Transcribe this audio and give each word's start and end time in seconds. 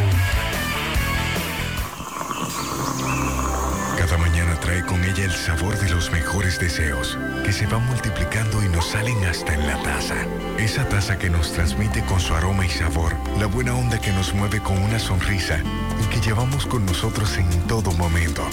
Cada 3.97 4.17
mañana 4.17 4.59
trae 4.59 4.85
con 4.85 5.03
ella 5.03 5.25
el 5.25 5.31
sabor 5.31 5.77
de 5.79 5.89
los 5.89 6.11
mejores 6.11 6.59
deseos, 6.59 7.17
que 7.43 7.51
se 7.51 7.65
van 7.65 7.85
multiplicando 7.87 8.63
y 8.63 8.69
nos 8.69 8.85
salen 8.87 9.17
hasta 9.25 9.55
en 9.55 9.65
la 9.65 9.81
taza. 9.81 10.15
Esa 10.59 10.87
taza 10.87 11.17
que 11.17 11.29
nos 11.29 11.53
transmite 11.53 12.05
con 12.05 12.19
su 12.19 12.35
aroma 12.35 12.65
y 12.65 12.69
sabor, 12.69 13.15
la 13.39 13.47
buena 13.47 13.73
onda 13.73 13.99
que 13.99 14.11
nos 14.11 14.33
mueve 14.35 14.61
con 14.61 14.77
una 14.77 14.99
sonrisa 14.99 15.59
y 16.03 16.05
que 16.13 16.21
llevamos 16.21 16.67
con 16.67 16.85
nosotros 16.85 17.35
en 17.37 17.49
todo 17.67 17.91
momento. 17.93 18.43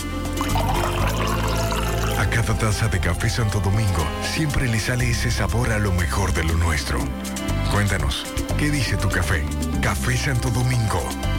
A 2.23 2.31
cada 2.31 2.55
taza 2.55 2.87
de 2.87 3.01
café 3.01 3.29
Santo 3.29 3.59
Domingo 3.59 4.07
siempre 4.23 4.69
le 4.69 4.79
sale 4.79 5.11
ese 5.11 5.29
sabor 5.29 5.73
a 5.73 5.81
lo 5.81 5.91
mejor 5.91 6.33
de 6.33 6.45
lo 6.45 6.55
nuestro. 6.55 7.01
Cuéntanos, 7.73 8.25
¿qué 8.59 8.71
dice 8.71 8.97
tu 8.97 9.09
café? 9.09 9.45
Café 9.81 10.17
Santo 10.17 10.49
Domingo, 10.51 11.03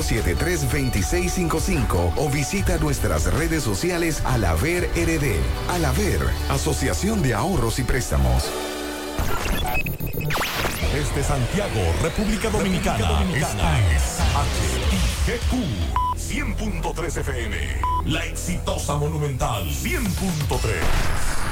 2655 0.00 2.14
o 2.16 2.30
visita 2.30 2.78
nuestras 2.78 3.30
redes 3.34 3.62
sociales 3.62 4.22
Alaver 4.24 4.88
RD. 4.96 5.36
Alaver, 5.70 6.20
Asociación 6.48 7.20
de 7.22 7.34
Ahorros 7.34 7.78
y 7.78 7.82
Préstamos. 7.82 8.44
Desde 10.92 11.22
Santiago, 11.22 11.80
República 12.02 12.48
Dominicana, 12.50 13.22
esta 13.34 13.78
es 13.94 14.18
HIGQ 15.26 15.52
100.3 16.16 17.20
FM. 17.20 17.56
La 18.06 18.24
exitosa 18.24 18.96
Monumental 18.96 19.68
100.3. 19.68 21.51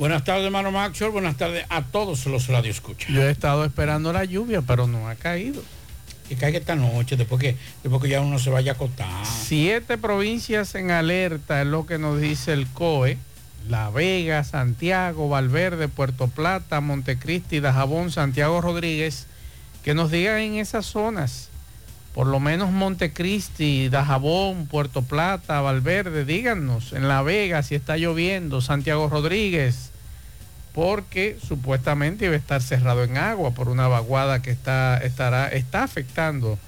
Buenas 0.00 0.24
tardes, 0.24 0.46
hermano 0.46 0.72
Maxwell. 0.72 1.10
Buenas 1.10 1.36
tardes 1.36 1.66
a 1.68 1.82
todos 1.82 2.24
los 2.24 2.48
radioescuchas. 2.48 3.10
Yo 3.10 3.22
he 3.22 3.30
estado 3.30 3.66
esperando 3.66 4.14
la 4.14 4.24
lluvia, 4.24 4.62
pero 4.62 4.86
no 4.86 5.10
ha 5.10 5.14
caído. 5.14 5.62
Que 6.26 6.36
caiga 6.36 6.58
esta 6.58 6.74
noche, 6.74 7.18
después 7.18 7.38
que, 7.38 7.54
después 7.82 8.02
que 8.02 8.08
ya 8.08 8.22
uno 8.22 8.38
se 8.38 8.48
vaya 8.48 8.72
a 8.72 8.74
acotar. 8.76 9.26
Siete 9.26 9.98
provincias 9.98 10.74
en 10.74 10.90
alerta 10.90 11.60
es 11.60 11.66
lo 11.66 11.84
que 11.84 11.98
nos 11.98 12.18
dice 12.18 12.54
el 12.54 12.66
COE. 12.68 13.18
La 13.68 13.90
Vega, 13.90 14.42
Santiago, 14.42 15.28
Valverde, 15.28 15.88
Puerto 15.88 16.28
Plata, 16.28 16.80
Montecristi, 16.80 17.60
Dajabón, 17.60 18.10
Santiago 18.10 18.62
Rodríguez, 18.62 19.26
que 19.84 19.92
nos 19.92 20.10
digan 20.10 20.38
en 20.38 20.54
esas 20.54 20.86
zonas, 20.86 21.50
por 22.14 22.26
lo 22.26 22.40
menos 22.40 22.70
Montecristi, 22.70 23.90
Dajabón, 23.90 24.66
Puerto 24.66 25.02
Plata, 25.02 25.60
Valverde, 25.60 26.24
díganos, 26.24 26.94
en 26.94 27.06
La 27.06 27.20
Vega 27.20 27.62
si 27.62 27.74
está 27.74 27.98
lloviendo, 27.98 28.62
Santiago 28.62 29.06
Rodríguez, 29.10 29.89
porque 30.72 31.38
supuestamente 31.46 32.26
iba 32.26 32.34
a 32.34 32.38
estar 32.38 32.62
cerrado 32.62 33.04
en 33.04 33.16
agua 33.16 33.52
por 33.52 33.68
una 33.68 33.88
vaguada 33.88 34.42
que 34.42 34.50
está, 34.50 34.98
estará, 34.98 35.48
está 35.48 35.82
afectando 35.82 36.58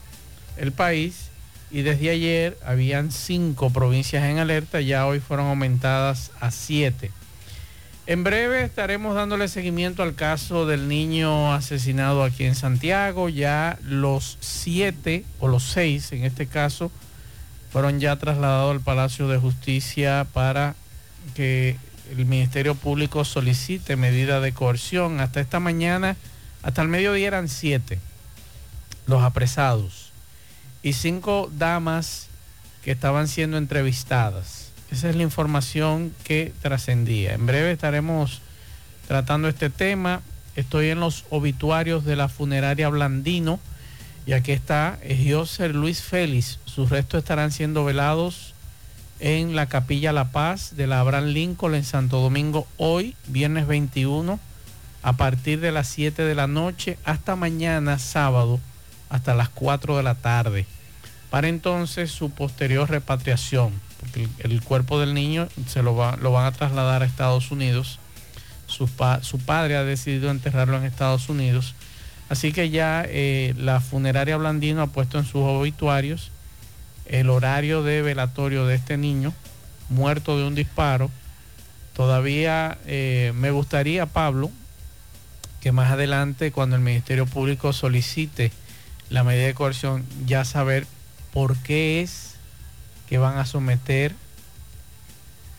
el 0.56 0.72
país. 0.72 1.28
Y 1.70 1.82
desde 1.82 2.10
ayer 2.10 2.58
habían 2.66 3.10
cinco 3.10 3.70
provincias 3.70 4.24
en 4.24 4.38
alerta, 4.38 4.80
ya 4.82 5.06
hoy 5.06 5.20
fueron 5.20 5.46
aumentadas 5.46 6.30
a 6.40 6.50
siete. 6.50 7.10
En 8.06 8.24
breve 8.24 8.64
estaremos 8.64 9.14
dándole 9.14 9.46
seguimiento 9.46 10.02
al 10.02 10.14
caso 10.14 10.66
del 10.66 10.88
niño 10.88 11.54
asesinado 11.54 12.24
aquí 12.24 12.44
en 12.44 12.56
Santiago. 12.56 13.28
Ya 13.28 13.78
los 13.84 14.38
siete 14.40 15.24
o 15.38 15.46
los 15.46 15.62
seis 15.62 16.10
en 16.12 16.24
este 16.24 16.46
caso 16.46 16.90
fueron 17.70 18.00
ya 18.00 18.16
trasladados 18.16 18.72
al 18.72 18.80
Palacio 18.80 19.28
de 19.28 19.38
Justicia 19.38 20.26
para 20.32 20.74
que 21.34 21.76
el 22.12 22.26
Ministerio 22.26 22.74
Público 22.74 23.24
solicite 23.24 23.96
medida 23.96 24.40
de 24.40 24.52
coerción. 24.52 25.20
Hasta 25.20 25.40
esta 25.40 25.60
mañana, 25.60 26.16
hasta 26.62 26.82
el 26.82 26.88
mediodía 26.88 27.28
eran 27.28 27.48
siete 27.48 27.98
los 29.06 29.22
apresados 29.22 30.12
y 30.82 30.92
cinco 30.92 31.50
damas 31.56 32.28
que 32.84 32.92
estaban 32.92 33.28
siendo 33.28 33.56
entrevistadas. 33.56 34.70
Esa 34.90 35.08
es 35.08 35.16
la 35.16 35.22
información 35.22 36.14
que 36.24 36.52
trascendía. 36.60 37.32
En 37.32 37.46
breve 37.46 37.72
estaremos 37.72 38.42
tratando 39.08 39.48
este 39.48 39.70
tema. 39.70 40.20
Estoy 40.54 40.90
en 40.90 41.00
los 41.00 41.24
obituarios 41.30 42.04
de 42.04 42.16
la 42.16 42.28
funeraria 42.28 42.90
Blandino 42.90 43.58
y 44.26 44.34
aquí 44.34 44.52
está 44.52 44.98
José 45.28 45.70
Luis 45.70 46.02
Félix. 46.02 46.58
Sus 46.66 46.90
restos 46.90 47.20
estarán 47.20 47.52
siendo 47.52 47.84
velados 47.84 48.54
en 49.22 49.54
la 49.54 49.66
Capilla 49.66 50.12
La 50.12 50.32
Paz 50.32 50.74
de 50.76 50.88
la 50.88 50.98
Abraham 50.98 51.26
Lincoln 51.26 51.76
en 51.76 51.84
Santo 51.84 52.20
Domingo 52.20 52.66
hoy, 52.76 53.16
viernes 53.28 53.68
21, 53.68 54.38
a 55.02 55.12
partir 55.14 55.60
de 55.60 55.70
las 55.70 55.86
7 55.86 56.22
de 56.22 56.34
la 56.34 56.48
noche 56.48 56.98
hasta 57.04 57.36
mañana 57.36 58.00
sábado, 58.00 58.58
hasta 59.08 59.34
las 59.34 59.48
4 59.48 59.96
de 59.96 60.02
la 60.02 60.16
tarde. 60.16 60.66
Para 61.30 61.48
entonces 61.48 62.10
su 62.10 62.30
posterior 62.30 62.90
repatriación 62.90 63.72
porque 64.00 64.28
el, 64.40 64.60
cuerpo 64.62 64.98
del 64.98 65.14
niño 65.14 65.46
se 65.68 65.80
lo, 65.84 65.94
va, 65.94 66.16
lo 66.20 66.32
van 66.32 66.46
a 66.46 66.52
trasladar 66.52 67.02
a 67.02 67.06
Estados 67.06 67.52
Unidos. 67.52 68.00
Su, 68.66 68.88
pa, 68.88 69.22
su, 69.22 69.38
padre 69.38 69.76
ha 69.76 69.84
decidido 69.84 70.32
enterrarlo 70.32 70.76
en 70.76 70.82
Estados 70.82 71.28
Unidos. 71.28 71.76
Así 72.28 72.52
que 72.52 72.70
ya 72.70 73.04
eh, 73.06 73.54
la 73.56 73.80
funeraria 73.80 74.36
Blandino 74.36 74.82
ha 74.82 74.88
puesto 74.88 75.18
en 75.18 75.24
sus 75.24 75.42
obituarios 75.42 76.32
el 77.06 77.30
horario 77.30 77.82
de 77.82 78.02
velatorio 78.02 78.66
de 78.66 78.74
este 78.74 78.96
niño, 78.96 79.32
muerto 79.88 80.38
de 80.38 80.46
un 80.46 80.54
disparo. 80.54 81.10
Todavía 81.94 82.78
eh, 82.86 83.32
me 83.34 83.50
gustaría, 83.50 84.06
Pablo, 84.06 84.50
que 85.60 85.72
más 85.72 85.92
adelante, 85.92 86.52
cuando 86.52 86.76
el 86.76 86.82
Ministerio 86.82 87.26
Público 87.26 87.72
solicite 87.72 88.50
la 89.10 89.24
medida 89.24 89.46
de 89.46 89.54
coerción, 89.54 90.04
ya 90.26 90.44
saber 90.44 90.86
por 91.32 91.56
qué 91.58 92.00
es 92.00 92.34
que 93.08 93.18
van 93.18 93.38
a 93.38 93.46
someter 93.46 94.14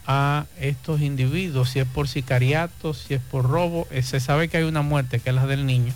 a 0.05 0.45
estos 0.59 1.01
individuos, 1.01 1.69
si 1.69 1.79
es 1.79 1.87
por 1.87 2.07
sicariato, 2.07 2.93
si 2.93 3.13
es 3.13 3.21
por 3.21 3.49
robo. 3.49 3.87
Eh, 3.91 4.01
se 4.01 4.19
sabe 4.19 4.49
que 4.49 4.57
hay 4.57 4.63
una 4.63 4.81
muerte, 4.81 5.19
que 5.19 5.29
es 5.29 5.35
la 5.35 5.45
del 5.45 5.65
niño, 5.65 5.93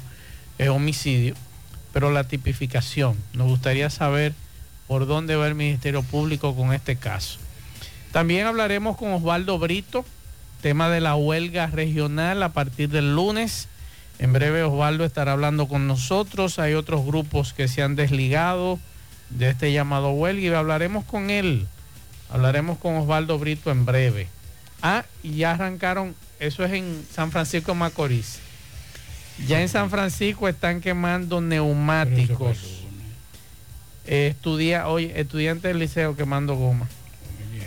es 0.58 0.70
homicidio, 0.70 1.36
pero 1.94 2.12
la 2.12 2.26
tipificación. 2.26 3.18
Nos 3.34 3.48
gustaría 3.48 3.90
saber 3.90 4.34
por 4.88 5.06
dónde 5.06 5.36
va 5.36 5.48
el 5.48 5.56
Ministerio 5.56 6.04
Público 6.04 6.56
con 6.56 6.74
este 6.74 6.95
caso. 6.95 7.39
También 8.12 8.48
hablaremos 8.48 8.98
con 8.98 9.12
Osvaldo 9.13 9.60
Brito, 9.60 10.06
tema 10.62 10.89
de 10.89 11.01
la 11.01 11.16
huelga 11.16 11.68
regional 11.68 12.42
a 12.42 12.50
partir 12.50 12.89
del 12.89 13.13
lunes. 13.16 13.68
En 14.19 14.34
breve 14.34 14.63
Osvaldo 14.63 15.06
estará 15.06 15.34
hablando 15.34 15.68
con 15.68 15.88
nosotros. 15.88 16.57
Hay 16.57 16.74
otros 16.74 17.06
grupos 17.06 17.54
que 17.54 17.68
se 17.68 17.84
han 17.84 17.95
desligado 17.95 18.80
de 19.30 19.50
este 19.50 19.72
llamado 19.72 20.12
huelga 20.12 20.42
y 20.42 20.48
hablaremos 20.48 21.04
con 21.04 21.30
él. 21.30 21.68
Hablaremos 22.30 22.78
con 22.78 22.95
Osvaldo 22.95 23.38
Brito 23.38 23.72
en 23.72 23.86
breve. 23.86 24.28
Ah, 24.81 25.06
y 25.24 25.36
ya 25.36 25.51
arrancaron, 25.51 26.16
eso 26.39 26.63
es 26.63 26.74
en 26.74 27.06
San 27.12 27.31
Francisco 27.31 27.74
de 27.74 27.78
Macorís. 27.78 28.39
Ya 29.48 29.62
en 29.62 29.69
San 29.69 29.89
Francisco 29.89 30.48
están 30.48 30.81
quemando 30.81 31.42
neumáticos. 31.42 32.76
Estudia, 34.07 34.88
hoy 34.88 35.12
estudiante 35.15 35.68
del 35.68 35.80
liceo 35.80 36.15
quemando 36.15 36.56
goma. 36.56 36.88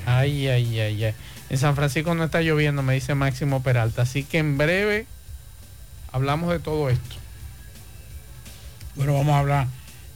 Ay, 0.06 0.48
ay, 0.48 0.80
ay, 0.80 1.04
ay. 1.04 1.14
En 1.50 1.58
San 1.58 1.76
Francisco 1.76 2.14
no 2.14 2.24
está 2.24 2.40
lloviendo, 2.40 2.82
me 2.82 2.94
dice 2.94 3.14
Máximo 3.14 3.62
Peralta. 3.62 4.02
Así 4.02 4.24
que 4.24 4.38
en 4.38 4.56
breve 4.56 5.06
hablamos 6.12 6.50
de 6.50 6.58
todo 6.58 6.88
esto. 6.90 7.16
Bueno, 8.94 9.14
vamos 9.14 9.34
a 9.34 9.38
hablar 9.38 9.66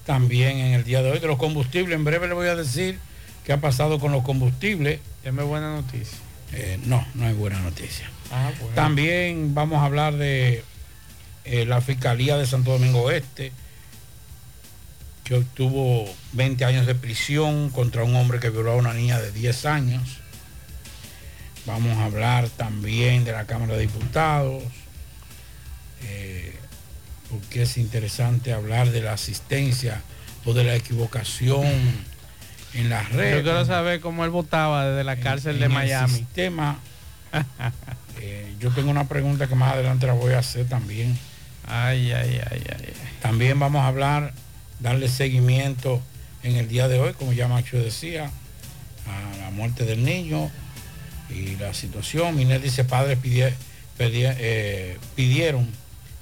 también 0.07 0.59
en 0.59 0.75
el 0.75 0.85
día 0.85 1.03
de 1.03 1.11
hoy 1.11 1.19
de 1.19 1.27
los 1.27 1.39
combustibles. 1.39 1.97
En 1.97 2.05
breve 2.05 2.29
le 2.29 2.35
voy 2.35 2.49
a 2.49 2.55
decir 2.55 2.99
qué 3.45 3.53
ha 3.53 3.61
pasado 3.61 3.99
con 3.99 4.13
los 4.13 4.23
combustibles. 4.23 5.01
Deme 5.23 5.43
buena 5.43 5.75
noticia. 5.75 6.19
Eh, 6.53 6.79
no, 6.87 7.05
no 7.15 7.29
es 7.29 7.37
buena 7.37 7.61
noticia. 7.61 8.11
Ah, 8.31 8.51
también 8.75 9.55
vamos 9.55 9.81
a 9.83 9.87
hablar 9.87 10.15
de 10.15 10.63
eh, 11.45 11.67
la 11.67 11.81
Fiscalía 11.81 12.37
de 12.37 12.47
Santo 12.47 12.73
Domingo 12.73 13.03
Oeste, 13.03 13.53
que 15.25 15.35
obtuvo 15.35 16.07
20 16.33 16.65
años 16.67 16.87
de 16.87 16.95
prisión 16.95 17.71
contra 17.71 18.05
un 18.05 18.15
hombre 18.15 18.41
que 18.41 18.51
violó 18.51 18.73
a 18.73 18.77
una 18.77 18.93
niña 18.93 19.19
de 19.19 19.33
10 19.33 19.67
años. 19.67 20.19
Vamos 21.67 21.97
a 21.99 22.05
hablar 22.05 22.51
también 22.51 23.25
de 23.25 23.33
la 23.33 23.47
Cámara 23.47 23.75
de 23.75 23.81
Diputados, 23.81 24.63
eh, 26.03 26.55
porque 27.31 27.63
es 27.63 27.79
interesante 27.79 28.53
hablar 28.53 28.91
de 28.91 29.01
la 29.01 29.15
asistencia 29.15 30.03
o 30.45 30.53
de 30.53 30.65
la 30.65 30.77
equivocación 30.77 31.65
en 32.75 32.91
las 32.91 33.11
redes. 33.11 33.39
Yo 33.39 33.43
quiero 33.45 33.65
saber 33.65 34.01
cómo 34.01 34.25
él 34.25 34.31
votaba 34.31 34.87
desde 34.87 35.05
la 35.05 35.17
cárcel 35.17 35.59
de 35.59 35.69
Miami. 35.69 36.13
sistema. 36.13 36.79
Eh, 38.21 38.55
yo 38.59 38.71
tengo 38.71 38.91
una 38.91 39.07
pregunta 39.07 39.49
que 39.49 39.55
más 39.55 39.75
adelante 39.75 40.07
la 40.07 40.15
voy 40.15 40.33
a 40.33 40.39
hacer 40.39 40.67
también. 40.67 41.19
Ay, 41.67 42.11
ay, 42.13 42.41
ay, 42.51 42.63
ay. 42.73 42.93
También 43.21 43.59
vamos 43.59 43.83
a 43.83 43.89
hablar, 43.89 44.33
darle 44.85 45.09
seguimiento 45.09 46.03
en 46.43 46.57
el 46.57 46.69
día 46.69 46.89
de 46.89 47.01
hoy, 47.01 47.15
como 47.15 47.33
ya 47.33 47.49
Macho 47.49 47.79
decía, 47.79 48.31
a 49.07 49.37
la 49.39 49.51
muerte 49.51 49.85
del 49.85 50.05
niño 50.05 50.51
y 51.31 51.57
la 51.57 51.73
situación. 51.73 52.37
Miner 52.37 52.61
dice, 52.61 52.85
padres 52.85 53.19
eh, 53.99 54.99
pidieron 55.17 55.67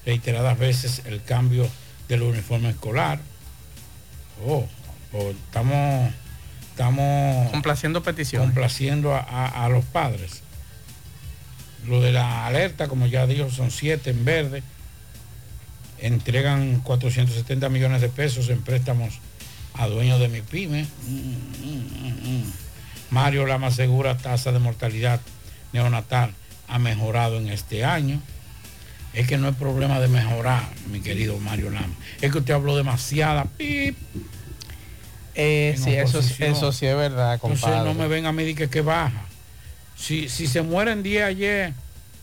reiteradas 0.06 0.56
veces 0.60 1.02
el 1.06 1.24
cambio 1.24 1.68
del 2.08 2.22
uniforme 2.22 2.70
escolar. 2.70 3.18
Oh, 4.46 4.64
pues 5.10 5.34
estamos 5.46 6.12
estamos 6.70 7.50
complaciendo 7.50 8.00
peticiones. 8.04 8.46
Complaciendo 8.46 9.12
a, 9.12 9.68
los 9.70 9.84
padres. 9.84 10.42
Lo 11.88 12.00
de 12.00 12.12
la 12.12 12.46
alerta, 12.46 12.86
como 12.86 13.08
ya 13.08 13.26
dijo, 13.26 13.50
son 13.50 13.72
siete 13.72 14.10
en 14.10 14.24
verde. 14.24 14.62
Entregan 16.02 16.80
470 16.80 17.68
millones 17.68 18.00
de 18.00 18.08
pesos 18.08 18.48
en 18.48 18.60
préstamos 18.60 19.20
a 19.74 19.86
dueños 19.86 20.18
de 20.20 20.28
mi 20.28 20.42
pyme. 20.42 20.86
Mario 23.10 23.46
Lama 23.46 23.68
asegura 23.68 24.18
tasa 24.18 24.52
de 24.52 24.58
mortalidad 24.58 25.20
neonatal 25.72 26.34
ha 26.68 26.78
mejorado 26.78 27.38
en 27.38 27.48
este 27.48 27.84
año. 27.84 28.20
Es 29.14 29.28
que 29.28 29.38
no 29.38 29.48
es 29.48 29.54
problema 29.54 30.00
de 30.00 30.08
mejorar, 30.08 30.62
mi 30.90 31.00
querido 31.00 31.38
Mario 31.38 31.70
Lama. 31.70 31.94
Es 32.20 32.32
que 32.32 32.38
usted 32.38 32.54
habló 32.54 32.76
demasiada. 32.76 33.44
Pip, 33.44 33.96
eh, 35.34 35.76
sí, 35.82 35.94
eso, 35.94 36.18
eso, 36.18 36.72
sí 36.72 36.86
es 36.86 36.96
verdad, 36.96 37.34
Entonces 37.34 37.84
no 37.84 37.94
me 37.94 38.08
ven 38.08 38.26
a 38.26 38.32
mí 38.32 38.54
que, 38.54 38.68
que 38.68 38.80
baja. 38.80 39.24
Si, 39.96 40.28
si 40.28 40.46
se 40.46 40.62
mueren 40.62 41.02
10 41.02 41.24
ayer 41.24 41.74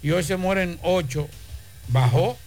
y 0.03 0.11
hoy 0.11 0.23
se 0.23 0.35
mueren 0.37 0.77
8, 0.83 1.27
bajó, 1.87 2.37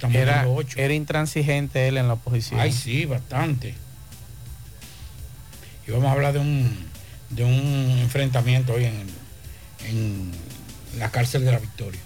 pero 0.00 0.18
era, 0.18 0.48
8. 0.48 0.78
Era 0.78 0.94
intransigente 0.94 1.88
él 1.88 1.96
en 1.96 2.08
la 2.08 2.14
oposición. 2.14 2.60
Ay, 2.60 2.72
sí, 2.72 3.04
bastante. 3.04 3.74
Y 5.86 5.90
vamos 5.90 6.06
a 6.08 6.12
hablar 6.12 6.32
de 6.32 6.38
un, 6.40 6.76
de 7.30 7.44
un 7.44 7.98
enfrentamiento 8.00 8.74
hoy 8.74 8.84
en, 8.84 9.06
en 9.86 10.32
la 10.98 11.10
cárcel 11.10 11.44
de 11.44 11.52
la 11.52 11.58
Victoria. 11.58 12.00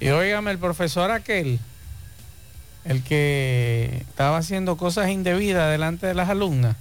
Y 0.00 0.08
óigame, 0.08 0.50
el 0.50 0.58
profesor 0.58 1.10
aquel, 1.10 1.60
el 2.84 3.02
que 3.02 4.04
estaba 4.08 4.38
haciendo 4.38 4.76
cosas 4.76 5.10
indebidas 5.10 5.70
delante 5.70 6.06
de 6.06 6.14
las 6.14 6.28
alumnas 6.28 6.76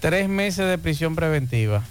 Tres 0.00 0.28
meses 0.28 0.68
de 0.68 0.78
prisión 0.78 1.16
preventiva. 1.16 1.82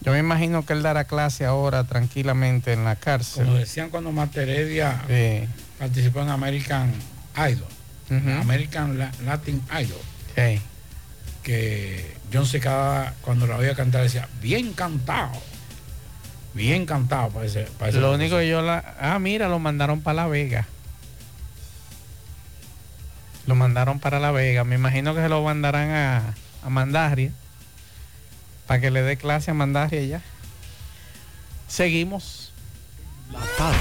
Yo 0.00 0.12
me 0.12 0.18
imagino 0.18 0.64
que 0.64 0.72
él 0.74 0.82
dará 0.82 1.04
clase 1.04 1.44
ahora 1.44 1.84
tranquilamente 1.84 2.72
en 2.72 2.84
la 2.84 2.96
cárcel. 2.96 3.44
Como 3.44 3.56
decían 3.56 3.90
cuando 3.90 4.12
Materedia 4.12 5.02
participó 5.78 6.22
en 6.22 6.28
American 6.28 6.92
Idol, 7.36 7.68
American 8.40 8.98
Latin 9.24 9.62
Idol. 9.80 10.00
Que 11.42 12.14
John 12.32 12.46
se 12.46 12.60
cada 12.60 13.14
cuando 13.22 13.46
la 13.46 13.56
oía 13.56 13.74
cantar 13.74 14.02
decía, 14.02 14.28
bien 14.40 14.72
cantado. 14.72 15.32
Bien 16.54 16.86
cantado 16.86 17.30
parece. 17.30 17.68
Lo 17.92 18.12
único 18.12 18.38
que 18.38 18.48
yo 18.48 18.62
la. 18.62 18.96
Ah, 19.00 19.18
mira, 19.18 19.48
lo 19.48 19.58
mandaron 19.58 20.00
para 20.00 20.22
La 20.22 20.26
Vega. 20.26 20.66
Lo 23.46 23.54
mandaron 23.54 23.98
para 24.00 24.18
La 24.18 24.30
Vega. 24.30 24.64
Me 24.64 24.74
imagino 24.74 25.14
que 25.14 25.20
se 25.20 25.28
lo 25.28 25.42
mandarán 25.42 25.90
a, 25.90 26.34
a 26.64 26.70
Mandaria 26.70 27.32
para 28.68 28.80
que 28.80 28.90
le 28.90 29.02
dé 29.02 29.16
clase 29.16 29.50
a 29.50 29.54
Mandaria 29.54 30.04
ya. 30.04 30.22
Seguimos. 31.66 32.52
La 33.32 33.40
tarde, 33.56 33.78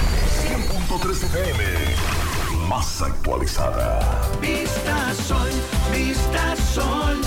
100.3 0.47 1.23
FM, 1.23 1.63
más 2.67 3.01
actualizada. 3.01 3.99
Vista 4.41 5.13
Sol, 5.27 5.49
Vista 5.94 6.56
Sol, 6.73 7.21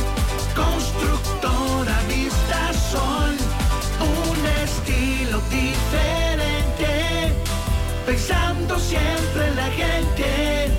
constructora 0.54 2.00
Vista 2.08 2.72
Sol, 2.90 3.36
un 4.00 4.46
estilo 4.64 5.40
diferente, 5.50 7.32
pensando 8.06 8.78
siempre 8.78 9.48
en 9.48 9.56
la 9.56 9.70
gente, 9.70 10.78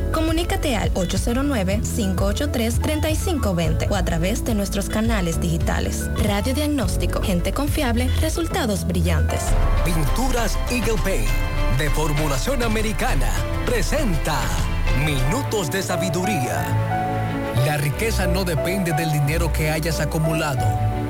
comunícate 0.13 0.75
al 0.75 0.93
809-583-3520 0.93 3.89
o 3.89 3.95
a 3.95 4.03
través 4.03 4.43
de 4.43 4.55
nuestros 4.55 4.89
canales 4.89 5.39
digitales. 5.39 6.09
Radio 6.23 6.53
Diagnóstico, 6.53 7.21
gente 7.21 7.53
confiable, 7.53 8.09
resultados 8.19 8.85
brillantes. 8.85 9.39
Pinturas 9.85 10.57
Eagle 10.69 10.99
Paint, 11.03 11.29
de 11.77 11.89
formulación 11.89 12.63
americana, 12.63 13.29
presenta 13.65 14.37
Minutos 15.05 15.71
de 15.71 15.81
Sabiduría. 15.81 16.65
La 17.65 17.77
riqueza 17.77 18.27
no 18.27 18.43
depende 18.43 18.91
del 18.93 19.11
dinero 19.11 19.51
que 19.53 19.69
hayas 19.69 19.99
acumulado. 19.99 20.65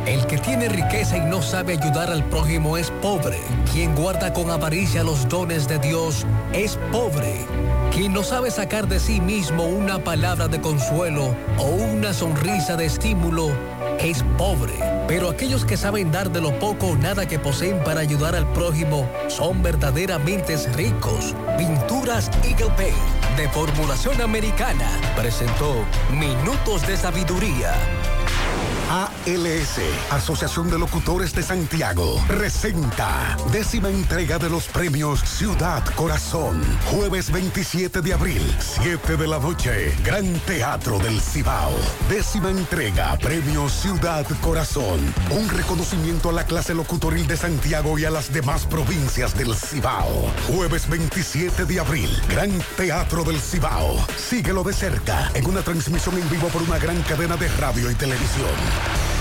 El 0.05 0.25
que 0.25 0.37
tiene 0.37 0.67
riqueza 0.67 1.17
y 1.17 1.21
no 1.21 1.41
sabe 1.41 1.73
ayudar 1.73 2.09
al 2.09 2.23
prójimo 2.25 2.77
es 2.77 2.91
pobre. 3.01 3.39
Quien 3.71 3.95
guarda 3.95 4.33
con 4.33 4.49
avaricia 4.49 5.03
los 5.03 5.27
dones 5.29 5.67
de 5.67 5.79
Dios 5.79 6.25
es 6.53 6.77
pobre. 6.91 7.45
Quien 7.91 8.13
no 8.13 8.23
sabe 8.23 8.51
sacar 8.51 8.87
de 8.87 9.01
sí 9.01 9.19
mismo 9.19 9.65
una 9.65 10.01
palabra 10.01 10.47
de 10.47 10.61
consuelo 10.61 11.35
o 11.57 11.65
una 11.65 12.13
sonrisa 12.13 12.77
de 12.77 12.85
estímulo 12.85 13.51
es 13.99 14.23
pobre. 14.37 14.73
Pero 15.09 15.29
aquellos 15.29 15.65
que 15.65 15.75
saben 15.75 16.09
dar 16.09 16.31
de 16.31 16.39
lo 16.39 16.57
poco 16.57 16.87
o 16.87 16.95
nada 16.95 17.27
que 17.27 17.37
poseen 17.37 17.83
para 17.83 17.99
ayudar 17.99 18.33
al 18.33 18.47
prójimo 18.53 19.09
son 19.27 19.61
verdaderamente 19.61 20.55
ricos. 20.73 21.35
Pinturas 21.57 22.31
Eagle 22.43 22.71
Paint 22.77 23.21
de 23.35 23.49
formulación 23.49 24.21
americana 24.21 24.87
presentó 25.15 25.75
Minutos 26.11 26.87
de 26.87 26.95
Sabiduría. 26.95 27.73
ALS, 29.27 29.79
Asociación 30.09 30.69
de 30.71 30.79
Locutores 30.79 31.33
de 31.35 31.43
Santiago, 31.43 32.19
presenta 32.27 33.37
décima 33.51 33.89
entrega 33.89 34.39
de 34.39 34.49
los 34.49 34.67
premios 34.67 35.19
Ciudad 35.21 35.83
Corazón. 35.95 36.61
Jueves 36.89 37.31
27 37.31 38.01
de 38.01 38.13
abril, 38.13 38.41
7 38.59 39.17
de 39.17 39.27
la 39.27 39.37
noche, 39.37 39.93
Gran 40.03 40.33
Teatro 40.39 40.97
del 40.97 41.21
Cibao. 41.21 41.71
Décima 42.09 42.49
entrega, 42.49 43.15
Premio 43.17 43.69
Ciudad 43.69 44.25
Corazón. 44.41 44.99
Un 45.29 45.47
reconocimiento 45.49 46.29
a 46.29 46.33
la 46.33 46.45
clase 46.45 46.73
locutoril 46.73 47.27
de 47.27 47.37
Santiago 47.37 47.99
y 47.99 48.05
a 48.05 48.09
las 48.09 48.33
demás 48.33 48.65
provincias 48.65 49.37
del 49.37 49.55
Cibao. 49.55 50.31
Jueves 50.47 50.89
27 50.89 51.65
de 51.65 51.79
abril, 51.79 52.09
Gran 52.27 52.51
Teatro 52.75 53.23
del 53.23 53.39
Cibao. 53.39 53.97
Síguelo 54.17 54.63
de 54.63 54.73
cerca 54.73 55.29
en 55.35 55.45
una 55.45 55.61
transmisión 55.61 56.17
en 56.17 56.27
vivo 56.29 56.47
por 56.47 56.63
una 56.63 56.79
gran 56.79 57.01
cadena 57.03 57.37
de 57.37 57.47
radio 57.49 57.91
y 57.91 57.95
televisión. 57.95 59.20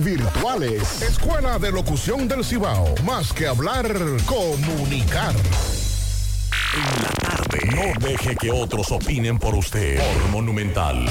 virtuales. 0.00 1.02
Escuela 1.02 1.58
de 1.58 1.70
Locución 1.70 2.26
del 2.26 2.42
Cibao. 2.42 2.94
Más 3.04 3.34
que 3.34 3.46
hablar, 3.46 3.86
comunicar. 4.24 5.34
En 6.74 7.02
la 7.02 7.10
tarde. 7.20 7.58
No 7.76 8.08
deje 8.08 8.34
que 8.34 8.50
otros 8.50 8.90
opinen 8.90 9.38
por 9.38 9.54
usted. 9.54 9.98
Por 9.98 10.30
Monumental. 10.30 11.04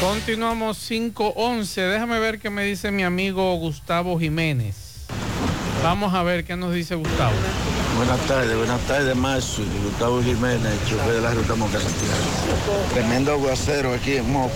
Continuamos 0.00 0.76
511. 0.86 1.80
Déjame 1.80 2.18
ver 2.18 2.38
qué 2.38 2.50
me 2.50 2.62
dice 2.64 2.90
mi 2.90 3.04
amigo 3.04 3.54
Gustavo 3.56 4.18
Jiménez. 4.18 5.06
Vamos 5.82 6.12
a 6.12 6.22
ver 6.22 6.44
qué 6.44 6.56
nos 6.56 6.74
dice 6.74 6.94
Gustavo. 6.94 7.32
Buenas 7.96 8.20
tardes, 8.26 8.54
buenas 8.54 8.80
tardes, 8.82 9.16
Marcio. 9.16 9.64
Gustavo 9.82 10.22
Jiménez, 10.22 10.74
chofer 10.90 11.14
de 11.14 11.20
la 11.22 11.32
ruta 11.32 11.54
Moca 11.54 11.80
Santiago. 11.80 12.84
Tremendo 12.92 13.32
aguacero 13.32 13.94
aquí 13.94 14.16
en 14.16 14.30
Moca. 14.30 14.52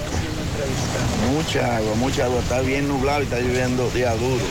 Mucha 1.33 1.77
agua, 1.77 1.95
mucha 1.97 2.25
agua. 2.25 2.41
Está 2.41 2.61
bien 2.61 2.89
nublado 2.89 3.21
y 3.21 3.25
está 3.25 3.41
lloviendo 3.41 3.89
día 3.91 4.13
duro. 4.15 4.45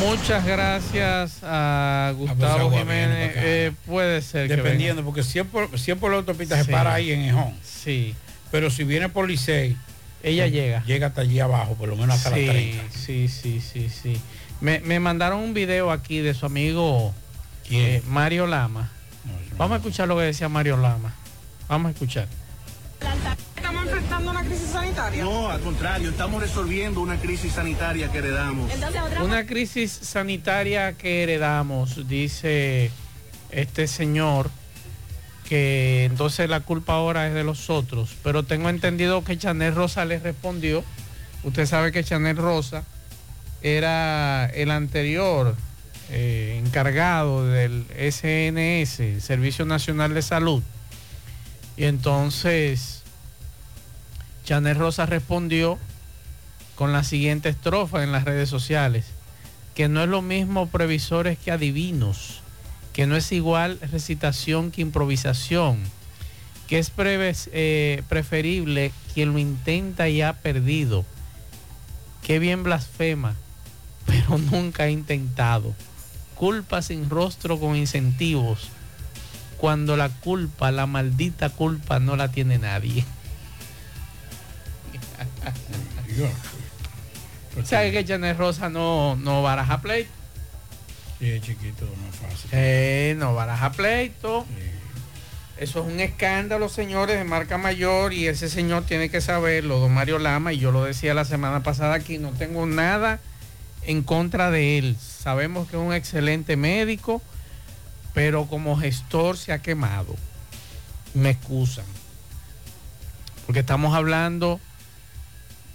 Muchas 0.00 0.44
gracias 0.44 1.38
a 1.42 2.12
Gustavo 2.16 2.70
Jiménez. 2.70 3.32
Eh, 3.36 3.72
puede 3.86 4.22
ser. 4.22 4.48
Dependiendo, 4.48 5.04
porque 5.04 5.22
si 5.22 5.38
es 5.38 5.46
por, 5.46 5.78
si 5.78 5.90
es 5.90 5.98
por 5.98 6.10
la 6.10 6.18
autopista 6.18 6.56
se 6.56 6.64
Sí. 6.64 6.70
para 6.70 6.94
ahí 6.94 7.10
en 7.12 7.20
Ejón. 7.22 7.54
Sí. 7.62 8.14
Pero 8.50 8.70
si 8.70 8.84
viene 8.84 9.08
por 9.08 9.28
Licey, 9.28 9.76
Ella 10.22 10.46
llega. 10.46 10.82
Llega 10.84 11.06
hasta 11.08 11.22
allí 11.22 11.40
abajo, 11.40 11.74
por 11.74 11.88
lo 11.88 11.96
menos 11.96 12.16
hasta 12.16 12.34
sí, 12.34 12.44
las 12.46 12.54
30. 12.54 12.84
Sí, 12.90 13.28
sí, 13.28 13.60
sí, 13.60 13.88
sí. 13.88 14.20
Me, 14.60 14.80
me 14.80 15.00
mandaron 15.00 15.40
un 15.40 15.54
video 15.54 15.90
aquí 15.90 16.18
de 16.18 16.34
su 16.34 16.44
amigo 16.44 17.14
eh, 17.70 18.02
Mario 18.06 18.46
Lama. 18.46 18.90
Vamos 19.56 19.74
a 19.74 19.76
escuchar 19.78 20.08
lo 20.08 20.16
que 20.16 20.24
decía 20.24 20.48
Mario 20.48 20.76
Lama. 20.76 21.14
Vamos 21.68 21.88
a 21.88 21.92
escuchar. 21.92 22.26
¿Estamos 23.60 23.84
enfrentando 23.84 24.30
una 24.30 24.42
crisis 24.42 24.70
sanitaria? 24.70 25.22
No, 25.22 25.50
al 25.50 25.60
contrario, 25.60 26.08
estamos 26.08 26.40
resolviendo 26.40 27.02
una 27.02 27.18
crisis 27.18 27.52
sanitaria 27.52 28.10
que 28.10 28.18
heredamos. 28.18 28.72
Una 29.22 29.44
crisis 29.44 29.92
sanitaria 29.92 30.94
que 30.94 31.22
heredamos, 31.22 32.08
dice 32.08 32.90
este 33.50 33.86
señor, 33.86 34.50
que 35.46 36.06
entonces 36.06 36.48
la 36.48 36.60
culpa 36.60 36.94
ahora 36.94 37.28
es 37.28 37.34
de 37.34 37.44
los 37.44 37.68
otros. 37.68 38.16
Pero 38.24 38.44
tengo 38.44 38.70
entendido 38.70 39.22
que 39.24 39.36
Chanel 39.36 39.74
Rosa 39.74 40.06
le 40.06 40.18
respondió. 40.18 40.82
Usted 41.44 41.66
sabe 41.66 41.92
que 41.92 42.02
Chanel 42.02 42.38
Rosa 42.38 42.84
era 43.60 44.46
el 44.46 44.70
anterior 44.70 45.54
eh, 46.08 46.58
encargado 46.64 47.46
del 47.46 47.84
SNS, 47.90 49.22
Servicio 49.22 49.66
Nacional 49.66 50.14
de 50.14 50.22
Salud. 50.22 50.62
Y 51.76 51.84
entonces 51.84 52.99
Chanel 54.50 54.74
Rosa 54.74 55.06
respondió 55.06 55.78
con 56.74 56.92
la 56.92 57.04
siguiente 57.04 57.48
estrofa 57.48 58.02
en 58.02 58.10
las 58.10 58.24
redes 58.24 58.48
sociales, 58.48 59.06
que 59.76 59.88
no 59.88 60.02
es 60.02 60.08
lo 60.08 60.22
mismo 60.22 60.66
previsores 60.66 61.38
que 61.38 61.52
adivinos, 61.52 62.40
que 62.92 63.06
no 63.06 63.14
es 63.14 63.30
igual 63.30 63.78
recitación 63.92 64.72
que 64.72 64.80
improvisación, 64.80 65.78
que 66.66 66.80
es 66.80 66.90
eh, 67.52 68.02
preferible 68.08 68.90
quien 69.14 69.34
lo 69.34 69.38
intenta 69.38 70.08
y 70.08 70.20
ha 70.20 70.32
perdido, 70.32 71.04
que 72.26 72.40
bien 72.40 72.64
blasfema, 72.64 73.36
pero 74.04 74.36
nunca 74.36 74.82
ha 74.82 74.90
intentado, 74.90 75.76
culpa 76.34 76.82
sin 76.82 77.08
rostro 77.08 77.60
con 77.60 77.76
incentivos, 77.76 78.68
cuando 79.58 79.96
la 79.96 80.08
culpa, 80.08 80.72
la 80.72 80.86
maldita 80.86 81.50
culpa 81.50 82.00
no 82.00 82.16
la 82.16 82.32
tiene 82.32 82.58
nadie. 82.58 83.04
¿Sabe 87.64 87.92
que 87.92 88.04
Janet 88.04 88.36
Rosa 88.36 88.68
no, 88.68 89.16
no 89.16 89.42
baraja 89.42 89.80
pleito? 89.80 90.10
Sí, 91.18 91.30
es 91.30 91.42
chiquito, 91.42 91.84
no 91.84 92.08
es 92.08 92.16
fácil. 92.16 92.50
Eh, 92.52 93.14
no 93.18 93.34
baraja 93.34 93.72
pleito. 93.72 94.46
Eso 95.58 95.80
es 95.80 95.92
un 95.92 96.00
escándalo, 96.00 96.70
señores, 96.70 97.18
de 97.18 97.24
marca 97.24 97.58
mayor 97.58 98.14
y 98.14 98.26
ese 98.28 98.48
señor 98.48 98.84
tiene 98.86 99.10
que 99.10 99.20
saberlo, 99.20 99.78
don 99.78 99.92
Mario 99.92 100.18
Lama, 100.18 100.54
y 100.54 100.58
yo 100.58 100.72
lo 100.72 100.84
decía 100.84 101.12
la 101.12 101.26
semana 101.26 101.62
pasada 101.62 101.94
aquí, 101.94 102.16
no 102.16 102.30
tengo 102.30 102.64
nada 102.64 103.20
en 103.82 104.02
contra 104.02 104.50
de 104.50 104.78
él. 104.78 104.96
Sabemos 104.98 105.68
que 105.68 105.76
es 105.76 105.82
un 105.82 105.92
excelente 105.92 106.56
médico, 106.56 107.20
pero 108.14 108.46
como 108.46 108.78
gestor 108.78 109.36
se 109.36 109.52
ha 109.52 109.60
quemado. 109.60 110.16
Me 111.12 111.28
excusan. 111.28 111.84
Porque 113.44 113.60
estamos 113.60 113.94
hablando 113.94 114.60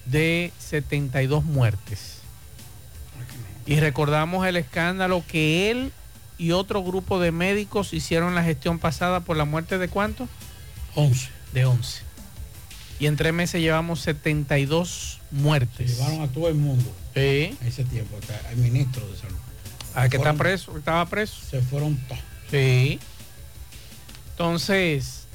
de 0.05 0.51
72 0.59 1.43
muertes. 1.43 2.19
Y 3.65 3.79
recordamos 3.79 4.45
el 4.45 4.57
escándalo 4.57 5.23
que 5.27 5.71
él 5.71 5.91
y 6.37 6.51
otro 6.51 6.83
grupo 6.83 7.19
de 7.19 7.31
médicos 7.31 7.93
hicieron 7.93 8.35
la 8.35 8.43
gestión 8.43 8.79
pasada 8.79 9.21
por 9.21 9.37
la 9.37 9.45
muerte 9.45 9.77
de 9.77 9.87
cuánto? 9.87 10.27
11. 10.95 11.29
De 11.53 11.65
11. 11.65 12.01
Y 12.99 13.07
en 13.07 13.15
tres 13.15 13.33
meses 13.33 13.61
llevamos 13.61 14.01
72 14.01 15.19
muertes. 15.31 15.97
llevaron 15.97 16.21
a 16.21 16.27
todo 16.27 16.47
el 16.47 16.55
mundo. 16.55 16.91
Sí. 17.13 17.57
ese 17.65 17.83
tiempo, 17.85 18.17
el 18.51 18.57
ministro 18.57 19.05
de 19.07 19.17
salud. 19.17 19.37
Ah, 19.93 20.09
que 20.09 20.17
está 20.17 20.33
preso, 20.33 20.77
estaba 20.77 21.05
preso. 21.05 21.35
Se 21.49 21.61
fueron 21.61 21.95
todos. 22.07 22.21
Sí. 22.51 22.99
Entonces, 24.31 25.25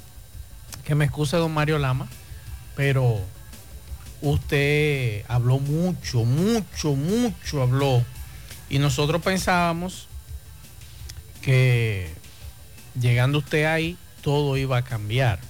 que 0.85 0.95
me 0.95 1.07
excuse 1.07 1.37
don 1.37 1.53
Mario 1.53 1.79
Lama, 1.79 2.07
pero 2.77 3.21
usted 4.23 5.25
habló 5.29 5.59
mucho, 5.59 6.25
mucho, 6.25 6.95
mucho 6.95 7.63
habló. 7.63 8.05
Y 8.69 8.79
nosotros 8.79 9.23
pensábamos 9.23 10.09
que 11.43 12.13
llegando 12.99 13.39
usted 13.39 13.65
ahí, 13.65 13.97
todo 14.23 14.57
iba 14.57 14.79
a 14.79 14.83
cambiar. 14.83 15.41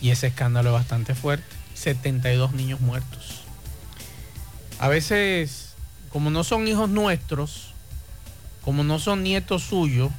Y 0.00 0.10
ese 0.10 0.28
escándalo 0.28 0.70
es 0.70 0.74
bastante 0.74 1.14
fuerte. 1.14 1.56
72 1.74 2.52
niños 2.52 2.80
muertos. 2.80 3.42
A 4.78 4.88
veces, 4.88 5.74
como 6.10 6.30
no 6.30 6.44
son 6.44 6.66
hijos 6.68 6.88
nuestros, 6.88 7.72
como 8.64 8.84
no 8.84 8.98
son 8.98 9.22
nietos 9.22 9.62
suyos, 9.62 10.10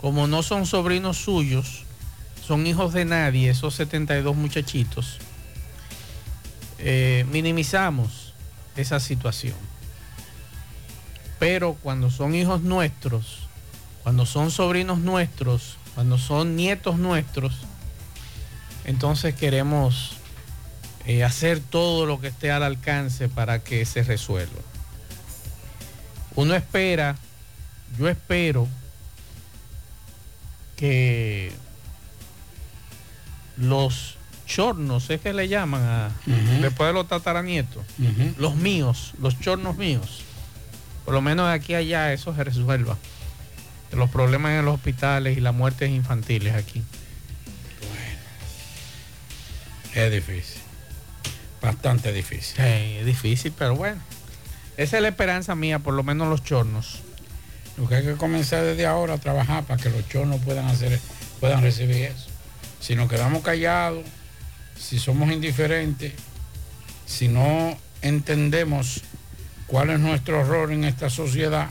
como 0.00 0.26
no 0.26 0.42
son 0.42 0.66
sobrinos 0.66 1.16
suyos, 1.16 1.84
son 2.42 2.66
hijos 2.66 2.92
de 2.92 3.04
nadie, 3.04 3.50
esos 3.50 3.74
72 3.74 4.34
muchachitos, 4.36 5.18
eh, 6.78 7.26
minimizamos 7.30 8.34
esa 8.76 9.00
situación. 9.00 9.56
Pero 11.38 11.74
cuando 11.74 12.10
son 12.10 12.34
hijos 12.34 12.62
nuestros, 12.62 13.48
cuando 14.02 14.26
son 14.26 14.50
sobrinos 14.50 14.98
nuestros, 14.98 15.76
cuando 15.94 16.18
son 16.18 16.56
nietos 16.56 16.98
nuestros, 16.98 17.54
entonces 18.84 19.34
queremos 19.34 20.12
eh, 21.06 21.24
hacer 21.24 21.60
todo 21.60 22.06
lo 22.06 22.20
que 22.20 22.28
esté 22.28 22.50
al 22.50 22.62
alcance 22.62 23.28
para 23.28 23.60
que 23.60 23.84
se 23.84 24.02
resuelva. 24.02 24.60
Uno 26.34 26.54
espera, 26.54 27.16
yo 27.98 28.08
espero 28.08 28.68
que 30.76 31.52
los 33.60 34.16
chornos, 34.46 35.08
es 35.10 35.20
que 35.20 35.32
le 35.32 35.48
llaman 35.48 35.82
a, 35.82 36.10
después 36.60 36.88
de 36.88 36.92
los 36.92 37.06
tataranietos, 37.06 37.84
los 38.36 38.56
míos, 38.56 39.12
los 39.20 39.38
chornos 39.38 39.76
míos, 39.76 40.22
por 41.04 41.14
lo 41.14 41.20
menos 41.20 41.48
de 41.48 41.54
aquí 41.54 41.74
a 41.74 41.78
allá 41.78 42.12
eso 42.12 42.34
se 42.34 42.44
resuelva. 42.44 42.96
Los 43.92 44.10
problemas 44.10 44.52
en 44.52 44.64
los 44.64 44.74
hospitales 44.74 45.36
y 45.36 45.40
las 45.40 45.52
muertes 45.52 45.90
infantiles 45.90 46.54
aquí. 46.54 46.82
Es 49.94 50.12
difícil. 50.12 50.60
Bastante 51.60 52.12
difícil. 52.12 52.60
es 52.60 53.04
difícil, 53.04 53.52
pero 53.58 53.74
bueno. 53.74 54.00
Esa 54.76 54.96
es 54.96 55.02
la 55.02 55.08
esperanza 55.08 55.54
mía, 55.54 55.80
por 55.80 55.94
lo 55.94 56.02
menos 56.02 56.28
los 56.28 56.44
chornos. 56.44 57.00
Lo 57.76 57.88
que 57.88 57.96
hay 57.96 58.04
que 58.04 58.14
comenzar 58.14 58.62
desde 58.62 58.86
ahora 58.86 59.14
a 59.14 59.18
trabajar 59.18 59.64
para 59.64 59.82
que 59.82 59.90
los 59.90 60.08
chornos 60.08 60.40
puedan 60.42 60.66
hacer, 60.66 60.98
puedan 61.40 61.60
recibir 61.60 61.96
eso. 61.96 62.29
Si 62.80 62.94
nos 62.96 63.08
quedamos 63.08 63.42
callados, 63.42 64.04
si 64.78 64.98
somos 64.98 65.30
indiferentes, 65.30 66.14
si 67.06 67.28
no 67.28 67.76
entendemos 68.02 69.02
cuál 69.66 69.90
es 69.90 70.00
nuestro 70.00 70.44
rol 70.44 70.72
en 70.72 70.84
esta 70.84 71.10
sociedad, 71.10 71.68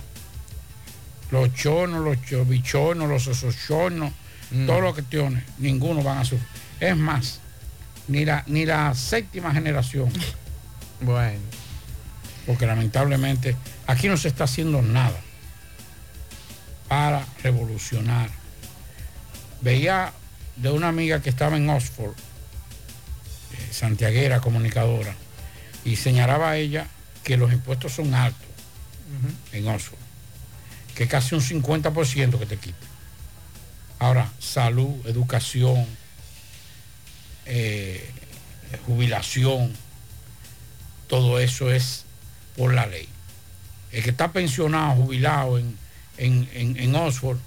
los 1.32 1.54
chornos, 1.54 2.04
los 2.04 2.24
chobichonos, 2.24 3.10
los 3.10 3.28
osochonos, 3.28 4.12
mm. 4.52 4.65
todos 4.67 4.82
los 4.82 4.93
cuestiones, 4.93 5.43
ninguno 5.58 6.04
van 6.04 6.19
a 6.19 6.26
sufrir. 6.26 6.48
Es 6.80 6.95
más, 6.95 7.39
ni 8.08 8.26
la, 8.26 8.43
ni 8.48 8.65
la 8.65 8.93
séptima 8.93 9.54
generación. 9.54 10.12
Bueno. 11.02 11.39
Porque 12.45 12.65
lamentablemente 12.65 13.56
aquí 13.88 14.10
no 14.10 14.17
se 14.17 14.28
está 14.28 14.43
haciendo 14.43 14.82
nada 14.82 15.17
para 16.89 17.26
revolucionar. 17.41 18.30
Veía 19.62 20.12
de 20.62 20.72
una 20.72 20.89
amiga 20.89 21.22
que 21.22 21.30
estaba 21.30 21.58
en 21.58 21.69
Oxford, 21.69 22.12
eh, 22.12 23.67
santiaguera, 23.72 24.41
comunicadora, 24.41 25.15
y 25.86 25.95
señalaba 25.95 26.52
a 26.52 26.58
ella 26.58 26.88
que 27.24 27.38
los 27.38 27.52
impuestos 27.52 27.93
son 27.93 28.13
altos 28.13 28.48
en 29.54 29.67
Oxford, 29.67 30.00
que 30.95 31.08
casi 31.08 31.36
un 31.36 31.41
50% 31.41 32.38
que 32.38 32.45
te 32.45 32.58
quita. 32.58 32.78
Ahora, 34.00 34.32
salud, 34.39 35.06
educación, 35.06 35.86
eh, 37.45 38.10
jubilación, 38.86 39.74
todo 41.08 41.39
eso 41.39 41.72
es 41.72 42.06
por 42.56 42.74
la 42.74 42.86
ley. 42.86 43.10
El 43.91 44.04
que 44.04 44.12
está 44.12 44.32
pensionado, 44.32 44.95
jubilado 44.95 45.58
en, 45.58 45.78
en, 46.17 46.95
Oxford, 46.95 47.39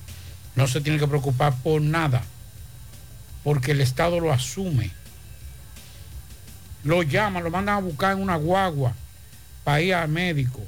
no 0.56 0.66
se 0.66 0.80
tiene 0.80 0.98
que 0.98 1.06
preocupar 1.06 1.54
por 1.62 1.80
nada, 1.80 2.24
porque 3.44 3.72
el 3.72 3.80
Estado 3.80 4.20
lo 4.20 4.32
asume. 4.32 4.90
Lo 6.84 7.02
llaman, 7.02 7.44
lo 7.44 7.50
mandan 7.50 7.76
a 7.76 7.80
buscar 7.80 8.12
en 8.12 8.22
una 8.22 8.36
guagua 8.36 8.94
para 9.64 9.80
ir 9.80 9.94
al 9.94 10.08
médico. 10.08 10.60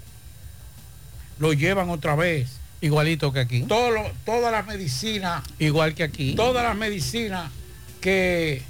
Lo 1.39 1.53
llevan 1.53 1.91
otra 1.91 2.15
vez. 2.15 2.59
Igualito 2.81 3.33
que 3.33 3.41
aquí. 3.41 3.63
Todas 3.63 4.53
las 4.53 4.67
medicinas. 4.67 5.43
Igual 5.59 5.95
que 5.95 6.05
aquí. 6.05 6.35
Todas 6.35 6.63
las 6.63 6.77
medicinas 6.77 7.51
que 8.01 8.63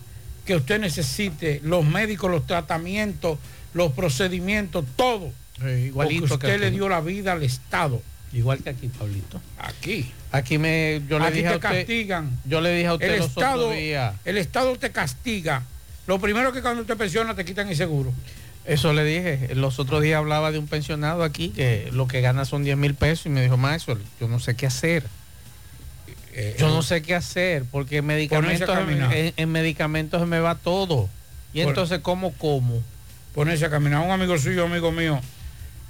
que 0.45 0.57
usted 0.57 0.79
necesite, 0.79 1.61
los 1.65 1.85
médicos, 1.85 2.31
los 2.31 2.47
tratamientos, 2.47 3.39
los 3.73 3.93
procedimientos, 3.93 4.85
todo. 4.97 5.33
igualito 5.59 6.27
porque 6.29 6.47
usted 6.47 6.61
le 6.61 6.71
dio 6.71 6.89
la 6.89 7.01
vida 7.01 7.33
al 7.33 7.43
Estado. 7.43 8.03
Igual 8.33 8.63
que 8.63 8.71
aquí, 8.71 8.89
Pablito. 8.89 9.41
Aquí. 9.59 10.11
Aquí 10.37 10.59
me 10.59 11.01
yo 11.09 11.19
le 11.19 11.31
dije 11.31 11.43
te 11.43 11.49
a 11.49 11.57
usted, 11.57 11.69
castigan. 11.79 12.39
Yo 12.45 12.61
le 12.61 12.75
dije 12.75 12.89
a 12.89 12.95
usted 12.95 13.11
el 13.13 13.19
los 13.19 13.29
Estado, 13.29 13.71
días. 13.71 14.15
El 14.25 14.37
Estado 14.39 14.77
te 14.77 14.91
castiga. 14.91 15.63
Lo 16.07 16.19
primero 16.19 16.53
que 16.53 16.61
cuando 16.61 16.85
te 16.85 16.97
pensiona 16.97 17.35
te 17.35 17.45
quitan 17.45 17.69
el 17.69 17.77
seguro. 17.77 18.13
Eso 18.65 18.93
le 18.93 19.05
dije. 19.05 19.55
Los 19.55 19.79
otros 19.79 20.03
días 20.03 20.19
hablaba 20.19 20.51
de 20.51 20.59
un 20.59 20.67
pensionado 20.67 21.23
aquí 21.23 21.51
que 21.51 21.89
lo 21.93 22.09
que 22.09 22.21
gana 22.21 22.45
son 22.45 22.65
10 22.65 22.77
mil 22.77 22.95
pesos 22.95 23.27
y 23.27 23.29
me 23.29 23.43
dijo, 23.43 23.57
maestro, 23.57 23.97
yo 24.21 24.27
no 24.27 24.41
sé 24.41 24.57
qué 24.57 24.67
hacer. 24.67 25.05
eh, 26.33 26.57
Yo 26.59 26.69
no 26.69 26.83
sé 26.83 27.01
qué 27.03 27.15
hacer 27.15 27.65
porque 27.71 27.99
en 27.99 28.07
medicamentos, 28.07 28.77
en, 29.13 29.35
en 29.37 29.49
medicamentos 29.53 30.21
se 30.21 30.27
me 30.27 30.41
va 30.41 30.57
todo. 30.57 31.09
Y 31.53 31.61
Por- 31.63 31.71
entonces, 31.71 32.01
¿cómo 32.01 32.33
como? 32.33 32.83
ponerse 33.35 33.65
a 33.67 33.71
caminar. 33.71 34.01
Un 34.05 34.11
amigo 34.13 34.37
suyo, 34.39 34.65
amigo 34.65 34.93
mío, 34.93 35.21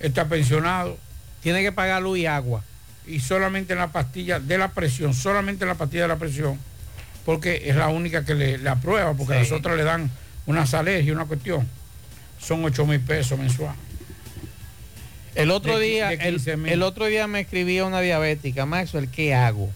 está 0.00 0.26
pensionado 0.28 0.96
Tiene 1.42 1.62
que 1.62 1.72
pagar 1.72 2.02
luz 2.02 2.18
y 2.18 2.26
agua. 2.26 2.62
Y 3.06 3.20
solamente 3.20 3.72
en 3.74 3.78
la 3.78 3.92
pastilla 3.92 4.40
de 4.40 4.58
la 4.58 4.68
presión, 4.72 5.14
solamente 5.14 5.64
en 5.64 5.68
la 5.68 5.74
pastilla 5.74 6.02
de 6.02 6.08
la 6.08 6.16
presión, 6.16 6.58
porque 7.24 7.62
es 7.68 7.76
la 7.76 7.88
única 7.88 8.24
que 8.24 8.34
le, 8.34 8.58
le 8.58 8.68
aprueba, 8.70 9.14
porque 9.14 9.34
Sí. 9.34 9.38
las 9.40 9.52
otras 9.52 9.76
le 9.76 9.84
dan 9.84 10.10
unas 10.46 10.72
alergias, 10.74 11.14
una 11.14 11.26
cuestión. 11.26 11.66
Son 12.40 12.64
8 12.64 12.86
mil 12.86 13.00
pesos 13.00 13.38
mensual. 13.38 13.74
El 15.34 15.50
otro 15.50 15.78
De 15.78 15.84
día, 15.86 16.08
de 16.08 16.14
el, 16.28 16.38
15.000. 16.40 16.68
el 16.70 16.82
otro 16.82 17.06
día 17.06 17.26
me 17.26 17.40
escribía 17.40 17.84
una 17.84 18.00
diabética, 18.00 18.66
Maxwell, 18.66 19.08
¿qué 19.08 19.34
hago? 19.34 19.70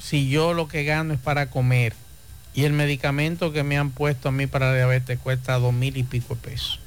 Si 0.00 0.28
yo 0.28 0.52
lo 0.54 0.68
que 0.68 0.84
gano 0.84 1.14
es 1.14 1.20
para 1.20 1.50
comer 1.50 1.94
y 2.54 2.64
el 2.64 2.72
medicamento 2.72 3.52
que 3.52 3.62
me 3.62 3.78
han 3.78 3.90
puesto 3.90 4.28
a 4.28 4.32
mí 4.32 4.46
para 4.46 4.70
la 4.70 4.74
diabetes 4.76 5.18
cuesta 5.18 5.58
dos 5.58 5.72
mil 5.72 5.96
y 5.96 6.02
pico 6.02 6.34
de 6.34 6.40
pesos. 6.40 6.80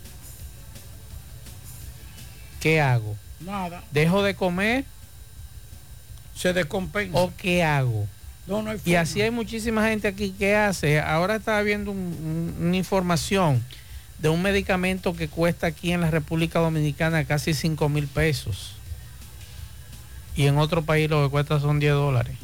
¿Qué 2.60 2.80
hago? 2.82 3.16
Nada, 3.46 3.84
¿Dejo 3.92 4.24
de 4.24 4.36
comer 4.36 4.86
se 6.36 6.54
descompensa. 6.54 7.18
o 7.18 7.32
qué 7.38 7.64
hago? 7.64 8.08
No, 8.48 8.62
no 8.62 8.72
hay 8.72 8.82
Y 8.86 8.96
así 8.96 9.22
hay 9.22 9.32
muchísima 9.32 9.88
gente 9.88 10.08
aquí 10.08 10.32
que 10.32 10.56
hace. 10.56 11.00
Ahora 11.00 11.36
estaba 11.36 11.62
viendo 11.62 11.92
un- 11.92 11.98
un- 12.60 12.68
una 12.68 12.78
información 12.78 13.64
de 14.20 14.30
un 14.30 14.42
medicamento 14.42 15.16
que 15.16 15.28
cuesta 15.28 15.68
aquí 15.68 15.92
en 15.92 16.02
la 16.02 16.12
República 16.12 16.60
Dominicana 16.60 17.26
casi 17.26 17.54
5 17.54 17.90
mil 17.90 18.08
pesos. 18.08 18.74
Y 20.36 20.46
en 20.48 20.58
otro 20.58 20.84
país 20.84 21.10
lo 21.10 21.24
que 21.24 21.30
cuesta 21.32 21.60
son 21.60 21.80
10 21.80 21.94
dólares. 21.94 22.36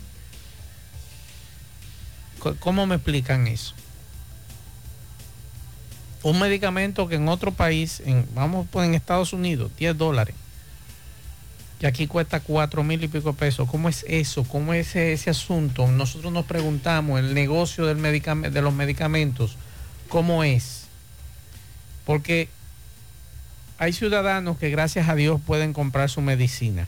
¿Cómo 2.60 2.86
me 2.86 2.96
explican 2.96 3.48
eso? 3.48 3.74
Un 6.24 6.40
medicamento 6.40 7.08
que 7.08 7.16
en 7.16 7.28
otro 7.30 7.52
país, 7.52 8.02
en, 8.06 8.28
vamos 8.34 8.68
pues 8.72 8.88
en 8.88 8.96
Estados 8.96 9.34
Unidos, 9.34 9.72
10 9.78 9.98
dólares. 9.98 10.36
Y 11.80 11.86
aquí 11.86 12.08
cuesta 12.08 12.40
cuatro 12.40 12.84
mil 12.84 13.04
y 13.04 13.08
pico 13.08 13.34
pesos. 13.34 13.70
¿Cómo 13.70 13.88
es 13.88 14.04
eso? 14.08 14.44
¿Cómo 14.44 14.74
es 14.74 14.96
ese, 14.96 15.30
asunto? 15.30 15.88
Nosotros 15.88 16.34
nos 16.34 16.46
preguntamos, 16.46 17.20
el 17.20 17.34
negocio 17.34 17.86
del 17.86 18.02
de 18.02 18.62
los 18.62 18.74
medicamentos, 18.74 19.58
¿cómo 20.10 20.44
es? 20.44 20.86
Porque 22.06 22.50
hay 23.78 23.94
ciudadanos 23.94 24.58
que 24.58 24.72
gracias 24.72 25.08
a 25.08 25.16
Dios 25.16 25.40
pueden 25.46 25.74
comprar 25.74 26.10
su 26.10 26.22
medicina. 26.22 26.88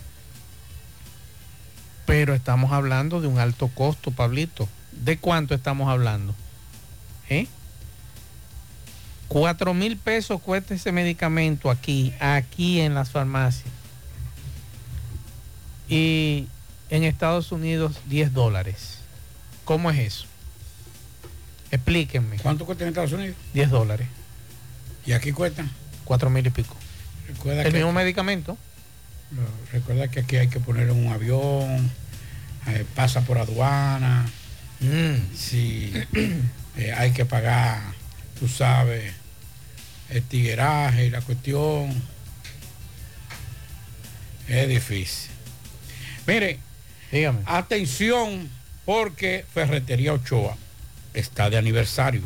Pero 2.07 2.33
estamos 2.33 2.71
hablando 2.71 3.21
de 3.21 3.27
un 3.27 3.37
alto 3.37 3.67
costo, 3.67 4.09
Pablito. 4.09 4.67
¿De 4.91 5.19
cuánto 5.19 5.53
estamos 5.53 5.87
hablando? 5.89 6.33
¿Eh? 7.29 7.45
Cuatro 9.27 9.75
mil 9.75 9.97
pesos 9.97 10.41
cuesta 10.41 10.73
ese 10.73 10.91
medicamento 10.91 11.69
aquí, 11.69 12.11
aquí 12.19 12.79
en 12.79 12.95
las 12.95 13.11
farmacias 13.11 13.78
y 15.89 16.47
en 16.89 17.03
Estados 17.03 17.51
Unidos 17.51 17.97
10 18.07 18.33
dólares. 18.33 18.99
¿Cómo 19.65 19.91
es 19.91 19.99
eso? 19.99 20.25
Explíquenme. 21.71 22.37
¿Cuánto 22.37 22.65
cuesta 22.65 22.83
en 22.83 22.89
Estados 22.89 23.11
Unidos? 23.11 23.35
10 23.53 23.69
dólares, 23.69 24.07
Y 25.05 25.11
aquí 25.11 25.31
cuestan. 25.31 25.69
4 26.05 26.29
mil 26.29 26.45
y 26.45 26.49
pico. 26.49 26.75
Recuerda 27.27 27.61
El 27.63 27.71
que, 27.71 27.77
mismo 27.77 27.91
medicamento. 27.93 28.57
recuerda 29.71 30.07
que 30.07 30.21
aquí 30.21 30.37
hay 30.37 30.47
que 30.47 30.59
poner 30.59 30.89
un 30.89 31.07
avión, 31.09 31.91
eh, 32.67 32.85
pasa 32.95 33.21
por 33.21 33.37
aduana, 33.37 34.25
si 35.35 35.93
eh, 36.77 36.93
hay 36.97 37.11
que 37.11 37.25
pagar, 37.25 37.81
tú 38.39 38.47
sabes, 38.47 39.13
el 40.09 40.23
tigueraje 40.23 41.05
y 41.05 41.09
la 41.11 41.21
cuestión. 41.21 41.93
Es 44.47 44.67
difícil. 44.67 45.29
Mire, 46.29 46.59
Dígame. 47.11 47.39
atención 47.45 48.49
porque 48.85 49.45
Ferretería 49.51 50.13
Ochoa 50.13 50.55
está 51.13 51.49
de 51.49 51.57
aniversario. 51.57 52.21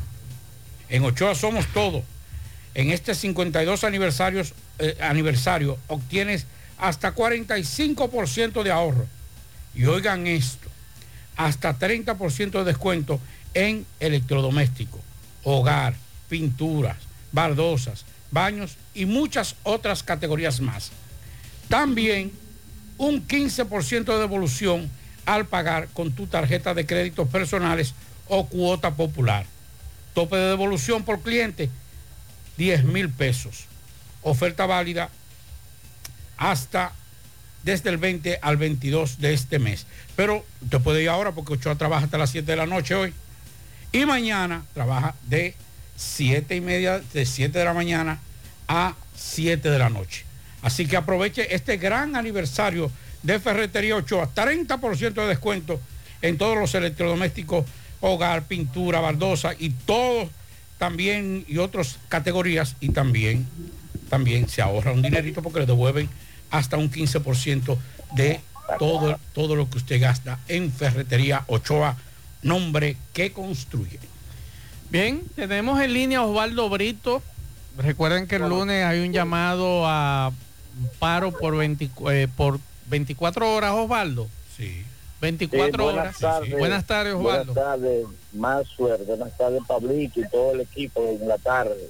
En 0.90 1.04
Ochoa 1.04 1.36
somos 1.36 1.66
todo. 1.68 2.04
En 2.74 2.90
este 2.92 3.16
52 3.16 3.84
aniversarios, 3.86 4.54
eh, 4.80 4.98
aniversario 5.00 5.78
obtienes 5.88 6.48
hasta 6.78 7.16
45% 7.16 8.64
de 8.64 8.72
ahorro. 8.72 9.08
Y 9.74 9.86
oigan 9.86 10.28
esto, 10.28 10.70
hasta 11.38 11.80
30% 11.80 12.60
de 12.60 12.66
descuento 12.66 13.22
en 13.54 13.86
electrodoméstico, 14.02 15.00
hogar, 15.44 15.96
pinturas, 16.28 16.98
baldosas, 17.32 18.06
baños 18.32 18.76
y 18.94 19.06
muchas 19.06 19.56
otras 19.64 20.04
categorías 20.04 20.60
más. 20.60 20.92
También 21.70 22.43
un 22.98 23.28
15% 23.28 24.06
de 24.06 24.20
devolución 24.20 24.90
al 25.26 25.46
pagar 25.46 25.88
con 25.94 26.12
tu 26.12 26.28
tarjeta 26.28 26.74
de 26.74 26.86
créditos 26.86 27.28
personales 27.28 27.94
o 28.28 28.48
cuota 28.48 28.96
popular. 28.96 29.46
Tope 30.14 30.36
de 30.36 30.50
devolución 30.50 31.04
por 31.04 31.22
cliente, 31.22 31.70
10 32.58 32.84
mil 32.86 33.10
pesos. 33.10 33.66
Oferta 34.22 34.66
válida 34.66 35.10
hasta 36.38 36.94
desde 37.64 37.90
el 37.90 37.98
20 37.98 38.40
al 38.42 38.58
22 38.58 39.20
de 39.20 39.34
este 39.34 39.60
mes. 39.60 39.86
Pero 40.16 40.46
usted 40.62 40.80
puede 40.80 41.04
ir 41.04 41.10
ahora 41.10 41.32
porque 41.32 41.54
Ochoa 41.54 41.76
trabaja 41.76 42.06
hasta 42.06 42.18
las 42.18 42.30
7 42.30 42.52
de 42.52 42.58
la 42.58 42.66
noche 42.66 42.96
hoy. 42.96 43.14
Y 43.92 44.06
mañana 44.06 44.66
trabaja 44.74 45.16
de 45.28 45.56
7 45.96 46.56
y 46.56 46.62
media, 46.62 47.00
de 47.14 47.26
7 47.26 47.58
de 47.58 47.66
la 47.66 47.74
mañana 47.74 48.20
a 48.68 48.96
7 49.16 49.70
de 49.70 49.80
la 49.80 49.90
noche. 49.90 50.26
Así 50.64 50.88
que 50.88 50.98
aproveche 50.98 51.54
este 51.54 51.78
gran 51.78 52.16
aniversario 52.16 52.90
de 53.22 53.40
Ferretería 53.40 53.98
Ochoa. 53.98 54.34
30% 54.34 55.14
de 55.14 55.28
descuento 55.28 55.80
en 56.22 56.38
todos 56.38 56.58
los 56.58 56.74
electrodomésticos, 56.74 57.66
hogar, 58.00 58.46
pintura, 58.46 59.02
baldosa 59.02 59.54
y 59.60 59.70
todos 59.70 60.30
también 60.78 61.46
y 61.48 61.58
otras 61.58 62.00
categorías. 62.08 62.78
Y 62.80 62.90
también, 62.90 63.46
también 64.10 64.48
se 64.48 64.62
ahorra 64.62 64.94
un 64.94 65.02
dinerito 65.02 65.44
porque 65.44 65.60
le 65.60 65.66
devuelven 65.66 66.10
hasta 66.50 66.78
un 66.78 66.90
15% 66.90 67.78
de 68.16 68.40
todo, 68.80 69.20
todo 69.34 69.56
lo 69.56 69.70
que 69.70 69.78
usted 69.78 70.00
gasta 70.00 70.40
en 70.48 70.72
Ferretería 70.72 71.44
Ochoa, 71.48 71.98
nombre 72.42 72.96
que 73.12 73.34
construye. 73.34 74.00
Bien, 74.90 75.24
tenemos 75.36 75.82
en 75.82 75.94
línea 75.94 76.20
a 76.20 76.24
Osvaldo 76.24 76.70
Brito. 76.70 77.22
Recuerden 77.78 78.28
que 78.28 78.36
el 78.36 78.48
lunes 78.48 78.86
hay 78.86 79.00
un 79.00 79.12
llamado 79.12 79.88
a 79.88 80.32
paro 81.00 81.32
por, 81.32 81.56
20 81.56 81.90
eh, 82.12 82.28
por 82.36 82.60
24 82.88 83.54
horas, 83.56 83.72
Osvaldo. 83.74 84.28
Sí. 84.58 84.86
24 85.22 85.72
Sí, 85.72 85.78
buenas 85.84 86.02
horas. 86.04 86.20
tardes. 86.20 86.60
Buenas 86.60 86.86
tardes, 86.86 87.14
Osvaldo. 87.14 87.54
Buenas 87.54 87.56
tardes, 87.72 88.06
más 88.34 88.68
suerte. 88.68 89.04
Buenas 89.06 89.38
tardes, 89.38 89.62
Pablito 89.68 90.20
y 90.20 90.28
todo 90.30 90.52
el 90.54 90.62
equipo 90.62 91.02
en 91.08 91.28
la 91.28 91.38
tarde. 91.38 91.90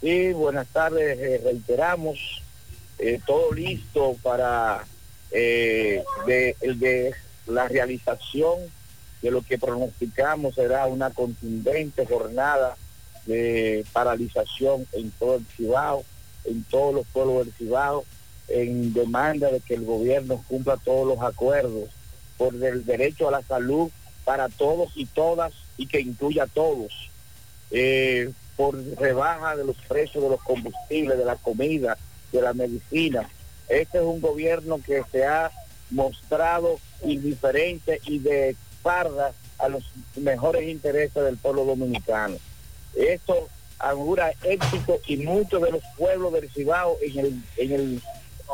Sí, 0.00 0.32
buenas 0.32 0.68
tardes. 0.68 1.18
eh, 1.18 1.40
reiteramos 1.44 2.18
eh, 2.98 3.20
todo 3.26 3.52
listo 3.52 4.16
para 4.22 4.84
eh, 5.32 6.04
de, 6.26 6.56
el 6.60 6.78
de 6.78 7.14
la 7.46 7.66
realización 7.66 8.58
de 9.22 9.30
lo 9.30 9.42
que 9.42 9.58
pronosticamos 9.58 10.54
será 10.54 10.86
una 10.86 11.10
contundente 11.10 12.06
jornada 12.06 12.76
de 13.26 13.84
paralización 13.92 14.86
en 14.92 15.10
todo 15.12 15.36
el 15.36 15.46
Cibao, 15.56 16.04
en 16.44 16.64
todos 16.64 16.94
los 16.94 17.06
pueblos 17.06 17.44
del 17.44 17.54
Cibao, 17.54 18.04
en 18.48 18.92
demanda 18.92 19.50
de 19.50 19.60
que 19.60 19.74
el 19.74 19.84
gobierno 19.84 20.44
cumpla 20.48 20.76
todos 20.76 21.06
los 21.06 21.20
acuerdos 21.22 21.90
por 22.36 22.54
el 22.54 22.84
derecho 22.84 23.28
a 23.28 23.32
la 23.32 23.42
salud 23.42 23.90
para 24.24 24.48
todos 24.48 24.92
y 24.94 25.06
todas 25.06 25.52
y 25.76 25.86
que 25.86 26.00
incluya 26.00 26.44
a 26.44 26.48
todos, 26.48 27.10
eh, 27.70 28.30
por 28.56 28.76
rebaja 28.98 29.56
de 29.56 29.64
los 29.64 29.76
precios 29.88 30.22
de 30.22 30.30
los 30.30 30.42
combustibles, 30.42 31.18
de 31.18 31.24
la 31.24 31.36
comida, 31.36 31.96
de 32.30 32.42
la 32.42 32.52
medicina. 32.52 33.28
Este 33.68 33.98
es 33.98 34.04
un 34.04 34.20
gobierno 34.20 34.80
que 34.84 35.02
se 35.10 35.24
ha 35.24 35.50
mostrado 35.90 36.78
indiferente 37.04 38.00
y 38.06 38.18
de 38.18 38.50
espalda 38.50 39.32
a 39.58 39.68
los 39.68 39.84
mejores 40.16 40.68
intereses 40.68 41.22
del 41.22 41.36
pueblo 41.36 41.64
dominicano. 41.64 42.36
Esto 42.94 43.48
augura 43.82 44.32
éxito 44.44 45.00
y 45.06 45.18
muchos 45.18 45.60
de 45.60 45.72
los 45.72 45.82
pueblos 45.98 46.32
del 46.32 46.48
Cibao 46.50 46.96
en, 47.02 47.18
el, 47.18 47.42
en, 47.56 47.72
el, 47.72 48.02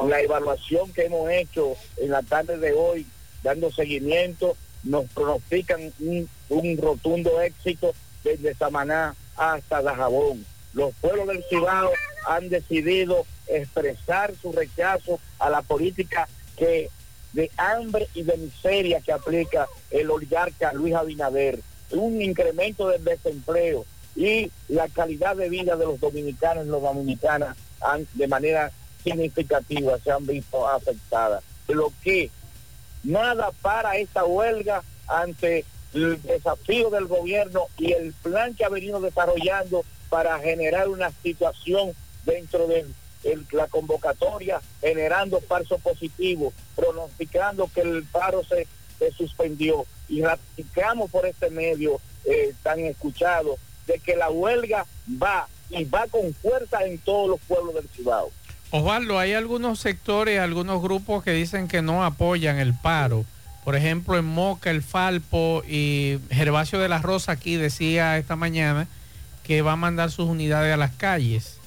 la 0.08 0.20
evaluación 0.20 0.92
que 0.92 1.04
hemos 1.04 1.30
hecho 1.30 1.76
en 1.98 2.10
la 2.10 2.22
tarde 2.22 2.56
de 2.56 2.72
hoy, 2.72 3.06
dando 3.42 3.70
seguimiento, 3.70 4.56
nos 4.84 5.04
pronostican 5.10 5.92
un, 6.00 6.28
un 6.48 6.78
rotundo 6.78 7.40
éxito 7.42 7.92
desde 8.24 8.54
Samaná 8.54 9.14
hasta 9.36 9.82
Dajabón. 9.82 10.44
Los 10.72 10.94
pueblos 10.94 11.28
del 11.28 11.44
Cibao 11.48 11.90
han 12.26 12.48
decidido 12.48 13.26
expresar 13.46 14.34
su 14.40 14.52
rechazo 14.52 15.20
a 15.38 15.50
la 15.50 15.62
política 15.62 16.28
que 16.56 16.88
de 17.32 17.50
hambre 17.58 18.08
y 18.14 18.22
de 18.22 18.36
miseria 18.38 19.00
que 19.00 19.12
aplica 19.12 19.68
el 19.90 20.10
oligarca 20.10 20.72
Luis 20.72 20.94
Abinader, 20.94 21.60
un 21.90 22.22
incremento 22.22 22.88
del 22.88 23.04
desempleo 23.04 23.84
y 24.16 24.50
la 24.68 24.88
calidad 24.88 25.36
de 25.36 25.48
vida 25.48 25.76
de 25.76 25.86
los 25.86 26.00
dominicanos 26.00 26.66
y 26.66 26.70
las 26.70 26.82
dominicanas 26.82 27.56
han, 27.80 28.06
de 28.14 28.26
manera 28.26 28.72
significativa 29.02 29.98
se 29.98 30.10
han 30.10 30.26
visto 30.26 30.66
afectadas. 30.68 31.42
Lo 31.68 31.92
que 32.02 32.30
nada 33.04 33.50
para 33.62 33.96
esta 33.96 34.24
huelga 34.24 34.82
ante 35.06 35.64
el 35.94 36.20
desafío 36.22 36.90
del 36.90 37.06
gobierno 37.06 37.66
y 37.78 37.92
el 37.92 38.12
plan 38.12 38.54
que 38.54 38.64
ha 38.64 38.68
venido 38.68 39.00
desarrollando 39.00 39.84
para 40.08 40.38
generar 40.40 40.88
una 40.88 41.10
situación 41.22 41.92
dentro 42.24 42.66
de 42.66 42.86
la 43.52 43.66
convocatoria, 43.66 44.60
generando 44.80 45.40
falso 45.40 45.78
positivo, 45.78 46.52
pronosticando 46.76 47.70
que 47.74 47.82
el 47.82 48.04
paro 48.04 48.42
se, 48.44 48.66
se 48.98 49.12
suspendió 49.12 49.86
y 50.08 50.22
ratificamos 50.22 51.10
por 51.10 51.26
este 51.26 51.50
medio 51.50 52.00
eh, 52.24 52.54
tan 52.62 52.80
escuchado 52.80 53.56
de 53.88 53.98
que 53.98 54.14
la 54.14 54.30
huelga 54.30 54.86
va 55.20 55.48
y 55.70 55.84
va 55.84 56.06
con 56.06 56.32
fuerza 56.34 56.84
en 56.84 56.98
todos 56.98 57.28
los 57.28 57.40
pueblos 57.40 57.74
del 57.74 57.88
Cibao. 57.88 58.30
Osvaldo, 58.70 59.18
hay 59.18 59.32
algunos 59.32 59.80
sectores, 59.80 60.38
algunos 60.38 60.80
grupos 60.82 61.24
que 61.24 61.32
dicen 61.32 61.66
que 61.66 61.82
no 61.82 62.04
apoyan 62.04 62.58
el 62.58 62.74
paro. 62.74 63.24
Por 63.64 63.74
ejemplo, 63.76 64.16
en 64.16 64.26
Moca, 64.26 64.70
el 64.70 64.82
Falpo 64.82 65.62
y 65.66 66.18
Gervasio 66.30 66.78
de 66.78 66.88
la 66.88 66.98
Rosa 66.98 67.32
aquí 67.32 67.56
decía 67.56 68.18
esta 68.18 68.36
mañana 68.36 68.86
que 69.42 69.62
va 69.62 69.72
a 69.72 69.76
mandar 69.76 70.10
sus 70.10 70.28
unidades 70.28 70.72
a 70.72 70.76
las 70.76 70.92
calles. 70.92 71.58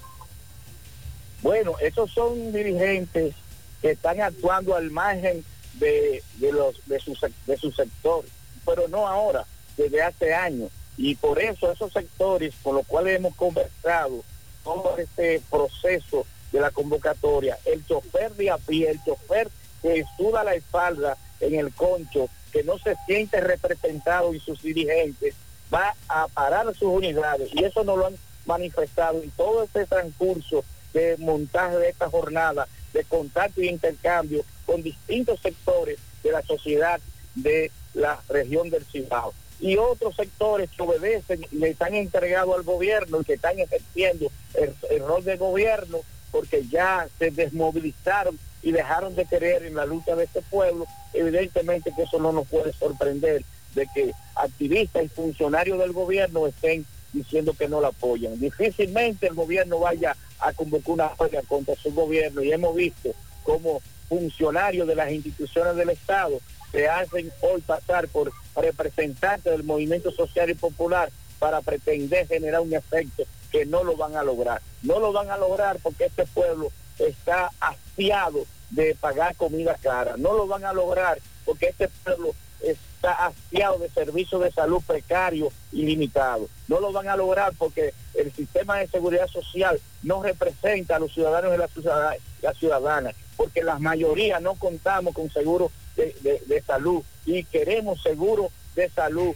Bueno, 1.42 1.74
esos 1.82 2.12
son 2.12 2.54
dirigentes 2.54 3.34
que 3.82 3.92
están 3.92 4.22
actuando 4.22 4.76
al 4.76 4.92
margen 4.92 5.44
de, 5.74 6.24
de 6.36 6.52
los, 6.52 6.76
de, 6.86 7.00
su, 7.00 7.18
de 7.48 7.58
su 7.58 7.72
sector, 7.72 8.24
pero 8.64 8.88
no 8.88 9.08
ahora, 9.08 9.46
desde 9.76 10.04
hace 10.04 10.34
años. 10.36 10.70
Y 10.98 11.16
por 11.16 11.40
eso 11.40 11.72
esos 11.72 11.92
sectores 11.94 12.54
con 12.62 12.76
los 12.76 12.86
cuales 12.86 13.16
hemos 13.18 13.36
conversado 13.36 14.24
todo 14.64 14.98
este 14.98 15.42
proceso 15.50 16.26
de 16.52 16.60
la 16.60 16.72
convocatoria, 16.72 17.58
el 17.66 17.86
chofer 17.86 18.34
de 18.34 18.52
a 18.52 18.58
pie, 18.58 18.92
el 18.92 19.04
chofer 19.04 19.50
que 19.82 20.04
suda 20.18 20.44
la 20.44 20.54
espalda 20.54 21.18
en 21.40 21.56
el 21.56 21.74
concho, 21.74 22.30
que 22.52 22.64
no 22.64 22.78
se 22.78 22.96
siente 23.06 23.42
representado 23.42 24.34
y 24.34 24.40
sus 24.40 24.62
dirigentes, 24.62 25.34
va 25.74 25.96
a 26.08 26.28
parar 26.28 26.68
sus 26.76 26.90
unidades. 26.90 27.50
Y 27.54 27.64
eso 27.64 27.84
nos 27.84 27.98
lo 27.98 28.08
han 28.08 28.18
manifestado 28.46 29.22
en 29.22 29.32
todo 29.32 29.64
este 29.64 29.86
transcurso 29.86 30.64
de 30.94 31.16
montaje 31.18 31.78
de 31.78 31.90
esta 31.90 32.10
jornada, 32.10 32.68
de 32.94 33.04
contacto 33.06 33.62
y 33.62 33.70
intercambio 33.70 34.44
con 34.66 34.84
distintos 34.84 35.40
sectores 35.40 35.98
de 36.24 36.32
la 36.32 36.42
sociedad 36.42 37.00
de 37.36 37.72
la 37.94 38.22
región 38.28 38.70
del 38.70 38.86
Cibao. 38.86 39.34
Y 39.62 39.78
otros 39.78 40.16
sectores 40.16 40.70
que 40.76 40.82
obedecen 40.82 41.46
y 41.52 41.58
le 41.58 41.70
están 41.70 41.94
entregados 41.94 42.56
al 42.56 42.64
gobierno 42.64 43.22
y 43.22 43.24
que 43.24 43.34
están 43.34 43.60
ejerciendo 43.60 44.32
el, 44.56 45.00
rol 45.00 45.24
de 45.24 45.38
gobierno 45.38 46.00
porque 46.32 46.66
ya 46.68 47.08
se 47.20 47.32
desmovilizaron 47.32 48.40
y 48.64 48.72
dejaron 48.72 49.16
de 49.16 49.26
creer 49.26 49.64
en 49.64 49.76
la 49.76 49.86
lucha 49.86 50.16
de 50.16 50.26
este 50.26 50.42
pueblo, 50.42 50.86
evidentemente 51.14 51.94
que 51.96 52.04
eso 52.04 52.20
no 52.20 52.32
nos 52.32 52.48
puede 52.48 52.74
sorprender 52.74 53.44
de 53.76 53.88
que 53.94 54.12
activistas 54.36 55.04
y 55.04 55.08
funcionarios 55.10 55.80
del 55.80 55.94
gobierno 55.94 56.48
estén 56.48 56.86
diciendo 57.14 57.54
que 57.54 57.68
no 57.68 57.82
la 57.82 57.90
apoyan. 57.90 58.40
Difícilmente 58.40 59.28
el 59.28 59.36
gobierno 59.36 59.80
vaya 59.80 60.16
a 60.40 60.54
convocar 60.54 60.94
una 60.94 61.12
huelga 61.18 61.42
contra 61.48 61.76
su 61.76 61.94
gobierno 61.94 62.44
y 62.44 62.52
hemos 62.52 62.76
visto 62.76 63.14
como 63.44 63.82
funcionarios 64.08 64.88
de 64.88 64.96
las 64.96 65.12
instituciones 65.12 65.76
del 65.76 65.90
Estado 65.92 66.40
se 66.72 66.88
hacen 66.88 67.32
hoy 67.42 67.62
pasar 67.62 68.08
por 68.08 68.32
representantes 68.56 69.52
del 69.52 69.64
movimiento 69.64 70.12
social 70.12 70.50
y 70.50 70.54
popular 70.54 71.12
para 71.40 71.62
pretender 71.62 72.28
generar 72.28 72.62
un 72.62 72.74
efecto 72.74 73.24
que 73.52 73.66
no 73.66 73.84
lo 73.84 73.98
van 73.98 74.16
a 74.16 74.24
lograr. 74.24 74.62
No 74.84 75.00
lo 75.00 75.12
van 75.12 75.30
a 75.30 75.38
lograr 75.38 75.78
porque 75.82 76.06
este 76.06 76.26
pueblo 76.28 76.72
está 76.98 77.50
hastiado 77.60 78.46
de 78.70 78.96
pagar 78.96 79.36
comida 79.36 79.76
cara. 79.82 80.16
No 80.18 80.34
lo 80.34 80.48
van 80.48 80.66
a 80.66 80.74
lograr 80.74 81.20
porque 81.46 81.70
este 81.70 81.90
pueblo 82.04 82.34
está 82.62 83.26
hastiado 83.26 83.80
de 83.80 83.90
servicios 83.90 84.42
de 84.42 84.52
salud 84.52 84.82
precarios 84.86 85.52
y 85.72 85.84
limitados. 85.84 86.50
No 86.68 86.80
lo 86.80 86.92
van 86.92 87.10
a 87.10 87.18
lograr 87.18 87.54
porque 87.58 87.94
el 88.14 88.32
sistema 88.32 88.78
de 88.78 88.88
seguridad 88.88 89.28
social 89.28 89.82
no 90.04 90.22
representa 90.22 90.96
a 90.96 91.00
los 91.00 91.12
ciudadanos 91.14 91.54
y 91.56 92.44
las 92.44 92.58
ciudadanas 92.58 93.16
porque 93.42 93.64
la 93.64 93.80
mayoría 93.80 94.40
no 94.40 94.54
contamos 94.54 95.16
con 95.16 95.32
seguro 95.32 95.72
de, 95.96 96.16
de- 96.22 96.42
de 96.48 96.62
salud 96.64 97.04
y 97.26 97.44
queremos 97.46 98.02
seguro 98.02 98.50
de 98.76 98.90
salud 98.90 99.34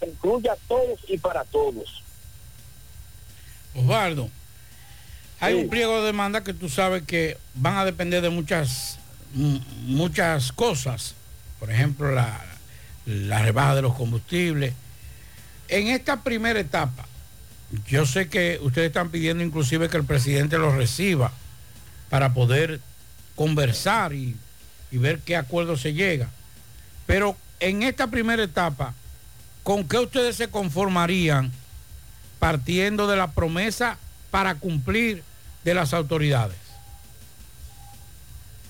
que 0.00 0.06
incluya 0.06 0.52
a 0.52 0.56
todos 0.68 1.00
y 1.08 1.18
para 1.18 1.44
todos. 1.44 2.02
Osvaldo, 3.74 4.30
hay 5.40 5.54
Sí. 5.54 5.60
un 5.62 5.68
pliego 5.70 6.00
de 6.00 6.06
demanda 6.06 6.44
que 6.44 6.54
tú 6.54 6.68
sabes 6.68 7.02
que 7.04 7.38
van 7.54 7.76
a 7.76 7.84
depender 7.84 8.22
de 8.22 8.30
muchas, 8.30 8.98
muchas 9.34 10.52
cosas. 10.52 11.14
Por 11.58 11.70
ejemplo, 11.70 12.12
la, 12.12 12.40
la 13.06 13.42
rebaja 13.42 13.74
de 13.74 13.82
los 13.82 13.94
combustibles. 13.94 14.74
En 15.68 15.88
esta 15.88 16.22
primera 16.22 16.60
etapa, 16.60 17.06
yo 17.88 18.06
sé 18.06 18.28
que 18.28 18.58
ustedes 18.62 18.88
están 18.88 19.10
pidiendo 19.10 19.42
inclusive 19.42 19.88
que 19.88 19.96
el 19.96 20.04
presidente 20.04 20.58
lo 20.58 20.76
reciba 20.76 21.32
para 22.10 22.32
poder 22.34 22.80
conversar 23.34 24.12
y, 24.12 24.36
y 24.94 24.98
ver 24.98 25.18
qué 25.18 25.34
acuerdo 25.34 25.76
se 25.76 25.92
llega. 25.92 26.30
Pero 27.04 27.36
en 27.58 27.82
esta 27.82 28.06
primera 28.06 28.44
etapa, 28.44 28.94
¿con 29.64 29.88
qué 29.88 29.98
ustedes 29.98 30.36
se 30.36 30.46
conformarían 30.46 31.50
partiendo 32.38 33.08
de 33.08 33.16
la 33.16 33.32
promesa 33.32 33.98
para 34.30 34.54
cumplir 34.54 35.24
de 35.64 35.74
las 35.74 35.92
autoridades? 35.94 36.56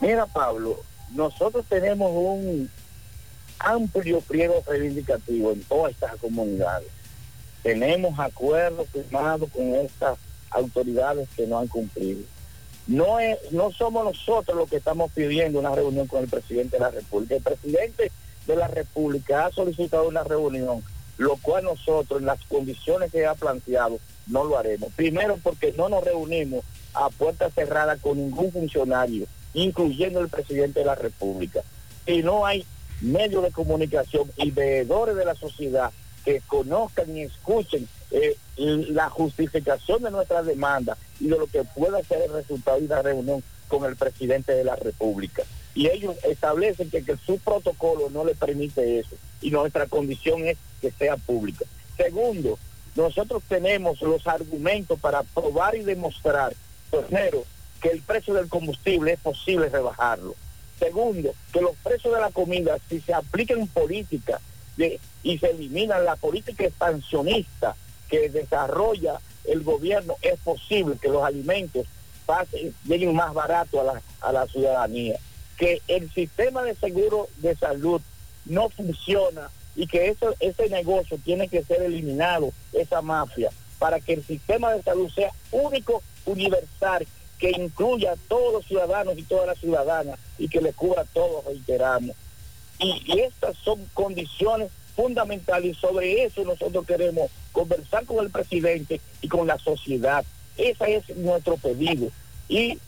Mira, 0.00 0.24
Pablo, 0.24 0.82
nosotros 1.12 1.66
tenemos 1.68 2.10
un 2.10 2.70
amplio 3.58 4.22
pliego 4.22 4.64
reivindicativo 4.66 5.52
en 5.52 5.62
todas 5.64 5.92
estas 5.92 6.16
comunidades. 6.16 6.88
Tenemos 7.62 8.18
acuerdos 8.18 8.88
firmados 8.88 9.50
con 9.50 9.74
estas 9.74 10.16
autoridades 10.50 11.28
que 11.36 11.46
no 11.46 11.58
han 11.58 11.68
cumplido. 11.68 12.22
No, 12.86 13.18
es, 13.18 13.38
no 13.50 13.72
somos 13.72 14.04
nosotros 14.04 14.56
los 14.56 14.68
que 14.68 14.76
estamos 14.76 15.10
pidiendo 15.12 15.58
una 15.58 15.74
reunión 15.74 16.06
con 16.06 16.22
el 16.22 16.28
presidente 16.28 16.76
de 16.76 16.80
la 16.80 16.90
República. 16.90 17.36
El 17.36 17.42
presidente 17.42 18.12
de 18.46 18.56
la 18.56 18.68
República 18.68 19.46
ha 19.46 19.52
solicitado 19.52 20.06
una 20.06 20.22
reunión, 20.22 20.82
lo 21.16 21.36
cual 21.36 21.64
nosotros, 21.64 22.20
en 22.20 22.26
las 22.26 22.42
condiciones 22.44 23.10
que 23.10 23.26
ha 23.26 23.34
planteado, 23.34 23.98
no 24.26 24.44
lo 24.44 24.58
haremos. 24.58 24.92
Primero 24.92 25.38
porque 25.42 25.72
no 25.76 25.88
nos 25.88 26.04
reunimos 26.04 26.64
a 26.92 27.08
puerta 27.10 27.50
cerrada 27.50 27.96
con 27.96 28.18
ningún 28.18 28.52
funcionario, 28.52 29.26
incluyendo 29.54 30.20
el 30.20 30.28
presidente 30.28 30.80
de 30.80 30.86
la 30.86 30.94
República. 30.94 31.62
Y 32.06 32.22
no 32.22 32.44
hay 32.44 32.66
medios 33.00 33.42
de 33.42 33.50
comunicación 33.50 34.30
y 34.36 34.50
veedores 34.50 35.16
de 35.16 35.24
la 35.24 35.34
sociedad 35.34 35.90
que 36.24 36.40
conozcan 36.46 37.16
y 37.16 37.22
escuchen 37.22 37.88
eh, 38.16 38.36
la 38.56 39.10
justificación 39.10 40.04
de 40.04 40.12
nuestra 40.12 40.44
demanda 40.44 40.96
y 41.18 41.26
de 41.26 41.36
lo 41.36 41.48
que 41.48 41.64
pueda 41.64 42.00
ser 42.04 42.22
el 42.22 42.32
resultado 42.32 42.78
de 42.78 42.86
una 42.86 43.02
reunión 43.02 43.42
con 43.66 43.84
el 43.84 43.96
presidente 43.96 44.52
de 44.52 44.62
la 44.62 44.76
República. 44.76 45.42
Y 45.74 45.88
ellos 45.88 46.14
establecen 46.22 46.90
que, 46.90 47.02
su 47.26 47.38
protocolo 47.38 48.10
no 48.10 48.24
le 48.24 48.36
permite 48.36 49.00
eso 49.00 49.16
y 49.40 49.50
nuestra 49.50 49.88
condición 49.88 50.46
es 50.46 50.56
que 50.80 50.92
sea 50.92 51.16
pública. 51.16 51.64
Segundo, 51.96 52.56
nosotros 52.94 53.42
tenemos 53.48 54.00
los 54.00 54.24
argumentos 54.28 55.00
para 55.00 55.24
probar 55.24 55.74
y 55.74 55.82
demostrar, 55.82 56.54
primero, 56.90 57.44
que 57.82 57.88
el 57.88 58.00
precio 58.00 58.34
del 58.34 58.48
combustible 58.48 59.14
es 59.14 59.18
posible 59.18 59.68
rebajarlo. 59.70 60.36
Segundo, 60.78 61.34
que 61.52 61.60
los 61.60 61.74
precios 61.82 62.14
de 62.14 62.20
la 62.20 62.30
comida, 62.30 62.78
si 62.88 63.00
se 63.00 63.12
aplican 63.12 63.66
políticas 63.66 64.40
y 64.76 65.38
se 65.38 65.50
eliminan 65.50 66.04
la 66.04 66.14
política 66.14 66.64
expansionista 66.64 67.74
que 68.14 68.28
desarrolla 68.28 69.20
el 69.44 69.62
gobierno, 69.62 70.14
es 70.22 70.38
posible 70.40 70.96
que 71.00 71.08
los 71.08 71.24
alimentos 71.24 71.86
pasen, 72.26 72.74
lleguen 72.84 73.14
más 73.14 73.34
barato 73.34 73.80
a 73.80 73.84
la, 73.84 74.02
a 74.20 74.32
la 74.32 74.46
ciudadanía. 74.46 75.18
Que 75.56 75.82
el 75.88 76.10
sistema 76.12 76.62
de 76.62 76.74
seguro 76.74 77.28
de 77.38 77.54
salud 77.56 78.00
no 78.44 78.68
funciona 78.70 79.50
y 79.76 79.86
que 79.86 80.08
eso, 80.08 80.34
ese 80.40 80.68
negocio 80.68 81.18
tiene 81.24 81.48
que 81.48 81.64
ser 81.64 81.82
eliminado, 81.82 82.52
esa 82.72 83.02
mafia, 83.02 83.50
para 83.78 84.00
que 84.00 84.14
el 84.14 84.24
sistema 84.24 84.72
de 84.72 84.82
salud 84.82 85.10
sea 85.10 85.32
único, 85.50 86.02
universal, 86.24 87.06
que 87.38 87.50
incluya 87.50 88.12
a 88.12 88.16
todos 88.28 88.52
los 88.52 88.66
ciudadanos 88.66 89.18
y 89.18 89.22
todas 89.24 89.48
las 89.48 89.58
ciudadanas 89.58 90.18
y 90.38 90.48
que 90.48 90.60
le 90.60 90.72
cubra 90.72 91.02
a 91.02 91.06
todos, 91.06 91.44
reiteramos. 91.44 92.16
Y, 92.78 93.02
y 93.06 93.20
estas 93.20 93.56
son 93.58 93.84
condiciones 93.92 94.70
fundamentales 94.94 95.76
y 95.76 95.80
sobre 95.80 96.24
eso 96.24 96.44
nosotros 96.44 96.86
queremos 96.86 97.30
conversar 97.52 98.04
con 98.04 98.24
el 98.24 98.30
presidente 98.30 99.00
y 99.20 99.28
con 99.28 99.46
la 99.46 99.58
sociedad. 99.58 100.24
Ese 100.56 100.96
es 100.96 101.16
nuestro 101.16 101.56
pedido 101.56 102.08
y, 102.48 102.78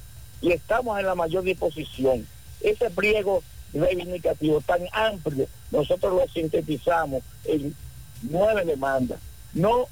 y 0.40 0.52
estamos 0.52 0.98
en 0.98 1.06
la 1.06 1.14
mayor 1.14 1.44
disposición. 1.44 2.26
Ese 2.60 2.90
pliego 2.90 3.42
reivindicativos 3.72 4.64
tan 4.64 4.82
amplios, 4.92 5.48
nosotros 5.70 6.14
los 6.14 6.32
sintetizamos 6.32 7.22
en 7.44 7.74
nueve 8.22 8.64
demandas. 8.64 9.18
No 9.52 9.88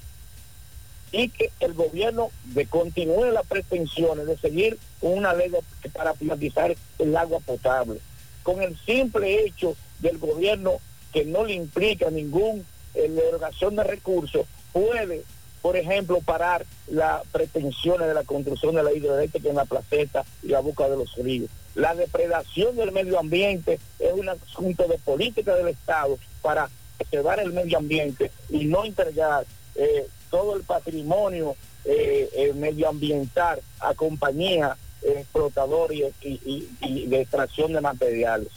y 1.11 1.29
que 1.29 1.49
el 1.59 1.73
gobierno 1.73 2.29
de 2.45 2.65
continúe 2.65 3.31
las 3.31 3.45
pretensiones 3.45 4.27
de 4.27 4.37
seguir 4.37 4.77
con 4.99 5.13
una 5.13 5.33
ley 5.33 5.49
para 5.93 6.13
privatizar 6.13 6.75
el 6.99 7.15
agua 7.15 7.39
potable, 7.39 7.99
con 8.43 8.61
el 8.61 8.77
simple 8.85 9.45
hecho 9.45 9.77
del 9.99 10.17
gobierno 10.17 10.79
que 11.15 11.23
no 11.23 11.45
le 11.45 11.53
implica 11.53 12.09
ningún 12.09 12.65
eh, 12.93 13.09
de 13.09 13.83
recursos, 13.85 14.45
puede, 14.73 15.23
por 15.61 15.77
ejemplo, 15.77 16.19
parar 16.19 16.65
las 16.87 17.25
pretensiones 17.27 18.09
de 18.09 18.13
la 18.13 18.25
construcción 18.25 18.75
de 18.75 18.83
la 18.83 18.91
hidroeléctrica 18.91 19.47
en 19.47 19.55
la 19.55 19.63
placeta 19.63 20.25
y 20.43 20.49
la 20.49 20.59
boca 20.59 20.89
de 20.89 20.97
los 20.97 21.15
ríos. 21.15 21.49
La 21.73 21.95
depredación 21.95 22.75
del 22.75 22.91
medio 22.91 23.17
ambiente 23.17 23.79
es 23.97 24.11
un 24.11 24.27
asunto 24.27 24.89
de 24.89 24.97
política 24.97 25.55
del 25.55 25.69
Estado 25.69 26.17
para 26.41 26.69
preservar 26.97 27.39
el 27.39 27.53
medio 27.53 27.77
ambiente 27.77 28.29
y 28.49 28.65
no 28.65 28.83
entregar 28.83 29.45
eh, 29.75 30.07
todo 30.29 30.57
el 30.57 30.63
patrimonio 30.63 31.55
eh, 31.85 32.29
eh, 32.35 32.51
medioambiental 32.53 33.61
a 33.79 33.93
compañías 33.93 34.77
explotadoras 35.01 36.11
y 36.21 37.05
de 37.07 37.21
extracción 37.21 37.71
de 37.71 37.79
materiales. 37.79 38.49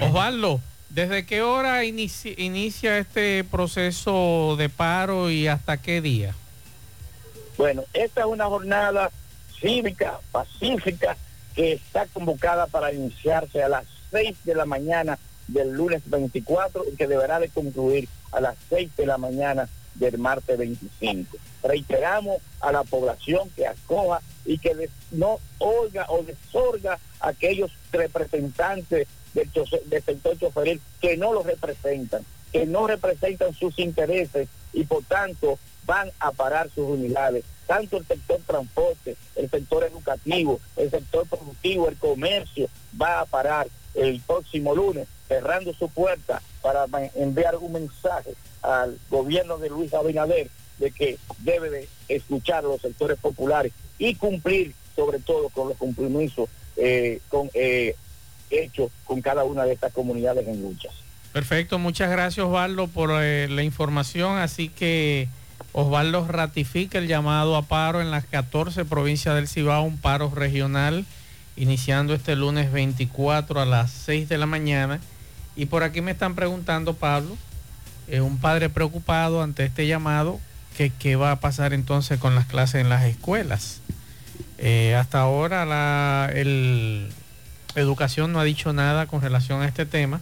Osvaldo, 0.00 0.60
¿desde 0.90 1.26
qué 1.26 1.42
hora 1.42 1.84
inici- 1.84 2.34
inicia 2.38 2.98
este 2.98 3.44
proceso 3.44 4.56
de 4.56 4.68
paro 4.68 5.30
y 5.30 5.46
hasta 5.48 5.76
qué 5.76 6.00
día? 6.00 6.34
Bueno, 7.56 7.84
esta 7.92 8.20
es 8.22 8.26
una 8.26 8.46
jornada 8.46 9.10
cívica, 9.60 10.18
pacífica, 10.32 11.16
que 11.54 11.74
está 11.74 12.06
convocada 12.06 12.66
para 12.66 12.92
iniciarse 12.92 13.62
a 13.62 13.68
las 13.68 13.84
6 14.10 14.36
de 14.44 14.54
la 14.54 14.64
mañana 14.66 15.18
del 15.46 15.70
lunes 15.72 16.02
24 16.06 16.84
y 16.92 16.96
que 16.96 17.06
deberá 17.06 17.38
de 17.38 17.48
concluir 17.48 18.08
a 18.32 18.40
las 18.40 18.56
6 18.70 18.90
de 18.96 19.06
la 19.06 19.18
mañana 19.18 19.68
del 19.94 20.18
martes 20.18 20.58
25. 20.58 21.36
Reiteramos 21.62 22.38
a 22.60 22.72
la 22.72 22.82
población 22.82 23.48
que 23.54 23.66
acoja 23.66 24.20
y 24.44 24.58
que 24.58 24.88
no 25.12 25.38
oiga 25.58 26.06
o 26.08 26.22
desorga 26.24 26.98
a 27.20 27.28
aquellos 27.28 27.70
representantes 27.92 29.06
del, 29.34 30.02
sector 30.02 30.38
choferil 30.38 30.80
que 31.00 31.16
no 31.16 31.32
los 31.32 31.44
representan, 31.44 32.24
que 32.52 32.66
no 32.66 32.86
representan 32.86 33.52
sus 33.54 33.78
intereses 33.78 34.48
y 34.72 34.84
por 34.84 35.02
tanto 35.04 35.58
van 35.86 36.10
a 36.20 36.32
parar 36.32 36.70
sus 36.74 36.88
unidades. 36.88 37.44
Tanto 37.66 37.96
el 37.96 38.06
sector 38.06 38.40
transporte, 38.46 39.16
el 39.36 39.50
sector 39.50 39.84
educativo, 39.84 40.60
el 40.76 40.90
sector 40.90 41.26
productivo, 41.26 41.88
el 41.88 41.96
comercio 41.96 42.68
va 43.00 43.20
a 43.20 43.26
parar 43.26 43.68
el 43.94 44.20
próximo 44.20 44.74
lunes 44.74 45.08
cerrando 45.28 45.72
su 45.74 45.88
puerta 45.88 46.42
para 46.62 46.86
enviar 47.14 47.56
un 47.56 47.72
mensaje 47.72 48.34
al 48.62 48.98
gobierno 49.10 49.58
de 49.58 49.70
Luis 49.70 49.92
Abinader 49.94 50.50
de 50.78 50.90
que 50.90 51.18
debe 51.38 51.70
de 51.70 51.88
escuchar 52.08 52.64
a 52.64 52.68
los 52.68 52.80
sectores 52.80 53.18
populares 53.18 53.72
y 53.98 54.14
cumplir 54.14 54.74
sobre 54.94 55.18
todo 55.18 55.48
con 55.48 55.68
los 55.68 55.78
compromisos 55.78 56.48
eh, 56.76 57.20
con, 57.28 57.50
eh, 57.54 57.94
hechos 58.58 58.90
con 59.04 59.20
cada 59.20 59.44
una 59.44 59.64
de 59.64 59.72
estas 59.72 59.92
comunidades 59.92 60.46
en 60.48 60.62
luchas. 60.62 60.92
Perfecto, 61.32 61.78
muchas 61.78 62.10
gracias 62.10 62.46
Osvaldo 62.46 62.86
por 62.86 63.10
eh, 63.20 63.48
la 63.48 63.62
información. 63.62 64.38
Así 64.38 64.68
que 64.68 65.28
Osvaldo 65.72 66.26
ratifica 66.28 66.98
el 66.98 67.08
llamado 67.08 67.56
a 67.56 67.62
paro 67.62 68.00
en 68.00 68.12
las 68.12 68.24
14 68.26 68.84
provincias 68.84 69.34
del 69.34 69.48
Cibao, 69.48 69.82
un 69.82 69.98
paro 69.98 70.30
regional, 70.32 71.04
iniciando 71.56 72.14
este 72.14 72.36
lunes 72.36 72.70
24 72.70 73.60
a 73.60 73.66
las 73.66 73.90
6 73.90 74.28
de 74.28 74.38
la 74.38 74.46
mañana. 74.46 75.00
Y 75.56 75.66
por 75.66 75.82
aquí 75.82 76.00
me 76.00 76.12
están 76.12 76.36
preguntando, 76.36 76.94
Pablo, 76.94 77.36
eh, 78.06 78.20
un 78.20 78.38
padre 78.38 78.68
preocupado 78.68 79.42
ante 79.42 79.64
este 79.64 79.88
llamado, 79.88 80.38
que 80.76 80.90
qué 80.90 81.16
va 81.16 81.32
a 81.32 81.40
pasar 81.40 81.72
entonces 81.72 82.20
con 82.20 82.36
las 82.36 82.46
clases 82.46 82.80
en 82.80 82.88
las 82.88 83.04
escuelas. 83.04 83.80
Eh, 84.58 84.94
hasta 84.94 85.20
ahora 85.20 85.64
la 85.64 86.30
el, 86.32 87.08
educación 87.76 88.32
no 88.32 88.40
ha 88.40 88.44
dicho 88.44 88.72
nada 88.72 89.06
con 89.06 89.20
relación 89.20 89.62
a 89.62 89.66
este 89.66 89.86
tema. 89.86 90.20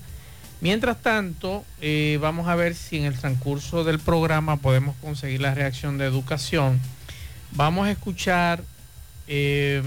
Mientras 0.63 1.03
tanto, 1.03 1.65
eh, 1.81 2.19
vamos 2.21 2.47
a 2.47 2.55
ver 2.55 2.77
si 2.77 2.97
en 2.97 3.05
el 3.05 3.19
transcurso 3.19 3.83
del 3.83 3.99
programa 3.99 4.59
podemos 4.59 4.95
conseguir 5.01 5.41
la 5.41 5.55
reacción 5.55 5.99
de 5.99 6.05
educación. 6.05 6.79
Vamos 7.51 7.89
a 7.89 7.91
escuchar 7.91 8.63
eh, 9.27 9.83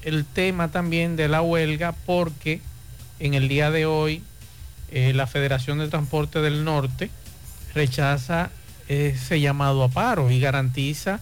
el 0.00 0.24
tema 0.24 0.70
también 0.70 1.16
de 1.16 1.28
la 1.28 1.42
huelga 1.42 1.92
porque 2.06 2.62
en 3.20 3.34
el 3.34 3.48
día 3.48 3.70
de 3.70 3.84
hoy 3.84 4.22
eh, 4.90 5.12
la 5.14 5.26
Federación 5.26 5.78
de 5.80 5.88
Transporte 5.88 6.40
del 6.40 6.64
Norte 6.64 7.10
rechaza 7.74 8.50
ese 8.88 9.38
llamado 9.38 9.84
a 9.84 9.90
paro 9.90 10.30
y 10.30 10.40
garantiza 10.40 11.20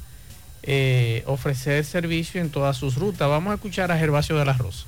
ofrecer 1.26 1.84
servicio 1.84 2.40
en 2.40 2.50
todas 2.50 2.76
sus 2.76 2.94
rutas. 2.94 3.28
Vamos 3.28 3.50
a 3.50 3.54
escuchar 3.54 3.90
a 3.90 3.98
Gervasio 3.98 4.36
de 4.36 4.44
la 4.44 4.52
Rosa. 4.52 4.86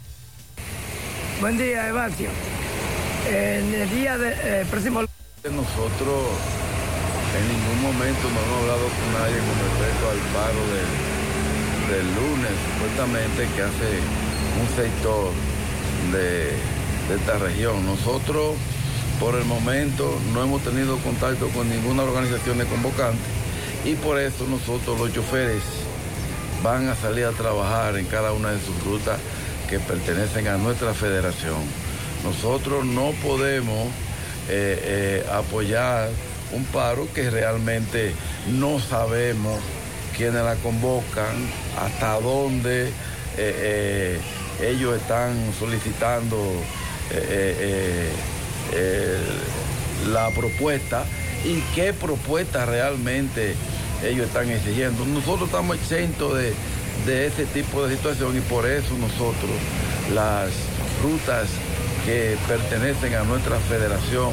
Buen 1.41 1.57
día, 1.57 1.89
Evasio. 1.89 2.31
En 3.31 3.73
el 3.73 3.89
día 3.91 4.19
de, 4.19 4.33
eh, 4.43 4.67
próximo... 4.69 5.03
Nosotros 5.45 6.25
en 7.39 7.47
ningún 7.47 7.81
momento 7.81 8.23
no 8.23 8.41
hemos 8.41 8.63
hablado 8.63 8.89
con 8.89 9.13
nadie 9.15 9.39
con 9.39 9.55
respecto 9.63 10.11
al 10.11 10.19
paro 10.35 10.63
del, 10.75 11.95
del 11.95 12.07
lunes, 12.17 12.51
supuestamente 12.75 13.47
que 13.55 13.63
hace 13.63 13.91
un 14.59 14.69
sector 14.75 15.31
de, 16.11 16.59
de 17.09 17.21
esta 17.21 17.39
región. 17.39 17.87
Nosotros 17.87 18.57
por 19.21 19.37
el 19.37 19.45
momento 19.45 20.19
no 20.35 20.43
hemos 20.43 20.63
tenido 20.65 20.99
contacto 20.99 21.49
con 21.51 21.71
ninguna 21.71 22.03
organización 22.03 22.59
de 22.59 22.65
convocantes 22.65 23.31
y 23.85 23.95
por 23.95 24.19
eso 24.19 24.45
nosotros 24.49 24.99
los 24.99 25.13
choferes 25.15 25.63
van 26.65 26.89
a 26.89 26.97
salir 26.97 27.27
a 27.27 27.31
trabajar 27.31 27.97
en 27.97 28.07
cada 28.07 28.33
una 28.33 28.51
de 28.51 28.59
sus 28.59 28.83
rutas 28.83 29.21
que 29.69 29.79
pertenecen 29.79 30.49
a 30.49 30.57
nuestra 30.57 30.95
federación. 30.95 31.59
Nosotros 32.25 32.85
no 32.85 33.13
podemos 33.23 33.89
eh, 34.49 34.81
eh, 34.83 35.27
apoyar 35.31 36.09
un 36.53 36.65
paro 36.65 37.07
que 37.15 37.31
realmente 37.31 38.13
no 38.51 38.81
sabemos 38.81 39.61
quiénes 40.17 40.43
la 40.43 40.55
convocan, 40.57 41.37
hasta 41.79 42.19
dónde 42.21 42.91
eh, 43.37 44.19
ellos 44.63 44.97
están 44.97 45.53
solicitando 45.59 46.37
la 50.13 50.31
propuesta 50.31 51.05
y 51.45 51.61
qué 51.75 51.93
propuesta 51.93 52.67
realmente 52.67 53.55
ellos 54.05 54.27
están 54.27 54.51
exigiendo. 54.51 55.05
Nosotros 55.05 55.49
estamos 55.49 55.77
exentos 55.77 56.37
de, 56.37 56.53
de 57.07 57.27
ese 57.27 57.47
tipo 57.47 57.87
de 57.87 57.97
situación 57.97 58.37
y 58.37 58.41
por 58.41 58.67
eso 58.67 58.97
nosotros 58.99 59.51
las 60.15 60.51
rutas 61.03 61.49
que 62.05 62.37
pertenecen 62.47 63.15
a 63.15 63.23
nuestra 63.25 63.59
federación 63.59 64.33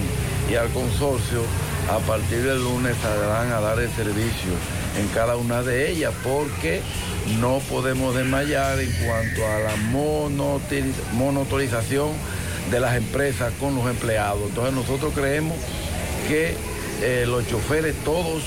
y 0.49 0.55
al 0.55 0.69
consorcio 0.69 1.41
a 1.89 1.99
partir 1.99 2.41
del 2.43 2.63
lunes 2.63 2.95
saldrán 3.01 3.51
a 3.51 3.59
dar 3.59 3.79
el 3.79 3.89
servicio 3.91 4.51
en 4.97 5.07
cada 5.09 5.35
una 5.35 5.61
de 5.61 5.91
ellas 5.91 6.13
porque 6.23 6.81
no 7.39 7.59
podemos 7.69 8.15
desmayar 8.15 8.79
en 8.79 8.91
cuanto 9.05 9.45
a 9.45 9.59
la 9.59 9.75
monotorización 11.13 12.09
de 12.71 12.79
las 12.79 12.95
empresas 12.95 13.53
con 13.59 13.75
los 13.75 13.87
empleados. 13.87 14.41
Entonces 14.49 14.73
nosotros 14.73 15.13
creemos 15.13 15.57
que 16.27 16.55
eh, 17.01 17.25
los 17.27 17.47
choferes 17.47 17.95
todos 18.03 18.43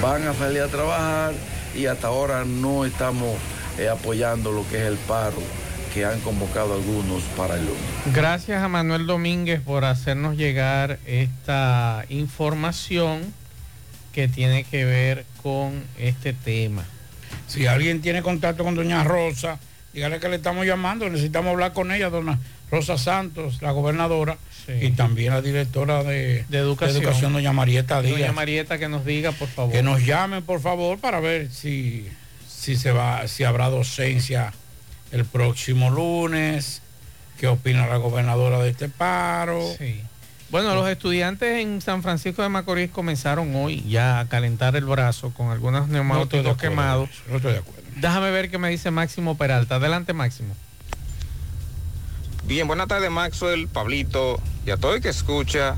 van 0.00 0.26
a 0.26 0.34
salir 0.34 0.62
a 0.62 0.68
trabajar 0.68 1.32
y 1.74 1.86
hasta 1.86 2.08
ahora 2.08 2.44
no 2.44 2.84
estamos 2.84 3.36
eh, 3.78 3.88
apoyando 3.88 4.52
lo 4.52 4.68
que 4.68 4.76
es 4.78 4.84
el 4.84 4.96
paro 4.96 5.42
que 5.92 6.04
han 6.04 6.20
convocado 6.20 6.74
algunos 6.74 7.22
para 7.36 7.54
el 7.56 7.66
lunes. 7.66 7.82
Gracias 8.14 8.62
a 8.62 8.68
Manuel 8.68 9.06
Domínguez 9.06 9.60
por 9.60 9.84
hacernos 9.84 10.36
llegar 10.36 10.98
esta 11.06 12.04
información 12.08 13.20
que 14.12 14.28
tiene 14.28 14.64
que 14.64 14.84
ver 14.84 15.26
con 15.42 15.82
este 15.98 16.32
tema. 16.32 16.84
Si 17.46 17.66
alguien 17.66 18.00
tiene 18.00 18.22
contacto 18.22 18.64
con 18.64 18.74
doña 18.74 19.04
Rosa, 19.04 19.58
dígale 19.92 20.18
que 20.20 20.28
le 20.28 20.36
estamos 20.36 20.64
llamando, 20.64 21.08
necesitamos 21.10 21.50
hablar 21.52 21.72
con 21.72 21.92
ella, 21.92 22.08
doña 22.08 22.38
Rosa 22.72 22.96
Santos, 22.96 23.60
la 23.60 23.70
gobernadora, 23.70 24.38
y 24.80 24.90
también 24.92 25.34
la 25.34 25.42
directora 25.42 26.02
de, 26.02 26.44
de 26.48 26.58
educación. 26.58 27.32
doña 27.34 27.52
Marieta 27.52 28.00
Díaz. 28.00 28.18
Doña 28.18 28.32
Marieta 28.32 28.78
que 28.78 28.88
nos 28.88 29.04
diga, 29.04 29.30
por 29.32 29.46
favor. 29.48 29.72
Que 29.72 29.82
nos 29.82 30.04
llamen, 30.04 30.42
por 30.42 30.58
favor, 30.60 30.98
para 30.98 31.20
ver 31.20 31.50
si, 31.50 32.08
si 32.48 32.76
se 32.76 32.90
va, 32.90 33.28
si 33.28 33.44
habrá 33.44 33.68
docencia 33.68 34.54
el 35.10 35.26
próximo 35.26 35.90
lunes, 35.90 36.80
qué 37.38 37.46
opina 37.46 37.86
la 37.86 37.98
gobernadora 37.98 38.58
de 38.60 38.70
este 38.70 38.88
paro. 38.88 39.62
Bueno, 40.50 40.74
los 40.74 40.88
estudiantes 40.88 41.60
en 41.60 41.80
San 41.82 42.02
Francisco 42.02 42.42
de 42.42 42.48
Macorís 42.48 42.90
comenzaron 42.90 43.54
hoy 43.54 43.82
ya 43.88 44.18
a 44.20 44.28
calentar 44.28 44.76
el 44.76 44.84
brazo 44.86 45.30
con 45.34 45.50
algunos 45.50 45.88
neumáticos 45.88 46.44
No 46.44 46.56
quemados. 46.56 47.10
no 47.28 47.36
estoy 47.36 47.52
de 47.52 47.58
acuerdo. 47.58 47.82
Déjame 47.96 48.30
ver 48.30 48.50
qué 48.50 48.56
me 48.58 48.70
dice 48.70 48.90
Máximo 48.90 49.36
Peralta. 49.36 49.74
Adelante, 49.76 50.12
Máximo. 50.14 50.54
Bien, 52.46 52.66
buenas 52.66 52.88
tardes 52.88 53.10
Maxwell, 53.10 53.68
Pablito 53.68 54.40
y 54.66 54.70
a 54.70 54.76
todo 54.76 54.94
el 54.94 55.00
que 55.00 55.08
escucha 55.08 55.76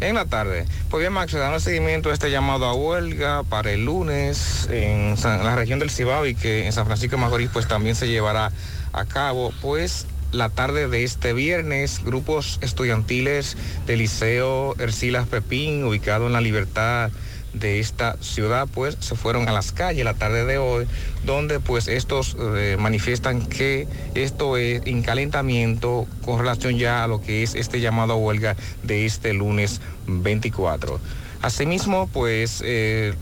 en 0.00 0.16
la 0.16 0.26
tarde. 0.26 0.66
Pues 0.90 1.00
bien, 1.00 1.12
Maxwell, 1.12 1.42
dando 1.42 1.60
seguimiento 1.60 2.10
a 2.10 2.12
este 2.12 2.30
llamado 2.30 2.66
a 2.66 2.74
huelga 2.74 3.42
para 3.44 3.70
el 3.70 3.84
lunes 3.84 4.68
en, 4.70 5.16
San- 5.16 5.44
la 5.44 5.54
región 5.56 5.78
del 5.78 5.90
Cibao 5.90 6.26
y 6.26 6.34
que 6.34 6.66
en 6.66 6.72
San 6.72 6.86
Francisco 6.86 7.16
de 7.16 7.22
Macorís 7.22 7.50
pues 7.52 7.68
también 7.68 7.94
se 7.94 8.08
llevará 8.08 8.50
a 8.92 9.04
cabo, 9.04 9.52
pues 9.62 10.06
la 10.32 10.48
tarde 10.48 10.88
de 10.88 11.04
este 11.04 11.32
viernes, 11.32 12.02
grupos 12.04 12.58
estudiantiles 12.60 13.56
del 13.86 14.00
Liceo 14.00 14.74
Ercilas 14.80 15.28
Pepín, 15.28 15.84
ubicado 15.84 16.26
en 16.26 16.32
la 16.32 16.40
Libertad 16.40 17.10
de 17.54 17.80
esta 17.80 18.16
ciudad 18.20 18.68
pues 18.72 18.96
se 19.00 19.14
fueron 19.14 19.48
a 19.48 19.52
las 19.52 19.72
calles 19.72 20.04
la 20.04 20.14
tarde 20.14 20.44
de 20.44 20.58
hoy 20.58 20.86
donde 21.24 21.60
pues 21.60 21.88
estos 21.88 22.36
eh, 22.38 22.76
manifiestan 22.78 23.46
que 23.46 23.88
esto 24.14 24.56
es 24.56 24.82
encalentamiento 24.84 26.06
con 26.24 26.38
relación 26.38 26.76
ya 26.76 27.04
a 27.04 27.08
lo 27.08 27.20
que 27.20 27.42
es 27.42 27.54
este 27.54 27.80
llamado 27.80 28.14
a 28.14 28.16
huelga 28.16 28.56
de 28.82 29.06
este 29.06 29.32
lunes 29.32 29.80
24 30.06 31.00
asimismo 31.42 32.08
pues 32.12 32.62
eh, 32.64 33.14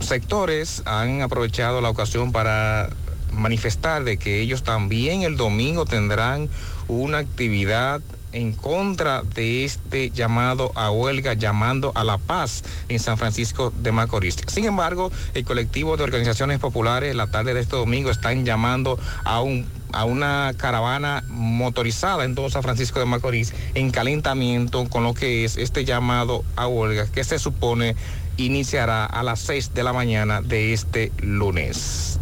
sectores 0.00 0.82
han 0.84 1.22
aprovechado 1.22 1.80
la 1.80 1.90
ocasión 1.90 2.30
para 2.30 2.90
manifestar 3.32 4.04
de 4.04 4.16
que 4.16 4.40
ellos 4.40 4.62
también 4.62 5.22
el 5.22 5.36
domingo 5.36 5.84
tendrán 5.84 6.48
una 6.88 7.18
actividad 7.18 8.00
en 8.32 8.52
contra 8.52 9.22
de 9.22 9.64
este 9.64 10.10
llamado 10.10 10.72
a 10.74 10.90
huelga, 10.90 11.34
llamando 11.34 11.92
a 11.94 12.04
la 12.04 12.18
paz 12.18 12.62
en 12.88 12.98
San 12.98 13.18
Francisco 13.18 13.72
de 13.80 13.92
Macorís. 13.92 14.36
Sin 14.46 14.64
embargo, 14.64 15.10
el 15.34 15.44
colectivo 15.44 15.96
de 15.96 16.04
organizaciones 16.04 16.58
populares 16.58 17.14
la 17.14 17.28
tarde 17.28 17.54
de 17.54 17.60
este 17.60 17.76
domingo 17.76 18.10
están 18.10 18.44
llamando 18.44 18.98
a 19.24 19.40
un 19.40 19.66
a 19.92 20.04
una 20.04 20.52
caravana 20.56 21.24
motorizada 21.28 22.24
en 22.24 22.34
todo 22.34 22.50
San 22.50 22.62
Francisco 22.62 22.98
de 22.98 23.06
Macorís 23.06 23.54
en 23.74 23.90
calentamiento 23.90 24.86
con 24.88 25.02
lo 25.02 25.14
que 25.14 25.44
es 25.44 25.56
este 25.56 25.86
llamado 25.86 26.44
a 26.56 26.66
huelga 26.66 27.06
que 27.06 27.24
se 27.24 27.38
supone 27.38 27.96
iniciará 28.36 29.04
a 29.04 29.22
las 29.22 29.40
6 29.40 29.74
de 29.74 29.82
la 29.82 29.92
mañana 29.92 30.42
de 30.42 30.72
este 30.72 31.12
lunes. 31.18 32.18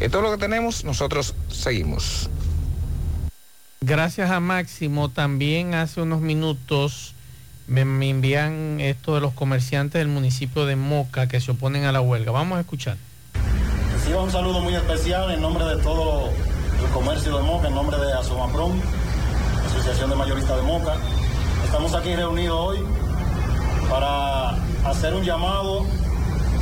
Esto 0.00 0.18
es 0.18 0.24
lo 0.24 0.30
que 0.32 0.38
tenemos, 0.38 0.84
nosotros 0.84 1.34
seguimos. 1.48 2.28
Gracias 3.86 4.30
a 4.30 4.40
Máximo, 4.40 5.10
también 5.10 5.74
hace 5.74 6.00
unos 6.00 6.22
minutos 6.22 7.14
me, 7.66 7.82
envían 7.82 8.80
esto 8.80 9.14
de 9.14 9.20
los 9.20 9.34
comerciantes 9.34 9.98
del 10.00 10.08
municipio 10.08 10.64
de 10.64 10.74
Moca 10.74 11.28
que 11.28 11.38
se 11.38 11.50
oponen 11.50 11.84
a 11.84 11.92
la 11.92 12.00
huelga. 12.00 12.32
Vamos 12.32 12.56
a 12.56 12.62
escuchar. 12.62 12.96
Reciba 13.92 14.22
un 14.22 14.30
saludo 14.30 14.60
muy 14.60 14.74
especial 14.74 15.30
en 15.32 15.42
nombre 15.42 15.66
de 15.66 15.82
todo 15.82 16.30
el 16.82 16.90
comercio 16.94 17.36
de 17.36 17.42
Moca, 17.42 17.68
en 17.68 17.74
nombre 17.74 17.98
de 17.98 18.10
Asomaprom, 18.14 18.72
Asociación 19.66 20.08
de 20.08 20.16
Mayoristas 20.16 20.56
de 20.56 20.62
Moca. 20.62 20.94
Estamos 21.66 21.94
aquí 21.94 22.16
reunidos 22.16 22.58
hoy 22.58 22.78
para 23.90 24.52
hacer 24.88 25.12
un 25.12 25.24
llamado 25.24 25.84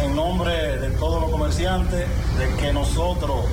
en 0.01 0.17
nombre 0.17 0.77
de 0.79 0.91
todos 0.99 1.21
los 1.21 1.31
comerciantes 1.31 2.05
de 2.37 2.57
que 2.57 2.73
nosotros 2.73 3.45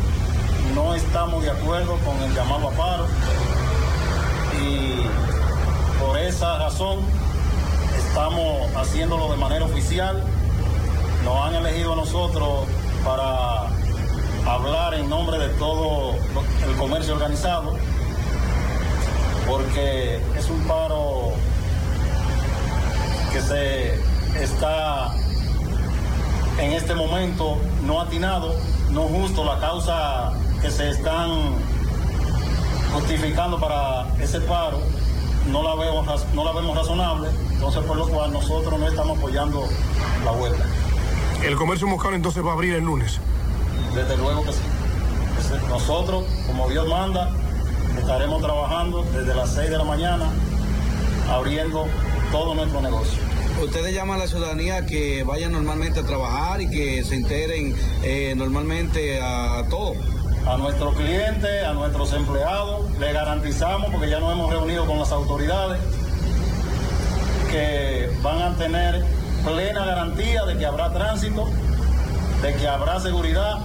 no 0.83 0.95
estamos 0.95 1.43
de 1.43 1.51
acuerdo 1.51 1.97
con 2.05 2.15
el 2.23 2.33
llamado 2.33 2.69
a 2.69 2.71
paro 2.71 3.05
y 4.61 5.01
por 5.99 6.17
esa 6.17 6.57
razón 6.57 6.99
estamos 7.97 8.73
haciéndolo 8.75 9.29
de 9.29 9.37
manera 9.37 9.65
oficial. 9.65 10.23
Nos 11.25 11.35
han 11.45 11.55
elegido 11.55 11.93
a 11.93 11.95
nosotros 11.97 12.65
para 13.03 13.67
hablar 14.49 14.93
en 14.93 15.09
nombre 15.09 15.37
de 15.37 15.49
todo 15.55 16.15
el 16.65 16.75
comercio 16.77 17.13
organizado, 17.15 17.75
porque 19.45 20.21
es 20.37 20.49
un 20.49 20.61
paro 20.65 21.33
que 23.33 23.41
se 23.41 23.95
está 24.41 25.13
en 26.57 26.71
este 26.71 26.95
momento 26.95 27.57
no 27.85 27.99
atinado, 27.99 28.55
no 28.91 29.01
justo 29.03 29.43
la 29.43 29.59
causa 29.59 30.31
que 30.61 30.69
se 30.71 30.89
están 30.89 31.29
justificando 32.93 33.59
para 33.59 34.07
ese 34.21 34.41
paro, 34.41 34.79
no 35.51 35.63
la 35.63 35.75
vemos, 35.75 36.25
no 36.33 36.43
la 36.43 36.51
vemos 36.53 36.75
razonable, 36.75 37.29
entonces 37.53 37.83
por 37.83 37.97
lo 37.97 38.07
cual 38.07 38.31
nosotros 38.33 38.79
no 38.79 38.87
estamos 38.87 39.17
apoyando 39.17 39.67
la 40.25 40.31
huelga. 40.31 40.65
El 41.43 41.55
comercio 41.55 41.87
moscano 41.87 42.15
entonces 42.15 42.43
va 42.45 42.51
a 42.51 42.53
abrir 42.53 42.75
el 42.75 42.83
lunes. 42.83 43.19
Desde 43.95 44.17
luego 44.17 44.43
que 44.43 44.53
sí. 44.53 44.59
Ese- 45.39 45.67
Nosotros, 45.69 46.25
como 46.47 46.67
Dios 46.69 46.87
manda, 46.87 47.29
estaremos 47.97 48.41
trabajando 48.41 49.03
desde 49.03 49.33
las 49.33 49.53
6 49.53 49.69
de 49.69 49.77
la 49.77 49.83
mañana, 49.85 50.25
abriendo 51.31 51.85
todo 52.31 52.53
nuestro 52.55 52.81
negocio. 52.81 53.19
Ustedes 53.63 53.93
llaman 53.93 54.17
a 54.17 54.23
la 54.23 54.27
ciudadanía 54.27 54.85
que 54.85 55.23
vayan 55.23 55.51
normalmente 55.51 55.99
a 56.01 56.03
trabajar 56.03 56.61
y 56.61 56.69
que 56.69 57.03
se 57.03 57.15
enteren 57.15 57.75
eh, 58.03 58.33
normalmente 58.37 59.21
a 59.21 59.63
todo. 59.69 59.93
A 60.47 60.57
nuestros 60.57 60.95
clientes, 60.95 61.63
a 61.63 61.73
nuestros 61.73 62.13
empleados, 62.13 62.89
le 62.99 63.13
garantizamos, 63.13 63.91
porque 63.91 64.09
ya 64.09 64.19
nos 64.19 64.33
hemos 64.33 64.49
reunido 64.49 64.85
con 64.85 64.97
las 64.97 65.11
autoridades, 65.11 65.79
que 67.51 68.09
van 68.21 68.41
a 68.41 68.55
tener 68.55 69.03
plena 69.45 69.85
garantía 69.85 70.45
de 70.45 70.57
que 70.57 70.65
habrá 70.65 70.91
tránsito, 70.91 71.47
de 72.41 72.53
que 72.55 72.67
habrá 72.67 72.99
seguridad 72.99 73.59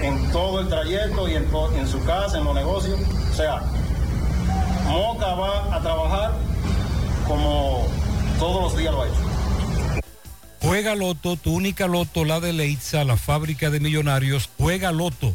en 0.00 0.30
todo 0.32 0.60
el 0.60 0.68
trayecto 0.68 1.28
y 1.28 1.34
en, 1.34 1.88
su 1.88 2.02
casa, 2.04 2.38
en 2.38 2.44
los 2.44 2.54
negocios. 2.54 2.98
O 3.30 3.34
sea, 3.34 3.62
Moca 4.88 5.34
va 5.34 5.76
a 5.76 5.80
trabajar 5.80 6.32
como 7.26 7.86
todos 8.38 8.62
los 8.62 8.76
días 8.76 8.92
lo 8.92 9.02
ha 9.02 9.06
hecho. 9.06 9.30
Juega 10.62 10.94
Loto, 10.94 11.36
tu 11.36 11.54
única 11.54 11.86
Loto, 11.86 12.24
la 12.24 12.40
de 12.40 12.52
Leitza, 12.52 13.04
la 13.04 13.16
fábrica 13.16 13.70
de 13.70 13.80
millonarios. 13.80 14.50
Juega 14.58 14.92
Loto, 14.92 15.34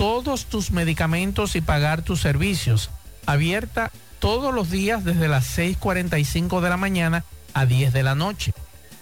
todos 0.00 0.46
tus 0.46 0.70
medicamentos 0.70 1.54
y 1.56 1.60
pagar 1.60 2.00
tus 2.00 2.22
servicios. 2.22 2.88
Abierta 3.26 3.90
todos 4.18 4.54
los 4.54 4.70
días 4.70 5.04
desde 5.04 5.28
las 5.28 5.58
6.45 5.58 6.62
de 6.62 6.70
la 6.70 6.78
mañana 6.78 7.26
a 7.52 7.66
10 7.66 7.92
de 7.92 8.02
la 8.02 8.14
noche. 8.14 8.54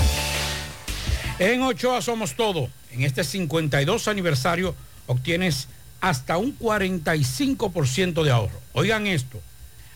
En 1.39 1.61
Ochoa 1.61 2.01
somos 2.01 2.35
todo. 2.35 2.69
En 2.91 3.03
este 3.03 3.23
52 3.23 4.07
aniversario 4.07 4.75
obtienes 5.07 5.67
hasta 6.01 6.37
un 6.37 6.57
45% 6.57 8.23
de 8.23 8.31
ahorro. 8.31 8.59
Oigan 8.73 9.07
esto, 9.07 9.41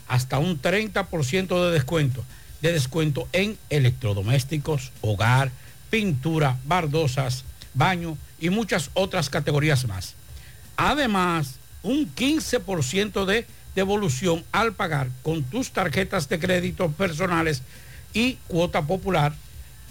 hasta 0.08 0.40
un 0.40 0.62
30% 0.62 1.66
de 1.66 1.72
descuento, 1.72 2.24
de 2.62 2.74
descuento 2.74 3.28
en 3.34 3.58
electrodomésticos, 3.70 4.92
hogar, 5.02 5.52
pintura, 5.90 6.58
bardosas, 6.66 7.46
baño 7.74 8.18
y 8.40 8.50
muchas 8.50 8.90
otras 8.94 9.30
categorías 9.30 9.88
más. 9.88 10.16
Además, 10.78 11.56
un 11.84 12.14
15% 12.16 13.26
de 13.26 13.46
devolución 13.76 14.44
al 14.52 14.74
pagar 14.74 15.10
con 15.22 15.44
tus 15.44 15.72
tarjetas 15.72 16.30
de 16.30 16.40
crédito 16.40 16.92
personales 16.92 17.62
y 18.14 18.38
cuota 18.48 18.84
popular. 18.84 19.34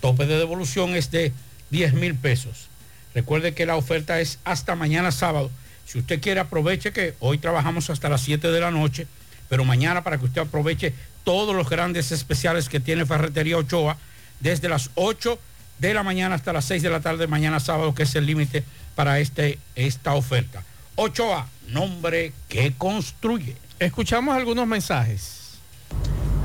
Tope 0.00 0.26
de 0.26 0.38
devolución 0.38 0.94
es 0.94 1.10
de 1.10 1.32
10 1.70 1.94
mil 1.94 2.14
pesos. 2.14 2.68
Recuerde 3.14 3.54
que 3.54 3.66
la 3.66 3.76
oferta 3.76 4.20
es 4.20 4.38
hasta 4.44 4.74
mañana 4.74 5.12
sábado. 5.12 5.50
Si 5.86 5.98
usted 5.98 6.20
quiere 6.20 6.40
aproveche 6.40 6.92
que 6.92 7.14
hoy 7.20 7.38
trabajamos 7.38 7.90
hasta 7.90 8.08
las 8.08 8.22
7 8.22 8.50
de 8.50 8.60
la 8.60 8.70
noche, 8.70 9.06
pero 9.48 9.64
mañana 9.64 10.02
para 10.02 10.18
que 10.18 10.24
usted 10.24 10.42
aproveche 10.42 10.94
todos 11.24 11.54
los 11.54 11.68
grandes 11.68 12.12
especiales 12.12 12.68
que 12.68 12.80
tiene 12.80 13.06
Ferretería 13.06 13.58
Ochoa, 13.58 13.96
desde 14.40 14.68
las 14.68 14.90
8 14.94 15.38
de 15.78 15.94
la 15.94 16.02
mañana 16.02 16.34
hasta 16.34 16.52
las 16.52 16.64
6 16.64 16.82
de 16.82 16.90
la 16.90 17.00
tarde, 17.00 17.26
mañana 17.26 17.60
sábado, 17.60 17.94
que 17.94 18.04
es 18.04 18.14
el 18.14 18.26
límite 18.26 18.64
para 18.94 19.20
este, 19.20 19.58
esta 19.74 20.14
oferta. 20.14 20.64
Ochoa, 20.96 21.48
nombre 21.68 22.32
que 22.48 22.72
construye. 22.76 23.56
Escuchamos 23.82 24.36
algunos 24.36 24.64
mensajes. 24.68 25.58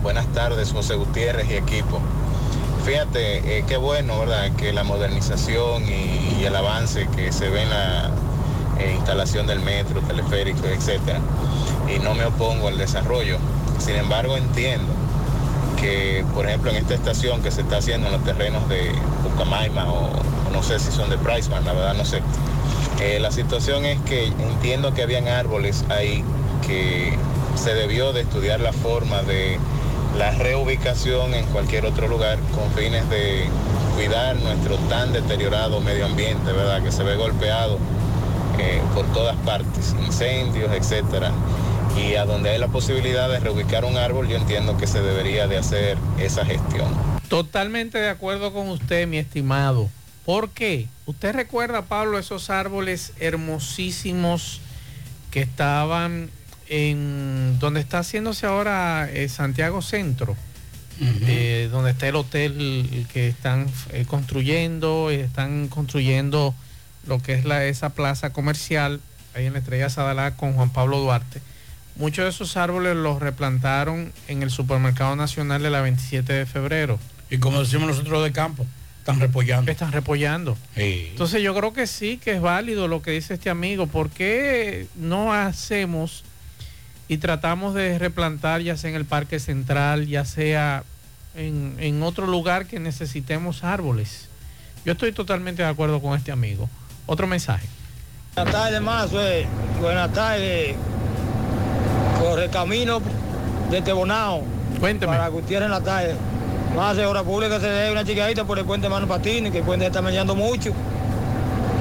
Buenas 0.01 0.25
tardes, 0.33 0.71
José 0.71 0.95
Gutiérrez 0.95 1.47
y 1.51 1.53
equipo. 1.53 2.01
Fíjate, 2.83 3.59
eh, 3.59 3.63
qué 3.67 3.77
bueno, 3.77 4.17
¿verdad? 4.17 4.55
Que 4.55 4.73
la 4.73 4.83
modernización 4.83 5.83
y, 5.87 6.43
el 6.43 6.55
avance 6.55 7.07
que 7.15 7.31
se 7.31 7.49
ve 7.49 7.61
en 7.61 7.69
la 7.69 8.09
eh, 8.79 8.93
instalación 8.95 9.45
del 9.45 9.59
metro, 9.59 10.01
teleférico, 10.01 10.65
etcétera. 10.65 11.19
Y 11.95 11.99
no 11.99 12.15
me 12.15 12.25
opongo 12.25 12.69
al 12.69 12.79
desarrollo. 12.79 13.37
Sin 13.77 13.97
embargo, 13.97 14.35
entiendo 14.35 14.91
que, 15.79 16.25
por 16.33 16.47
ejemplo, 16.47 16.71
en 16.71 16.77
esta 16.77 16.95
estación 16.95 17.43
que 17.43 17.51
se 17.51 17.61
está 17.61 17.77
haciendo 17.77 18.07
en 18.07 18.13
los 18.13 18.23
terrenos 18.23 18.67
de 18.67 18.91
Pucamaima 19.21 19.85
o, 19.91 20.07
o 20.07 20.51
no 20.51 20.63
sé 20.63 20.79
si 20.79 20.91
son 20.91 21.11
de 21.11 21.19
Priceman, 21.19 21.63
la 21.65 21.73
verdad 21.73 21.93
no 21.93 22.03
sé. 22.03 22.23
Eh, 22.99 23.19
la 23.19 23.31
situación 23.31 23.85
es 23.85 24.01
que 24.01 24.25
entiendo 24.25 24.95
que 24.95 25.03
habían 25.03 25.27
árboles 25.27 25.85
ahí 25.89 26.23
que 26.65 27.17
se 27.55 27.73
debió 27.73 28.13
de 28.13 28.21
estudiar 28.21 28.59
la 28.59 28.73
forma 28.73 29.23
de 29.23 29.59
la 30.17 30.31
reubicación 30.31 31.33
en 31.33 31.45
cualquier 31.47 31.85
otro 31.85 32.07
lugar 32.07 32.39
con 32.55 32.71
fines 32.71 33.07
de 33.09 33.45
cuidar 33.95 34.35
nuestro 34.37 34.77
tan 34.89 35.13
deteriorado 35.13 35.81
medio 35.81 36.05
ambiente, 36.05 36.51
¿verdad? 36.51 36.83
Que 36.83 36.91
se 36.91 37.03
ve 37.03 37.15
golpeado 37.15 37.77
eh, 38.59 38.81
por 38.93 39.05
todas 39.13 39.35
partes, 39.37 39.95
incendios, 40.05 40.71
etcétera. 40.73 41.31
Y 41.97 42.15
a 42.15 42.25
donde 42.25 42.51
hay 42.51 42.59
la 42.59 42.67
posibilidad 42.67 43.29
de 43.29 43.39
reubicar 43.39 43.85
un 43.85 43.97
árbol, 43.97 44.27
yo 44.27 44.37
entiendo 44.37 44.77
que 44.77 44.87
se 44.87 45.01
debería 45.01 45.47
de 45.47 45.57
hacer 45.57 45.97
esa 46.19 46.45
gestión. 46.45 46.87
Totalmente 47.27 47.97
de 47.97 48.09
acuerdo 48.09 48.53
con 48.53 48.69
usted, 48.69 49.07
mi 49.07 49.17
estimado. 49.17 49.89
¿Por 50.25 50.49
qué? 50.49 50.87
Usted 51.05 51.33
recuerda, 51.33 51.83
Pablo, 51.83 52.19
esos 52.19 52.49
árboles 52.49 53.13
hermosísimos 53.19 54.61
que 55.31 55.41
estaban 55.41 56.29
en 56.69 57.57
donde 57.59 57.79
está 57.79 57.99
haciéndose 57.99 58.45
ahora 58.45 59.09
eh, 59.11 59.29
Santiago 59.29 59.81
Centro, 59.81 60.35
eh, 60.99 61.69
donde 61.71 61.91
está 61.91 62.07
el 62.07 62.15
hotel 62.15 63.05
que 63.13 63.27
están 63.27 63.67
eh, 63.91 64.05
construyendo, 64.07 65.11
están 65.11 65.67
construyendo 65.67 66.55
lo 67.05 67.19
que 67.19 67.33
es 67.33 67.45
la, 67.45 67.65
esa 67.65 67.89
plaza 67.89 68.33
comercial 68.33 68.99
ahí 69.35 69.45
en 69.45 69.53
la 69.53 69.59
Estrella 69.59 69.89
Sadalá 69.89 70.35
con 70.35 70.53
Juan 70.53 70.71
Pablo 70.71 70.99
Duarte. 70.99 71.41
Muchos 71.95 72.25
de 72.25 72.29
esos 72.29 72.57
árboles 72.57 72.95
los 72.95 73.19
replantaron 73.19 74.11
en 74.27 74.43
el 74.43 74.49
Supermercado 74.49 75.15
Nacional 75.15 75.63
de 75.63 75.69
la 75.69 75.81
27 75.81 76.33
de 76.33 76.45
febrero. 76.45 76.99
Y 77.29 77.37
como 77.37 77.59
decimos 77.59 77.87
nosotros 77.87 78.23
de 78.23 78.31
campo, 78.31 78.65
están 78.99 79.19
repollando. 79.19 79.71
Están 79.71 79.91
repollando. 79.91 80.57
Sí. 80.75 81.07
Entonces 81.11 81.41
yo 81.41 81.55
creo 81.55 81.73
que 81.73 81.87
sí, 81.87 82.17
que 82.17 82.33
es 82.33 82.41
válido 82.41 82.87
lo 82.87 83.01
que 83.01 83.11
dice 83.11 83.35
este 83.35 83.49
amigo. 83.49 83.87
¿Por 83.87 84.09
qué 84.09 84.87
no 84.95 85.33
hacemos 85.33 86.23
y 87.07 87.17
tratamos 87.17 87.73
de 87.73 87.97
replantar 87.97 88.61
ya 88.61 88.77
sea 88.77 88.89
en 88.89 88.95
el 88.95 89.05
Parque 89.05 89.39
Central, 89.39 90.07
ya 90.07 90.25
sea 90.25 90.83
en, 91.35 91.75
en 91.79 92.03
otro 92.03 92.27
lugar 92.27 92.65
que 92.65 92.79
necesitemos 92.79 93.63
árboles? 93.63 94.27
Yo 94.85 94.93
estoy 94.93 95.11
totalmente 95.11 95.63
de 95.63 95.69
acuerdo 95.69 96.01
con 96.01 96.17
este 96.17 96.31
amigo. 96.31 96.69
Otro 97.05 97.27
mensaje. 97.27 97.67
Buenas 98.35 98.53
tardes, 98.53 98.81
más, 98.81 99.09
Buenas 99.81 100.13
tardes. 100.13 100.75
Corre 102.19 102.49
camino 102.49 103.01
de 103.71 103.81
Tebonao. 103.81 104.43
Cuénteme. 104.79 105.13
Para 105.13 105.27
Gutiérrez 105.29 105.65
en 105.65 105.71
la 105.71 105.81
tarde. 105.81 106.15
Más 106.75 106.95
de 106.95 107.05
obra 107.05 107.23
pública 107.23 107.59
se 107.59 107.67
debe 107.67 107.91
una 107.91 108.05
chiquadita 108.05 108.45
por 108.45 108.59
el 108.59 108.65
puente 108.65 108.89
Mano 108.89 109.07
Patini, 109.07 109.49
que 109.49 109.59
el 109.59 109.63
puente 109.63 109.87
está 109.87 110.01
mediando 110.01 110.35
mucho. 110.35 110.71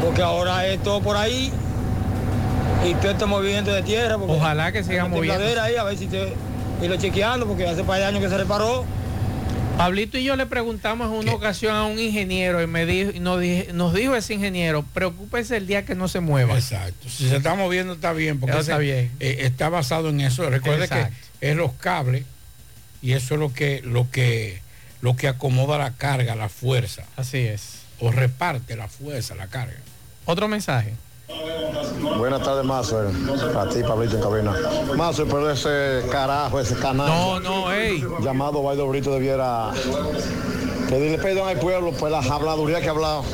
Porque 0.02 0.22
ahora 0.22 0.66
es 0.66 0.82
todo 0.82 1.00
por 1.02 1.16
ahí. 1.16 1.52
Y 2.84 2.94
todo 2.94 3.10
este 3.10 3.26
movimiento 3.26 3.72
de 3.72 3.82
tierra. 3.82 4.16
porque 4.18 4.32
Ojalá 4.34 4.72
que 4.72 4.84
siga 4.84 5.06
moviendo. 5.08 5.62
ahí, 5.62 5.76
a 5.76 5.84
ver 5.84 5.96
si 5.98 6.06
te. 6.06 6.32
Y 6.82 6.88
lo 6.88 6.96
chequeando, 6.96 7.46
porque 7.46 7.66
hace 7.66 7.82
par 7.84 7.98
de 7.98 8.04
años 8.04 8.20
que 8.20 8.28
se 8.28 8.36
reparó. 8.36 8.84
Pablito 9.78 10.16
y 10.16 10.24
yo 10.24 10.36
le 10.36 10.46
preguntamos 10.46 11.08
en 11.08 11.18
una 11.18 11.32
ocasión 11.34 11.74
a 11.74 11.84
un 11.84 11.98
ingeniero 11.98 12.62
y 12.62 12.66
me 12.66 12.86
dijo, 12.86 13.10
y 13.12 13.20
nos, 13.20 13.38
dije- 13.40 13.68
nos 13.74 13.92
dijo 13.92 14.16
ese 14.16 14.32
ingeniero, 14.32 14.82
preocúpese 14.94 15.58
el 15.58 15.66
día 15.66 15.84
que 15.84 15.94
no 15.94 16.08
se 16.08 16.20
mueva. 16.20 16.54
Exacto. 16.54 17.08
Si 17.10 17.28
se 17.28 17.36
está 17.36 17.54
moviendo 17.54 17.92
está 17.92 18.14
bien, 18.14 18.40
porque 18.40 18.52
ese, 18.54 18.62
está 18.62 18.78
bien. 18.78 19.10
eh, 19.20 19.38
está 19.40 19.68
basado 19.68 20.08
en 20.08 20.20
eso. 20.22 20.48
Recuerde 20.48 20.84
Exacto. 20.84 21.14
que 21.40 21.50
es 21.50 21.56
los 21.56 21.72
cables 21.74 22.24
y 23.02 23.12
eso 23.12 23.34
es 23.34 23.40
lo 23.40 23.52
que, 23.52 23.82
lo 23.84 24.10
que, 24.10 24.62
lo 25.02 25.14
que 25.14 25.28
acomoda 25.28 25.76
la 25.76 25.90
carga, 25.92 26.34
la 26.36 26.48
fuerza. 26.48 27.02
Así 27.16 27.38
es. 27.38 27.80
O 28.00 28.10
reparte 28.10 28.76
la 28.76 28.88
fuerza, 28.88 29.34
la 29.34 29.48
carga. 29.48 29.76
Otro 30.24 30.48
mensaje. 30.48 30.94
Buenas 32.18 32.42
tardes, 32.42 32.64
Mazo. 32.64 33.00
A 33.58 33.68
ti, 33.68 33.82
Pablito, 33.82 34.16
en 34.16 34.22
cabina. 34.22 34.54
Mazo, 34.96 35.26
pero 35.26 35.50
ese 35.50 36.02
carajo, 36.10 36.60
ese 36.60 36.74
canal. 36.76 37.08
No, 37.08 37.40
no, 37.40 37.72
ey. 37.72 38.02
Llamado 38.22 38.58
Guaido 38.60 38.86
Brito 38.88 39.12
debiera 39.12 39.70
pedirle 40.88 41.18
perdón 41.18 41.48
al 41.48 41.58
pueblo 41.58 41.92
por 41.92 42.10
la 42.10 42.18
habladuría 42.20 42.80
que 42.80 42.88
ha 42.88 42.90
hablado. 42.92 43.24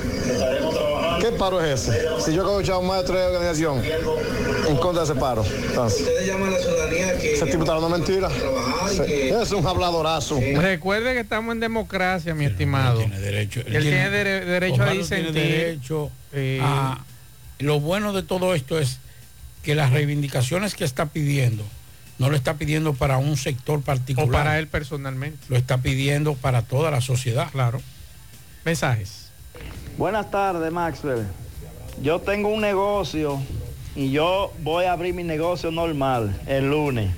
¿Qué 1.20 1.28
paro 1.32 1.61
es 1.61 1.86
ese? 1.88 2.01
Si 2.24 2.34
yo 2.34 2.43
he 2.43 2.51
escuchado 2.53 2.82
más 2.82 3.03
de 3.03 3.12
tres 3.12 3.26
organizaciones 3.26 3.93
en 4.68 4.76
contra 4.76 5.05
de 5.05 5.11
ese 5.12 5.20
paro. 5.20 5.45
Entonces, 5.45 6.01
Ustedes 6.01 6.26
llaman 6.26 6.49
a 6.49 6.53
la 6.53 6.59
ciudadanía 6.59 7.18
que... 7.18 7.34
ese 7.34 7.47
tipo 7.47 7.61
está 7.62 7.74
hablando 7.74 7.97
mentira. 7.97 8.28
Se- 8.88 9.28
Es 9.43 9.53
un 9.53 9.64
habladorazo. 9.66 10.40
Recuerde 10.57 11.12
que 11.12 11.20
estamos 11.20 11.53
en 11.53 11.61
democracia, 11.61 12.34
mi 12.34 12.47
estimado. 12.47 12.99
Tiene 12.99 13.20
derecho. 13.20 13.61
Él 13.61 13.82
tiene 13.82 14.11
dere- 14.11 14.45
derecho 14.45 14.82
a 14.82 14.86
Osvaldo 14.86 15.05
tiene 15.07 15.22
disentir. 15.22 15.34
derecho 15.34 16.11
Eh, 16.32 16.61
a- 16.62 16.99
Lo 17.62 17.78
bueno 17.78 18.12
de 18.12 18.24
todo 18.24 18.56
esto 18.56 18.80
es 18.80 18.98
que 19.62 19.76
las 19.76 19.92
reivindicaciones 19.92 20.74
que 20.74 20.84
está 20.84 21.06
pidiendo 21.06 21.62
no 22.18 22.28
lo 22.28 22.34
está 22.34 22.54
pidiendo 22.54 22.92
para 22.92 23.18
un 23.18 23.36
sector 23.36 23.80
particular. 23.82 24.28
O 24.28 24.32
para 24.32 24.58
él 24.58 24.66
personalmente. 24.66 25.38
Lo 25.48 25.56
está 25.56 25.78
pidiendo 25.78 26.34
para 26.34 26.62
toda 26.62 26.90
la 26.90 27.00
sociedad. 27.00 27.48
Claro. 27.52 27.80
Mensajes. 28.64 29.30
Buenas 29.96 30.28
tardes, 30.30 30.72
Maxwell. 30.72 31.24
Yo 32.02 32.20
tengo 32.20 32.48
un 32.48 32.62
negocio 32.62 33.40
y 33.94 34.10
yo 34.10 34.52
voy 34.62 34.86
a 34.86 34.92
abrir 34.92 35.14
mi 35.14 35.22
negocio 35.22 35.70
normal 35.70 36.40
el 36.48 36.68
lunes. 36.68 37.14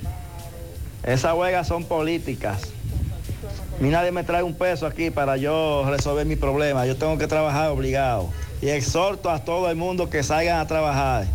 Esas 1.03 1.33
huelgas 1.35 1.67
son 1.67 1.85
políticas. 1.85 2.69
A 3.79 3.81
mí 3.81 3.89
nadie 3.89 4.11
me 4.11 4.23
trae 4.23 4.43
un 4.43 4.53
peso 4.53 4.85
aquí 4.85 5.09
para 5.09 5.37
yo 5.37 5.85
resolver 5.89 6.25
mi 6.27 6.35
problema. 6.35 6.85
Yo 6.85 6.95
tengo 6.95 7.17
que 7.17 7.25
trabajar 7.25 7.69
obligado. 7.69 8.31
Y 8.61 8.69
exhorto 8.69 9.29
a 9.29 9.43
todo 9.43 9.69
el 9.69 9.75
mundo 9.75 10.09
que 10.09 10.23
salgan 10.23 10.59
a 10.59 10.67
trabajar, 10.67 11.27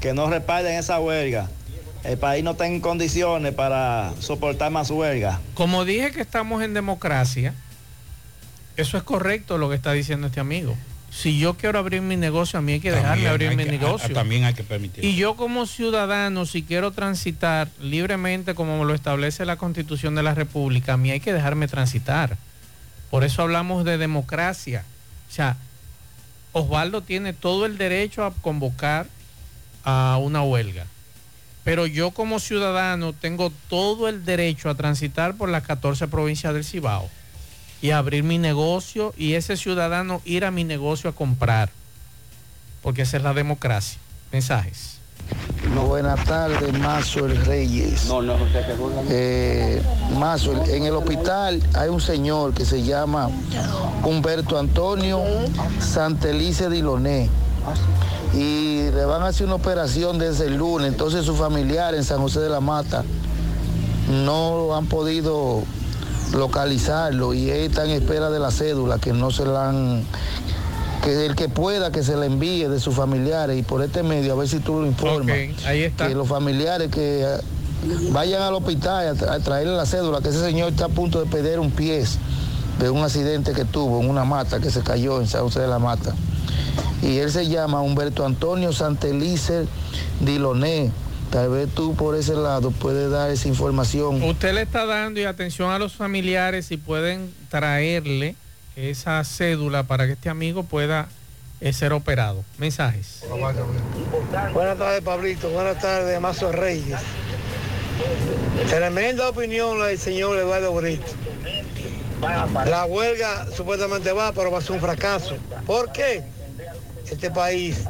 que 0.00 0.12
no 0.14 0.28
respalden 0.30 0.74
esa 0.78 1.00
huelga. 1.00 1.48
el 2.04 2.16
país 2.16 2.44
no 2.44 2.52
está 2.52 2.66
en 2.66 2.80
condiciones 2.80 3.52
para 3.54 4.12
soportar 4.20 4.70
más 4.70 4.88
huelga. 4.90 5.40
Como 5.54 5.84
dije 5.84 6.12
que 6.12 6.20
estamos 6.22 6.62
en 6.62 6.72
democracia, 6.72 7.54
eso 8.76 8.96
es 8.96 9.02
correcto 9.02 9.58
lo 9.58 9.68
que 9.68 9.74
está 9.74 9.92
diciendo 9.92 10.28
este 10.28 10.38
amigo. 10.40 10.76
Si 11.10 11.38
yo 11.38 11.54
quiero 11.54 11.78
abrir 11.78 12.00
mi 12.00 12.16
negocio, 12.16 12.58
a 12.58 12.62
mí 12.62 12.74
hay 12.74 12.80
que 12.80 12.90
dejarme 12.92 13.08
También 13.10 13.30
abrir 13.30 13.48
hay 13.48 13.56
mi 13.56 13.64
que- 13.64 13.70
negocio. 13.72 14.10
a- 14.10 14.14
también 14.14 14.44
hay 14.44 14.54
que 14.54 14.62
permitir. 14.62 15.04
Y 15.04 15.16
yo 15.16 15.34
como 15.36 15.66
ciudadano, 15.66 16.46
si 16.46 16.62
quiero 16.62 16.92
transitar 16.92 17.68
libremente 17.80 18.54
como 18.54 18.84
lo 18.84 18.94
establece 18.94 19.44
la 19.44 19.56
Constitución 19.56 20.14
de 20.14 20.22
la 20.22 20.34
República, 20.34 20.92
a 20.92 20.96
mí 20.96 21.10
hay 21.10 21.20
que 21.20 21.32
dejarme 21.32 21.66
transitar. 21.66 22.36
Por 23.10 23.24
eso 23.24 23.42
hablamos 23.42 23.84
de 23.84 23.98
democracia. 23.98 24.84
O 25.28 25.32
sea, 25.32 25.56
Osvaldo 26.52 27.02
tiene 27.02 27.32
todo 27.32 27.66
el 27.66 27.78
derecho 27.78 28.24
a 28.24 28.32
convocar 28.32 29.06
a 29.84 30.18
una 30.20 30.42
huelga. 30.42 30.86
Pero 31.64 31.86
yo 31.86 32.12
como 32.12 32.40
ciudadano 32.40 33.12
tengo 33.12 33.52
todo 33.68 34.08
el 34.08 34.24
derecho 34.24 34.70
a 34.70 34.74
transitar 34.74 35.34
por 35.34 35.48
las 35.48 35.64
14 35.64 36.08
provincias 36.08 36.54
del 36.54 36.64
Cibao 36.64 37.10
y 37.82 37.90
abrir 37.90 38.22
mi 38.22 38.38
negocio 38.38 39.14
y 39.16 39.34
ese 39.34 39.56
ciudadano 39.56 40.22
ir 40.24 40.44
a 40.44 40.50
mi 40.50 40.64
negocio 40.64 41.10
a 41.10 41.14
comprar. 41.14 41.70
Porque 42.82 43.02
esa 43.02 43.18
es 43.18 43.22
la 43.22 43.34
democracia. 43.34 43.98
Mensajes. 44.32 44.97
Buenas 45.86 46.24
tardes, 46.24 46.78
Mazo 46.78 47.26
el 47.26 47.44
Reyes. 47.44 48.06
No, 48.06 48.22
no, 48.22 48.36
eh, 49.08 49.82
Mazo, 50.18 50.52
en 50.66 50.84
el 50.84 50.94
hospital 50.94 51.62
hay 51.74 51.88
un 51.88 52.00
señor 52.00 52.54
que 52.54 52.64
se 52.64 52.82
llama 52.82 53.28
Humberto 54.04 54.58
Antonio 54.58 55.22
Santelice 55.80 56.70
Diloné. 56.70 57.28
Y 58.34 58.90
le 58.90 59.04
van 59.04 59.22
a 59.22 59.28
hacer 59.28 59.46
una 59.46 59.56
operación 59.56 60.18
desde 60.18 60.46
el 60.46 60.56
lunes. 60.56 60.88
Entonces 60.88 61.24
sus 61.24 61.36
familiares 61.36 61.98
en 62.00 62.04
San 62.04 62.20
José 62.20 62.40
de 62.40 62.48
la 62.50 62.60
Mata 62.60 63.04
no 64.24 64.74
han 64.74 64.86
podido 64.86 65.62
localizarlo 66.32 67.34
y 67.34 67.50
él 67.50 67.70
está 67.70 67.84
en 67.84 67.90
espera 67.90 68.30
de 68.30 68.38
la 68.38 68.50
cédula 68.50 68.98
que 68.98 69.12
no 69.12 69.30
se 69.30 69.44
la 69.44 69.70
han 69.70 70.04
que 71.08 71.26
el 71.26 71.34
que 71.34 71.48
pueda 71.48 71.90
que 71.90 72.02
se 72.02 72.16
la 72.16 72.26
envíe 72.26 72.68
de 72.68 72.80
sus 72.80 72.94
familiares 72.94 73.58
y 73.58 73.62
por 73.62 73.82
este 73.82 74.02
medio 74.02 74.32
a 74.34 74.36
ver 74.36 74.48
si 74.48 74.58
tú 74.60 74.80
lo 74.80 74.86
informas. 74.86 75.36
ahí 75.64 75.82
está. 75.84 76.08
Que 76.08 76.14
los 76.14 76.28
familiares 76.28 76.90
que 76.90 77.22
eh, 77.22 77.38
vayan 78.10 78.42
al 78.42 78.54
hospital 78.54 79.08
a, 79.08 79.14
tra- 79.14 79.30
a 79.34 79.38
traerle 79.40 79.74
la 79.74 79.86
cédula, 79.86 80.20
que 80.20 80.28
ese 80.28 80.40
señor 80.40 80.70
está 80.72 80.84
a 80.86 80.88
punto 80.88 81.18
de 81.22 81.26
perder 81.30 81.60
un 81.60 81.70
pie 81.70 82.04
de 82.78 82.90
un 82.90 83.02
accidente 83.02 83.52
que 83.52 83.64
tuvo 83.64 84.00
en 84.02 84.10
una 84.10 84.24
mata 84.24 84.60
que 84.60 84.70
se 84.70 84.82
cayó 84.82 85.20
en 85.20 85.26
San 85.26 85.42
José 85.42 85.60
de 85.60 85.68
la 85.68 85.78
Mata. 85.78 86.14
Y 87.02 87.18
él 87.18 87.30
se 87.30 87.48
llama 87.48 87.80
Humberto 87.80 88.26
Antonio 88.26 88.72
Santelice 88.72 89.66
Diloné. 90.20 90.90
Tal 91.30 91.48
vez 91.50 91.68
tú 91.74 91.94
por 91.94 92.16
ese 92.16 92.34
lado 92.34 92.70
puedes 92.70 93.10
dar 93.10 93.30
esa 93.30 93.48
información. 93.48 94.22
Usted 94.22 94.54
le 94.54 94.62
está 94.62 94.86
dando 94.86 95.20
y 95.20 95.24
atención 95.24 95.70
a 95.70 95.78
los 95.78 95.94
familiares 95.94 96.66
si 96.66 96.76
pueden 96.76 97.32
traerle 97.50 98.34
esa 98.78 99.22
cédula 99.24 99.82
para 99.82 100.06
que 100.06 100.12
este 100.12 100.28
amigo 100.28 100.62
pueda 100.62 101.08
eh, 101.60 101.72
ser 101.72 101.92
operado. 101.92 102.44
Mensajes. 102.58 103.24
Buenas 104.52 104.78
tardes, 104.78 105.02
Pablito. 105.02 105.50
Buenas 105.50 105.80
tardes, 105.80 106.20
Mazo 106.20 106.52
Reyes. 106.52 106.98
Tremenda 108.68 109.28
opinión 109.28 109.78
la 109.80 109.86
del 109.86 109.98
señor 109.98 110.38
Eduardo 110.38 110.72
Brito. 110.72 111.06
La 112.66 112.84
huelga 112.86 113.46
supuestamente 113.56 114.12
va, 114.12 114.32
pero 114.32 114.50
va 114.50 114.58
a 114.58 114.60
ser 114.60 114.72
un 114.72 114.80
fracaso. 114.80 115.36
¿Por 115.66 115.90
qué? 115.90 116.22
Este 117.10 117.30
país 117.30 117.84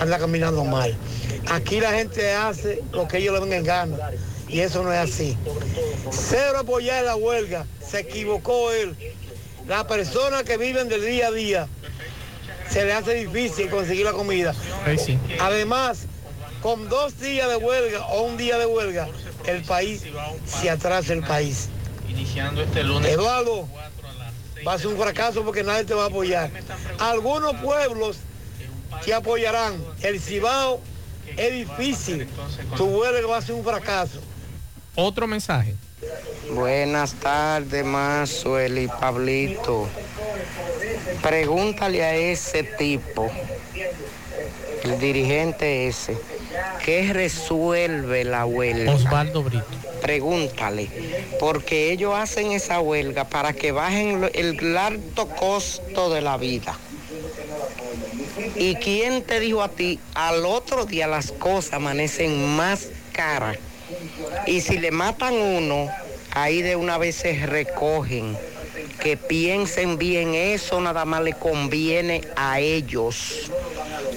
anda 0.00 0.18
caminando 0.18 0.64
mal. 0.64 0.94
Aquí 1.50 1.80
la 1.80 1.92
gente 1.92 2.32
hace 2.32 2.82
lo 2.92 3.06
que 3.06 3.18
ellos 3.18 3.34
le 3.34 3.40
ven 3.40 3.52
en 3.52 3.64
gana. 3.64 3.96
Y 4.48 4.60
eso 4.60 4.82
no 4.82 4.92
es 4.92 4.98
así. 4.98 5.38
Cero 6.10 6.58
apoyar 6.58 7.04
la 7.04 7.16
huelga. 7.16 7.66
Se 7.86 8.00
equivocó 8.00 8.72
él. 8.72 8.94
Las 9.68 9.84
personas 9.84 10.42
que 10.42 10.56
viven 10.56 10.88
del 10.88 11.04
día 11.04 11.28
a 11.28 11.30
día 11.30 11.68
se 12.68 12.84
le 12.84 12.92
hace 12.92 13.14
difícil 13.14 13.70
conseguir 13.70 14.04
la 14.04 14.12
comida. 14.12 14.54
Ahí 14.84 14.98
sí. 14.98 15.18
Además, 15.40 16.06
con 16.60 16.88
dos 16.88 17.18
días 17.18 17.48
de 17.48 17.56
huelga 17.56 18.06
o 18.06 18.22
un 18.22 18.36
día 18.36 18.58
de 18.58 18.66
huelga, 18.66 19.08
el 19.46 19.62
país 19.62 20.02
se 20.46 20.70
atrasa 20.70 21.12
el 21.12 21.22
país. 21.22 21.68
Iniciando 22.08 22.62
este 22.62 22.82
lunes. 22.84 23.10
Eduardo, 23.10 23.68
va 24.66 24.74
a 24.74 24.78
ser 24.78 24.88
un 24.88 24.98
fracaso 24.98 25.44
porque 25.44 25.62
nadie 25.62 25.84
te 25.84 25.94
va 25.94 26.04
a 26.04 26.06
apoyar. 26.06 26.50
Algunos 26.98 27.54
pueblos 27.56 28.18
te 29.04 29.14
apoyarán. 29.14 29.82
El 30.02 30.20
Cibao 30.20 30.80
es 31.36 31.52
difícil. 31.52 32.28
Tu 32.76 32.84
huelga 32.84 33.26
va 33.26 33.38
a 33.38 33.42
ser 33.42 33.54
un 33.54 33.64
fracaso. 33.64 34.20
Otro 34.94 35.26
mensaje. 35.26 35.74
Buenas 36.52 37.14
tardes, 37.14 37.84
Mazuel 37.84 38.78
y 38.78 38.88
Pablito. 38.88 39.88
Pregúntale 41.22 42.04
a 42.04 42.14
ese 42.14 42.62
tipo, 42.62 43.30
el 44.84 44.98
dirigente 44.98 45.86
ese, 45.86 46.16
¿qué 46.84 47.12
resuelve 47.12 48.24
la 48.24 48.44
huelga? 48.44 48.92
Osvaldo 48.92 49.42
Brito. 49.42 49.64
Pregúntale, 50.02 50.88
porque 51.40 51.90
ellos 51.90 52.14
hacen 52.14 52.52
esa 52.52 52.80
huelga 52.80 53.24
para 53.24 53.54
que 53.54 53.72
bajen 53.72 54.30
el 54.34 54.76
alto 54.76 55.28
costo 55.28 56.10
de 56.10 56.20
la 56.20 56.36
vida. 56.36 56.78
¿Y 58.54 58.74
quién 58.76 59.22
te 59.22 59.40
dijo 59.40 59.62
a 59.62 59.70
ti? 59.70 59.98
Al 60.14 60.44
otro 60.44 60.84
día 60.84 61.06
las 61.06 61.32
cosas 61.32 61.74
amanecen 61.74 62.54
más 62.54 62.88
caras. 63.12 63.56
Y 64.46 64.60
si 64.60 64.78
le 64.78 64.90
matan 64.90 65.34
uno, 65.34 65.88
ahí 66.32 66.62
de 66.62 66.76
una 66.76 66.98
vez 66.98 67.16
se 67.16 67.46
recogen. 67.46 68.36
Que 69.00 69.16
piensen 69.16 69.98
bien, 69.98 70.34
eso 70.34 70.80
nada 70.80 71.04
más 71.04 71.22
le 71.22 71.32
conviene 71.34 72.22
a 72.36 72.60
ellos, 72.60 73.50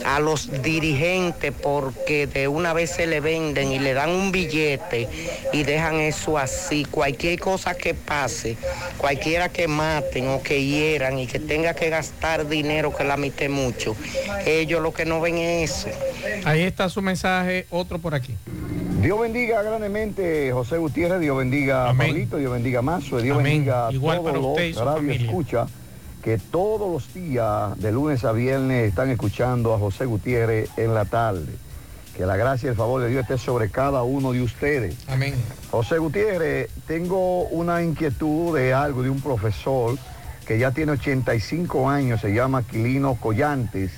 a 0.05 0.19
los 0.19 0.61
dirigentes, 0.61 1.51
porque 1.51 2.25
de 2.25 2.47
una 2.47 2.73
vez 2.73 2.91
se 2.91 3.05
le 3.05 3.19
venden 3.19 3.71
y 3.71 3.79
le 3.79 3.93
dan 3.93 4.09
un 4.09 4.31
billete 4.31 5.09
y 5.51 5.63
dejan 5.63 5.95
eso 5.95 6.37
así. 6.37 6.85
Cualquier 6.85 7.39
cosa 7.39 7.75
que 7.75 7.93
pase, 7.93 8.55
cualquiera 8.97 9.49
que 9.49 9.67
maten 9.67 10.29
o 10.29 10.41
que 10.41 10.63
hieran 10.63 11.19
y 11.19 11.27
que 11.27 11.39
tenga 11.39 11.73
que 11.73 11.89
gastar 11.89 12.47
dinero 12.47 12.95
que 12.95 13.03
la 13.03 13.17
mite 13.17 13.49
mucho, 13.49 13.95
ellos 14.45 14.81
lo 14.81 14.93
que 14.93 15.05
no 15.05 15.19
ven 15.19 15.37
es 15.37 15.85
eso. 15.85 15.89
Ahí 16.45 16.61
está 16.61 16.87
su 16.89 17.01
mensaje, 17.01 17.67
otro 17.69 17.99
por 17.99 18.15
aquí. 18.15 18.35
Dios 19.07 19.21
bendiga 19.21 19.63
grandemente 19.63 20.51
José 20.51 20.77
Gutiérrez, 20.77 21.21
Dios 21.21 21.37
bendiga 21.37 21.89
a 21.89 21.93
Pablito, 21.93 22.35
Dios 22.35 22.51
bendiga 22.51 22.79
a 22.79 22.81
Mazo, 22.81 23.21
Dios 23.21 23.37
Amén. 23.37 23.53
bendiga 23.53 23.87
a 23.87 23.93
Igual 23.93 24.17
todos 24.17 24.31
para 24.33 24.39
usted 24.45 24.75
los 24.75 24.85
radio 24.85 25.11
escucha 25.13 25.67
que 26.21 26.37
todos 26.37 26.91
los 26.91 27.13
días, 27.13 27.79
de 27.79 27.93
lunes 27.93 28.25
a 28.25 28.33
viernes, 28.33 28.89
están 28.89 29.09
escuchando 29.09 29.73
a 29.73 29.79
José 29.79 30.03
Gutiérrez 30.03 30.69
en 30.75 30.93
la 30.93 31.05
tarde. 31.05 31.53
Que 32.17 32.25
la 32.25 32.35
gracia 32.35 32.67
y 32.67 32.69
el 32.71 32.75
favor 32.75 33.01
de 33.01 33.07
Dios 33.07 33.21
esté 33.21 33.37
sobre 33.37 33.69
cada 33.69 34.03
uno 34.03 34.33
de 34.33 34.41
ustedes. 34.41 34.97
Amén. 35.07 35.35
José 35.71 35.99
Gutiérrez, 35.99 36.69
tengo 36.85 37.43
una 37.43 37.81
inquietud 37.81 38.57
de 38.57 38.73
algo 38.73 39.03
de 39.03 39.09
un 39.09 39.21
profesor 39.21 39.97
que 40.45 40.59
ya 40.59 40.71
tiene 40.71 40.91
85 40.91 41.89
años, 41.89 42.19
se 42.19 42.33
llama 42.33 42.57
Aquilino 42.57 43.15
Collantes, 43.15 43.89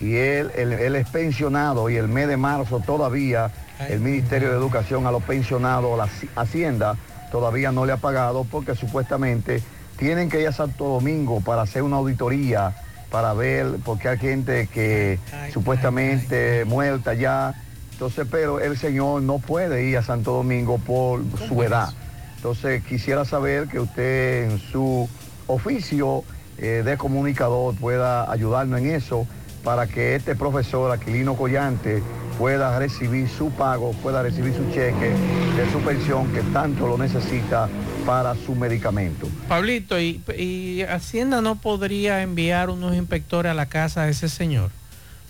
y 0.00 0.14
él, 0.16 0.50
él, 0.56 0.72
él 0.72 0.96
es 0.96 1.06
pensionado 1.10 1.90
y 1.90 1.96
el 1.96 2.08
mes 2.08 2.28
de 2.28 2.38
marzo 2.38 2.80
todavía 2.80 3.50
el 3.80 4.00
Ministerio 4.00 4.50
de 4.50 4.56
Educación 4.56 5.06
a 5.06 5.10
los 5.12 5.22
pensionados, 5.22 5.96
la 5.98 6.04
Haci- 6.06 6.28
Hacienda, 6.36 6.96
todavía 7.30 7.72
no 7.72 7.84
le 7.86 7.92
ha 7.92 7.96
pagado 7.98 8.44
porque 8.44 8.74
supuestamente 8.74 9.62
tienen 9.98 10.28
que 10.28 10.40
ir 10.40 10.48
a 10.48 10.52
Santo 10.52 10.84
Domingo 10.84 11.40
para 11.40 11.62
hacer 11.62 11.82
una 11.82 11.96
auditoría, 11.96 12.74
para 13.10 13.32
ver, 13.34 13.76
porque 13.84 14.08
hay 14.08 14.18
gente 14.18 14.66
que 14.72 15.18
supuestamente 15.52 16.64
muerta 16.64 17.14
ya. 17.14 17.54
Entonces, 17.92 18.26
pero 18.30 18.60
el 18.60 18.76
señor 18.76 19.22
no 19.22 19.38
puede 19.38 19.84
ir 19.84 19.96
a 19.98 20.02
Santo 20.02 20.32
Domingo 20.32 20.78
por 20.78 21.22
su 21.48 21.62
edad. 21.62 21.88
Entonces, 22.36 22.82
quisiera 22.84 23.24
saber 23.24 23.68
que 23.68 23.80
usted 23.80 24.50
en 24.50 24.58
su 24.58 25.08
oficio 25.46 26.22
eh, 26.58 26.82
de 26.84 26.96
comunicador 26.96 27.74
pueda 27.76 28.30
ayudarnos 28.30 28.80
en 28.80 28.90
eso 28.90 29.26
para 29.66 29.88
que 29.88 30.14
este 30.14 30.36
profesor 30.36 30.92
Aquilino 30.92 31.34
Collante 31.34 32.00
pueda 32.38 32.78
recibir 32.78 33.28
su 33.28 33.50
pago, 33.50 33.90
pueda 33.94 34.22
recibir 34.22 34.54
su 34.54 34.64
cheque 34.72 35.10
de 35.10 35.72
su 35.72 35.80
pensión 35.80 36.32
que 36.32 36.40
tanto 36.52 36.86
lo 36.86 36.96
necesita 36.96 37.68
para 38.06 38.36
su 38.36 38.54
medicamento. 38.54 39.28
Pablito, 39.48 39.98
¿y, 39.98 40.84
Hacienda 40.88 41.40
no 41.40 41.56
podría 41.56 42.22
enviar 42.22 42.70
unos 42.70 42.94
inspectores 42.94 43.50
a 43.50 43.54
la 43.54 43.66
casa 43.66 44.04
de 44.04 44.12
ese 44.12 44.28
señor? 44.28 44.70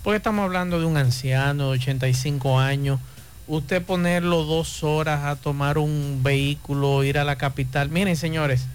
Porque 0.05 0.18
estamos 0.18 0.45
hablando 0.45 0.78
de 0.80 0.84
un 0.84 0.99
anciano 0.99 1.70
de 1.70 1.78
85 1.78 2.61
años. 2.61 3.01
Usted 3.47 3.82
ponerlo 3.82 4.45
dos 4.45 4.84
horas 4.84 5.24
a 5.24 5.37
tomar 5.37 5.78
un 5.78 6.20
vehículo, 6.22 7.03
ir 7.05 7.18
a 7.18 7.24
la 7.24 7.37
capital. 7.37 7.89
Miren, 7.89 8.16
señores, 8.16 8.66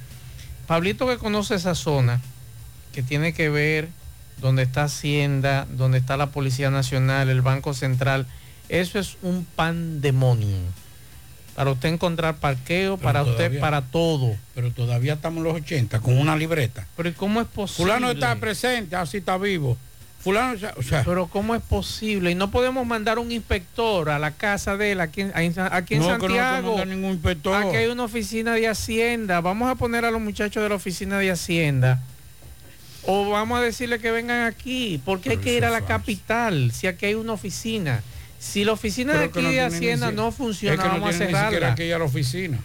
Pablito 0.65 1.05
que 1.05 1.19
conoce 1.19 1.53
esa 1.53 1.75
zona, 1.75 2.19
que 2.93 3.03
tiene 3.03 3.33
que 3.33 3.49
ver 3.49 3.89
donde 4.41 4.63
está 4.63 4.83
Hacienda, 4.85 5.67
donde 5.69 5.97
está 5.99 6.17
la 6.17 6.27
Policía 6.27 6.69
Nacional, 6.69 7.29
el 7.29 7.41
Banco 7.41 7.73
Central, 7.73 8.25
Eso 8.69 8.99
es 8.99 9.17
un 9.21 9.45
pandemonio. 9.55 10.57
Para 11.55 11.71
usted 11.71 11.89
encontrar 11.89 12.37
parqueo, 12.37 12.95
Pero 12.97 13.03
para 13.03 13.23
usted, 13.23 13.59
para 13.59 13.81
todo. 13.81 14.35
Pero 14.55 14.71
todavía 14.71 15.13
estamos 15.13 15.39
en 15.39 15.43
los 15.43 15.55
80 15.55 15.99
con 15.99 16.17
una 16.17 16.35
libreta. 16.35 16.87
Pero 16.95 17.09
¿y 17.09 17.11
cómo 17.11 17.41
es 17.41 17.47
posible? 17.47 17.83
Fulano 17.91 18.11
está 18.11 18.35
presente, 18.37 18.95
así 18.95 19.17
está 19.17 19.37
vivo. 19.37 19.77
Fulano, 20.21 20.57
o 20.77 20.83
sea, 20.83 21.03
Pero 21.03 21.27
¿cómo 21.27 21.55
es 21.55 21.61
posible? 21.61 22.31
Y 22.31 22.35
no 22.35 22.49
podemos 22.51 22.85
mandar 22.85 23.19
un 23.19 23.31
inspector 23.31 24.09
a 24.09 24.19
la 24.19 24.31
casa 24.31 24.77
de 24.77 24.93
él 24.93 25.01
aquí 25.01 25.21
en, 25.21 25.31
aquí 25.35 25.47
en 25.47 25.53
No, 25.59 25.77
que 25.85 25.97
no 25.97 26.03
Santiago. 26.05 26.27
podemos 26.27 26.77
mandar 26.77 26.87
ningún 26.87 27.11
inspector. 27.13 27.55
Aquí 27.55 27.75
hay 27.75 27.87
una 27.87 28.03
oficina 28.03 28.53
de 28.53 28.67
Hacienda. 28.67 29.41
Vamos 29.41 29.69
a 29.69 29.75
poner 29.75 30.05
a 30.05 30.11
los 30.11 30.21
muchachos 30.21 30.63
de 30.63 30.69
la 30.69 30.75
oficina 30.75 31.17
de 31.19 31.31
Hacienda. 31.31 31.99
O 33.05 33.29
vamos 33.29 33.59
a 33.59 33.61
decirle 33.61 33.99
que 33.99 34.11
vengan 34.11 34.45
aquí. 34.45 35.01
Porque 35.03 35.31
hay 35.31 35.37
que 35.37 35.53
ir 35.53 35.65
a 35.65 35.69
la 35.69 35.81
capital 35.81 36.71
si 36.71 36.87
aquí 36.87 37.07
hay 37.07 37.15
una 37.15 37.33
oficina. 37.33 38.03
Si 38.39 38.63
la 38.63 38.73
oficina 38.73 39.13
de 39.13 39.25
aquí 39.25 39.41
no 39.41 39.49
de 39.49 39.61
Hacienda 39.61 40.11
no 40.11 40.31
funciona, 40.31 40.75
es 40.75 40.81
que 40.81 40.87
no 40.87 40.93
vamos 40.93 41.09
a 41.09 41.11
ni 41.11 41.25
cerrarla. 41.25 41.75
la 41.77 42.03
oficina. 42.03 42.59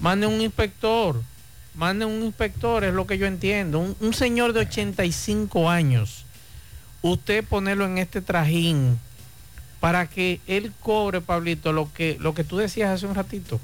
Manden 0.00 0.30
un 0.30 0.40
inspector. 0.40 1.22
Manden 1.74 2.08
un 2.08 2.24
inspector, 2.24 2.84
es 2.84 2.94
lo 2.94 3.06
que 3.06 3.18
yo 3.18 3.26
entiendo. 3.26 3.80
Un, 3.80 3.96
un 4.00 4.14
señor 4.14 4.52
de 4.52 4.60
85 4.60 5.70
años. 5.70 6.24
Usted 7.02 7.44
ponerlo 7.44 7.84
en 7.84 7.98
este 7.98 8.20
trajín 8.22 8.98
para 9.84 10.06
que 10.06 10.40
él 10.46 10.72
cobre, 10.80 11.20
Pablito, 11.20 11.74
lo 11.74 11.92
que, 11.92 12.16
lo 12.18 12.32
que 12.32 12.42
tú 12.42 12.56
decías 12.56 12.88
hace 12.88 13.04
un 13.04 13.14
ratito. 13.14 13.60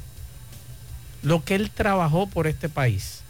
Lo 1.22 1.42
que 1.44 1.54
él 1.54 1.70
trabajó 1.70 2.26
por 2.26 2.46
este 2.46 2.68
país. 2.68 3.22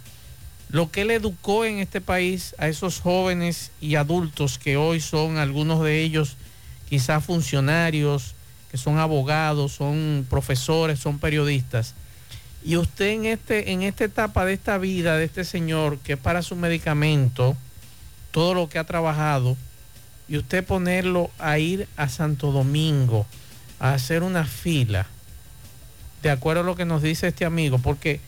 Lo 0.70 0.90
que 0.90 1.02
él 1.02 1.10
educó 1.10 1.64
en 1.64 1.78
este 1.78 2.00
país 2.00 2.54
a 2.58 2.68
esos 2.68 3.00
jóvenes 3.00 3.72
y 3.80 3.96
adultos 3.96 4.58
que 4.58 4.76
hoy 4.76 5.00
son 5.00 5.36
algunos 5.36 5.82
de 5.82 6.00
ellos 6.00 6.36
quizás 6.88 7.24
funcionarios, 7.24 8.34
que 8.70 8.76
son 8.76 8.98
abogados, 8.98 9.72
son 9.72 10.24
profesores, 10.30 11.00
son 11.00 11.18
periodistas. 11.18 11.94
Y 12.64 12.76
usted 12.76 13.08
en, 13.08 13.26
este, 13.26 13.72
en 13.72 13.82
esta 13.82 14.04
etapa 14.04 14.44
de 14.44 14.52
esta 14.52 14.78
vida 14.78 15.16
de 15.16 15.24
este 15.24 15.44
señor, 15.44 15.98
que 15.98 16.12
es 16.12 16.18
para 16.18 16.42
su 16.42 16.54
medicamento, 16.54 17.56
todo 18.30 18.54
lo 18.54 18.68
que 18.68 18.78
ha 18.78 18.84
trabajado, 18.84 19.56
y 20.28 20.36
usted 20.36 20.64
ponerlo 20.64 21.30
a 21.40 21.58
ir 21.58 21.88
a 21.96 22.08
Santo 22.08 22.52
Domingo 22.52 23.26
a 23.80 23.94
hacer 23.94 24.22
una 24.22 24.44
fila, 24.44 25.06
de 26.22 26.30
acuerdo 26.30 26.60
a 26.60 26.64
lo 26.64 26.76
que 26.76 26.84
nos 26.84 27.02
dice 27.02 27.26
este 27.26 27.44
amigo, 27.44 27.78
porque 27.78 28.20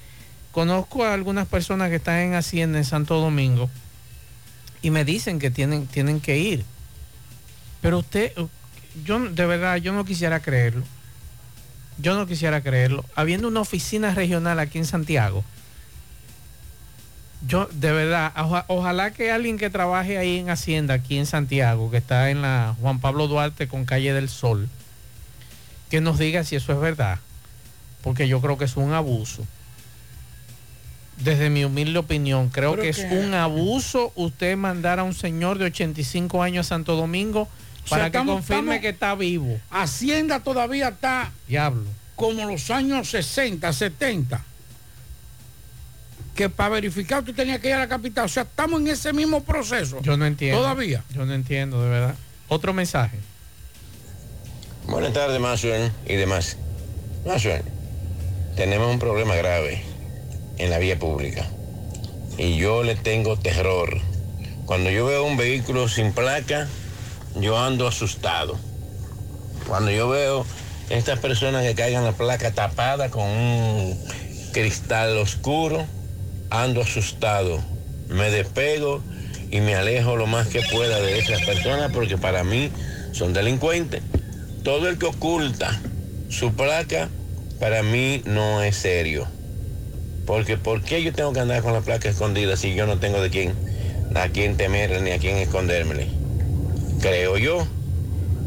conozco 0.52 1.04
a 1.04 1.12
algunas 1.14 1.48
personas 1.48 1.90
que 1.90 1.96
están 1.96 2.18
en 2.20 2.34
Hacienda 2.34 2.78
en 2.78 2.84
Santo 2.84 3.18
Domingo 3.20 3.68
y 4.82 4.90
me 4.90 5.04
dicen 5.04 5.38
que 5.38 5.50
tienen, 5.50 5.86
tienen 5.86 6.20
que 6.20 6.38
ir. 6.38 6.64
Pero 7.80 7.98
usted, 7.98 8.32
yo 9.04 9.18
de 9.18 9.46
verdad, 9.46 9.76
yo 9.76 9.92
no 9.92 10.04
quisiera 10.04 10.40
creerlo. 10.40 10.84
Yo 11.98 12.14
no 12.16 12.26
quisiera 12.26 12.60
creerlo. 12.62 13.04
Habiendo 13.14 13.48
una 13.48 13.60
oficina 13.60 14.14
regional 14.14 14.58
aquí 14.60 14.78
en 14.78 14.84
Santiago, 14.86 15.44
yo 17.46 17.68
de 17.72 17.92
verdad, 17.92 18.32
oja- 18.36 18.64
ojalá 18.68 19.10
que 19.12 19.32
alguien 19.32 19.58
que 19.58 19.68
trabaje 19.68 20.16
ahí 20.16 20.38
en 20.38 20.48
Hacienda, 20.50 20.94
aquí 20.94 21.18
en 21.18 21.26
Santiago, 21.26 21.90
que 21.90 21.96
está 21.96 22.30
en 22.30 22.40
la 22.42 22.76
Juan 22.80 23.00
Pablo 23.00 23.26
Duarte 23.26 23.66
con 23.68 23.84
Calle 23.84 24.12
del 24.12 24.28
Sol, 24.28 24.68
que 25.90 26.00
nos 26.00 26.18
diga 26.18 26.44
si 26.44 26.56
eso 26.56 26.72
es 26.72 26.78
verdad. 26.80 27.18
Porque 28.02 28.28
yo 28.28 28.40
creo 28.40 28.58
que 28.58 28.64
es 28.64 28.76
un 28.76 28.92
abuso. 28.92 29.44
Desde 31.18 31.50
mi 31.50 31.64
humilde 31.64 31.98
opinión, 31.98 32.48
creo 32.48 32.74
que 32.76 32.88
es 32.88 32.98
un 33.10 33.34
abuso 33.34 34.12
usted 34.16 34.56
mandar 34.56 34.98
a 34.98 35.02
un 35.04 35.14
señor 35.14 35.58
de 35.58 35.66
85 35.66 36.42
años 36.42 36.66
a 36.66 36.68
Santo 36.70 36.96
Domingo 36.96 37.42
O 37.42 37.88
sea, 37.88 37.90
para 37.90 38.02
que 38.04 38.06
estamos- 38.18 38.34
confirme 38.36 38.60
estamos- 38.76 38.80
que 38.80 38.88
está 38.88 39.14
vivo. 39.14 39.60
Hacienda 39.70 40.40
todavía 40.40 40.88
está 40.88 41.30
Diablo. 41.46 41.84
como 42.16 42.44
los 42.46 42.70
años 42.70 43.08
60, 43.10 43.72
70. 43.72 44.42
Que 46.34 46.48
para 46.48 46.70
verificar 46.70 47.20
usted 47.20 47.34
tenía 47.34 47.60
que 47.60 47.68
ir 47.68 47.74
a 47.74 47.80
la 47.80 47.88
capital. 47.88 48.24
O 48.24 48.28
sea, 48.28 48.44
estamos 48.44 48.80
en 48.80 48.88
ese 48.88 49.12
mismo 49.12 49.44
proceso. 49.44 50.00
Yo 50.02 50.16
no 50.16 50.24
entiendo. 50.24 50.60
Todavía. 50.60 51.04
Yo 51.14 51.26
no 51.26 51.34
entiendo, 51.34 51.82
de 51.84 51.90
verdad. 51.90 52.14
Otro 52.48 52.72
mensaje. 52.72 53.18
Buenas 54.86 55.12
tardes, 55.12 55.38
Maxwell 55.38 55.92
y 56.06 56.14
demás. 56.16 56.56
Maxwell, 57.26 57.62
tenemos 58.56 58.90
un 58.90 58.98
problema 58.98 59.34
grave 59.36 59.84
en 60.62 60.70
la 60.70 60.78
vía 60.78 60.98
pública. 60.98 61.44
Y 62.38 62.56
yo 62.56 62.82
le 62.82 62.94
tengo 62.94 63.36
terror. 63.36 64.00
Cuando 64.64 64.90
yo 64.90 65.06
veo 65.06 65.24
un 65.24 65.36
vehículo 65.36 65.88
sin 65.88 66.12
placa, 66.12 66.68
yo 67.36 67.58
ando 67.58 67.88
asustado. 67.88 68.56
Cuando 69.66 69.90
yo 69.90 70.08
veo 70.08 70.46
estas 70.88 71.18
personas 71.18 71.64
que 71.64 71.74
caigan 71.74 72.04
la 72.04 72.12
placa 72.12 72.52
tapada 72.52 73.10
con 73.10 73.24
un 73.24 73.98
cristal 74.52 75.18
oscuro, 75.18 75.84
ando 76.50 76.80
asustado. 76.80 77.60
Me 78.08 78.30
despego 78.30 79.02
y 79.50 79.60
me 79.60 79.74
alejo 79.74 80.16
lo 80.16 80.26
más 80.26 80.46
que 80.46 80.62
pueda 80.62 81.00
de 81.00 81.18
esas 81.18 81.42
personas 81.42 81.90
porque 81.92 82.18
para 82.18 82.44
mí 82.44 82.70
son 83.12 83.32
delincuentes. 83.32 84.02
Todo 84.62 84.88
el 84.88 84.96
que 84.96 85.06
oculta 85.06 85.80
su 86.28 86.52
placa, 86.52 87.08
para 87.58 87.82
mí 87.82 88.22
no 88.24 88.62
es 88.62 88.76
serio. 88.76 89.26
Porque 90.26 90.56
¿por 90.56 90.82
qué 90.82 91.02
yo 91.02 91.12
tengo 91.12 91.32
que 91.32 91.40
andar 91.40 91.62
con 91.62 91.72
la 91.72 91.80
placa 91.80 92.08
escondida 92.08 92.56
si 92.56 92.74
yo 92.74 92.86
no 92.86 92.98
tengo 92.98 93.20
de 93.20 93.30
quién, 93.30 93.54
a 94.14 94.28
quién 94.28 94.56
temerle 94.56 95.00
ni 95.00 95.10
a 95.10 95.18
quién 95.18 95.36
escondérmele? 95.36 96.08
Creo 97.00 97.36
yo. 97.38 97.66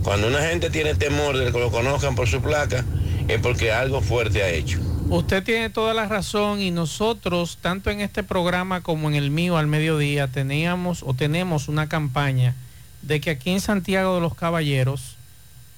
Cuando 0.03 0.27
una 0.27 0.41
gente 0.41 0.69
tiene 0.69 0.95
temor 0.95 1.37
de 1.37 1.51
que 1.51 1.59
lo 1.59 1.71
conozcan 1.71 2.15
por 2.15 2.27
su 2.27 2.41
placa, 2.41 2.85
es 3.27 3.39
porque 3.41 3.71
algo 3.71 4.01
fuerte 4.01 4.43
ha 4.43 4.49
hecho. 4.49 4.79
Usted 5.09 5.43
tiene 5.43 5.69
toda 5.69 5.93
la 5.93 6.07
razón 6.07 6.61
y 6.61 6.71
nosotros, 6.71 7.59
tanto 7.61 7.89
en 7.91 8.01
este 8.01 8.23
programa 8.23 8.81
como 8.81 9.07
en 9.07 9.15
el 9.15 9.29
mío 9.29 9.57
al 9.57 9.67
mediodía, 9.67 10.27
teníamos 10.27 11.03
o 11.03 11.13
tenemos 11.13 11.67
una 11.67 11.89
campaña 11.89 12.55
de 13.01 13.21
que 13.21 13.31
aquí 13.31 13.51
en 13.51 13.61
Santiago 13.61 14.15
de 14.15 14.21
los 14.21 14.35
Caballeros 14.35 15.15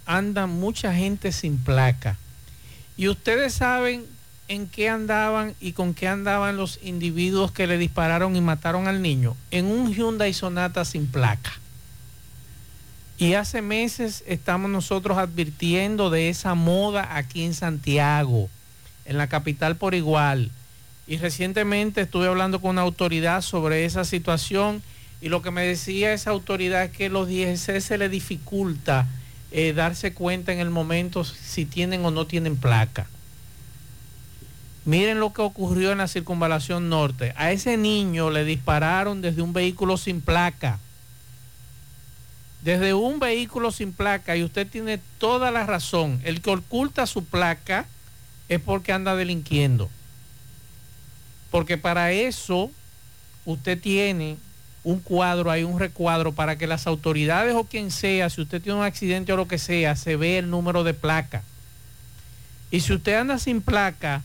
anda 0.06 0.48
mucha 0.48 0.94
gente 0.94 1.32
sin 1.32 1.58
placa. 1.58 2.18
Y 2.96 3.10
ustedes 3.10 3.54
saben 3.54 4.06
en 4.48 4.68
qué 4.68 4.90
andaban 4.90 5.56
y 5.60 5.74
con 5.74 5.94
qué 5.94 6.08
andaban 6.08 6.58
los 6.58 6.80
individuos 6.82 7.52
que 7.52 7.68
le 7.68 7.78
dispararon 7.78 8.36
y 8.36 8.42
mataron 8.42 8.88
al 8.88 9.02
niño. 9.02 9.36
En 9.52 9.66
un 9.66 9.94
Hyundai 9.94 10.34
Sonata 10.34 10.86
sin 10.86 11.08
placa. 11.08 11.52
Y 13.18 13.34
hace 13.34 13.62
meses 13.62 14.24
estamos 14.28 14.70
nosotros 14.70 15.18
advirtiendo 15.18 16.10
de 16.10 16.30
esa 16.30 16.54
moda 16.54 17.18
aquí 17.18 17.44
en 17.44 17.56
Santiago, 17.56 18.50
en 19.06 19.18
la 19.18 19.28
capital 19.28 19.76
por 19.76 19.96
igual. 19.96 20.52
Y 21.08 21.18
recientemente 21.18 22.02
estuve 22.02 22.28
hablando 22.28 22.62
con 22.62 22.72
una 22.72 22.82
autoridad 22.82 23.42
sobre 23.42 23.86
esa 23.86 24.06
situación 24.06 24.84
y 25.20 25.30
lo 25.30 25.42
que 25.42 25.52
me 25.52 25.66
decía 25.66 26.14
esa 26.14 26.30
autoridad 26.30 26.84
es 26.84 26.92
que 26.92 27.10
los 27.10 27.28
DGC 27.28 27.82
se 27.82 27.98
le 27.98 28.08
dificulta 28.08 29.08
eh, 29.52 29.74
darse 29.74 30.14
cuenta 30.14 30.54
en 30.54 30.60
el 30.60 30.70
momento 30.70 31.24
si 31.24 31.66
tienen 31.66 32.06
o 32.06 32.12
no 32.12 32.28
tienen 32.28 32.56
placa. 32.56 33.08
Miren 34.88 35.20
lo 35.20 35.34
que 35.34 35.44
ocurrió 35.44 35.92
en 35.92 36.00
la 36.00 36.08
circunvalación 36.08 36.90
norte. 36.90 37.34
A 37.38 37.52
ese 37.52 37.78
niño 37.78 38.32
le 38.32 38.44
dispararon 38.44 39.22
desde 39.22 39.44
un 39.44 39.54
vehículo 39.54 39.98
sin 39.98 40.22
placa 40.22 40.80
desde 42.68 42.94
un 42.94 43.20
vehículo 43.20 43.72
sin 43.72 43.94
placa 43.94 44.36
y 44.36 44.44
usted 44.44 44.68
tiene 44.68 45.00
toda 45.20 45.52
la 45.52 45.66
razón. 45.66 46.20
El 46.26 46.42
que 46.42 46.50
oculta 46.50 47.06
su 47.06 47.24
placa 47.24 47.86
es 48.50 48.60
porque 48.60 48.92
anda 48.92 49.16
delinquiendo. 49.16 49.90
Porque 51.52 51.78
para 51.78 52.12
eso 52.12 52.70
usted 53.46 53.80
tiene 53.80 54.36
un 54.84 55.00
cuadro, 55.00 55.50
hay 55.50 55.64
un 55.64 55.80
recuadro 55.80 56.34
para 56.34 56.58
que 56.58 56.68
las 56.68 56.88
autoridades 56.88 57.56
o 57.56 57.64
quien 57.64 57.90
sea, 57.90 58.30
si 58.30 58.42
usted 58.42 58.62
tiene 58.62 58.80
un 58.80 58.86
accidente 58.86 59.32
o 59.32 59.38
lo 59.38 59.48
que 59.48 59.60
sea, 59.60 59.96
se 59.96 60.18
ve 60.18 60.38
el 60.38 60.50
número 60.50 60.84
de 60.84 60.94
placa. 60.94 61.44
Y 62.70 62.82
si 62.82 62.92
usted 62.92 63.16
anda 63.16 63.40
sin 63.40 63.62
placa, 63.62 64.24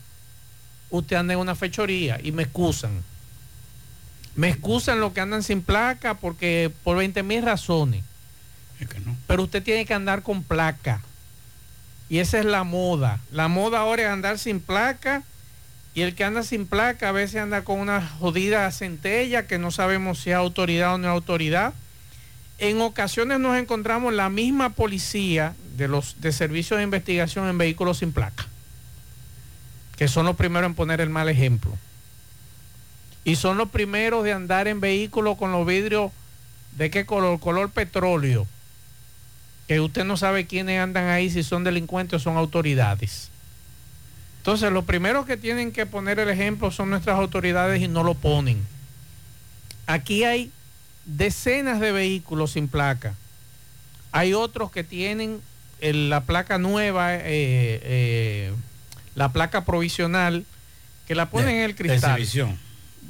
usted 0.97 1.15
anda 1.15 1.33
en 1.33 1.39
una 1.39 1.55
fechoría 1.55 2.19
y 2.21 2.31
me 2.31 2.43
excusan. 2.43 3.03
Me 4.35 4.49
excusan 4.49 4.99
los 4.99 5.13
que 5.13 5.21
andan 5.21 5.41
sin 5.41 5.63
placa 5.63 6.15
porque 6.15 6.71
por 6.83 6.97
20 6.97 7.23
mil 7.23 7.41
razones. 7.43 8.03
Pero 9.27 9.43
usted 9.43 9.63
tiene 9.63 9.85
que 9.85 9.93
andar 9.93 10.21
con 10.21 10.43
placa. 10.43 11.01
Y 12.09 12.19
esa 12.19 12.39
es 12.39 12.45
la 12.45 12.63
moda. 12.63 13.19
La 13.31 13.47
moda 13.47 13.79
ahora 13.79 14.03
es 14.03 14.09
andar 14.09 14.37
sin 14.37 14.59
placa. 14.59 15.23
Y 15.95 16.01
el 16.01 16.13
que 16.15 16.25
anda 16.25 16.43
sin 16.43 16.67
placa 16.67 17.09
a 17.09 17.11
veces 17.11 17.41
anda 17.41 17.63
con 17.63 17.79
una 17.79 18.07
jodida 18.07 18.69
centella 18.71 19.47
que 19.47 19.57
no 19.57 19.71
sabemos 19.71 20.19
si 20.19 20.29
es 20.29 20.35
autoridad 20.35 20.95
o 20.95 20.97
no 20.99 21.07
es 21.07 21.11
autoridad. 21.11 21.73
En 22.59 22.81
ocasiones 22.81 23.39
nos 23.39 23.57
encontramos 23.57 24.13
la 24.13 24.29
misma 24.29 24.71
policía 24.71 25.55
de 25.75 25.87
los 25.87 26.21
de 26.21 26.31
servicios 26.31 26.77
de 26.77 26.83
investigación 26.83 27.47
en 27.47 27.57
vehículos 27.57 27.99
sin 27.99 28.11
placa. 28.11 28.47
Que 29.97 30.07
son 30.07 30.25
los 30.25 30.35
primeros 30.35 30.67
en 30.69 30.75
poner 30.75 31.01
el 31.01 31.09
mal 31.09 31.29
ejemplo. 31.29 31.77
Y 33.25 33.35
son 33.37 33.57
los 33.57 33.69
primeros 33.69 34.23
de 34.23 34.33
andar 34.33 34.67
en 34.67 34.81
vehículos 34.81 35.37
con 35.37 35.51
los 35.51 35.65
vidrios 35.65 36.11
de 36.77 36.89
qué 36.89 37.05
color? 37.05 37.39
Color 37.39 37.69
petróleo 37.71 38.47
que 39.67 39.79
usted 39.79 40.03
no 40.03 40.17
sabe 40.17 40.45
quiénes 40.45 40.79
andan 40.81 41.07
ahí, 41.07 41.29
si 41.29 41.41
son 41.41 41.63
delincuentes 41.63 42.17
o 42.17 42.19
son 42.23 42.35
autoridades. 42.35 43.29
Entonces, 44.39 44.71
los 44.73 44.83
primeros 44.83 45.25
que 45.25 45.37
tienen 45.37 45.71
que 45.71 45.85
poner 45.85 46.19
el 46.19 46.29
ejemplo 46.29 46.69
son 46.69 46.89
nuestras 46.89 47.17
autoridades 47.17 47.81
y 47.81 47.87
no 47.87 48.03
lo 48.03 48.13
ponen. 48.13 48.61
Aquí 49.87 50.25
hay 50.25 50.51
decenas 51.05 51.79
de 51.79 51.93
vehículos 51.93 52.51
sin 52.51 52.67
placa. 52.67 53.15
Hay 54.11 54.33
otros 54.33 54.69
que 54.69 54.83
tienen 54.83 55.39
el- 55.79 56.09
la 56.09 56.21
placa 56.21 56.57
nueva, 56.57 57.15
eh, 57.15 57.21
eh, 57.25 58.53
la 59.15 59.31
placa 59.31 59.65
provisional, 59.65 60.45
que 61.07 61.15
la 61.15 61.29
ponen 61.29 61.47
De- 61.47 61.53
en 61.55 61.59
el 61.61 61.71
de 61.71 61.75
cristal. 61.75 62.11
exhibición. 62.19 62.57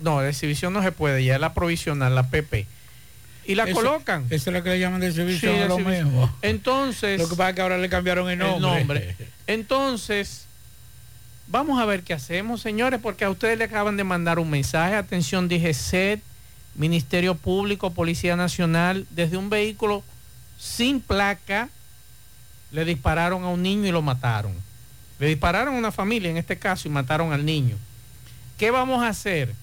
No, 0.01 0.19
de 0.21 0.29
exhibición 0.29 0.73
no 0.73 0.81
se 0.83 0.91
puede, 0.91 1.23
ya 1.23 1.35
es 1.35 1.41
la 1.41 1.53
provisional, 1.53 2.13
la 2.15 2.27
PP. 2.29 2.67
Y 3.45 3.55
la 3.55 3.63
Eso- 3.65 3.73
colocan. 3.75 4.25
Esa 4.29 4.49
es 4.49 4.53
la 4.53 4.63
que 4.63 4.69
le 4.69 4.79
llaman 4.79 5.01
de 5.01 5.07
exhibición 5.07 5.53
Sí, 5.53 5.59
de 5.59 5.67
lo 5.67 5.77
mismo. 5.79 6.33
Entonces. 6.41 7.19
Lo 7.19 7.27
que 7.29 7.35
pasa 7.35 7.49
es 7.49 7.55
que 7.55 7.61
ahora 7.61 7.77
le 7.77 7.89
cambiaron 7.89 8.29
el 8.29 8.39
nombre. 8.39 8.79
nombre. 8.79 9.15
Entonces, 9.47 10.45
vamos 11.47 11.79
a 11.81 11.85
ver 11.85 12.03
qué 12.03 12.13
hacemos, 12.13 12.61
señores, 12.61 12.99
porque 13.01 13.25
a 13.25 13.29
ustedes 13.29 13.57
le 13.57 13.65
acaban 13.65 13.97
de 13.97 14.03
mandar 14.03 14.39
un 14.39 14.49
mensaje. 14.49 14.95
Atención, 14.95 15.47
dije 15.49 15.73
SED, 15.73 16.19
Ministerio 16.75 17.35
Público, 17.35 17.91
Policía 17.93 18.35
Nacional, 18.35 19.05
desde 19.11 19.37
un 19.37 19.49
vehículo 19.49 20.03
sin 20.57 21.01
placa, 21.01 21.69
le 22.71 22.85
dispararon 22.85 23.43
a 23.43 23.49
un 23.49 23.61
niño 23.61 23.87
y 23.87 23.91
lo 23.91 24.01
mataron. 24.01 24.53
Le 25.24 25.30
dispararon 25.30 25.76
a 25.76 25.78
una 25.78 25.93
familia 25.93 26.30
en 26.30 26.36
este 26.36 26.59
caso 26.59 26.86
y 26.86 26.91
mataron 26.91 27.32
al 27.32 27.45
niño. 27.45 27.78
¿Qué 28.57 28.71
vamos 28.71 29.01
a 29.01 29.07
hacer 29.07 29.55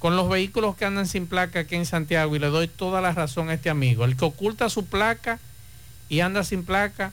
con 0.00 0.16
los 0.16 0.28
vehículos 0.28 0.74
que 0.74 0.84
andan 0.84 1.06
sin 1.06 1.28
placa 1.28 1.60
aquí 1.60 1.76
en 1.76 1.86
Santiago? 1.86 2.34
Y 2.34 2.40
le 2.40 2.48
doy 2.48 2.66
toda 2.66 3.00
la 3.00 3.12
razón 3.12 3.50
a 3.50 3.54
este 3.54 3.70
amigo. 3.70 4.04
El 4.04 4.16
que 4.16 4.24
oculta 4.24 4.68
su 4.68 4.84
placa 4.84 5.38
y 6.08 6.22
anda 6.22 6.42
sin 6.42 6.64
placa, 6.64 7.12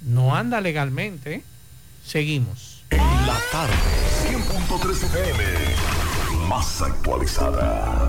no 0.00 0.36
anda 0.36 0.60
legalmente. 0.60 1.42
Seguimos. 2.06 2.84
La 2.90 3.40
tarde, 3.50 3.74
100.3 4.30 5.02
FM, 5.02 5.44
más 6.48 6.80
actualizada. 6.80 8.08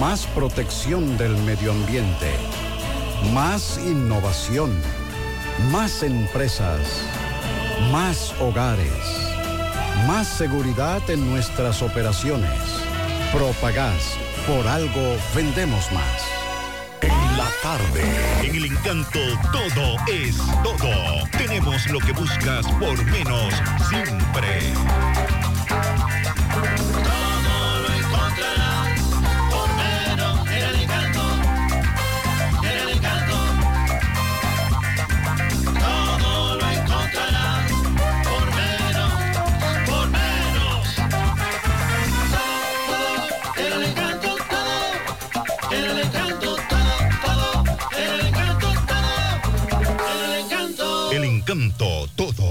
Más 0.00 0.26
protección 0.26 1.16
del 1.18 1.36
medio 1.38 1.70
ambiente. 1.70 2.32
Más 3.32 3.78
innovación. 3.78 4.72
Más 5.70 6.02
empresas. 6.02 6.80
Más 7.92 8.34
hogares. 8.40 8.88
Más 10.06 10.26
seguridad 10.26 11.08
en 11.08 11.30
nuestras 11.30 11.82
operaciones. 11.82 12.58
Propagás. 13.32 14.16
Por 14.48 14.66
algo 14.66 15.16
vendemos 15.34 15.92
más. 15.92 16.22
En 17.02 17.36
la 17.36 17.48
tarde, 17.62 18.02
en 18.42 18.54
el 18.56 18.64
encanto 18.64 19.20
todo 19.52 19.96
es 20.10 20.36
todo. 20.62 21.28
Tenemos 21.38 21.86
lo 21.90 21.98
que 22.00 22.12
buscas 22.12 22.66
por 22.80 23.04
menos 23.04 23.54
siempre. 23.90 24.72
Encanto 51.76 52.13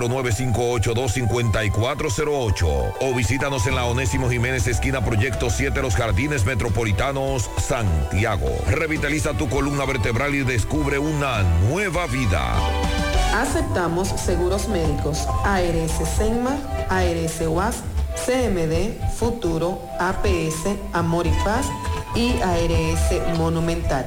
809-582-5408 0.00 2.94
o 3.00 3.14
visítanos 3.14 3.66
en 3.66 3.74
la 3.74 3.84
Onésimo 3.84 4.28
Jiménez 4.28 4.66
esquina 4.66 5.04
Proyecto 5.04 5.50
7 5.50 5.82
Los 5.82 5.94
Jardines 5.94 6.44
Metropolitanos, 6.44 7.50
Santiago. 7.58 8.48
Revitaliza 8.68 9.34
tu 9.34 9.48
columna 9.48 9.84
vertebral 9.84 10.34
y 10.34 10.42
descubre 10.42 10.98
una 10.98 11.42
nueva 11.68 12.06
vida. 12.06 12.54
Aceptamos 13.34 14.08
seguros 14.08 14.68
médicos 14.68 15.26
ARS 15.44 15.92
Senma, 16.16 16.56
ARS 16.88 17.40
UAS, 17.46 17.82
CMD, 18.24 18.96
Futuro, 19.16 19.80
APS, 19.98 20.78
Amor 20.92 21.26
y 21.26 21.32
Paz 21.44 21.66
y 22.14 22.40
ARS 22.40 23.36
Monumental. 23.36 24.06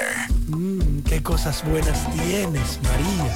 Mmm, 0.49 1.03
qué 1.03 1.22
cosas 1.22 1.62
buenas 1.64 2.11
tienes, 2.12 2.80
María. 2.82 3.26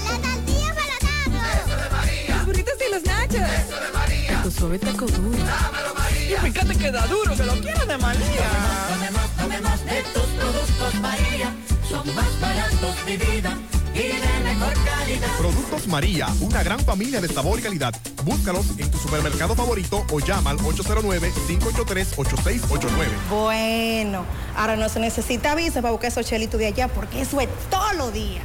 Eso 1.62 1.76
de 1.76 1.90
María. 1.90 2.36
Los 2.36 2.46
burritos 2.46 2.74
y 2.80 2.88
los 2.92 3.04
nachos. 3.04 3.36
Eso 3.36 3.78
de 3.78 3.90
María. 3.92 4.40
Tu 4.42 4.50
suave 4.50 4.78
taco 4.78 5.04
duro. 5.06 5.36
Dámelo, 5.36 5.94
María. 5.94 6.03
Y 6.28 6.34
fíjate 6.34 6.76
que 6.76 6.90
da 6.90 7.06
duro, 7.06 7.36
que 7.36 7.44
lo 7.44 7.52
quiero 7.60 7.84
de 7.84 7.98
María. 7.98 8.48
Tomemos, 8.88 9.30
tomemos 9.36 9.84
de 9.84 10.02
tus 10.14 10.22
productos, 10.22 10.94
María. 11.00 11.54
Son 11.88 12.14
más 12.14 12.40
baratos, 12.40 12.96
mi 13.06 13.16
vida. 13.18 13.56
Y 13.94 13.98
de 13.98 14.40
mejor 14.42 14.72
calidad. 14.84 15.28
Productos 15.38 15.86
María, 15.86 16.28
una 16.40 16.62
gran 16.62 16.80
familia 16.80 17.20
de 17.20 17.28
sabor 17.28 17.58
y 17.60 17.62
calidad. 17.62 17.94
Búscalos 18.24 18.66
en 18.78 18.90
tu 18.90 18.96
supermercado 18.98 19.54
favorito 19.54 20.04
o 20.10 20.18
llama 20.18 20.50
al 20.50 20.58
809-583-8689. 20.58 22.88
Bueno, 23.30 24.24
ahora 24.56 24.76
no 24.76 24.88
se 24.88 24.98
necesita 24.98 25.54
visa 25.54 25.80
para 25.82 25.92
buscar 25.92 26.08
esos 26.08 26.26
chelitos 26.26 26.58
de 26.58 26.66
allá 26.66 26.88
porque 26.88 27.20
eso 27.20 27.40
es 27.40 27.48
todo 27.70 27.92
lo 27.92 28.10
día. 28.10 28.40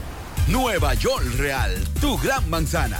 Nueva 0.47 0.93
York 0.95 1.25
Real, 1.37 1.73
tu 2.01 2.17
gran 2.17 2.47
manzana. 2.49 2.99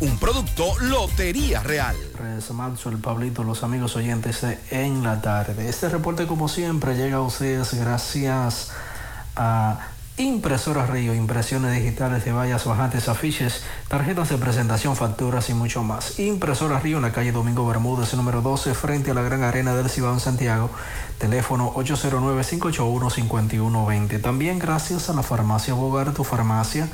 Un 0.00 0.18
producto 0.18 0.78
Lotería 0.80 1.62
Real. 1.62 1.94
el 2.86 2.98
Pablito, 2.98 3.44
los 3.44 3.62
amigos 3.62 3.94
oyentes 3.96 4.40
de 4.40 4.58
En 4.70 5.02
la 5.02 5.20
Tarde. 5.20 5.68
Este 5.68 5.90
reporte, 5.90 6.26
como 6.26 6.48
siempre, 6.48 6.96
llega 6.96 7.18
a 7.18 7.20
ustedes 7.20 7.74
gracias 7.74 8.70
a 9.36 9.88
Impresora 10.16 10.86
Río, 10.86 11.14
impresiones 11.14 11.74
digitales 11.74 12.24
de 12.24 12.32
vallas 12.32 12.64
bajantes, 12.64 13.10
afiches, 13.10 13.62
tarjetas 13.88 14.30
de 14.30 14.38
presentación, 14.38 14.96
facturas 14.96 15.50
y 15.50 15.54
mucho 15.54 15.82
más. 15.82 16.18
Impresora 16.18 16.80
Río 16.80 16.96
en 16.96 17.02
la 17.02 17.12
calle 17.12 17.32
Domingo 17.32 17.66
Bermúdez, 17.66 18.14
número 18.14 18.40
12, 18.40 18.72
frente 18.74 19.10
a 19.10 19.14
la 19.14 19.20
Gran 19.22 19.42
Arena 19.42 19.74
del 19.74 19.90
Cibao 19.90 20.14
en 20.14 20.20
Santiago. 20.20 20.70
Teléfono 21.18 21.74
809-581-5120. 21.74 24.22
También 24.22 24.58
gracias 24.58 25.10
a 25.10 25.14
la 25.14 25.22
farmacia 25.22 25.74
Bogar, 25.74 26.12
tu 26.12 26.24
farmacia, 26.24 26.88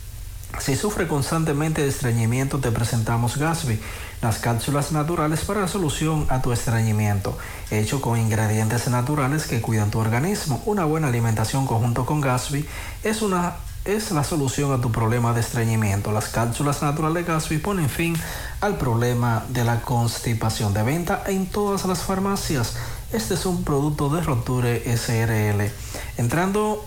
Si 0.60 0.76
sufre 0.76 1.08
constantemente 1.08 1.82
de 1.82 1.88
estreñimiento, 1.88 2.60
te 2.60 2.72
presentamos 2.72 3.38
Gasby, 3.38 3.80
las 4.22 4.38
cápsulas 4.38 4.92
naturales 4.92 5.42
para 5.42 5.62
la 5.62 5.68
solución 5.68 6.28
a 6.30 6.42
tu 6.42 6.52
estreñimiento, 6.52 7.38
hecho 7.72 8.02
con 8.02 8.20
ingredientes 8.20 8.88
naturales 8.88 9.48
que 9.48 9.62
cuidan 9.62 9.90
tu 9.90 10.00
organismo. 10.00 10.62
Una 10.66 10.86
buena 10.86 11.08
alimentación 11.08 11.66
conjunto 11.66 12.06
con 12.06 12.22
Gasby 12.22 12.68
es 13.04 13.22
una 13.22 13.56
es 13.84 14.12
la 14.12 14.24
solución 14.24 14.72
a 14.72 14.80
tu 14.80 14.92
problema 14.92 15.34
de 15.34 15.42
estreñimiento. 15.42 16.12
Las 16.12 16.30
cápsulas 16.30 16.84
naturales 16.84 17.26
Gasby 17.26 17.58
ponen 17.58 17.90
fin 17.90 18.16
al 18.60 18.78
problema 18.78 19.44
de 19.50 19.64
la 19.64 19.82
constipación 19.82 20.74
de 20.76 20.84
venta 20.84 21.24
en 21.26 21.48
todas 21.48 21.86
las 21.86 22.00
farmacias. 22.04 22.76
Este 23.12 23.34
es 23.34 23.46
un 23.48 23.64
producto 23.64 24.10
de 24.10 24.22
Roture 24.22 24.84
SRL. 24.86 25.72
Entrando 26.18 26.86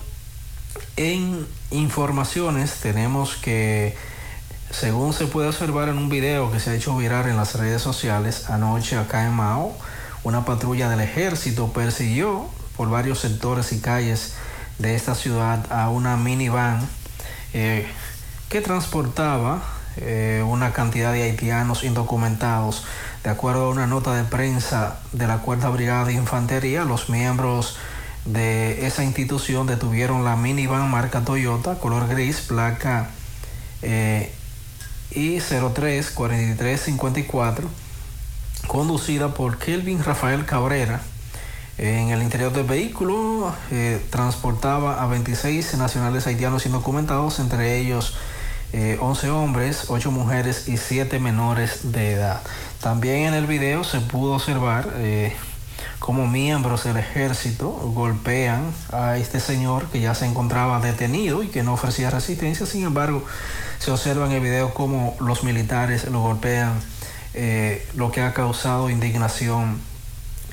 en 0.96 1.46
informaciones, 1.74 2.80
tenemos 2.80 3.36
que, 3.36 3.96
según 4.70 5.12
se 5.12 5.26
puede 5.26 5.48
observar 5.48 5.88
en 5.88 5.98
un 5.98 6.08
video 6.08 6.50
que 6.50 6.60
se 6.60 6.70
ha 6.70 6.74
hecho 6.74 6.96
viral 6.96 7.28
en 7.28 7.36
las 7.36 7.54
redes 7.54 7.82
sociales, 7.82 8.48
anoche 8.48 8.96
acá 8.96 9.26
en 9.26 9.32
Mao, 9.32 9.76
una 10.22 10.44
patrulla 10.44 10.88
del 10.88 11.00
ejército 11.00 11.72
persiguió 11.72 12.46
por 12.76 12.90
varios 12.90 13.20
sectores 13.20 13.72
y 13.72 13.80
calles 13.80 14.34
de 14.78 14.94
esta 14.94 15.14
ciudad 15.14 15.70
a 15.70 15.90
una 15.90 16.16
minivan 16.16 16.80
eh, 17.52 17.86
que 18.48 18.60
transportaba 18.60 19.62
eh, 19.96 20.42
una 20.46 20.72
cantidad 20.72 21.12
de 21.12 21.22
haitianos 21.22 21.84
indocumentados. 21.84 22.84
De 23.22 23.30
acuerdo 23.30 23.66
a 23.66 23.70
una 23.70 23.86
nota 23.86 24.14
de 24.14 24.24
prensa 24.24 24.98
de 25.12 25.26
la 25.26 25.38
Cuarta 25.38 25.68
Brigada 25.70 26.04
de 26.04 26.14
Infantería, 26.14 26.84
los 26.84 27.08
miembros 27.08 27.76
de 28.24 28.86
esa 28.86 29.04
institución 29.04 29.66
detuvieron 29.66 30.24
la 30.24 30.36
minivan 30.36 30.90
marca 30.90 31.22
Toyota, 31.24 31.78
color 31.78 32.08
gris, 32.08 32.40
placa 32.40 33.10
eh, 33.82 34.32
I03 35.12 36.14
4354, 36.14 37.68
conducida 38.66 39.34
por 39.34 39.58
Kelvin 39.58 40.02
Rafael 40.02 40.46
Cabrera 40.46 41.00
en 41.76 42.10
el 42.10 42.22
interior 42.22 42.52
del 42.52 42.66
vehículo 42.66 43.52
eh, 43.72 44.00
transportaba 44.10 45.02
a 45.02 45.06
26 45.06 45.76
nacionales 45.76 46.26
haitianos 46.26 46.66
indocumentados, 46.66 47.40
entre 47.40 47.78
ellos 47.78 48.16
11 48.72 49.26
eh, 49.26 49.30
hombres, 49.30 49.86
8 49.88 50.10
mujeres 50.12 50.68
y 50.68 50.76
7 50.76 51.18
menores 51.18 51.92
de 51.92 52.12
edad. 52.12 52.42
También 52.80 53.26
en 53.26 53.34
el 53.34 53.46
video 53.46 53.82
se 53.82 54.00
pudo 54.00 54.34
observar 54.34 54.88
eh, 56.04 56.06
cómo 56.06 56.26
miembros 56.26 56.84
del 56.84 56.98
ejército 56.98 57.70
golpean 57.70 58.72
a 58.92 59.16
este 59.16 59.40
señor 59.40 59.86
que 59.86 60.00
ya 60.00 60.14
se 60.14 60.26
encontraba 60.26 60.80
detenido 60.80 61.42
y 61.42 61.48
que 61.48 61.62
no 61.62 61.72
ofrecía 61.72 62.10
resistencia. 62.10 62.66
Sin 62.66 62.84
embargo, 62.84 63.24
se 63.78 63.90
observa 63.90 64.26
en 64.26 64.32
el 64.32 64.40
video 64.40 64.74
cómo 64.74 65.16
los 65.20 65.44
militares 65.44 66.04
lo 66.10 66.20
golpean, 66.20 66.72
lo 67.94 68.12
que 68.12 68.20
ha 68.20 68.32
causado 68.32 68.90
indignación 68.90 69.80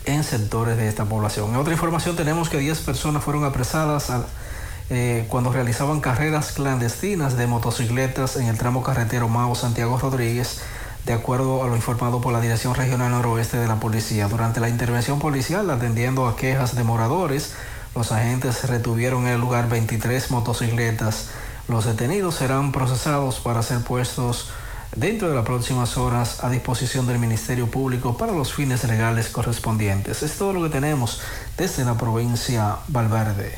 en 0.06 0.24
sectores 0.24 0.78
de 0.78 0.88
esta 0.88 1.06
población. 1.06 1.50
En 1.52 1.58
otra 1.58 1.74
información 1.74 2.16
tenemos 2.16 2.50
que 2.50 2.58
10 2.58 2.80
personas 2.80 3.24
fueron 3.24 3.44
apresadas 3.44 4.10
eh, 4.90 5.26
cuando 5.30 5.54
realizaban 5.54 6.02
carreras 6.02 6.52
clandestinas 6.52 7.38
de 7.38 7.48
motocicletas 7.48 8.36
en 8.36 8.48
el 8.48 8.58
tramo 8.58 8.84
carretero 8.84 9.30
Mao 9.30 9.56
Santiago 9.56 9.98
Rodríguez, 9.98 10.62
de 11.06 11.14
acuerdo 11.14 11.64
a 11.64 11.68
lo 11.68 11.76
informado 11.76 12.22
por 12.22 12.34
la 12.34 12.42
Dirección 12.42 12.76
Regional 12.76 13.12
Noroeste 13.12 13.58
de 13.58 13.68
la 13.68 13.80
Policía. 13.80 14.28
Durante 14.28 14.60
la 14.60 14.70
intervención 14.70 15.20
policial, 15.20 15.70
atendiendo 15.70 16.28
a 16.28 16.36
quejas 16.36 16.76
de 16.76 16.84
moradores, 16.84 17.54
los 17.96 18.12
agentes 18.12 18.64
retuvieron 18.70 19.28
en 19.28 19.34
el 19.34 19.42
lugar 19.42 19.68
23 19.68 20.32
motocicletas. 20.32 21.30
Los 21.68 21.86
detenidos 21.86 22.36
serán 22.36 22.72
procesados 22.72 23.40
para 23.40 23.64
ser 23.64 23.82
puestos 23.82 24.50
dentro 24.96 25.30
de 25.30 25.36
las 25.36 25.46
próximas 25.46 25.98
horas 25.98 26.44
a 26.44 26.50
disposición 26.50 27.08
del 27.08 27.20
Ministerio 27.20 27.70
Público 27.70 28.18
para 28.18 28.34
los 28.34 28.54
fines 28.54 28.84
legales 28.84 29.30
correspondientes. 29.30 30.22
Es 30.22 30.38
todo 30.38 30.54
lo 30.54 30.64
que 30.64 30.70
tenemos 30.70 31.22
desde 31.58 31.86
la 31.86 31.98
provincia 31.98 32.78
Valverde. 32.88 33.58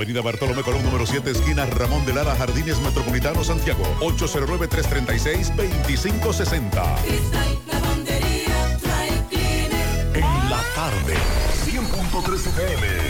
Avenida 0.00 0.22
Bartolomé 0.22 0.62
Colón, 0.62 0.82
número 0.82 1.04
7, 1.04 1.30
esquina 1.30 1.66
Ramón 1.66 2.06
de 2.06 2.14
Lara, 2.14 2.34
Jardines 2.34 2.80
Metropolitano, 2.80 3.44
Santiago. 3.44 3.82
809-336-2560. 4.00 6.72
Lavandería 7.70 8.78
Dry 8.80 9.10
Cleaner. 9.28 10.16
En 10.16 10.24
la 10.48 10.62
tarde, 10.74 11.16
100.3 11.66 12.34
FM. 12.34 13.09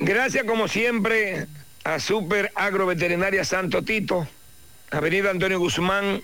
Gracias 0.00 0.44
como 0.44 0.68
siempre 0.68 1.48
a 1.88 1.98
Super 2.00 2.52
Agroveterinaria 2.54 3.46
Santo 3.46 3.82
Tito, 3.82 4.28
Avenida 4.90 5.30
Antonio 5.30 5.58
Guzmán, 5.58 6.20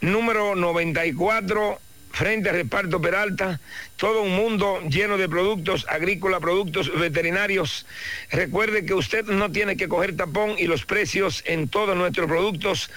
número 0.00 0.54
94, 0.54 1.80
frente 2.12 2.48
a 2.48 2.52
Reparto 2.52 3.00
Peralta, 3.00 3.58
todo 3.96 4.22
un 4.22 4.36
mundo 4.36 4.80
lleno 4.88 5.18
de 5.18 5.28
productos 5.28 5.84
agrícolas, 5.88 6.38
productos 6.38 6.96
veterinarios. 6.96 7.86
Recuerde 8.30 8.86
que 8.86 8.94
usted 8.94 9.24
no 9.24 9.50
tiene 9.50 9.76
que 9.76 9.88
coger 9.88 10.16
tapón 10.16 10.54
y 10.56 10.68
los 10.68 10.86
precios 10.86 11.42
en 11.44 11.68
todos 11.68 11.96
nuestros 11.96 12.28
productos, 12.28 12.88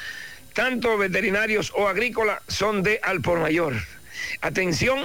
tanto 0.53 0.99
veterinarios 0.99 1.73
o 1.75 1.87
agrícolas, 1.87 2.43
son 2.47 2.83
de 2.83 2.99
al 3.01 3.21
por 3.21 3.39
mayor. 3.39 3.73
Atención, 4.41 4.99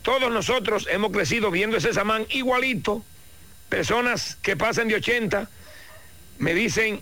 todos 0.02 0.30
nosotros 0.32 0.88
hemos 0.90 1.12
crecido 1.12 1.50
viendo 1.50 1.76
ese 1.76 1.92
samán 1.92 2.26
igualito, 2.30 3.04
personas 3.68 4.36
que 4.42 4.56
pasan 4.56 4.88
de 4.88 4.96
80, 4.96 5.48
me 6.38 6.54
dicen 6.54 7.00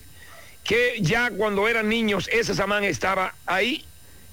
que 0.64 0.98
ya 1.00 1.30
cuando 1.30 1.68
eran 1.68 1.88
niños 1.88 2.28
ese 2.32 2.54
samán 2.54 2.84
estaba 2.84 3.34
ahí, 3.46 3.84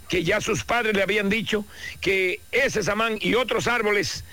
que 0.07 0.23
ya 0.23 0.39
sus 0.41 0.63
padres 0.63 0.95
le 0.95 1.03
habían 1.03 1.29
dicho 1.29 1.65
que 2.01 2.39
ese 2.51 2.83
samán 2.83 3.17
y 3.19 3.35
otros 3.35 3.67
árboles 3.67 4.23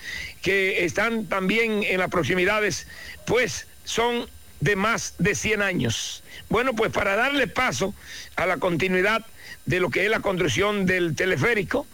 que 0.43 0.85
están 0.85 1.27
también 1.27 1.83
en 1.83 1.99
las 1.99 2.11
proximidades, 2.11 2.87
pues 3.27 3.67
son 3.85 4.29
de 4.61 4.77
más 4.77 5.15
de 5.19 5.35
100 5.35 5.63
años. 5.63 6.23
Bueno, 6.49 6.75
pues 6.75 6.93
para 6.93 7.17
darle 7.17 7.49
paso 7.49 7.95
a 8.37 8.47
la 8.47 8.59
continuidad 8.59 9.25
de 9.67 9.81
lo 9.81 9.91
que 9.91 10.05
es 10.05 10.11
la 10.11 10.21
construcción 10.21 10.87
del 10.87 11.17
teleférico, 11.17 11.87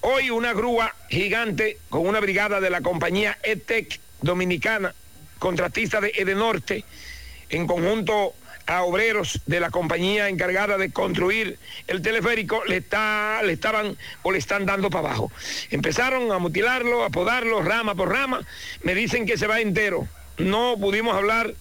hoy 0.00 0.30
una 0.30 0.52
grúa 0.52 0.94
gigante 1.08 1.78
con 1.88 2.06
una 2.06 2.20
brigada 2.20 2.60
de 2.60 2.70
la 2.70 2.80
compañía 2.80 3.38
ETEC 3.42 4.00
dominicana, 4.22 4.94
contratista 5.38 6.00
de 6.00 6.12
Edenorte, 6.16 6.84
en 7.50 7.66
conjunto 7.66 8.34
a 8.66 8.82
obreros 8.82 9.40
de 9.46 9.60
la 9.60 9.70
compañía 9.70 10.28
encargada 10.28 10.78
de 10.78 10.90
construir 10.90 11.58
el 11.86 12.00
teleférico 12.02 12.64
le, 12.64 12.78
está, 12.78 13.42
le 13.42 13.52
estaban 13.52 13.96
o 14.22 14.32
le 14.32 14.38
están 14.38 14.64
dando 14.64 14.90
para 14.90 15.08
abajo. 15.08 15.30
Empezaron 15.70 16.32
a 16.32 16.38
mutilarlo, 16.38 17.04
a 17.04 17.10
podarlo 17.10 17.62
rama 17.62 17.94
por 17.94 18.10
rama. 18.10 18.40
Me 18.82 18.94
dicen 18.94 19.26
que 19.26 19.36
se 19.36 19.46
va 19.46 19.60
entero. 19.60 20.08
No 20.38 20.76
pudimos 20.80 21.14
hablar 21.14 21.54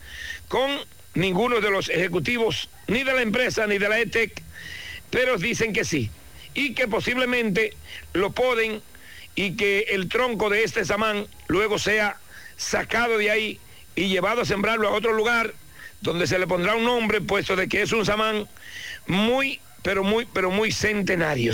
con 0.47 0.71
ninguno 1.13 1.61
de 1.61 1.69
los 1.69 1.89
ejecutivos, 1.89 2.69
ni 2.87 3.03
de 3.03 3.13
la 3.13 3.21
empresa, 3.21 3.67
ni 3.67 3.77
de 3.77 3.89
la 3.89 3.99
ETEC, 3.99 4.41
pero 5.09 5.37
dicen 5.37 5.73
que 5.73 5.85
sí. 5.85 6.09
Y 6.53 6.73
que 6.73 6.87
posiblemente 6.87 7.75
lo 8.13 8.31
poden 8.31 8.81
y 9.35 9.55
que 9.55 9.87
el 9.89 10.09
tronco 10.09 10.49
de 10.49 10.63
este 10.63 10.85
samán 10.85 11.27
luego 11.47 11.79
sea 11.79 12.17
sacado 12.55 13.17
de 13.17 13.31
ahí 13.31 13.59
y 13.95 14.07
llevado 14.07 14.41
a 14.41 14.45
sembrarlo 14.45 14.87
a 14.87 14.91
otro 14.91 15.13
lugar 15.13 15.53
donde 16.03 16.27
se 16.27 16.37
le 16.37 16.45
pondrá 16.45 16.75
un 16.75 16.83
nombre, 16.83 17.21
puesto 17.21 17.55
de 17.55 17.67
que 17.67 17.81
es 17.81 17.93
un 17.93 18.05
samán 18.05 18.47
muy, 19.07 19.59
pero 19.81 20.03
muy, 20.03 20.25
pero 20.25 20.51
muy 20.51 20.71
centenario. 20.71 21.53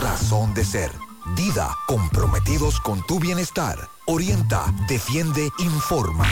razón 0.00 0.54
de 0.54 0.64
ser. 0.64 0.90
Dida, 1.36 1.70
comprometidos 1.86 2.80
con 2.80 3.04
tu 3.06 3.20
bienestar. 3.20 3.78
Orienta, 4.06 4.64
defiende, 4.88 5.48
informa. 5.58 6.26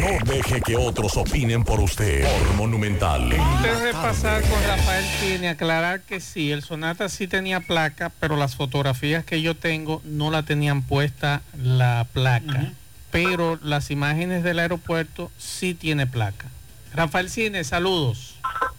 No 0.00 0.32
deje 0.32 0.62
que 0.62 0.76
otros 0.76 1.16
opinen 1.16 1.62
por 1.62 1.80
usted. 1.80 2.24
Por 2.24 2.54
Monumental. 2.54 3.30
Antes 3.30 3.82
de 3.82 3.92
pasar 3.92 4.40
con 4.42 4.62
Rafael 4.66 5.04
tiene 5.20 5.50
aclarar 5.50 6.00
que 6.00 6.20
sí, 6.20 6.50
el 6.50 6.62
Sonata 6.62 7.10
sí 7.10 7.28
tenía 7.28 7.60
placa, 7.60 8.10
pero 8.18 8.36
las 8.36 8.56
fotografías 8.56 9.24
que 9.24 9.42
yo 9.42 9.54
tengo 9.54 10.00
no 10.04 10.30
la 10.30 10.44
tenían 10.44 10.82
puesta 10.82 11.42
la 11.62 12.06
placa. 12.12 12.72
Pero 13.10 13.58
las 13.62 13.90
imágenes 13.90 14.42
del 14.42 14.58
aeropuerto 14.58 15.30
sí 15.36 15.74
tiene 15.74 16.06
placa. 16.06 16.46
Rafael 16.94 17.28
Cine, 17.28 17.62
saludos. 17.62 18.38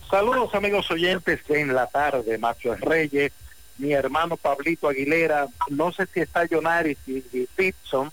Saludos 0.10 0.56
amigos 0.56 0.90
oyentes 0.90 1.42
en 1.50 1.76
la 1.76 1.86
tarde, 1.88 2.38
Macho 2.40 2.76
Reyes, 2.76 3.32
mi 3.78 3.94
hermano 3.94 4.38
Pablito 4.38 4.88
Aguilera, 4.88 5.48
no 5.70 5.92
sé 5.92 6.08
si 6.14 6.22
está 6.22 6.48
Jonaris 6.48 6.98
y, 7.06 7.22
Pitson, 7.56 8.12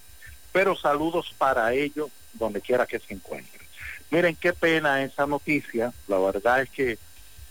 pero 0.52 0.76
saludos 0.76 1.34
para 1.36 1.72
ellos 1.72 2.10
donde 2.34 2.60
quiera 2.60 2.86
que 2.86 2.98
se 2.98 3.14
encuentren. 3.14 3.66
Miren 4.10 4.36
qué 4.36 4.52
pena 4.52 5.02
esa 5.02 5.26
noticia, 5.26 5.92
la 6.08 6.18
verdad 6.18 6.62
es 6.62 6.70
que 6.70 6.98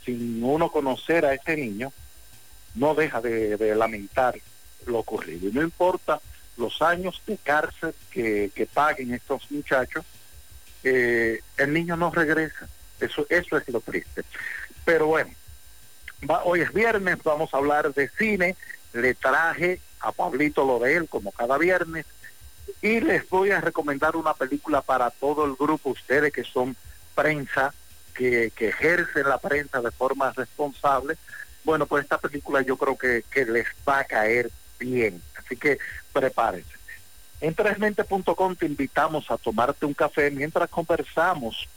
sin 0.06 0.44
uno 0.44 0.69
conocer 0.72 1.26
a 1.26 1.34
este 1.34 1.56
niño, 1.57 1.91
no 2.76 2.95
deja 2.95 3.22
de, 3.22 3.57
de 3.57 3.76
lamentar 3.76 4.35
lo 4.85 4.99
ocurrido. 4.99 5.49
Y 5.49 5.52
no 5.52 5.61
importa 5.61 6.19
los 6.57 6.81
años 6.81 7.22
de 7.26 7.38
cárcel 7.38 7.94
que, 8.11 8.52
que 8.53 8.65
paguen 8.65 9.14
estos 9.14 9.49
muchachos, 9.52 10.06
eh, 10.84 11.41
el 11.57 11.73
niño 11.73 11.98
no 11.98 12.11
regresa. 12.11 12.68
Eso, 12.99 13.26
eso 13.30 13.57
es 13.57 13.68
lo 13.69 13.81
triste. 13.81 14.23
Pero 14.85 15.07
bueno, 15.07 15.31
hoy 16.44 16.62
es 16.62 16.74
viernes, 16.74 17.18
vamos 17.24 17.54
a 17.54 17.58
hablar 17.58 17.94
de 17.94 18.10
cine. 18.10 18.56
Le 18.94 19.14
traje 19.16 19.80
a 20.00 20.12
Pablito 20.12 20.66
lo 20.66 20.80
de 20.80 20.95
él, 20.98 21.10
como 21.10 21.32
cada 21.32 21.58
viernes, 21.58 22.06
y 22.82 23.00
les 23.00 23.28
voy 23.30 23.52
a 23.52 23.62
recomendar 23.62 24.16
una 24.16 24.34
película 24.34 24.82
para 24.82 25.10
todo 25.10 25.45
el 25.45 25.56
grupo, 25.56 25.91
ustedes 25.91 26.32
que 26.34 26.44
son 26.44 26.76
prensa, 27.16 27.74
que, 28.14 28.52
ejercen 28.58 29.28
la 29.28 29.38
prensa 29.38 29.82
de 29.82 29.91
forma 29.91 30.32
responsable. 30.34 31.16
Bueno, 31.64 31.86
pues 31.86 32.04
esta 32.04 32.18
película 32.18 32.62
yo 32.62 32.78
creo 32.78 32.98
que, 32.98 33.24
les 33.45 33.66
va 33.88 34.00
a 34.00 34.04
caer 34.04 34.52
bien. 34.80 35.22
Así 35.38 35.56
que 35.56 35.78
prepárense. 36.12 36.70
En 37.41 37.56
tresmente.com 37.56 38.56
te 38.56 38.66
invitamos 38.66 39.30
a 39.32 39.38
tomarte 39.38 39.86
un 39.86 39.94
café 39.94 40.30
mientras 40.32 40.70
conversamos 40.70 41.68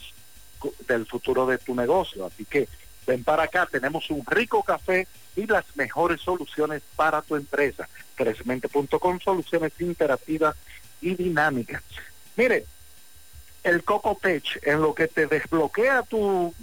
co- 0.59 0.75
del 0.87 1.07
futuro 1.07 1.47
de 1.47 1.59
tu 1.59 1.75
negocio. 1.75 2.27
Así 2.27 2.45
que 2.45 2.69
ven 3.07 3.25
para 3.25 3.45
acá, 3.45 3.69
tenemos 3.71 4.11
un 4.11 4.25
rico 4.27 4.63
café 4.63 5.07
y 5.37 5.47
las 5.47 5.65
mejores 5.77 6.21
soluciones 6.21 6.83
para 6.97 7.23
tu 7.23 7.37
empresa. 7.37 7.89
Cresmente.com, 8.15 9.21
soluciones 9.21 9.73
interactivas 9.79 10.57
y 11.01 11.15
dinámicas. 11.15 11.83
Mire, 12.37 12.67
el 13.63 13.85
Coco 13.85 14.19
Tech, 14.21 14.45
en 14.63 14.81
lo 14.81 14.95
que 14.95 15.09
te 15.09 15.27
desbloquea 15.27 16.03
tu, 16.03 16.55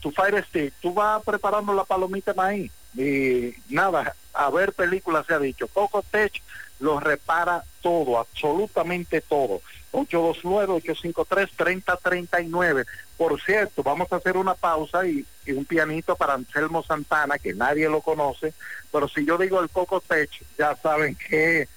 tu 0.00 0.10
Fire 0.10 0.44
Stick, 0.44 0.74
tú 0.80 0.94
vas 0.94 1.22
preparando 1.22 1.72
la 1.72 1.84
palomita 1.84 2.34
maíz 2.34 2.72
y 2.96 3.54
nada, 3.68 4.14
a 4.32 4.50
ver 4.50 4.72
películas 4.72 5.26
se 5.26 5.34
ha 5.34 5.38
dicho. 5.38 5.68
Coco 5.68 6.02
Tech 6.02 6.32
lo 6.80 6.98
repara 7.00 7.64
todo, 7.82 8.18
absolutamente 8.18 9.20
todo. 9.20 9.60
829-853-3039. 9.92 12.86
Por 13.18 13.40
cierto, 13.42 13.82
vamos 13.82 14.10
a 14.12 14.16
hacer 14.16 14.36
una 14.36 14.54
pausa 14.54 15.04
y, 15.04 15.26
un 15.48 15.64
pianito 15.64 16.14
para 16.14 16.34
Anselmo 16.34 16.84
Santana, 16.84 17.36
que 17.36 17.52
nadie 17.52 17.88
lo 17.88 18.00
conoce, 18.00 18.54
pero 18.92 19.08
si 19.08 19.26
yo 19.26 19.36
digo 19.36 19.60
el 19.60 19.68
Coco 19.68 20.00
Tech, 20.00 20.30
ya 20.56 20.76
saben 20.76 21.16
que 21.16 21.68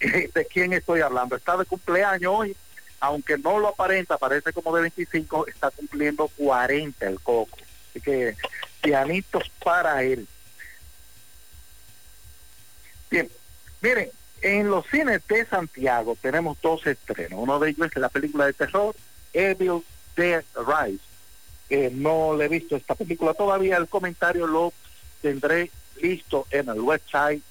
de 0.00 0.46
quién 0.50 0.72
estoy 0.72 1.02
hablando. 1.02 1.36
Está 1.36 1.58
de 1.58 1.66
cumpleaños 1.66 2.32
hoy, 2.34 2.56
aunque 3.00 3.36
no 3.36 3.58
lo 3.58 3.68
aparenta, 3.68 4.16
parece 4.16 4.52
como 4.54 4.74
de 4.74 4.82
25, 4.82 5.46
está 5.48 5.70
cumpliendo 5.70 6.26
40 6.38 7.06
el 7.06 7.20
Coco. 7.20 7.58
Así 7.90 8.00
que 8.00 8.34
pianitos 8.80 9.50
para 9.62 10.02
él. 10.02 10.26
Bien, 13.10 13.28
miren, 13.82 14.10
en 14.40 14.70
los 14.70 14.86
cines 14.86 15.20
de 15.26 15.44
Santiago 15.44 16.16
tenemos 16.22 16.58
dos 16.62 16.86
estrenos. 16.86 17.40
Uno 17.42 17.58
de 17.58 17.70
ellos 17.70 17.90
es 17.92 18.00
la 18.00 18.08
película 18.08 18.46
de 18.46 18.54
terror 18.54 18.96
Evil 19.34 19.82
Dead 20.18 20.44
Rise. 20.56 21.04
Eh, 21.70 21.90
no 21.94 22.36
le 22.36 22.46
he 22.46 22.48
visto 22.48 22.76
esta 22.76 22.94
película 22.94 23.34
todavía. 23.34 23.76
El 23.76 23.88
comentario 23.88 24.46
lo 24.46 24.72
tendré 25.22 25.70
listo 26.02 26.46
en 26.50 26.68
el 26.68 26.80
website 26.80 27.42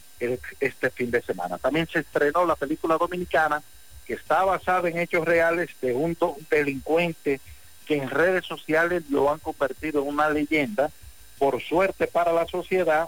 este 0.59 0.89
fin 0.89 1.11
de 1.11 1.21
semana. 1.21 1.57
También 1.57 1.87
se 1.87 1.99
estrenó 1.99 2.45
la 2.45 2.55
película 2.55 2.97
dominicana 2.97 3.63
que 4.05 4.13
está 4.13 4.43
basada 4.43 4.89
en 4.89 4.97
hechos 4.97 5.25
reales 5.25 5.69
de 5.81 5.93
un 5.93 6.17
delincuente 6.49 7.39
que 7.85 7.95
en 7.95 8.09
redes 8.09 8.45
sociales 8.45 9.03
lo 9.09 9.31
han 9.31 9.39
convertido 9.39 10.01
en 10.01 10.09
una 10.09 10.29
leyenda. 10.29 10.91
Por 11.37 11.61
suerte 11.61 12.07
para 12.07 12.33
la 12.33 12.47
sociedad, 12.47 13.07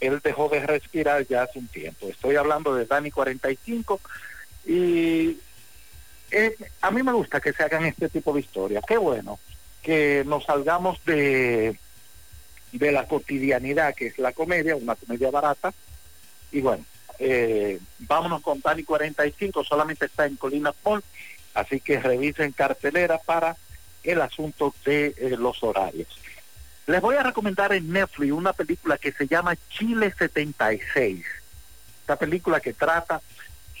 él 0.00 0.20
dejó 0.24 0.48
de 0.48 0.60
respirar 0.60 1.26
ya 1.26 1.42
hace 1.42 1.58
un 1.58 1.68
tiempo. 1.68 2.08
Estoy 2.08 2.36
hablando 2.36 2.74
de 2.74 2.86
Dani 2.86 3.10
45 3.10 4.00
y 4.66 5.38
eh, 6.30 6.56
a 6.80 6.90
mí 6.90 7.02
me 7.02 7.12
gusta 7.12 7.40
que 7.40 7.52
se 7.52 7.62
hagan 7.62 7.84
este 7.84 8.08
tipo 8.08 8.32
de 8.32 8.40
historias. 8.40 8.84
Qué 8.86 8.96
bueno 8.96 9.38
que 9.82 10.24
nos 10.26 10.44
salgamos 10.44 11.04
de, 11.04 11.78
de 12.72 12.92
la 12.92 13.06
cotidianidad, 13.06 13.94
que 13.94 14.08
es 14.08 14.18
la 14.18 14.32
comedia, 14.32 14.74
una 14.74 14.96
comedia 14.96 15.30
barata. 15.30 15.72
Y 16.50 16.60
bueno, 16.60 16.84
eh, 17.20 17.78
vámonos 18.00 18.42
con 18.42 18.60
Dani 18.60 18.82
45, 18.82 19.62
solamente 19.62 20.06
está 20.06 20.26
en 20.26 20.36
Colina 20.36 20.74
Mall, 20.84 21.04
así 21.54 21.80
que 21.80 22.00
revisen 22.00 22.50
cartelera 22.50 23.18
para 23.18 23.56
el 24.02 24.20
asunto 24.20 24.74
de 24.84 25.14
eh, 25.16 25.36
los 25.38 25.62
horarios. 25.62 26.08
Les 26.86 27.00
voy 27.00 27.16
a 27.16 27.22
recomendar 27.22 27.72
en 27.72 27.92
Netflix 27.92 28.32
una 28.32 28.52
película 28.52 28.98
que 28.98 29.12
se 29.12 29.26
llama 29.26 29.56
Chile 29.70 30.12
76. 30.16 31.24
Esta 32.00 32.16
película 32.16 32.60
que 32.60 32.72
trata 32.72 33.20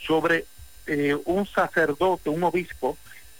sobre 0.06 0.46
eh, 0.86 1.16
un 1.24 1.46
sacerdote, 1.46 2.30
un 2.30 2.44
obispo, 2.44 2.96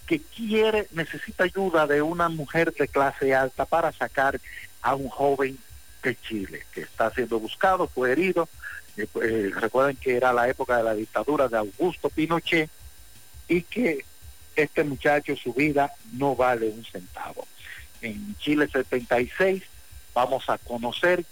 que 0.06 0.20
quiere, 0.20 0.86
necesita 0.92 1.44
ayuda 1.44 1.86
de 1.86 2.00
una 2.02 2.28
mujer 2.28 2.72
de 2.72 2.86
clase 2.88 3.34
alta 3.34 3.64
para 3.64 3.92
sacar 3.92 4.40
a 4.82 4.94
un 4.94 5.08
joven 5.08 5.58
de 6.02 6.16
Chile, 6.20 6.62
que 6.72 6.82
está 6.82 7.10
siendo 7.12 7.40
buscado, 7.40 7.88
fue 7.88 8.12
herido. 8.12 8.48
Eh, 8.96 9.06
eh, 9.22 9.50
recuerden 9.54 9.96
que 9.96 10.16
era 10.16 10.32
la 10.32 10.48
época 10.48 10.76
de 10.76 10.84
la 10.84 10.94
dictadura 10.94 11.48
de 11.48 11.58
Augusto 11.58 12.08
Pinochet 12.08 12.70
y 13.48 13.62
que 13.62 14.04
este 14.54 14.84
muchacho, 14.84 15.34
su 15.36 15.52
vida 15.52 15.92
no 16.12 16.34
vale 16.36 16.68
un 16.68 16.84
centavo. 16.84 17.46
En 18.00 18.36
Chile 18.38 18.68
76 18.72 19.62
vamos 20.14 20.48
a 20.48 20.56
conocer, 20.58 21.24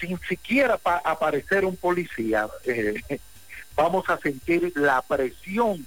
sin 0.00 0.18
siquiera 0.28 0.76
pa- 0.76 1.00
aparecer 1.04 1.64
un 1.64 1.76
policía, 1.76 2.46
eh, 2.64 3.00
vamos 3.78 4.10
a 4.10 4.18
sentir 4.18 4.72
la 4.74 5.00
presión 5.02 5.86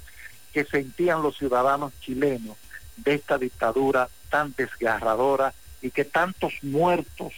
que 0.53 0.63
sentían 0.63 1.21
los 1.21 1.37
ciudadanos 1.37 1.91
chilenos 1.99 2.55
de 2.95 3.15
esta 3.15 3.37
dictadura 3.37 4.07
tan 4.29 4.53
desgarradora 4.57 5.53
y 5.81 5.91
que 5.91 6.05
tantos 6.05 6.53
muertos 6.61 7.33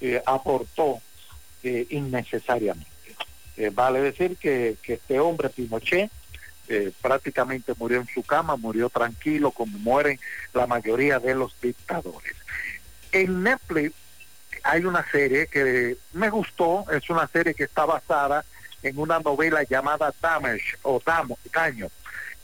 eh, 0.00 0.20
aportó 0.26 0.98
eh, 1.62 1.86
innecesariamente. 1.90 2.90
Eh, 3.56 3.70
vale 3.72 4.00
decir 4.00 4.36
que, 4.36 4.76
que 4.82 4.94
este 4.94 5.20
hombre, 5.20 5.50
Pinochet, 5.50 6.10
eh, 6.68 6.90
prácticamente 7.00 7.74
murió 7.78 8.00
en 8.00 8.08
su 8.08 8.24
cama, 8.24 8.56
murió 8.56 8.90
tranquilo, 8.90 9.52
como 9.52 9.78
mueren 9.78 10.18
la 10.52 10.66
mayoría 10.66 11.20
de 11.20 11.34
los 11.36 11.54
dictadores. 11.60 12.34
En 13.12 13.44
Netflix 13.44 13.94
hay 14.64 14.84
una 14.84 15.08
serie 15.10 15.46
que 15.46 15.96
me 16.12 16.30
gustó, 16.30 16.86
es 16.90 17.08
una 17.10 17.28
serie 17.28 17.54
que 17.54 17.64
está 17.64 17.84
basada 17.84 18.44
en 18.82 18.98
una 18.98 19.18
novela 19.20 19.62
llamada 19.62 20.12
Damage 20.20 20.76
o 20.82 21.00
Damo, 21.04 21.38
Daño. 21.52 21.88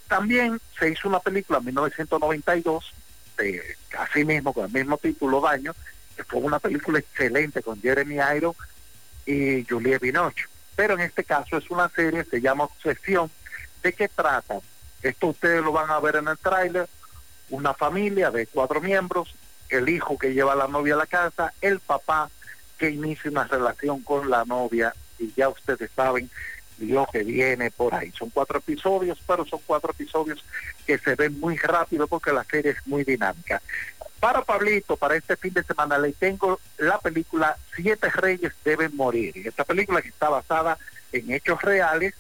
También 0.06 0.60
se 0.78 0.90
hizo 0.90 1.09
una 1.09 1.20
película 1.20 1.59
en 1.59 1.66
1992, 1.66 2.93
de, 3.36 3.62
así 3.98 4.24
mismo, 4.24 4.52
con 4.52 4.66
el 4.66 4.73
mismo 4.73 4.97
título, 4.98 5.40
Daño, 5.40 5.74
que 6.16 6.24
fue 6.24 6.40
una 6.40 6.59
película 6.59 6.98
excelente 6.98 7.62
con 7.62 7.81
Jeremy 7.81 8.16
Irons 8.36 8.56
y 9.27 9.65
Juliette 9.65 10.02
Binoche. 10.02 10.47
Pero 10.74 10.94
en 10.94 11.01
este 11.01 11.24
caso 11.24 11.59
es 11.59 11.70
una 11.70 11.89
serie, 11.90 12.24
se 12.24 12.40
llama 12.40 12.65
Obsesión. 12.65 13.31
¿De 13.82 13.93
qué 13.93 14.09
trata? 14.09 14.60
Esto 15.02 15.28
ustedes 15.28 15.62
lo 15.62 15.73
van 15.73 15.90
a 15.90 16.01
ver 16.01 16.16
en 16.16 16.28
el 16.28 16.39
tráiler. 16.39 16.89
Una 17.51 17.74
familia 17.74 18.31
de 18.31 18.47
cuatro 18.47 18.81
miembros, 18.81 19.35
el 19.69 19.89
hijo 19.89 20.19
que 20.19 20.35
lleva 20.35 20.52
a 20.52 20.56
la 20.56 20.69
novia 20.69 20.94
a 20.94 20.98
la 20.98 21.06
casa, 21.06 21.52
el 21.60 21.81
papá 21.81 22.31
que 22.78 22.90
inicia 22.90 23.31
una 23.31 23.44
relación 23.44 24.02
con 24.02 24.31
la 24.31 24.44
novia 24.44 24.94
y 25.19 25.32
ya 25.36 25.49
ustedes 25.49 25.90
saben 25.95 26.31
lo 26.78 27.07
que 27.12 27.24
viene 27.24 27.70
por 27.70 27.95
ahí. 27.95 28.12
Son 28.16 28.31
cuatro 28.31 28.59
episodios, 28.59 29.19
pero 29.27 29.45
son 29.45 29.61
cuatro 29.66 29.90
episodios 29.90 30.45
que 30.86 30.99
se 30.99 31.15
ven 31.15 31.39
muy 31.40 31.57
rápido 31.57 32.07
porque 32.07 32.32
la 32.32 32.45
serie 32.45 32.73
es 32.73 32.86
muy 32.86 33.05
dinámica. 33.05 33.61
Para 34.20 34.43
Pablito, 34.43 34.97
para 34.97 35.16
este 35.16 35.36
fin 35.36 35.53
de 35.55 35.62
semana, 35.62 35.99
le 35.99 36.12
tengo 36.12 36.61
la 36.78 36.99
película 36.99 37.57
Siete 37.74 38.11
Reyes 38.11 38.53
deben 38.65 38.95
morir. 38.97 39.32
Esta 39.47 39.65
película 39.65 40.03
que 40.03 40.09
está 40.09 40.28
basada 40.28 40.78
en 41.12 41.31
hechos 41.32 41.61
reales, 41.62 42.15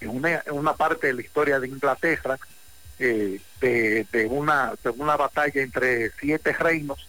en 0.00 0.10
una, 0.10 0.42
en 0.46 0.52
una 0.54 0.74
parte 0.74 1.08
de 1.08 1.14
la 1.14 1.22
historia 1.22 1.58
de 1.58 1.68
Inglaterra, 1.68 2.38
eh, 3.00 3.40
de, 3.60 4.06
de 4.12 4.26
una, 4.26 4.74
de 4.82 4.90
una 4.90 5.16
batalla 5.16 5.62
entre 5.62 6.10
siete 6.18 6.52
reinos 6.52 7.08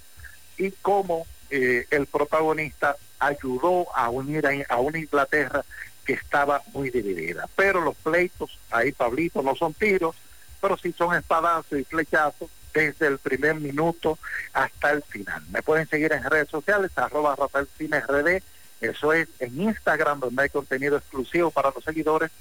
y 0.57 0.71
cómo 0.71 1.25
eh, 1.49 1.85
el 1.89 2.05
protagonista 2.05 2.95
ayudó 3.19 3.87
a 3.95 4.09
unir 4.09 4.45
a, 4.69 4.77
una 4.77 4.99
Inglaterra 4.99 5.63
que 6.05 6.13
estaba 6.13 6.61
muy 6.73 6.89
dividida. 6.89 7.47
Pero 7.55 7.81
los 7.81 7.95
pleitos, 7.95 8.57
ahí 8.71 8.91
Pablito, 8.91 9.41
no 9.41 9.55
son 9.55 9.73
tiros, 9.73 10.15
pero 10.61 10.77
sí 10.77 10.93
son 10.97 11.15
espadazos 11.15 11.79
y 11.79 11.83
flechazos 11.83 12.49
desde 12.73 13.07
el 13.07 13.17
primer 13.17 13.55
minuto 13.55 14.17
hasta 14.53 14.91
el 14.91 15.03
final. 15.03 15.43
Me 15.51 15.61
pueden 15.61 15.87
seguir 15.87 16.11
en 16.13 16.23
redes 16.23 16.49
sociales, 16.49 16.91
arroba 16.95 17.35
Rafael 17.35 17.67
Cine 17.77 18.01
eso 18.81 19.11
es 19.11 19.27
en 19.39 19.61
Instagram, 19.61 20.21
donde 20.21 20.43
hay 20.43 20.49
contenido 20.49 20.97
exclusivo 20.97 21.51
para 21.51 21.71
los 21.75 21.83
seguidores 21.83 22.31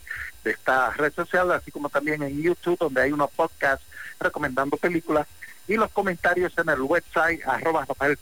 de 0.45 0.53
esta 0.53 0.91
red 0.91 1.13
social, 1.13 1.51
así 1.51 1.73
como 1.73 1.89
también 1.89 2.23
en 2.23 2.41
YouTube, 2.41 2.79
donde 2.79 3.03
hay 3.03 3.13
unos 3.13 3.31
podcasts 3.33 3.85
recomendando 4.21 4.77
películas, 4.77 5.27
y 5.67 5.75
los 5.75 5.91
comentarios 5.91 6.57
en 6.57 6.69
el 6.69 6.81
website, 6.81 7.43
arroba 7.45 7.85
Rafael 7.85 8.19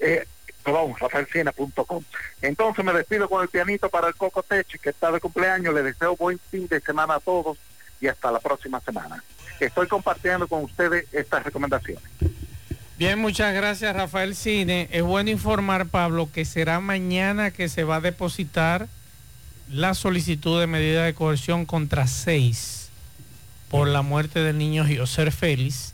eh, 0.00 0.26
perdón, 0.64 0.94
rafaelcine.com. 0.98 2.02
Entonces 2.42 2.84
me 2.84 2.92
despido 2.92 3.28
con 3.28 3.42
el 3.42 3.48
pianito 3.48 3.88
para 3.90 4.08
el 4.08 4.14
Coco 4.14 4.42
Tech, 4.42 4.66
que 4.66 4.90
está 4.90 5.12
de 5.12 5.20
cumpleaños, 5.20 5.74
le 5.74 5.82
deseo 5.82 6.16
buen 6.16 6.40
fin 6.50 6.66
de 6.66 6.80
semana 6.80 7.16
a 7.16 7.20
todos 7.20 7.58
y 8.00 8.08
hasta 8.08 8.32
la 8.32 8.40
próxima 8.40 8.80
semana. 8.80 9.22
Estoy 9.60 9.86
compartiendo 9.86 10.48
con 10.48 10.64
ustedes 10.64 11.06
estas 11.12 11.44
recomendaciones. 11.44 12.02
Bien, 12.96 13.18
muchas 13.18 13.54
gracias 13.54 13.94
Rafael 13.94 14.34
Cine. 14.34 14.88
Es 14.90 15.02
bueno 15.02 15.30
informar, 15.30 15.86
Pablo, 15.86 16.28
que 16.32 16.44
será 16.44 16.80
mañana 16.80 17.50
que 17.50 17.68
se 17.68 17.84
va 17.84 17.96
a 17.96 18.00
depositar 18.00 18.88
la 19.70 19.94
solicitud 19.94 20.60
de 20.60 20.66
medida 20.66 21.04
de 21.04 21.14
coerción 21.14 21.66
contra 21.66 22.06
seis 22.06 22.90
por 23.68 23.88
la 23.88 24.02
muerte 24.02 24.40
del 24.40 24.58
niño 24.58 24.84
José 24.84 25.30
Félix. 25.30 25.92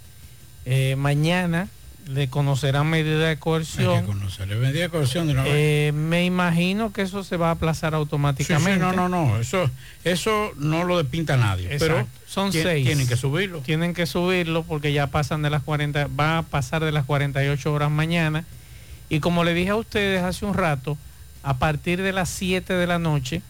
Eh, 0.66 0.94
mañana 0.96 1.68
le 2.10 2.28
conocerán 2.28 2.88
medida 2.88 3.28
de 3.28 3.38
coerción. 3.38 4.04
Hay 4.40 4.46
medida 4.56 4.82
de 4.82 4.88
coerción 4.88 5.26
de 5.28 5.32
una 5.34 5.42
vez. 5.44 5.52
Eh, 5.54 5.92
me 5.94 6.24
imagino 6.24 6.92
que 6.92 7.02
eso 7.02 7.22
se 7.22 7.36
va 7.36 7.48
a 7.48 7.52
aplazar 7.52 7.92
Sí, 7.92 7.94
sí, 7.94 7.98
automáticamente. 7.98 8.78
no, 8.80 8.92
no, 8.92 9.08
no, 9.08 9.38
eso, 9.38 9.70
eso 10.04 10.50
no 10.56 10.84
lo 10.84 10.98
despinta 10.98 11.36
nadie. 11.36 11.68
Pero 11.78 12.06
son 12.26 12.50
tien- 12.50 12.62
seis. 12.64 12.86
Tienen 12.86 13.06
que 13.06 13.16
subirlo. 13.16 13.60
Tienen 13.60 13.94
que 13.94 14.06
subirlo 14.06 14.64
porque 14.64 14.92
ya 14.92 15.06
pasan 15.06 15.42
de 15.42 15.50
las 15.50 15.62
40, 15.62 16.08
va 16.18 16.38
a 16.38 16.42
pasar 16.42 16.84
de 16.84 16.90
las 16.92 17.04
48 17.04 17.72
horas 17.72 17.90
mañana. 17.90 18.44
Y 19.08 19.20
como 19.20 19.44
le 19.44 19.54
dije 19.54 19.70
a 19.70 19.76
ustedes 19.76 20.22
hace 20.22 20.44
un 20.46 20.54
rato, 20.54 20.98
a 21.42 21.58
partir 21.58 22.02
de 22.02 22.12
las 22.12 22.28
7 22.28 22.74
de 22.74 22.86
la 22.88 22.98
noche, 22.98 23.42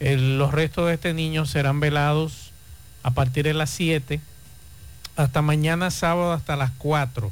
el- 0.00 0.38
los 0.38 0.52
restos 0.52 0.86
de 0.88 0.94
este 0.94 1.12
niño 1.12 1.44
serán 1.44 1.78
velados 1.80 2.52
a 3.02 3.10
partir 3.10 3.44
de 3.44 3.54
las 3.54 3.68
7 3.70 4.20
hasta 5.16 5.42
mañana 5.42 5.90
sábado 5.90 6.32
hasta 6.32 6.56
las 6.56 6.70
4 6.78 7.30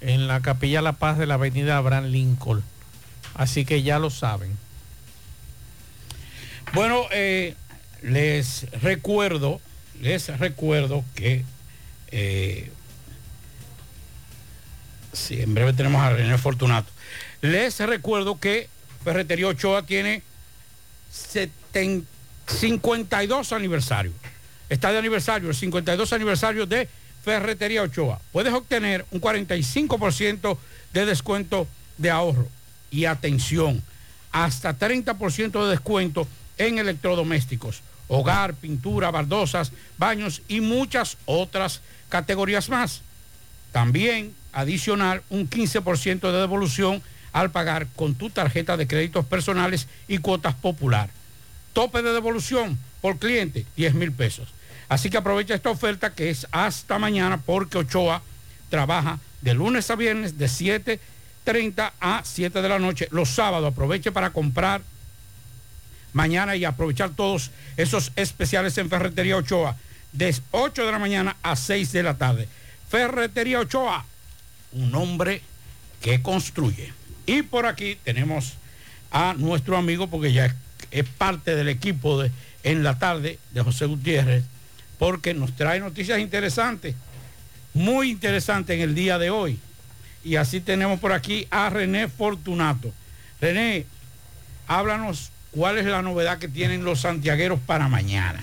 en 0.00 0.28
la 0.28 0.40
Capilla 0.40 0.82
La 0.82 0.92
Paz 0.92 1.18
de 1.18 1.26
la 1.26 1.34
Avenida 1.34 1.76
Abraham 1.76 2.06
Lincoln. 2.06 2.62
Así 3.34 3.64
que 3.64 3.82
ya 3.82 3.98
lo 3.98 4.10
saben. 4.10 4.56
Bueno, 6.74 7.04
eh, 7.12 7.54
les 8.02 8.66
recuerdo, 8.82 9.60
les 10.00 10.28
recuerdo 10.38 11.04
que 11.14 11.44
eh, 12.10 12.70
sí, 15.12 15.40
en 15.40 15.54
breve 15.54 15.72
tenemos 15.72 16.02
a 16.02 16.10
René 16.10 16.36
Fortunato. 16.38 16.90
Les 17.40 17.78
recuerdo 17.80 18.38
que 18.38 18.68
Ferretería 19.04 19.48
Ochoa 19.48 19.84
tiene 19.84 20.22
70 21.10 22.18
52 22.48 23.52
aniversario. 23.52 24.12
Está 24.68 24.92
de 24.92 24.98
aniversario, 24.98 25.48
el 25.48 25.54
52 25.54 26.12
aniversario 26.12 26.66
de 26.66 26.88
Ferretería 27.28 27.82
Ochoa. 27.82 28.22
Puedes 28.32 28.54
obtener 28.54 29.04
un 29.10 29.20
45% 29.20 30.56
de 30.94 31.04
descuento 31.04 31.68
de 31.98 32.10
ahorro. 32.10 32.48
Y 32.90 33.04
atención, 33.04 33.82
hasta 34.32 34.78
30% 34.78 35.62
de 35.62 35.70
descuento 35.70 36.26
en 36.56 36.78
electrodomésticos, 36.78 37.82
hogar, 38.08 38.54
pintura, 38.54 39.10
baldosas, 39.10 39.72
baños 39.98 40.40
y 40.48 40.62
muchas 40.62 41.18
otras 41.26 41.82
categorías 42.08 42.70
más. 42.70 43.02
También 43.72 44.34
adicional 44.54 45.22
un 45.28 45.50
15% 45.50 46.32
de 46.32 46.40
devolución 46.40 47.02
al 47.34 47.50
pagar 47.50 47.88
con 47.94 48.14
tu 48.14 48.30
tarjeta 48.30 48.78
de 48.78 48.86
créditos 48.86 49.26
personales 49.26 49.86
y 50.08 50.16
cuotas 50.16 50.54
popular. 50.54 51.10
Tope 51.74 52.00
de 52.00 52.14
devolución 52.14 52.78
por 53.02 53.18
cliente, 53.18 53.66
10 53.76 53.92
mil 53.92 54.12
pesos. 54.12 54.48
Así 54.88 55.10
que 55.10 55.18
aprovecha 55.18 55.54
esta 55.54 55.70
oferta 55.70 56.14
que 56.14 56.30
es 56.30 56.46
hasta 56.50 56.98
mañana 56.98 57.38
porque 57.38 57.78
Ochoa 57.78 58.22
trabaja 58.70 59.18
de 59.42 59.54
lunes 59.54 59.90
a 59.90 59.96
viernes 59.96 60.38
de 60.38 60.46
7.30 60.46 61.92
a 62.00 62.22
7 62.24 62.62
de 62.62 62.68
la 62.68 62.78
noche. 62.78 63.08
Los 63.10 63.28
sábados 63.30 63.72
aproveche 63.72 64.12
para 64.12 64.30
comprar 64.30 64.82
mañana 66.12 66.56
y 66.56 66.64
aprovechar 66.64 67.10
todos 67.10 67.50
esos 67.76 68.12
especiales 68.16 68.76
en 68.78 68.88
Ferretería 68.88 69.36
Ochoa 69.36 69.76
de 70.12 70.34
8 70.50 70.86
de 70.86 70.92
la 70.92 70.98
mañana 70.98 71.36
a 71.42 71.54
6 71.54 71.92
de 71.92 72.02
la 72.02 72.14
tarde. 72.14 72.48
Ferretería 72.88 73.60
Ochoa, 73.60 74.04
un 74.72 74.94
hombre 74.94 75.42
que 76.00 76.22
construye. 76.22 76.92
Y 77.26 77.42
por 77.42 77.66
aquí 77.66 77.98
tenemos 78.04 78.54
a 79.10 79.34
nuestro 79.36 79.76
amigo, 79.76 80.08
porque 80.08 80.32
ya 80.32 80.54
es, 80.90 81.04
parte 81.04 81.54
del 81.54 81.68
equipo 81.68 82.22
de 82.22 82.30
en 82.62 82.82
la 82.82 82.98
tarde 82.98 83.38
de 83.52 83.62
José 83.62 83.86
Gutiérrez, 83.86 84.44
porque 84.98 85.34
nos 85.34 85.54
trae 85.54 85.80
noticias 85.80 86.18
interesantes, 86.18 86.94
muy 87.74 88.10
interesantes 88.10 88.76
en 88.76 88.82
el 88.82 88.94
día 88.94 89.18
de 89.18 89.30
hoy. 89.30 89.58
Y 90.24 90.36
así 90.36 90.60
tenemos 90.60 90.98
por 90.98 91.12
aquí 91.12 91.46
a 91.50 91.70
René 91.70 92.08
Fortunato. 92.08 92.92
René, 93.40 93.86
háblanos 94.66 95.30
cuál 95.52 95.78
es 95.78 95.86
la 95.86 96.02
novedad 96.02 96.38
que 96.38 96.48
tienen 96.48 96.84
los 96.84 97.00
santiagueros 97.00 97.60
para 97.60 97.88
mañana. 97.88 98.42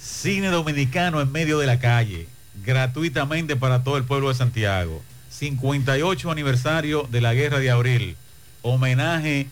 Cine 0.00 0.48
dominicano 0.48 1.20
en 1.20 1.30
medio 1.30 1.58
de 1.58 1.66
la 1.66 1.78
calle, 1.78 2.26
gratuitamente 2.64 3.56
para 3.56 3.84
todo 3.84 3.98
el 3.98 4.04
pueblo 4.04 4.30
de 4.30 4.34
Santiago. 4.34 5.02
58 5.30 6.30
aniversario 6.30 7.06
de 7.10 7.20
la 7.20 7.34
Guerra 7.34 7.58
de 7.58 7.70
Abril. 7.70 8.16
Homenaje 8.62 9.48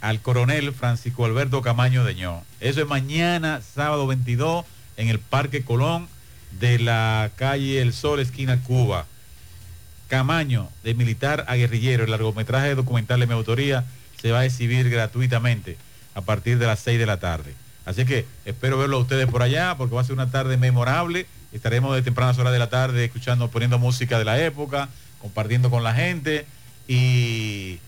al 0.00 0.20
coronel 0.20 0.72
Francisco 0.72 1.24
Alberto 1.24 1.62
Camaño 1.62 2.04
Deñó. 2.04 2.42
Eso 2.60 2.80
es 2.80 2.86
mañana, 2.86 3.60
sábado 3.62 4.06
22, 4.06 4.64
en 4.96 5.08
el 5.08 5.18
Parque 5.18 5.62
Colón 5.62 6.08
de 6.58 6.78
la 6.78 7.30
calle 7.36 7.80
El 7.80 7.92
Sol, 7.92 8.20
esquina 8.20 8.60
Cuba. 8.62 9.06
Camaño, 10.08 10.68
de 10.84 10.94
militar 10.94 11.44
a 11.48 11.56
guerrillero, 11.56 12.04
el 12.04 12.10
largometraje 12.10 12.74
documental 12.74 13.20
de 13.20 13.26
mi 13.26 13.34
autoría, 13.34 13.84
se 14.20 14.32
va 14.32 14.40
a 14.40 14.44
exhibir 14.44 14.88
gratuitamente 14.88 15.76
a 16.14 16.22
partir 16.22 16.58
de 16.58 16.66
las 16.66 16.80
6 16.80 16.98
de 16.98 17.06
la 17.06 17.18
tarde. 17.18 17.54
Así 17.84 18.04
que 18.04 18.26
espero 18.44 18.78
verlo 18.78 18.96
a 18.96 19.00
ustedes 19.00 19.26
por 19.26 19.42
allá 19.42 19.76
porque 19.76 19.94
va 19.94 20.00
a 20.00 20.04
ser 20.04 20.14
una 20.14 20.30
tarde 20.30 20.56
memorable. 20.56 21.26
Estaremos 21.52 21.94
de 21.94 22.02
tempranas 22.02 22.38
horas 22.38 22.52
de 22.52 22.58
la 22.58 22.68
tarde 22.68 23.04
escuchando, 23.04 23.50
poniendo 23.50 23.78
música 23.78 24.18
de 24.18 24.24
la 24.24 24.38
época, 24.42 24.88
compartiendo 25.20 25.70
con 25.70 25.82
la 25.82 25.94
gente 25.94 26.46
y 26.86 27.78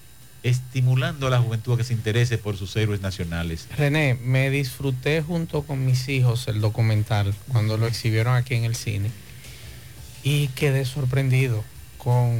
estimulando 0.43 1.27
a 1.27 1.31
la 1.31 1.41
juventud 1.41 1.75
a 1.75 1.77
que 1.77 1.85
se 1.85 1.93
interese 1.93 2.39
por 2.39 2.57
sus 2.57 2.75
héroes 2.77 3.01
nacionales. 3.01 3.69
René, 3.77 4.15
me 4.15 4.51
disfruté 4.51 5.23
junto 5.23 5.63
con 5.63 5.85
mis 5.85 6.09
hijos 6.09 6.49
el 6.49 6.61
documental 6.61 7.35
cuando 7.49 7.77
lo 7.77 7.87
exhibieron 7.87 8.35
aquí 8.35 8.55
en 8.55 8.65
el 8.65 8.75
cine 8.75 9.11
y 10.23 10.49
quedé 10.49 10.85
sorprendido 10.85 11.65
con 11.99 12.39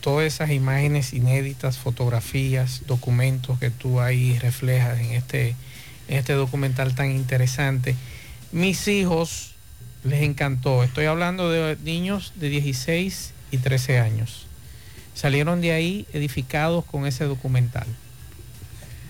todas 0.00 0.26
esas 0.26 0.50
imágenes 0.50 1.12
inéditas, 1.12 1.78
fotografías, 1.78 2.82
documentos 2.86 3.58
que 3.58 3.70
tú 3.70 4.00
ahí 4.00 4.38
reflejas 4.38 5.00
en 5.00 5.12
este, 5.12 5.56
en 6.08 6.18
este 6.18 6.34
documental 6.34 6.94
tan 6.94 7.10
interesante. 7.10 7.96
Mis 8.52 8.86
hijos 8.86 9.54
les 10.04 10.22
encantó. 10.22 10.84
Estoy 10.84 11.06
hablando 11.06 11.50
de 11.50 11.76
niños 11.82 12.34
de 12.36 12.50
16 12.50 13.32
y 13.50 13.58
13 13.58 13.98
años. 13.98 14.46
Salieron 15.14 15.60
de 15.60 15.72
ahí 15.72 16.06
edificados 16.12 16.84
con 16.84 17.06
ese 17.06 17.24
documental. 17.24 17.86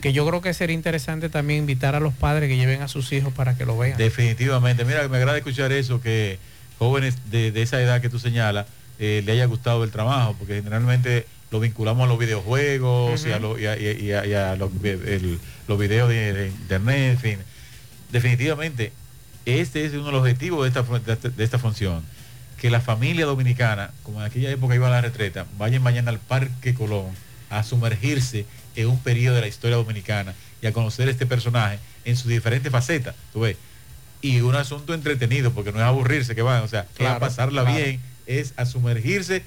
Que 0.00 0.12
yo 0.12 0.26
creo 0.28 0.42
que 0.42 0.52
sería 0.52 0.74
interesante 0.74 1.30
también 1.30 1.60
invitar 1.60 1.94
a 1.94 2.00
los 2.00 2.12
padres 2.12 2.48
que 2.50 2.56
lleven 2.58 2.82
a 2.82 2.88
sus 2.88 3.10
hijos 3.12 3.32
para 3.32 3.56
que 3.56 3.64
lo 3.64 3.78
vean. 3.78 3.96
Definitivamente. 3.96 4.84
Mira, 4.84 5.08
me 5.08 5.16
agrada 5.16 5.38
escuchar 5.38 5.72
eso, 5.72 6.00
que 6.02 6.38
jóvenes 6.78 7.16
de, 7.30 7.50
de 7.52 7.62
esa 7.62 7.80
edad 7.80 8.02
que 8.02 8.10
tú 8.10 8.18
señalas 8.18 8.66
eh, 8.98 9.22
le 9.24 9.32
haya 9.32 9.46
gustado 9.46 9.82
el 9.82 9.90
trabajo, 9.90 10.36
porque 10.38 10.56
generalmente 10.56 11.26
lo 11.50 11.58
vinculamos 11.60 12.04
a 12.04 12.08
los 12.08 12.18
videojuegos 12.18 13.24
y 13.26 13.32
a, 13.32 13.38
lo- 13.38 13.58
y 13.58 13.64
a- 13.66 13.78
y 13.78 13.86
a- 13.86 13.92
y 13.98 14.12
a- 14.12 14.26
y 14.26 14.34
a 14.34 14.56
los, 14.56 14.70
el- 14.84 15.38
los 15.68 15.78
videos 15.78 16.08
de, 16.10 16.32
de 16.34 16.48
internet, 16.48 17.12
en 17.12 17.18
fin. 17.18 17.38
Definitivamente, 18.12 18.92
este 19.46 19.84
es 19.86 19.92
uno 19.94 20.06
de 20.06 20.12
los 20.12 20.20
objetivos 20.20 20.62
de 20.72 20.80
esta- 21.12 21.28
de 21.30 21.44
esta 21.44 21.58
función. 21.58 22.02
Que 22.64 22.70
la 22.70 22.80
familia 22.80 23.26
dominicana, 23.26 23.90
como 24.04 24.20
en 24.20 24.24
aquella 24.24 24.50
época 24.50 24.74
iba 24.74 24.86
a 24.86 24.90
la 24.90 25.02
retreta, 25.02 25.44
vayan 25.58 25.82
mañana 25.82 26.10
al 26.10 26.18
Parque 26.18 26.72
Colón 26.72 27.10
a 27.50 27.62
sumergirse 27.62 28.46
en 28.74 28.88
un 28.88 28.98
periodo 29.00 29.34
de 29.34 29.42
la 29.42 29.48
historia 29.48 29.76
dominicana 29.76 30.32
y 30.62 30.66
a 30.66 30.72
conocer 30.72 31.10
este 31.10 31.26
personaje 31.26 31.78
en 32.06 32.16
sus 32.16 32.28
diferentes 32.28 32.72
facetas. 32.72 33.14
¿tú 33.34 33.40
ves? 33.40 33.58
Y 34.22 34.40
un 34.40 34.54
asunto 34.54 34.94
entretenido, 34.94 35.52
porque 35.52 35.72
no 35.72 35.78
es 35.78 35.84
aburrirse 35.84 36.34
que 36.34 36.40
van, 36.40 36.62
o 36.62 36.68
sea, 36.68 36.86
es 36.90 36.96
Claro, 36.96 37.16
a 37.16 37.20
pasarla 37.20 37.64
claro. 37.64 37.76
bien, 37.76 38.00
es 38.24 38.54
a 38.56 38.64
sumergirse 38.64 39.42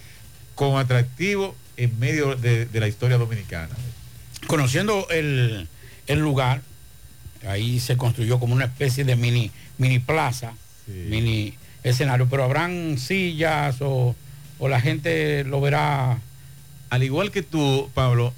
con 0.54 0.78
atractivo 0.78 1.56
en 1.76 1.98
medio 1.98 2.36
de, 2.36 2.68
de 2.68 2.80
la 2.80 2.88
historia 2.88 3.18
dominicana. 3.18 3.76
Conociendo 4.46 5.08
el, 5.10 5.68
el 6.06 6.20
lugar, 6.20 6.62
ahí 7.48 7.80
se 7.80 7.98
construyó 7.98 8.40
como 8.40 8.54
una 8.54 8.66
especie 8.66 9.04
de 9.06 9.16
mini, 9.16 9.50
mini 9.80 9.98
plaza, 9.98 10.54
mini 10.86 11.58
escenario, 11.88 12.28
pero 12.30 12.44
habrán 12.44 12.98
sillas 12.98 13.78
o, 13.82 14.16
o 14.60 14.68
la 14.70 14.80
gente 14.82 15.44
lo 15.44 15.62
verá. 15.62 16.20
Al 16.90 17.04
igual 17.04 17.32
que 17.32 17.42
tú, 17.44 17.90
Pablo, 17.94 18.34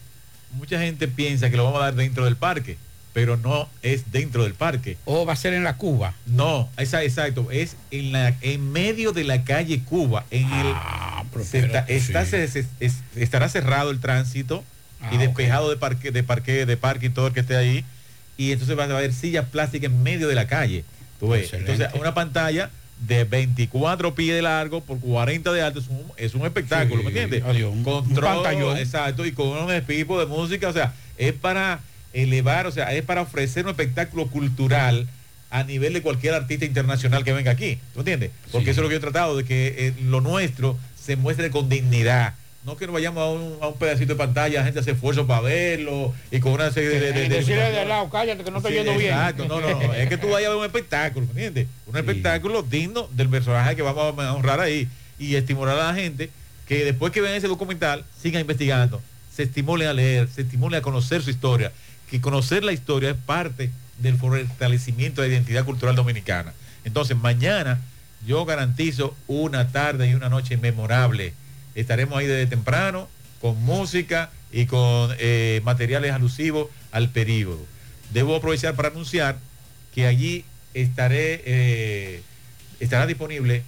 mucha 0.54 0.80
gente 0.80 1.08
piensa 1.08 1.50
que 1.50 1.58
lo 1.58 1.64
vamos 1.66 1.82
a 1.82 1.86
dar 1.86 1.96
dentro 1.96 2.26
del 2.26 2.36
parque, 2.36 2.78
pero 3.14 3.38
no 3.38 3.70
es 3.84 4.12
dentro 4.12 4.44
del 4.44 4.54
parque. 4.56 4.98
¿O 5.06 5.26
va 5.26 5.34
a 5.34 5.36
ser 5.36 5.54
en 5.54 5.64
la 5.64 5.78
Cuba? 5.78 6.14
No, 6.26 6.70
esa- 6.78 7.04
exacto, 7.04 7.50
es 7.52 7.76
en, 7.92 8.12
la, 8.12 8.36
en 8.42 8.72
medio 8.72 9.12
de 9.12 9.24
la 9.24 9.44
calle 9.44 9.82
Cuba, 9.84 10.26
en 10.32 10.52
el... 10.52 10.74
se 11.44 11.60
está- 11.60 11.86
está- 11.88 12.26
sí. 12.26 12.32
se- 12.32 12.48
se- 12.48 12.66
es- 12.80 13.04
estará 13.16 13.50
cerrado 13.50 13.92
el 13.92 14.00
tránsito 14.00 14.64
Ah, 15.02 15.12
y 15.14 15.18
despejado 15.18 15.70
de 15.70 15.78
parque, 15.78 16.12
de 16.12 16.24
parque, 16.24 16.66
de 16.66 16.76
parque 16.76 17.06
y 17.06 17.10
todo 17.10 17.28
el 17.28 17.34
que 17.34 17.40
esté 17.40 17.56
ahí. 17.56 17.86
Y 18.36 18.52
entonces 18.52 18.78
va 18.78 18.84
a 18.84 18.98
haber 18.98 19.14
sillas 19.14 19.46
plásticas 19.46 19.92
en 19.92 20.04
medio 20.04 20.28
de 20.28 20.36
la 20.36 20.46
calle. 20.46 20.84
Tú 21.22 21.30
ves. 21.30 21.54
Entonces, 21.54 21.88
una 21.94 22.14
pantalla 22.14 22.70
de 23.00 23.24
24 23.24 24.14
pies 24.16 24.36
de 24.36 24.42
largo 24.42 24.82
por 24.82 25.00
40 25.00 25.52
de 25.54 25.62
alto 25.62 25.80
es 25.80 25.88
un, 25.88 26.04
es 26.18 26.34
un 26.36 26.46
espectáculo, 26.46 26.98
Sí, 27.02 27.04
¿me 27.06 27.10
entiendes? 27.10 27.44
adiós, 27.44 27.72
un- 27.74 27.84
un 27.84 28.78
exacto, 28.78 29.26
y 29.26 29.32
con 29.32 29.48
un 29.50 29.72
equipo 29.72 30.20
de 30.20 30.26
música, 30.26 30.68
o 30.70 30.74
sea, 30.74 30.94
es 31.18 31.34
para 31.34 31.80
elevar, 32.14 32.68
o 32.68 32.72
sea, 32.72 32.94
es 32.94 33.04
para 33.04 33.22
ofrecer 33.22 33.64
un 33.66 33.72
espectáculo 33.72 34.28
cultural 34.28 35.08
a 35.52 35.64
nivel 35.64 35.94
de 35.94 36.02
cualquier 36.02 36.34
artista 36.34 36.66
internacional 36.66 37.24
que 37.24 37.34
venga 37.34 37.52
aquí, 37.52 37.80
¿tú 37.94 38.00
entiendes? 38.02 38.32
Porque 38.52 38.72
eso 38.72 38.82
es 38.82 38.84
lo 38.84 38.90
que 38.90 38.96
yo 38.96 38.98
he 38.98 39.02
tratado, 39.02 39.38
de 39.38 39.46
que 39.46 39.76
eh, 39.78 39.94
lo 40.04 40.22
nuestro 40.22 40.78
se 41.02 41.16
muestre 41.16 41.50
con 41.50 41.70
dignidad. 41.70 42.36
No 42.66 42.76
que 42.76 42.86
nos 42.86 42.94
vayamos 42.94 43.24
a 43.24 43.28
un, 43.30 43.58
a 43.62 43.68
un 43.70 43.78
pedacito 43.80 44.14
de 44.14 44.18
pantalla, 44.18 44.60
la 44.60 44.66
gente 44.66 44.82
hace 44.82 44.92
esfuerzo 44.92 45.26
para 45.26 45.40
verlo 45.42 46.14
y 46.30 46.40
con 46.42 46.52
una 46.52 46.70
serie 46.72 46.90
de... 46.90 47.00
de- 47.00 47.14
de- 47.14 47.30
de- 47.30 47.36
Decirle 47.38 47.72
de 47.72 47.80
al 47.80 47.88
lado, 47.88 48.10
cállate 48.10 48.44
que 48.44 48.52
no 48.52 48.58
estoy 48.58 48.74
Sí, 48.74 48.78
yendo 48.80 48.92
bien. 48.98 49.14
Exacto, 49.14 49.46
no, 49.48 49.62
no, 49.62 49.70
no, 49.80 49.94
es 49.94 50.10
que 50.10 50.18
tú 50.18 50.28
vayas 50.30 50.48
a 50.48 50.50
ver 50.52 50.60
un 50.60 50.66
espectáculo, 50.66 51.26
¿entiendes? 51.30 51.68
Un 51.90 51.98
espectáculo 51.98 52.62
digno 52.62 53.10
del 53.14 53.30
personaje 53.30 53.76
que 53.76 53.82
vamos 53.82 54.20
a 54.20 54.34
honrar 54.34 54.60
ahí 54.60 54.88
y 55.18 55.36
estimular 55.36 55.78
a 55.80 55.88
la 55.88 55.96
gente 55.96 56.30
que 56.68 56.86
después 56.86 57.12
que 57.12 57.20
vean 57.20 57.34
ese 57.34 57.48
documental 57.48 58.06
sigan 58.22 58.42
investigando, 58.42 59.02
se 59.36 59.44
estimule 59.44 59.88
a 59.88 59.94
leer, 59.94 60.28
se 60.30 60.42
estimule 60.42 60.78
a 60.78 60.82
conocer 60.82 61.24
su 61.24 61.32
historia, 61.32 61.72
que 62.10 62.22
conocer 62.22 62.64
la 62.64 62.74
historia 62.74 63.10
es 63.12 63.16
parte 63.16 63.72
del 63.98 64.18
fortalecimiento 64.18 65.22
de 65.22 65.30
la 65.30 65.34
identidad 65.34 65.66
cultural 65.66 65.96
dominicana. 65.96 66.54
Entonces, 66.84 67.18
mañana 67.18 67.80
yo 68.26 68.46
garantizo 68.46 69.16
una 69.28 69.72
tarde 69.72 70.10
y 70.10 70.14
una 70.14 70.30
noche 70.30 70.58
memorable. 70.58 71.34
Estaremos 71.76 72.20
ahí 72.20 72.28
desde 72.28 72.48
temprano 72.48 73.08
con 73.42 73.62
música 73.64 74.30
y 74.52 74.66
con 74.66 75.12
eh, 75.20 75.62
materiales 75.64 76.12
alusivos 76.12 76.68
al 76.92 77.10
periodo. 77.10 77.66
Debo 78.14 78.36
aprovechar 78.36 78.76
para 78.76 78.90
anunciar 78.90 79.38
que 79.94 80.06
allí 80.06 80.46
estaré, 80.74 81.42
eh, 81.46 82.22
estará 82.80 83.06
disponible 83.08 83.64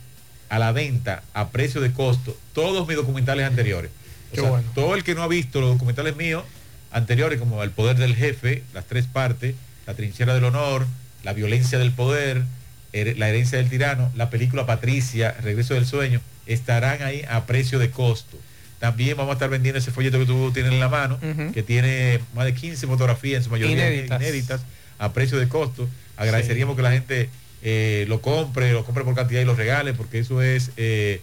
a 0.49 0.59
la 0.59 0.71
venta 0.71 1.23
a 1.33 1.49
precio 1.49 1.81
de 1.81 1.91
costo 1.93 2.37
todos 2.53 2.87
mis 2.87 2.97
documentales 2.97 3.45
anteriores. 3.45 3.91
O 4.31 4.35
Qué 4.35 4.41
sea, 4.41 4.49
bueno. 4.49 4.69
Todo 4.75 4.95
el 4.95 5.03
que 5.03 5.15
no 5.15 5.23
ha 5.23 5.27
visto 5.27 5.61
los 5.61 5.71
documentales 5.73 6.15
míos 6.15 6.43
anteriores, 6.91 7.39
como 7.39 7.63
El 7.63 7.71
Poder 7.71 7.97
del 7.97 8.15
Jefe, 8.15 8.63
las 8.73 8.85
tres 8.85 9.05
partes, 9.05 9.55
La 9.87 9.93
Trinchera 9.93 10.33
del 10.33 10.43
Honor, 10.43 10.85
La 11.23 11.33
Violencia 11.33 11.79
del 11.79 11.91
Poder, 11.91 12.43
La 12.91 13.29
Herencia 13.29 13.57
del 13.57 13.69
Tirano, 13.69 14.11
la 14.15 14.29
película 14.29 14.65
Patricia, 14.65 15.35
Regreso 15.41 15.73
del 15.73 15.85
Sueño, 15.85 16.19
estarán 16.45 17.01
ahí 17.01 17.23
a 17.29 17.45
precio 17.45 17.79
de 17.79 17.91
costo. 17.91 18.37
También 18.79 19.15
vamos 19.15 19.31
a 19.31 19.33
estar 19.33 19.49
vendiendo 19.49 19.79
ese 19.79 19.91
folleto 19.91 20.19
que 20.19 20.25
tú 20.25 20.51
tienes 20.51 20.73
en 20.73 20.79
la 20.79 20.89
mano, 20.89 21.17
que 21.53 21.63
tiene 21.63 22.19
más 22.35 22.45
de 22.45 22.53
15 22.53 22.87
fotografías, 22.87 23.37
en 23.37 23.43
su 23.43 23.49
mayoría 23.51 23.75
Inéditas. 23.75 24.21
inéditas, 24.21 24.61
a 24.97 25.13
precio 25.13 25.37
de 25.37 25.47
costo. 25.47 25.87
Agradeceríamos 26.17 26.75
que 26.75 26.81
la 26.81 26.91
gente 26.91 27.29
eh, 27.63 28.05
lo 28.07 28.21
compre, 28.21 28.71
lo 28.73 28.83
compre 28.85 29.03
por 29.03 29.15
cantidad 29.15 29.41
y 29.41 29.45
lo 29.45 29.55
regale, 29.55 29.93
porque 29.93 30.19
eso 30.19 30.41
es 30.41 30.71
eh, 30.77 31.21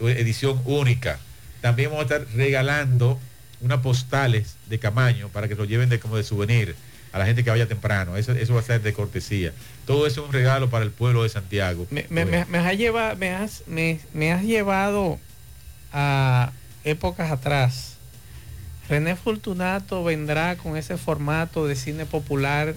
edición 0.00 0.60
única. 0.64 1.18
También 1.60 1.90
vamos 1.90 2.10
a 2.10 2.14
estar 2.16 2.26
regalando 2.34 3.18
unas 3.60 3.80
postales 3.80 4.56
de 4.68 4.78
Camaño 4.78 5.28
para 5.30 5.48
que 5.48 5.54
lo 5.54 5.64
lleven 5.64 5.88
de, 5.88 5.98
como 5.98 6.16
de 6.16 6.24
souvenir 6.24 6.74
a 7.12 7.18
la 7.18 7.26
gente 7.26 7.44
que 7.44 7.50
vaya 7.50 7.66
temprano. 7.66 8.16
Eso, 8.16 8.32
eso 8.32 8.54
va 8.54 8.60
a 8.60 8.64
ser 8.64 8.82
de 8.82 8.92
cortesía. 8.92 9.52
Todo 9.86 10.06
eso 10.06 10.20
es 10.22 10.26
un 10.26 10.32
regalo 10.32 10.68
para 10.68 10.84
el 10.84 10.90
pueblo 10.90 11.22
de 11.22 11.28
Santiago. 11.28 11.86
Me, 11.90 12.06
me- 12.10 12.24
me- 12.24 12.44
me 12.46 12.58
has 12.58 12.76
lleva- 12.76 13.14
me 13.14 13.30
has- 13.30 13.62
me- 13.66 14.00
me 14.12 14.32
has 14.32 14.42
llevado 14.42 15.18
a 15.92 16.52
épocas 16.84 17.30
atrás. 17.30 17.94
René 18.88 19.16
Fortunato 19.16 20.04
vendrá 20.04 20.56
con 20.56 20.76
ese 20.76 20.98
formato 20.98 21.66
de 21.66 21.76
cine 21.76 22.04
popular 22.04 22.74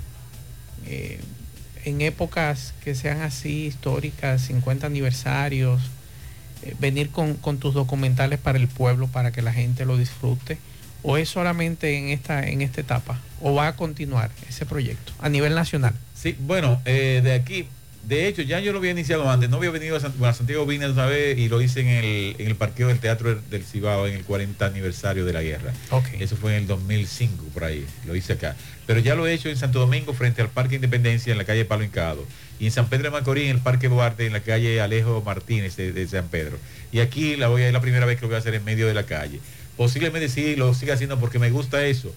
eh, 0.85 1.19
en 1.87 2.01
épocas 2.01 2.73
que 2.83 2.95
sean 2.95 3.21
así 3.21 3.65
históricas, 3.65 4.41
50 4.41 4.87
aniversarios, 4.87 5.81
eh, 6.63 6.75
venir 6.79 7.11
con, 7.11 7.37
tus 7.59 7.73
documentales 7.73 8.39
para 8.39 8.57
el 8.57 8.67
pueblo 8.67 9.07
para 9.07 9.31
que 9.31 9.41
la 9.41 9.53
gente 9.53 9.85
lo 9.85 9.97
disfrute. 9.97 10.57
¿O 11.03 11.15
es 11.15 11.29
solamente 11.29 11.97
en 11.97 12.09
esta, 12.09 12.45
en 12.45 12.61
esta 12.61 12.81
etapa? 12.81 13.21
¿O 13.41 13.53
va 13.53 13.67
a 13.67 13.75
continuar 13.75 14.31
ese 14.49 14.65
proyecto 14.65 15.13
a 15.19 15.29
nivel 15.29 15.55
nacional? 15.55 15.93
Sí, 16.13 16.35
bueno, 16.39 16.81
eh, 16.85 17.21
de 17.23 17.33
aquí, 17.33 17.67
de 18.07 18.27
hecho, 18.27 18.41
ya 18.41 18.59
yo 18.61 18.71
lo 18.71 18.79
había 18.79 18.91
iniciado 18.91 19.29
antes, 19.29 19.49
no 19.49 19.57
había 19.57 19.69
venido 19.69 19.95
a, 19.95 19.99
San- 19.99 20.13
bueno, 20.17 20.31
a 20.31 20.33
Santiago 20.33 20.65
vine 20.65 20.89
una 20.89 21.05
vez 21.05 21.37
y 21.37 21.49
lo 21.49 21.61
hice 21.61 21.81
en 21.81 21.87
el, 21.89 22.35
en 22.39 22.47
el 22.47 22.55
parqueo 22.55 22.87
del 22.87 22.99
Teatro 22.99 23.35
del- 23.49 23.63
Cibao 23.63 24.07
en 24.07 24.13
el 24.15 24.23
40 24.23 24.65
aniversario 24.65 25.25
de 25.25 25.33
la 25.33 25.41
guerra. 25.43 25.73
Eso 26.19 26.37
fue 26.37 26.53
en 26.55 26.61
el 26.61 26.67
2005, 26.67 27.45
por 27.53 27.65
ahí, 27.65 27.85
lo 28.05 28.15
hice 28.15 28.33
acá. 28.33 28.55
Pero 28.85 28.99
ya 29.01 29.15
lo 29.15 29.27
he 29.27 29.33
hecho 29.33 29.49
en 29.49 29.57
Santo 29.57 29.79
Domingo 29.79 30.13
frente 30.13 30.41
al 30.41 30.49
Parque 30.49 30.75
Independencia 30.75 31.31
en 31.31 31.37
la 31.37 31.43
calle 31.43 31.65
Palo 31.65 31.83
Hincado. 31.83 32.25
Y 32.59 32.65
en 32.65 32.71
San 32.71 32.87
Pedro 32.89 33.03
de 33.03 33.09
Macorís 33.11 33.49
en 33.49 33.57
el 33.57 33.61
Parque 33.61 33.89
Duarte 33.89 34.25
en 34.25 34.33
la 34.33 34.39
calle 34.39 34.79
Alejo 34.81 35.21
Martínez 35.25 35.75
de, 35.75 35.91
de 35.91 36.07
San 36.07 36.29
Pedro. 36.29 36.57
Y 36.93 36.99
aquí 37.01 37.35
la 37.35 37.49
voy 37.49 37.63
a, 37.63 37.67
es 37.67 37.73
la 37.73 37.81
primera 37.81 38.05
vez 38.05 38.15
que 38.15 38.21
lo 38.21 38.29
voy 38.29 38.35
a 38.35 38.39
hacer 38.39 38.55
en 38.55 38.63
medio 38.63 38.87
de 38.87 38.93
la 38.93 39.03
calle. 39.03 39.39
Posiblemente 39.75 40.29
sí 40.29 40.55
lo 40.55 40.73
siga 40.73 40.93
haciendo 40.93 41.19
porque 41.19 41.37
me 41.39 41.51
gusta 41.51 41.85
eso. 41.85 42.15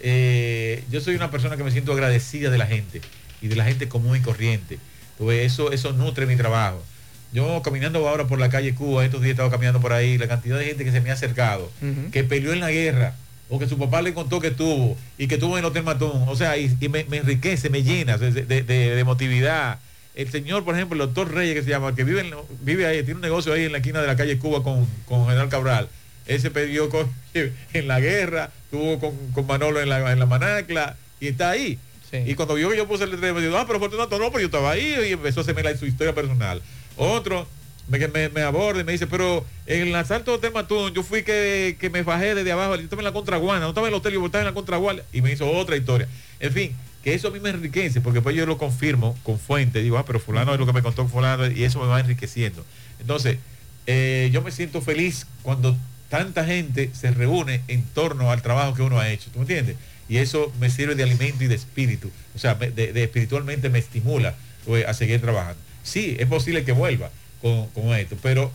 Eh, 0.00 0.84
yo 0.90 1.00
soy 1.00 1.14
una 1.14 1.30
persona 1.30 1.56
que 1.56 1.64
me 1.64 1.70
siento 1.70 1.92
agradecida 1.92 2.50
de 2.50 2.58
la 2.58 2.66
gente 2.66 3.00
y 3.40 3.48
de 3.48 3.56
la 3.56 3.64
gente 3.64 3.88
común 3.88 4.16
y 4.16 4.20
corriente. 4.20 4.78
Pues 5.22 5.52
eso, 5.52 5.70
eso 5.72 5.92
nutre 5.92 6.26
mi 6.26 6.36
trabajo. 6.36 6.82
Yo 7.32 7.62
caminando 7.62 8.06
ahora 8.08 8.26
por 8.26 8.38
la 8.38 8.48
calle 8.50 8.74
Cuba, 8.74 9.04
estos 9.04 9.20
días 9.22 9.28
he 9.28 9.32
estado 9.32 9.50
caminando 9.50 9.80
por 9.80 9.92
ahí, 9.92 10.18
la 10.18 10.28
cantidad 10.28 10.58
de 10.58 10.64
gente 10.66 10.84
que 10.84 10.90
se 10.92 11.00
me 11.00 11.10
ha 11.10 11.14
acercado, 11.14 11.70
que 12.10 12.24
peleó 12.24 12.52
en 12.52 12.60
la 12.60 12.70
guerra, 12.70 13.14
o 13.48 13.58
que 13.58 13.66
su 13.68 13.78
papá 13.78 14.02
le 14.02 14.12
contó 14.14 14.40
que 14.40 14.50
tuvo, 14.50 14.96
y 15.16 15.28
que 15.28 15.38
tuvo 15.38 15.54
en 15.56 15.60
el 15.60 15.64
Hotel 15.66 15.82
Matón. 15.84 16.24
O 16.28 16.36
sea, 16.36 16.58
y, 16.58 16.74
y 16.80 16.88
me, 16.88 17.04
me 17.04 17.18
enriquece, 17.18 17.70
me 17.70 17.82
llena 17.82 18.18
de, 18.18 18.32
de, 18.62 18.98
emotividad. 18.98 19.78
El 20.14 20.30
señor, 20.30 20.64
por 20.64 20.74
ejemplo, 20.74 20.94
el 20.94 21.06
doctor 21.08 21.32
Reyes, 21.32 21.54
que 21.54 21.62
se 21.62 21.70
llama, 21.70 21.94
que 21.94 22.04
vive, 22.04 22.20
en- 22.20 22.34
vive 22.60 22.86
ahí, 22.86 22.98
tiene 22.98 23.14
un 23.14 23.20
negocio 23.22 23.52
ahí 23.52 23.64
en 23.64 23.72
la 23.72 23.78
esquina 23.78 24.00
de 24.00 24.06
la 24.08 24.16
calle 24.16 24.38
Cuba 24.38 24.62
con, 24.62 24.86
con 25.06 25.24
General 25.26 25.48
Cabral. 25.48 25.88
Ese 26.26 26.50
peleó 26.50 26.88
con, 26.90 27.06
en 27.72 27.88
la 27.88 28.00
guerra, 28.00 28.50
tuvo 28.70 28.98
con, 28.98 29.16
con 29.32 29.46
Manolo 29.46 29.80
en 29.80 29.88
la, 29.88 30.12
en 30.12 30.18
la 30.18 30.26
manacla, 30.26 30.96
y 31.20 31.28
está 31.28 31.50
ahí. 31.50 31.78
Y 32.12 32.34
cuando 32.34 32.54
vio 32.54 32.70
que 32.70 32.76
yo 32.76 32.86
puse 32.86 33.04
el 33.04 33.16
me 33.16 33.40
dijo, 33.40 33.56
ah, 33.56 33.64
pero 33.66 33.78
Fortunato 33.78 34.18
no, 34.18 34.30
pero 34.30 34.40
yo 34.40 34.46
estaba 34.46 34.72
ahí 34.72 34.94
y 35.08 35.12
empezó 35.12 35.40
a 35.40 35.42
hacerme 35.42 35.62
la, 35.62 35.76
su 35.76 35.86
historia 35.86 36.14
personal. 36.14 36.60
Otro 36.96 37.46
me, 37.88 37.98
me, 38.08 38.28
me 38.28 38.42
aborda 38.42 38.80
y 38.80 38.84
me 38.84 38.92
dice, 38.92 39.06
pero 39.06 39.44
en 39.66 39.88
el 39.88 39.94
asalto 39.94 40.38
de 40.38 40.50
Matún, 40.50 40.92
yo 40.92 41.02
fui 41.02 41.22
que, 41.22 41.76
que 41.80 41.90
me 41.90 42.02
bajé 42.02 42.34
desde 42.34 42.52
abajo, 42.52 42.76
yo 42.76 42.82
estaba 42.82 43.00
en 43.00 43.04
la 43.04 43.12
contraguana, 43.12 43.60
no 43.60 43.68
estaba 43.68 43.88
en 43.88 43.94
el 43.94 43.98
hotel, 43.98 44.12
yo 44.14 44.24
estaba 44.24 44.42
en 44.42 44.46
la 44.46 44.54
contraguana, 44.54 45.02
y 45.12 45.20
me 45.20 45.32
hizo 45.32 45.50
otra 45.50 45.76
historia. 45.76 46.08
En 46.38 46.52
fin, 46.52 46.76
que 47.02 47.14
eso 47.14 47.28
a 47.28 47.30
mí 47.30 47.40
me 47.40 47.50
enriquece, 47.50 48.00
porque 48.00 48.18
después 48.18 48.36
yo 48.36 48.46
lo 48.46 48.58
confirmo 48.58 49.16
con 49.22 49.38
fuente, 49.38 49.82
digo, 49.82 49.98
ah, 49.98 50.04
pero 50.04 50.20
fulano 50.20 50.52
es 50.52 50.60
lo 50.60 50.66
que 50.66 50.72
me 50.72 50.82
contó 50.82 51.06
fulano, 51.08 51.50
y 51.50 51.64
eso 51.64 51.80
me 51.80 51.86
va 51.86 52.00
enriqueciendo. 52.00 52.64
Entonces, 53.00 53.38
eh, 53.86 54.30
yo 54.32 54.42
me 54.42 54.52
siento 54.52 54.80
feliz 54.80 55.26
cuando 55.42 55.76
tanta 56.08 56.44
gente 56.44 56.90
se 56.92 57.10
reúne 57.10 57.62
en 57.68 57.82
torno 57.84 58.30
al 58.30 58.42
trabajo 58.42 58.74
que 58.74 58.82
uno 58.82 59.00
ha 59.00 59.10
hecho, 59.10 59.30
¿tú 59.32 59.38
me 59.38 59.42
entiendes? 59.42 59.76
Y 60.08 60.18
eso 60.18 60.52
me 60.60 60.70
sirve 60.70 60.94
de 60.94 61.02
alimento 61.02 61.44
y 61.44 61.46
de 61.46 61.54
espíritu, 61.54 62.10
o 62.34 62.38
sea, 62.38 62.54
de, 62.54 62.70
de 62.70 63.02
espiritualmente 63.02 63.68
me 63.70 63.78
estimula 63.78 64.34
pues, 64.64 64.86
a 64.86 64.94
seguir 64.94 65.20
trabajando. 65.20 65.60
Sí, 65.82 66.16
es 66.18 66.26
posible 66.26 66.64
que 66.64 66.72
vuelva 66.72 67.10
con, 67.40 67.68
con 67.68 67.94
esto, 67.94 68.16
pero 68.22 68.52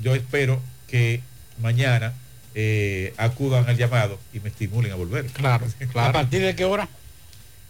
yo 0.00 0.14
espero 0.14 0.60
que 0.88 1.20
mañana 1.60 2.12
eh, 2.54 3.14
acudan 3.16 3.68
al 3.68 3.76
llamado 3.76 4.18
y 4.32 4.40
me 4.40 4.48
estimulen 4.48 4.92
a 4.92 4.96
volver. 4.96 5.26
Claro, 5.26 5.66
¿A 5.94 6.12
partir 6.12 6.42
de 6.42 6.54
qué 6.54 6.64
hora? 6.64 6.88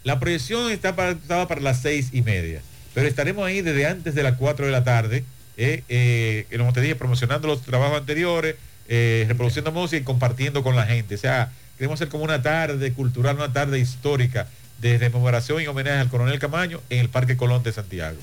La 0.04 0.18
proyección 0.18 0.70
está 0.72 0.96
para, 0.96 1.12
estaba 1.12 1.46
para 1.46 1.60
las 1.60 1.80
seis 1.80 2.08
y 2.12 2.22
media, 2.22 2.60
pero 2.94 3.06
estaremos 3.06 3.46
ahí 3.46 3.62
desde 3.62 3.86
antes 3.86 4.14
de 4.14 4.22
las 4.22 4.36
4 4.36 4.66
de 4.66 4.72
la 4.72 4.82
tarde, 4.82 5.24
eh, 5.56 5.84
eh, 5.88 6.46
como 6.56 6.72
te 6.72 6.80
dije, 6.80 6.96
promocionando 6.96 7.46
los 7.46 7.62
trabajos 7.62 7.98
anteriores, 7.98 8.56
eh, 8.88 9.24
reproduciendo 9.28 9.70
música 9.70 9.98
y 9.98 10.04
compartiendo 10.04 10.64
con 10.64 10.74
la 10.74 10.86
gente. 10.86 11.14
O 11.14 11.18
sea, 11.18 11.52
queremos 11.77 11.97
hacer 11.99 12.09
como 12.09 12.24
una 12.24 12.43
tarde 12.43 12.93
cultural, 12.93 13.36
una 13.36 13.53
tarde 13.53 13.78
histórica 13.78 14.49
de 14.81 14.99
rememoración 14.99 15.62
y 15.62 15.66
homenaje 15.66 15.99
al 15.99 16.09
coronel 16.09 16.39
Camaño 16.39 16.81
en 16.90 16.99
el 16.99 17.09
Parque 17.09 17.36
Colón 17.36 17.62
de 17.62 17.73
Santiago. 17.73 18.19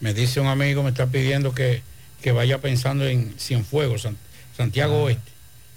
Me 0.00 0.14
dice 0.14 0.40
un 0.40 0.46
amigo, 0.46 0.82
me 0.82 0.90
está 0.90 1.06
pidiendo 1.06 1.54
que, 1.54 1.82
que 2.22 2.32
vaya 2.32 2.58
pensando 2.58 3.06
en 3.06 3.34
Cienfuegos, 3.38 4.02
San- 4.02 4.16
Santiago 4.56 4.94
Ah. 5.00 5.02
Oeste, 5.04 5.30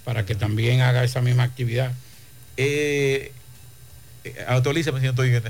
para 0.04 0.24
que 0.24 0.34
también 0.34 0.80
haga 0.80 1.02
esa 1.04 1.20
misma 1.20 1.42
actividad. 1.44 1.92
Eh, 2.56 3.32
eh, 4.24 4.44
Autolízame 4.48 5.00
si 5.00 5.04
no 5.06 5.10
estoy 5.10 5.30
bien. 5.30 5.42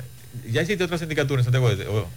¿Ya 0.51 0.63
existe 0.63 0.85
otra 0.85 0.97
sindicatura 0.99 1.41
en 1.41 1.45
Santiago 1.45 1.71
Este? 1.71 1.87
¿O? 1.87 2.09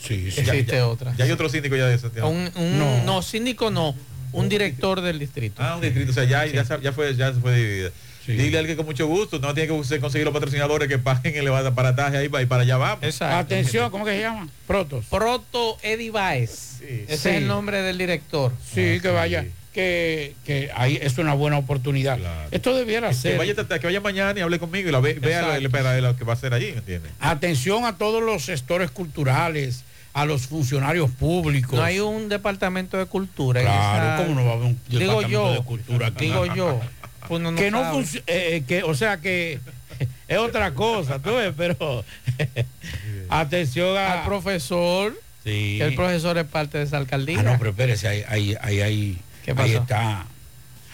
Sí, 0.00 0.30
Ya- 0.30 0.42
Existe 0.42 0.76
ya- 0.76 0.86
otra. 0.86 1.14
Ya 1.16 1.24
hay 1.24 1.30
otro 1.32 1.48
síndico 1.48 1.74
ya 1.76 1.86
de 1.86 1.98
Santiago. 1.98 2.28
Un, 2.28 2.50
un- 2.56 3.06
no. 3.06 3.22
síndico 3.22 3.70
no, 3.70 3.94
un 4.32 4.48
director 4.48 5.00
del 5.00 5.18
distrito. 5.18 5.62
Ah, 5.62 5.76
un 5.76 5.80
distrito, 5.82 6.10
o 6.10 6.14
sea, 6.14 6.24
ya, 6.24 6.46
ya, 6.46 6.64
sa- 6.64 6.80
ya 6.80 6.92
fue, 6.92 7.14
ya 7.16 7.32
fue 7.32 7.56
dividida. 7.56 7.90
Dile 8.26 8.58
al 8.58 8.66
que 8.66 8.76
con 8.76 8.86
mucho 8.86 9.06
gusto, 9.06 9.38
no 9.38 9.52
tiene 9.54 9.66
que 9.68 9.72
usted 9.74 10.00
conseguir 10.00 10.24
los 10.24 10.32
patrocinadores 10.34 10.88
que 10.88 10.98
paguen 10.98 11.34
el 11.36 11.48
aparataje 11.48 12.16
ahí 12.16 12.26
y 12.26 12.46
para 12.46 12.62
allá 12.62 12.76
vamos. 12.76 13.20
Atención, 13.22 13.90
¿cómo 13.90 14.04
que 14.04 14.12
se 14.12 14.20
llama? 14.20 14.48
Protos. 14.66 15.04
Proto 15.06 15.76
Eddie 15.82 16.10
Baez. 16.10 16.80
Ese 16.80 17.06
Sí. 17.06 17.12
es 17.12 17.26
el 17.26 17.46
nombre 17.46 17.82
del 17.82 17.98
director. 17.98 18.52
Sí, 18.72 18.98
que 19.00 19.08
vaya, 19.08 19.44
que, 19.72 20.34
que 20.44 20.70
ahí 20.74 20.98
es 21.02 21.18
una 21.18 21.34
buena 21.34 21.58
oportunidad. 21.58 22.18
Esto 22.50 22.74
debiera 22.76 23.08
Que 23.08 23.14
ser. 23.14 23.38
vaya, 23.38 23.54
que 23.54 23.86
vaya 23.86 24.00
mañana 24.00 24.38
y 24.38 24.42
hable 24.42 24.58
conmigo 24.58 24.88
y 24.88 24.92
la 24.92 25.00
ve- 25.00 25.14
vea 25.14 25.40
Exacto. 25.56 26.00
lo 26.00 26.16
que 26.16 26.24
va 26.24 26.32
a 26.32 26.36
hacer 26.36 26.54
allí, 26.54 26.68
¿entiendes? 26.68 27.12
Atención 27.20 27.84
a 27.84 27.96
todos 27.98 28.22
los 28.22 28.44
sectores 28.44 28.90
culturales, 28.90 29.84
a 30.12 30.24
los 30.26 30.46
funcionarios 30.46 31.10
públicos. 31.10 31.74
No 31.74 31.82
hay 31.82 31.98
un 32.00 32.28
departamento 32.28 32.96
de 32.98 33.06
cultura. 33.06 33.60
Claro, 33.62 34.14
esa- 34.14 34.24
¿cómo 34.28 34.40
no 34.40 34.46
va 34.46 34.52
a 34.52 34.54
haber 34.54 34.66
un 34.68 34.80
Digo 34.88 35.00
departamento 35.00 35.28
yo, 35.30 35.52
de 35.52 35.62
cultura 35.64 36.06
aquí? 36.08 36.24
digo 36.26 36.46
yo. 36.54 36.80
Pues 37.28 37.40
uno 37.40 37.50
no 37.52 37.56
que 37.58 37.70
no 37.70 37.80
sabe. 37.82 37.98
func- 37.98 38.22
eh, 38.26 38.62
que 38.66 38.82
o 38.82 38.94
sea 38.94 39.18
que 39.18 39.58
es 40.28 40.38
otra 40.38 40.72
cosa, 40.74 41.18
tú 41.18 41.34
ves, 41.34 41.52
pero 41.56 42.04
atención 43.28 43.96
a- 43.96 44.20
al 44.20 44.24
profesor, 44.24 45.14
Sí. 45.44 45.76
que 45.78 45.84
el 45.84 45.94
profesor 45.94 46.38
es 46.38 46.46
parte 46.46 46.78
de 46.78 46.84
esa 46.84 46.96
alcaldía. 46.96 47.40
Ah, 47.40 47.42
no, 47.42 47.58
pero 47.58 47.70
espérese, 47.70 48.08
ahí 48.08 48.56
hay, 48.60 49.18
¿Qué 49.44 49.50
Ahí 49.50 49.56
pasó? 49.56 49.82
está 49.82 50.24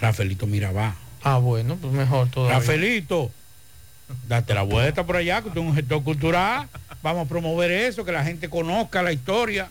Rafaelito 0.00 0.46
Mirabá. 0.48 0.96
Ah, 1.22 1.36
bueno, 1.38 1.76
pues 1.80 1.92
mejor 1.92 2.28
todavía. 2.30 2.58
Rafaelito, 2.58 3.30
date 4.26 4.54
la 4.54 4.62
vuelta 4.62 5.04
por 5.06 5.16
allá, 5.16 5.40
que 5.42 5.50
tú 5.50 5.60
un 5.60 5.74
gestor 5.76 6.02
cultural. 6.02 6.66
Vamos 7.02 7.26
a 7.26 7.28
promover 7.28 7.70
eso, 7.70 8.04
que 8.04 8.10
la 8.12 8.24
gente 8.24 8.48
conozca 8.48 9.02
la 9.02 9.12
historia. 9.12 9.68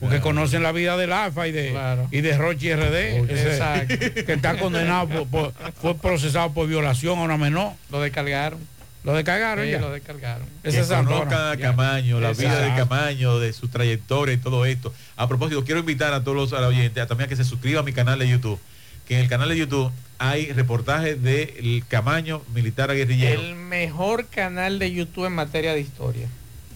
Porque 0.00 0.20
conocen 0.20 0.62
la 0.62 0.72
vida 0.72 0.96
del 0.96 1.12
Alfa 1.12 1.46
y 1.46 1.52
de, 1.52 1.72
y 2.10 2.20
de 2.22 2.36
Rochi 2.38 2.72
RD, 2.74 3.30
ese- 3.30 4.24
que 4.24 4.32
está 4.32 4.56
condenado, 4.58 5.08
por, 5.26 5.52
por- 5.52 5.72
fue 5.74 5.94
procesado 5.96 6.52
por 6.52 6.66
violación 6.66 7.18
a 7.18 7.22
una 7.22 7.36
menor. 7.36 7.72
Lo 7.90 8.00
descargaron. 8.00 8.58
Lo 9.04 9.14
descargaron 9.14 9.64
Sí, 9.64 9.70
ya. 9.70 9.80
lo 9.80 9.90
descargaron. 9.90 10.46
Que 10.62 10.72
conozcan 10.72 11.32
a 11.52 11.54
Ya. 11.54 11.60
Camaño, 11.70 12.20
la 12.20 12.32
vida 12.32 12.60
de. 12.60 12.74
Camaño, 12.76 13.38
de 13.38 13.52
su 13.54 13.68
trayectoria 13.68 14.34
y 14.34 14.38
todo 14.38 14.66
esto. 14.66 14.92
A 15.16 15.26
propósito, 15.28 15.64
quiero 15.64 15.80
invitar 15.80 16.12
a 16.12 16.22
todos 16.22 16.36
los 16.36 16.52
a 16.52 16.60
la 16.60 16.68
oyentes 16.68 17.02
a 17.02 17.06
también 17.06 17.26
a 17.26 17.28
que 17.28 17.36
se 17.36 17.44
suscriban 17.44 17.80
a 17.82 17.84
mi 17.84 17.92
canal 17.92 18.18
de 18.18 18.28
YouTube. 18.28 18.58
Que 19.08 19.14
en 19.14 19.20
el 19.22 19.28
canal 19.28 19.48
de 19.48 19.56
YouTube 19.56 19.90
hay 20.18 20.52
reportajes 20.52 21.22
del 21.22 21.82
Camaño 21.88 22.42
militar 22.54 22.94
guerrillero. 22.94 23.40
El 23.40 23.54
mejor 23.54 24.26
canal 24.26 24.78
de 24.78 24.92
YouTube 24.92 25.24
en 25.26 25.32
materia 25.32 25.72
de 25.72 25.80
historia. 25.80 26.26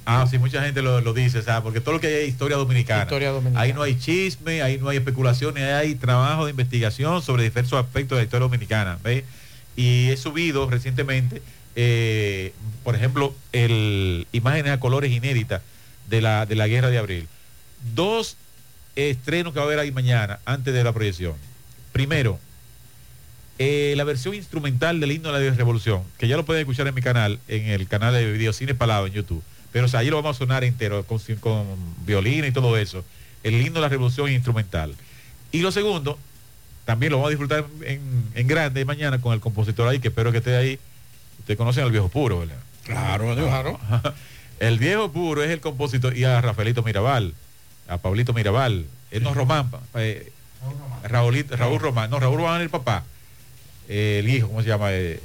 Ah, 0.06 0.26
sí, 0.30 0.38
mucha 0.38 0.62
gente 0.62 0.82
lo, 0.82 1.00
lo 1.00 1.14
dice, 1.14 1.42
¿sabes? 1.42 1.62
Porque 1.62 1.80
todo 1.80 1.94
lo 1.94 2.00
que 2.00 2.08
hay 2.08 2.14
es 2.24 2.28
historia 2.28 2.56
dominicana. 2.56 3.04
Historia 3.04 3.30
dominicana. 3.30 3.60
Ahí 3.60 3.72
no 3.72 3.82
hay 3.82 3.98
chisme, 3.98 4.62
ahí 4.62 4.78
no 4.78 4.88
hay 4.88 4.98
especulaciones, 4.98 5.64
ahí 5.64 5.88
hay 5.88 5.94
trabajo 5.94 6.44
de 6.44 6.50
investigación 6.50 7.22
sobre 7.22 7.44
diversos 7.44 7.82
aspectos 7.82 8.16
de 8.16 8.22
la 8.22 8.24
historia 8.24 8.44
dominicana. 8.44 8.98
¿ve? 9.02 9.24
Y 9.76 10.10
he 10.10 10.16
subido 10.16 10.68
recientemente, 10.68 11.40
eh, 11.74 12.52
por 12.82 12.94
ejemplo, 12.94 13.34
el 13.52 14.26
imágenes 14.32 14.72
a 14.72 14.80
colores 14.80 15.10
inéditas 15.10 15.62
de 16.08 16.20
la, 16.20 16.44
de 16.44 16.54
la 16.54 16.68
guerra 16.68 16.90
de 16.90 16.98
abril. 16.98 17.28
Dos 17.94 18.36
estrenos 18.96 19.52
que 19.52 19.58
va 19.58 19.64
a 19.64 19.66
haber 19.66 19.78
ahí 19.78 19.90
mañana, 19.90 20.38
antes 20.44 20.74
de 20.74 20.84
la 20.84 20.92
proyección. 20.92 21.34
Primero, 21.92 22.38
eh, 23.58 23.94
la 23.96 24.04
versión 24.04 24.34
instrumental 24.34 25.00
del 25.00 25.12
himno 25.12 25.32
de 25.32 25.50
la 25.50 25.54
revolución, 25.56 26.02
que 26.18 26.28
ya 26.28 26.36
lo 26.36 26.44
pueden 26.44 26.60
escuchar 26.60 26.86
en 26.86 26.94
mi 26.94 27.02
canal, 27.02 27.38
en 27.48 27.66
el 27.66 27.86
canal 27.88 28.12
de 28.12 28.32
Videocine 28.32 28.74
Palado 28.74 29.06
en 29.06 29.12
YouTube. 29.12 29.42
Pero 29.74 29.86
o 29.86 29.88
sea, 29.88 30.00
ahí 30.00 30.08
lo 30.08 30.22
vamos 30.22 30.36
a 30.36 30.38
sonar 30.38 30.62
entero, 30.62 31.02
con, 31.04 31.18
con 31.40 31.66
violín 32.06 32.44
y 32.44 32.52
todo 32.52 32.78
eso. 32.78 33.04
El 33.42 33.54
himno 33.60 33.74
de 33.74 33.80
la 33.80 33.88
revolución 33.88 34.30
instrumental. 34.30 34.94
Y 35.50 35.58
lo 35.62 35.72
segundo, 35.72 36.16
también 36.84 37.10
lo 37.10 37.16
vamos 37.18 37.26
a 37.26 37.30
disfrutar 37.30 37.64
en, 37.82 38.00
en 38.36 38.46
grande 38.46 38.84
mañana 38.84 39.20
con 39.20 39.34
el 39.34 39.40
compositor 39.40 39.88
ahí, 39.88 39.98
que 39.98 40.08
espero 40.08 40.30
que 40.30 40.38
esté 40.38 40.56
ahí. 40.56 40.78
Ustedes 41.40 41.58
conocen 41.58 41.82
al 41.82 41.90
viejo 41.90 42.08
puro, 42.08 42.38
¿verdad? 42.38 42.56
Claro, 42.84 43.34
claro. 43.34 43.80
El 44.60 44.78
viejo 44.78 45.10
puro 45.10 45.42
es 45.42 45.50
el 45.50 45.60
compositor 45.60 46.16
y 46.16 46.22
a 46.22 46.40
Rafaelito 46.40 46.84
Mirabal, 46.84 47.34
a 47.88 47.98
Pablito 47.98 48.32
Mirabal, 48.32 48.86
él 49.10 49.22
no 49.24 49.34
Román, 49.34 49.68
eh, 49.96 50.32
Raúlito- 51.02 51.56
Raúl 51.56 51.80
Román, 51.80 52.08
no, 52.08 52.20
Raúl 52.20 52.36
Román 52.38 52.56
es 52.60 52.62
el 52.66 52.70
papá, 52.70 53.02
Eh, 53.88 54.20
el 54.20 54.28
hijo, 54.30 54.46
¿cómo 54.46 54.62
se 54.62 54.68
llama? 54.68 54.92
Eh, 54.92 55.20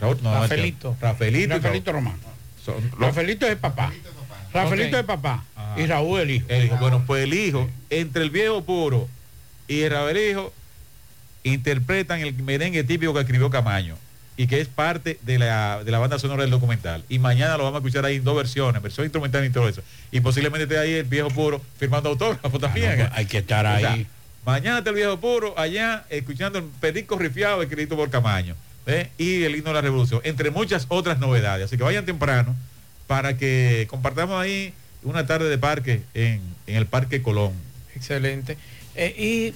Raúl, 0.00 0.18
no, 0.22 0.32
Rafaelito. 0.40 0.96
Rafaelito. 1.00 1.54
y 1.56 1.58
Rafaelito 1.58 1.92
Raúl. 1.92 2.04
Román. 2.04 2.20
Son- 2.64 2.90
Rafaelito 2.98 3.46
es 3.46 3.52
el 3.52 3.58
papá. 3.58 3.92
Rafaelito 4.52 4.96
Ok. 4.96 5.00
es 5.00 5.06
papá. 5.06 5.44
Y 5.76 5.86
Raúl 5.86 6.20
el 6.20 6.30
hijo. 6.30 6.46
El 6.48 6.66
hijo. 6.66 6.76
Bueno, 6.76 7.02
pues 7.06 7.24
el 7.24 7.34
hijo, 7.34 7.68
entre 7.90 8.22
el 8.22 8.30
viejo 8.30 8.62
puro 8.64 9.08
y 9.68 9.80
el 9.82 9.90
Rabelijo, 9.90 10.52
interpretan 11.44 12.20
el 12.20 12.34
merengue 12.34 12.84
típico 12.84 13.12
que 13.14 13.20
escribió 13.20 13.50
Camaño 13.50 13.96
y 14.36 14.46
que 14.46 14.60
es 14.60 14.68
parte 14.68 15.18
de 15.22 15.38
la, 15.38 15.82
de 15.84 15.90
la 15.90 15.98
banda 15.98 16.18
sonora 16.18 16.42
del 16.42 16.50
documental. 16.50 17.04
Y 17.08 17.18
mañana 17.18 17.56
lo 17.56 17.64
vamos 17.64 17.76
a 17.76 17.80
escuchar 17.80 18.04
ahí 18.04 18.16
en 18.16 18.24
dos 18.24 18.36
versiones, 18.36 18.80
versión 18.82 19.04
instrumental 19.06 19.44
y 19.44 19.50
todo 19.50 19.68
eso. 19.68 19.82
Y 20.10 20.20
posiblemente 20.20 20.64
esté 20.64 20.78
ahí 20.78 20.92
el 20.92 21.04
viejo 21.04 21.28
puro 21.28 21.60
firmando 21.78 22.10
autógrafo 22.10 22.58
también. 22.58 22.96
pues, 22.96 23.08
hay 23.12 23.26
que 23.26 23.38
estar 23.38 23.66
O 23.66 23.78
sea, 23.78 23.92
ahí. 23.94 24.06
mañana 24.44 24.78
está 24.78 24.90
el 24.90 24.96
viejo 24.96 25.18
puro 25.18 25.58
allá 25.58 26.04
escuchando 26.10 26.58
el 26.58 26.64
perico 26.80 27.18
rifiado 27.18 27.62
escrito 27.62 27.96
por 27.96 28.08
Camaño. 28.10 28.54
¿Ve? 28.86 29.10
Y 29.18 29.44
el 29.44 29.56
himno 29.56 29.70
de 29.70 29.74
la 29.74 29.80
revolución, 29.80 30.20
entre 30.24 30.50
muchas 30.50 30.86
otras 30.88 31.18
novedades. 31.18 31.66
Así 31.66 31.76
que 31.76 31.84
vayan 31.84 32.04
temprano 32.04 32.54
para 33.06 33.36
que 33.36 33.86
compartamos 33.90 34.40
ahí 34.40 34.72
una 35.02 35.26
tarde 35.26 35.48
de 35.48 35.58
parque 35.58 36.02
en, 36.14 36.40
en 36.66 36.76
el 36.76 36.86
Parque 36.86 37.22
Colón. 37.22 37.52
Excelente. 37.94 38.56
Eh, 38.94 39.14
y 39.18 39.54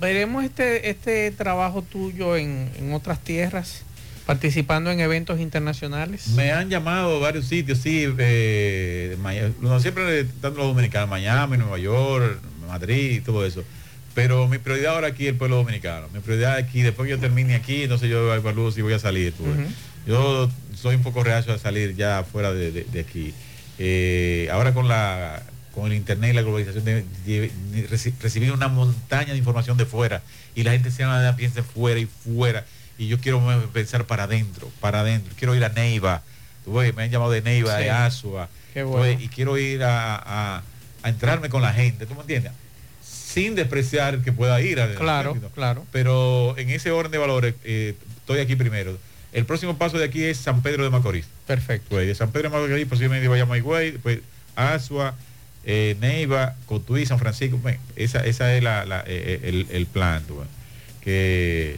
veremos 0.00 0.44
este, 0.44 0.90
este 0.90 1.30
trabajo 1.30 1.82
tuyo 1.82 2.36
en, 2.36 2.70
en 2.78 2.92
otras 2.92 3.22
tierras, 3.22 3.82
participando 4.26 4.90
en 4.90 5.00
eventos 5.00 5.40
internacionales. 5.40 6.28
Me 6.28 6.52
han 6.52 6.68
llamado 6.68 7.18
varios 7.20 7.46
sitios, 7.46 7.78
sí, 7.78 8.06
eh, 8.18 9.16
no, 9.60 9.80
siempre 9.80 10.20
están 10.20 10.54
los 10.54 10.66
dominicanos, 10.66 11.08
Miami, 11.08 11.56
Nueva 11.56 11.78
York, 11.78 12.38
Madrid 12.66 13.22
todo 13.24 13.46
eso. 13.46 13.64
Pero 14.18 14.48
mi 14.48 14.58
prioridad 14.58 14.94
ahora 14.94 15.08
aquí 15.08 15.24
es 15.26 15.30
el 15.32 15.36
pueblo 15.36 15.56
dominicano. 15.56 16.08
Mi 16.12 16.20
prioridad 16.20 16.56
aquí, 16.56 16.82
después 16.82 17.06
que 17.06 17.10
yo 17.12 17.18
termine 17.20 17.54
aquí, 17.54 17.82
entonces 17.84 18.10
yo 18.10 18.26
voy 18.26 18.50
a 18.50 18.52
luz 18.52 18.76
y 18.78 18.82
voy 18.82 18.92
a 18.92 18.98
salir. 18.98 19.32
Ujú. 19.38 19.52
Yo 20.06 20.50
soy 20.74 20.96
un 20.96 21.02
poco 21.02 21.22
reacio 21.22 21.52
a 21.52 21.58
salir 21.58 21.94
ya 21.96 22.24
fuera 22.24 22.52
de, 22.52 22.72
de- 22.72 22.84
de 22.84 23.00
aquí. 23.00 23.32
Eh, 23.78 24.48
ahora 24.52 24.74
con 24.74 24.88
la 24.88 25.42
con 25.72 25.86
el 25.92 25.94
internet 25.96 26.32
y 26.32 26.34
la 26.34 26.42
globalización 26.42 26.84
de, 26.84 27.04
reci- 27.88 28.12
recibir 28.20 28.50
una 28.50 28.66
montaña 28.66 29.30
de 29.32 29.38
información 29.38 29.76
de 29.76 29.86
fuera 29.86 30.22
y 30.56 30.64
la 30.64 30.72
gente 30.72 30.90
se 30.90 31.04
llama 31.04 31.36
piensa 31.36 31.62
fuera 31.62 32.00
y 32.00 32.06
fuera 32.06 32.64
y 32.98 33.06
yo 33.06 33.20
quiero 33.20 33.40
pensar 33.72 34.04
para 34.04 34.24
adentro, 34.24 34.68
para 34.80 35.00
adentro. 35.00 35.32
Quiero 35.38 35.54
ir 35.54 35.64
a 35.64 35.68
Neiva, 35.68 36.22
tú 36.64 36.72
ves, 36.74 36.92
me 36.96 37.04
han 37.04 37.10
llamado 37.10 37.30
de 37.30 37.42
Neiva, 37.42 37.76
Sí. 37.78 37.84
de 37.84 37.90
Asua, 37.90 38.48
bueno. 38.74 39.20
y 39.20 39.28
quiero 39.28 39.56
ir 39.56 39.84
a, 39.84 40.16
a- 40.16 40.62
a 41.04 41.08
entrarme 41.08 41.48
con 41.48 41.62
la 41.62 41.72
gente, 41.72 42.06
¿tú 42.06 42.14
me 42.16 42.22
entiendes? 42.22 42.50
Sin 43.28 43.54
despreciar 43.54 44.20
que 44.22 44.32
pueda 44.32 44.58
ir 44.62 44.80
a 44.80 44.94
Claro, 44.94 45.34
claro. 45.54 45.84
pero 45.92 46.56
en 46.56 46.70
ese 46.70 46.90
orden 46.90 47.12
de 47.12 47.18
valores 47.18 47.54
eh, 47.64 47.94
estoy 48.20 48.38
aquí 48.40 48.56
primero. 48.56 48.96
El 49.34 49.44
próximo 49.44 49.76
paso 49.76 49.98
de 49.98 50.06
aquí 50.06 50.24
es 50.24 50.38
San 50.38 50.62
Pedro 50.62 50.82
de 50.84 50.88
Macorís. 50.90 51.26
Perfecto. 51.46 51.88
Pues 51.90 52.06
de 52.06 52.14
San 52.14 52.30
Pedro 52.32 52.48
de 52.50 52.56
Macorís 52.56 52.86
posiblemente 52.86 53.28
vayamos 53.28 53.54
a 53.54 53.58
Higüey, 53.58 53.90
después 53.92 54.20
Asua, 54.56 55.14
eh, 55.64 55.94
Neiva, 56.00 56.54
Cotuí, 56.64 57.04
San 57.04 57.18
Francisco. 57.18 57.58
Bueno, 57.58 57.78
esa, 57.96 58.24
esa 58.24 58.54
es 58.56 58.62
la, 58.62 58.86
la- 58.86 59.04
eh, 59.06 59.40
el, 59.44 59.66
el 59.70 59.84
plan. 59.86 60.22
Que 61.02 61.76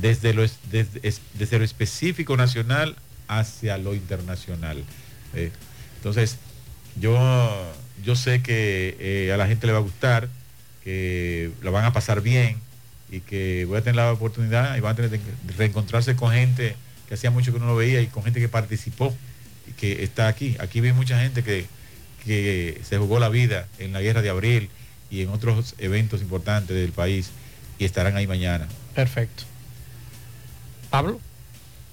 desde 0.00 0.34
lo, 0.34 0.42
es- 0.42 0.58
desde, 0.72 0.98
es- 1.04 1.20
desde 1.34 1.58
lo 1.58 1.64
específico 1.64 2.36
nacional 2.36 2.96
hacia 3.28 3.78
lo 3.78 3.94
internacional. 3.94 4.82
Entonces, 5.98 6.36
yo, 7.00 7.16
yo 8.04 8.16
sé 8.16 8.42
que 8.42 9.30
a 9.32 9.36
la 9.36 9.46
gente 9.46 9.66
le 9.68 9.72
va 9.72 9.78
a 9.78 9.82
gustar, 9.82 10.28
que 10.84 11.50
lo 11.62 11.72
van 11.72 11.84
a 11.84 11.92
pasar 11.92 12.20
bien 12.20 12.56
y 13.10 13.20
que 13.20 13.64
voy 13.66 13.78
a 13.78 13.80
tener 13.80 13.96
la 13.96 14.12
oportunidad 14.12 14.76
y 14.76 14.80
van 14.80 14.92
a 14.92 14.96
tener 14.96 15.10
de 15.10 15.20
reencontrarse 15.56 16.16
con 16.16 16.32
gente 16.32 16.76
que 17.08 17.14
hacía 17.14 17.30
mucho 17.30 17.52
que 17.52 17.58
no 17.58 17.66
lo 17.66 17.76
veía 17.76 18.00
y 18.00 18.06
con 18.06 18.22
gente 18.22 18.40
que 18.40 18.48
participó 18.48 19.14
y 19.68 19.72
que 19.72 20.04
está 20.04 20.28
aquí. 20.28 20.56
Aquí 20.60 20.80
vi 20.80 20.92
mucha 20.92 21.20
gente 21.20 21.42
que, 21.42 21.66
que 22.24 22.80
se 22.88 22.98
jugó 22.98 23.18
la 23.18 23.28
vida 23.28 23.66
en 23.78 23.92
la 23.92 24.00
guerra 24.00 24.22
de 24.22 24.30
abril 24.30 24.70
y 25.10 25.22
en 25.22 25.30
otros 25.30 25.74
eventos 25.78 26.22
importantes 26.22 26.76
del 26.76 26.92
país 26.92 27.30
y 27.78 27.84
estarán 27.84 28.16
ahí 28.16 28.26
mañana. 28.26 28.68
Perfecto. 28.94 29.44
Pablo. 30.88 31.20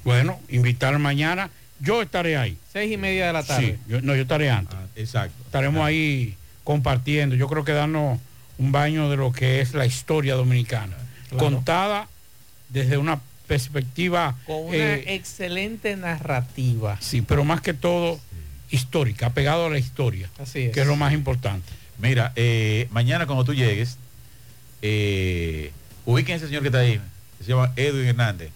Bueno, 0.03 0.39
invitar 0.49 0.97
mañana. 0.99 1.49
Yo 1.80 2.01
estaré 2.01 2.38
ahí. 2.38 2.57
Seis 2.72 2.91
y 2.91 2.97
media 2.97 3.27
de 3.27 3.34
la 3.34 3.43
tarde. 3.43 3.65
Sí, 3.65 3.91
yo, 3.91 4.01
no, 4.01 4.15
yo 4.15 4.22
estaré 4.22 4.49
antes. 4.49 4.77
exacto. 4.95 5.35
Estaremos 5.45 5.85
ahí 5.85 6.35
compartiendo. 6.64 7.35
Yo 7.35 7.47
creo 7.47 7.64
que 7.64 7.72
darnos 7.72 8.19
un 8.57 8.71
baño 8.71 9.09
de 9.09 9.17
lo 9.17 9.31
que 9.31 9.61
es 9.61 9.73
la 9.73 9.85
historia 9.85 10.35
dominicana. 10.35 10.95
Claro. 11.29 11.38
Contada 11.38 12.07
desde 12.69 12.97
una 12.97 13.19
perspectiva 13.47 14.35
Con 14.45 14.67
una 14.67 14.75
eh, 14.75 15.15
excelente 15.15 15.95
narrativa. 15.95 16.97
Sí, 16.99 17.21
pero 17.21 17.43
más 17.43 17.61
que 17.61 17.73
todo 17.73 18.19
histórica, 18.69 19.27
apegado 19.27 19.65
a 19.65 19.69
la 19.69 19.79
historia. 19.79 20.29
Así 20.39 20.63
es. 20.63 20.73
Que 20.73 20.81
es 20.81 20.88
lo 20.88 20.95
más 20.95 21.13
importante. 21.13 21.71
Mira, 21.99 22.34
eh, 22.35 22.88
mañana 22.91 23.25
cuando 23.25 23.45
tú 23.45 23.53
llegues, 23.53 23.97
eh, 24.81 25.71
ubiquen 26.05 26.34
a 26.34 26.38
ese 26.38 26.47
señor 26.47 26.61
que 26.61 26.67
está 26.67 26.79
ahí, 26.79 26.99
que 27.38 27.43
se 27.43 27.51
llama 27.51 27.73
Edwin 27.75 28.07
Hernández. 28.07 28.51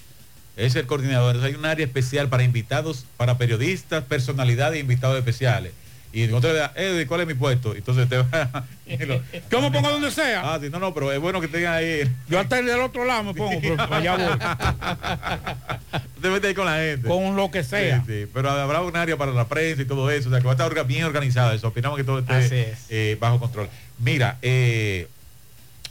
Es 0.58 0.76
el 0.76 0.86
coordinador. 0.86 1.36
Entonces 1.36 1.54
hay 1.54 1.60
un 1.60 1.66
área 1.66 1.86
especial 1.86 2.28
para 2.28 2.44
invitados, 2.44 3.06
para 3.18 3.38
periodistas, 3.38 4.04
personalidades 4.04 4.78
e 4.78 4.82
invitados 4.82 5.18
especiales. 5.18 5.72
Y 6.14 6.28
te 6.28 6.54
da, 6.54 6.74
Edwin, 6.76 7.08
¿cuál 7.08 7.22
es 7.22 7.28
mi 7.28 7.34
puesto? 7.36 7.74
Entonces 7.74 8.10
te 8.10 8.18
va. 8.18 8.66
lo- 9.08 9.22
me 9.62 9.72
pongo 9.72 9.90
donde 9.92 10.12
sea. 10.12 10.42
Ah, 10.54 10.60
sí, 10.62 10.70
no, 10.70 10.80
no, 10.80 10.94
pero 10.94 11.12
es 11.12 11.20
bueno 11.20 11.40
que 11.40 11.48
tengan 11.48 11.74
ahí. 11.74 12.04
Yo 12.28 12.40
hasta 12.40 12.60
el 12.60 12.66
del 12.66 12.82
otro 12.82 13.06
lado 13.06 13.24
me 13.24 13.34
pongo, 13.34 13.60
pero 13.62 13.82
allá 13.94 14.18
voy. 14.18 14.38
Te 16.22 16.30
metes 16.30 16.50
ahí 16.50 16.54
con 16.54 16.66
la 16.66 16.76
gente. 16.78 17.08
Con 17.08 17.36
lo 17.36 17.50
que 17.50 17.64
sea. 17.64 18.04
Sí, 18.06 18.12
sí, 18.24 18.30
pero 18.34 18.50
habrá 18.52 18.82
un 18.82 18.96
área 18.96 19.18
para 19.18 19.32
la 19.32 19.48
prensa 19.48 19.82
y 19.82 19.86
todo 19.86 20.10
eso, 20.12 20.28
o 20.30 20.32
sea 20.32 20.40
que 20.40 20.46
va 20.46 20.52
a 20.52 20.56
estar 20.56 20.86
bien 20.86 21.04
organizado 21.06 21.52
eso. 21.54 21.70
Opinamos 21.70 21.98
que 21.98 22.04
todo 22.04 22.20
esté 22.20 22.72
es. 22.72 22.80
eh, 22.90 23.18
bajo 23.20 23.40
control. 23.40 23.70
Mira, 23.98 24.38
eh, 24.42 25.08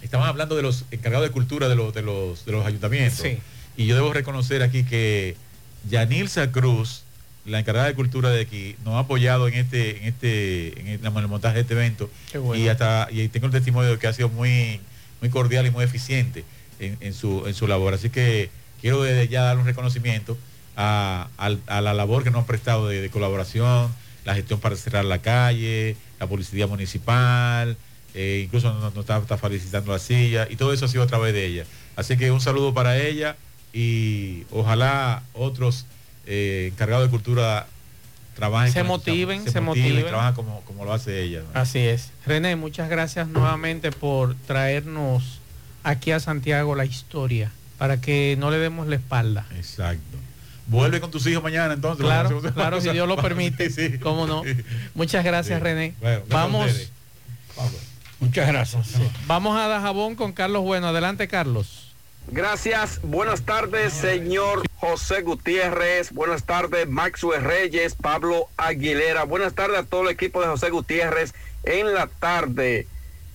estaban 0.03 0.29
hablando 0.29 0.55
de 0.55 0.63
los 0.63 0.85
encargados 0.91 1.27
de 1.27 1.33
cultura 1.33 1.69
de 1.69 1.75
los, 1.77 1.93
de 1.95 2.03
los, 2.03 2.45
de 2.45 2.53
los 2.53 2.65
ayuntamientos. 2.67 3.21
Sí. 3.21 3.39
Y 3.77 3.87
yo 3.87 3.95
debo 3.97 4.13
reconocer 4.13 4.63
aquí 4.63 4.85
que 4.85 5.37
Yanilza 5.89 6.53
Cruz, 6.53 7.05
la 7.45 7.59
encargada 7.59 7.87
de 7.87 7.95
cultura 7.95 8.31
de 8.31 8.43
aquí, 8.43 8.77
nos 8.85 8.95
ha 8.95 9.01
apoyado 9.01 9.49
en 9.49 9.55
este, 9.55 9.99
en 9.99 10.05
este, 10.05 10.81
en 10.81 10.89
el, 10.89 11.07
en 11.07 11.17
el 11.17 11.29
montaje 11.29 11.57
de 11.57 11.61
este 11.63 11.75
evento. 11.75 12.11
Bueno. 12.35 12.63
Y 12.63 12.69
hasta, 12.69 13.09
y 13.11 13.29
tengo 13.29 13.47
el 13.47 13.53
testimonio 13.53 13.91
de 13.91 13.99
que 13.99 14.07
ha 14.07 14.13
sido 14.13 14.29
muy 14.29 14.81
muy 15.21 15.29
cordial 15.31 15.67
y 15.67 15.71
muy 15.71 15.85
eficiente 15.85 16.45
en, 16.79 16.97
en 17.01 17.13
su, 17.13 17.47
en 17.47 17.55
su 17.55 17.67
labor. 17.67 17.95
Así 17.95 18.09
que 18.11 18.51
quiero 18.81 19.03
desde 19.03 19.29
ya 19.29 19.43
dar 19.43 19.59
un 19.59 19.67
reconocimiento 19.67 20.39
a, 20.77 21.29
a 21.37 21.81
la 21.81 21.93
labor 21.93 22.25
que 22.25 22.31
nos 22.31 22.41
han 22.41 22.47
prestado 22.47 22.89
de, 22.89 23.03
de 23.03 23.11
colaboración, 23.11 23.95
la 24.25 24.35
gestión 24.35 24.61
para 24.61 24.77
cerrar 24.77 25.05
la 25.05 25.19
calle, 25.19 25.97
la 26.19 26.27
policía 26.27 26.67
municipal, 26.67 27.77
eh, 28.15 28.43
incluso 28.45 28.73
nos, 28.73 28.95
nos 28.95 29.03
está, 29.05 29.19
está 29.19 29.37
felicitando 29.37 29.93
la 29.93 29.99
silla 29.99 30.49
y 30.49 30.57
todo 30.57 30.73
eso 30.73 30.87
ha 30.87 30.89
sido 30.89 31.03
a 31.03 31.07
través 31.07 31.35
de 31.35 31.45
ella. 31.45 31.65
Así 31.97 32.17
que 32.17 32.31
un 32.31 32.41
saludo 32.41 32.73
para 32.73 32.99
ella 32.99 33.37
y 33.75 34.45
ojalá 34.51 35.23
otros 35.35 35.85
eh, 36.33 36.71
encargados 36.73 37.05
de 37.07 37.11
cultura 37.11 37.67
trabajen. 38.37 38.73
Se 38.73 38.85
motiven, 38.85 39.51
se 39.51 39.61
motiven. 39.61 40.07
trabajen 40.07 40.35
como, 40.35 40.61
como 40.63 40.85
lo 40.85 40.93
hace 40.93 41.23
ella. 41.23 41.41
¿no? 41.43 41.61
Así 41.61 41.81
es. 41.81 42.11
René, 42.25 42.55
muchas 42.55 42.89
gracias 42.89 43.27
nuevamente 43.27 43.91
por 43.91 44.37
traernos 44.47 45.41
aquí 45.83 46.13
a 46.13 46.21
Santiago 46.21 46.77
la 46.77 46.85
historia, 46.85 47.51
para 47.79 48.01
que 48.01 48.37
no 48.39 48.53
le 48.53 48.59
demos 48.59 48.87
la 48.87 48.95
espalda. 48.95 49.45
Exacto. 49.57 50.19
Vuelve 50.69 51.01
con 51.01 51.11
tus 51.11 51.27
hijos 51.27 51.43
mañana 51.43 51.75
entonces. 51.75 52.07
Claro, 52.07 52.41
claro, 52.55 52.81
si 52.81 52.91
Dios 52.91 53.09
lo 53.09 53.17
permite. 53.21 53.69
Sí, 53.71 53.91
sí. 53.91 53.99
¿Cómo 53.99 54.29
no? 54.29 54.45
Muchas 54.95 55.25
gracias, 55.25 55.59
Sí. 55.59 55.65
René. 55.65 55.95
Bueno, 56.01 56.23
Vamos. 56.29 56.93
Muchas 58.21 58.47
gracias. 58.47 58.87
Vamos 59.27 59.59
a 59.59 59.67
Dajabón 59.67 60.15
con 60.15 60.33
Carlos 60.33 60.63
Bueno. 60.63 60.87
Adelante, 60.87 61.27
Carlos. 61.27 61.90
Gracias, 62.33 63.01
buenas 63.03 63.43
tardes, 63.43 63.93
señor 63.93 64.63
José 64.77 65.23
Gutiérrez. 65.23 66.13
Buenas 66.13 66.45
tardes, 66.45 66.89
Maxwell 66.89 67.43
Reyes, 67.43 67.97
Pablo 67.97 68.47
Aguilera. 68.57 69.25
Buenas 69.25 69.55
tardes 69.55 69.81
a 69.81 69.83
todo 69.83 70.03
el 70.03 70.11
equipo 70.11 70.41
de 70.41 70.47
José 70.47 70.71
Gutiérrez 70.71 71.35
en 71.65 71.93
la 71.93 72.07
tarde. 72.07 72.87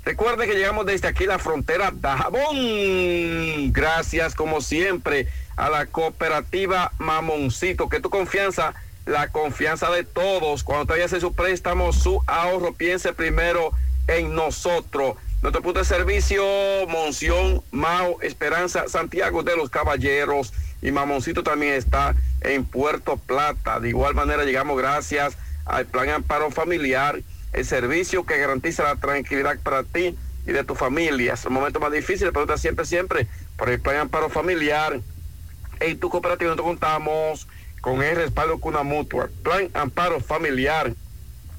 Recuerde 0.06 0.48
que 0.48 0.54
llegamos 0.54 0.86
desde 0.86 1.10
aquí 1.10 1.26
la 1.26 1.40
frontera 1.40 1.92
Dajabón. 1.94 3.74
Gracias, 3.74 4.34
como 4.34 4.62
siempre, 4.62 5.28
a 5.58 5.70
la 5.70 5.88
cooperativa 5.88 6.94
Mamoncito, 6.98 7.90
que 7.90 8.00
tu 8.00 8.10
confianza, 8.10 8.76
la 9.06 9.28
confianza 9.28 9.92
de 9.92 10.06
todos. 10.06 10.64
Cuando 10.64 10.86
te 10.86 10.94
vayas 10.94 11.12
a 11.12 11.18
hacer 11.18 11.22
su 11.22 11.34
préstamo, 11.34 11.92
su 11.92 12.22
ahorro, 12.28 12.74
piense 12.74 13.12
primero 13.12 13.74
en 14.08 14.34
nosotros. 14.34 15.18
Nuestro 15.46 15.62
punto 15.62 15.78
de 15.78 15.86
servicio, 15.86 16.44
Monción, 16.88 17.62
Mao, 17.70 18.20
Esperanza, 18.24 18.88
Santiago 18.88 19.44
de 19.44 19.56
los 19.56 19.70
Caballeros 19.70 20.52
y 20.82 20.90
Mamoncito 20.90 21.44
también 21.44 21.74
está 21.74 22.16
en 22.42 22.66
Puerto 22.66 23.18
Plata. 23.18 23.80
De 23.80 23.90
igual 23.90 24.16
manera 24.16 24.44
llegamos 24.44 24.76
gracias 24.76 25.38
al 25.66 25.86
Plan 25.86 26.10
Amparo 26.10 26.50
Familiar, 26.50 27.22
el 27.54 27.64
servicio 27.64 28.26
que 28.26 28.40
garantiza 28.40 28.82
la 28.86 28.96
tranquilidad 28.96 29.60
para 29.62 29.84
ti 29.84 30.18
y 30.48 30.52
de 30.52 30.64
tu 30.64 30.74
familia. 30.74 31.36
Es 31.36 31.46
el 31.46 31.52
momento 31.52 31.80
más 31.80 31.92
difícil, 31.92 32.30
pero 32.30 32.46
está 32.46 32.58
siempre, 32.58 32.84
siempre 32.84 33.28
por 33.56 33.70
el 33.70 33.80
Plan 33.80 33.98
Amparo 33.98 34.30
Familiar. 34.30 35.00
En 35.80 36.00
tu 36.00 36.10
cooperativa 36.10 36.50
nosotros 36.50 36.70
contamos 36.70 37.48
con 37.82 38.02
el 38.02 38.16
respaldo 38.16 38.60
con 38.60 38.74
una 38.74 38.82
mutua, 38.82 39.30
Plan 39.44 39.70
Amparo 39.76 40.20
Familiar 40.22 40.92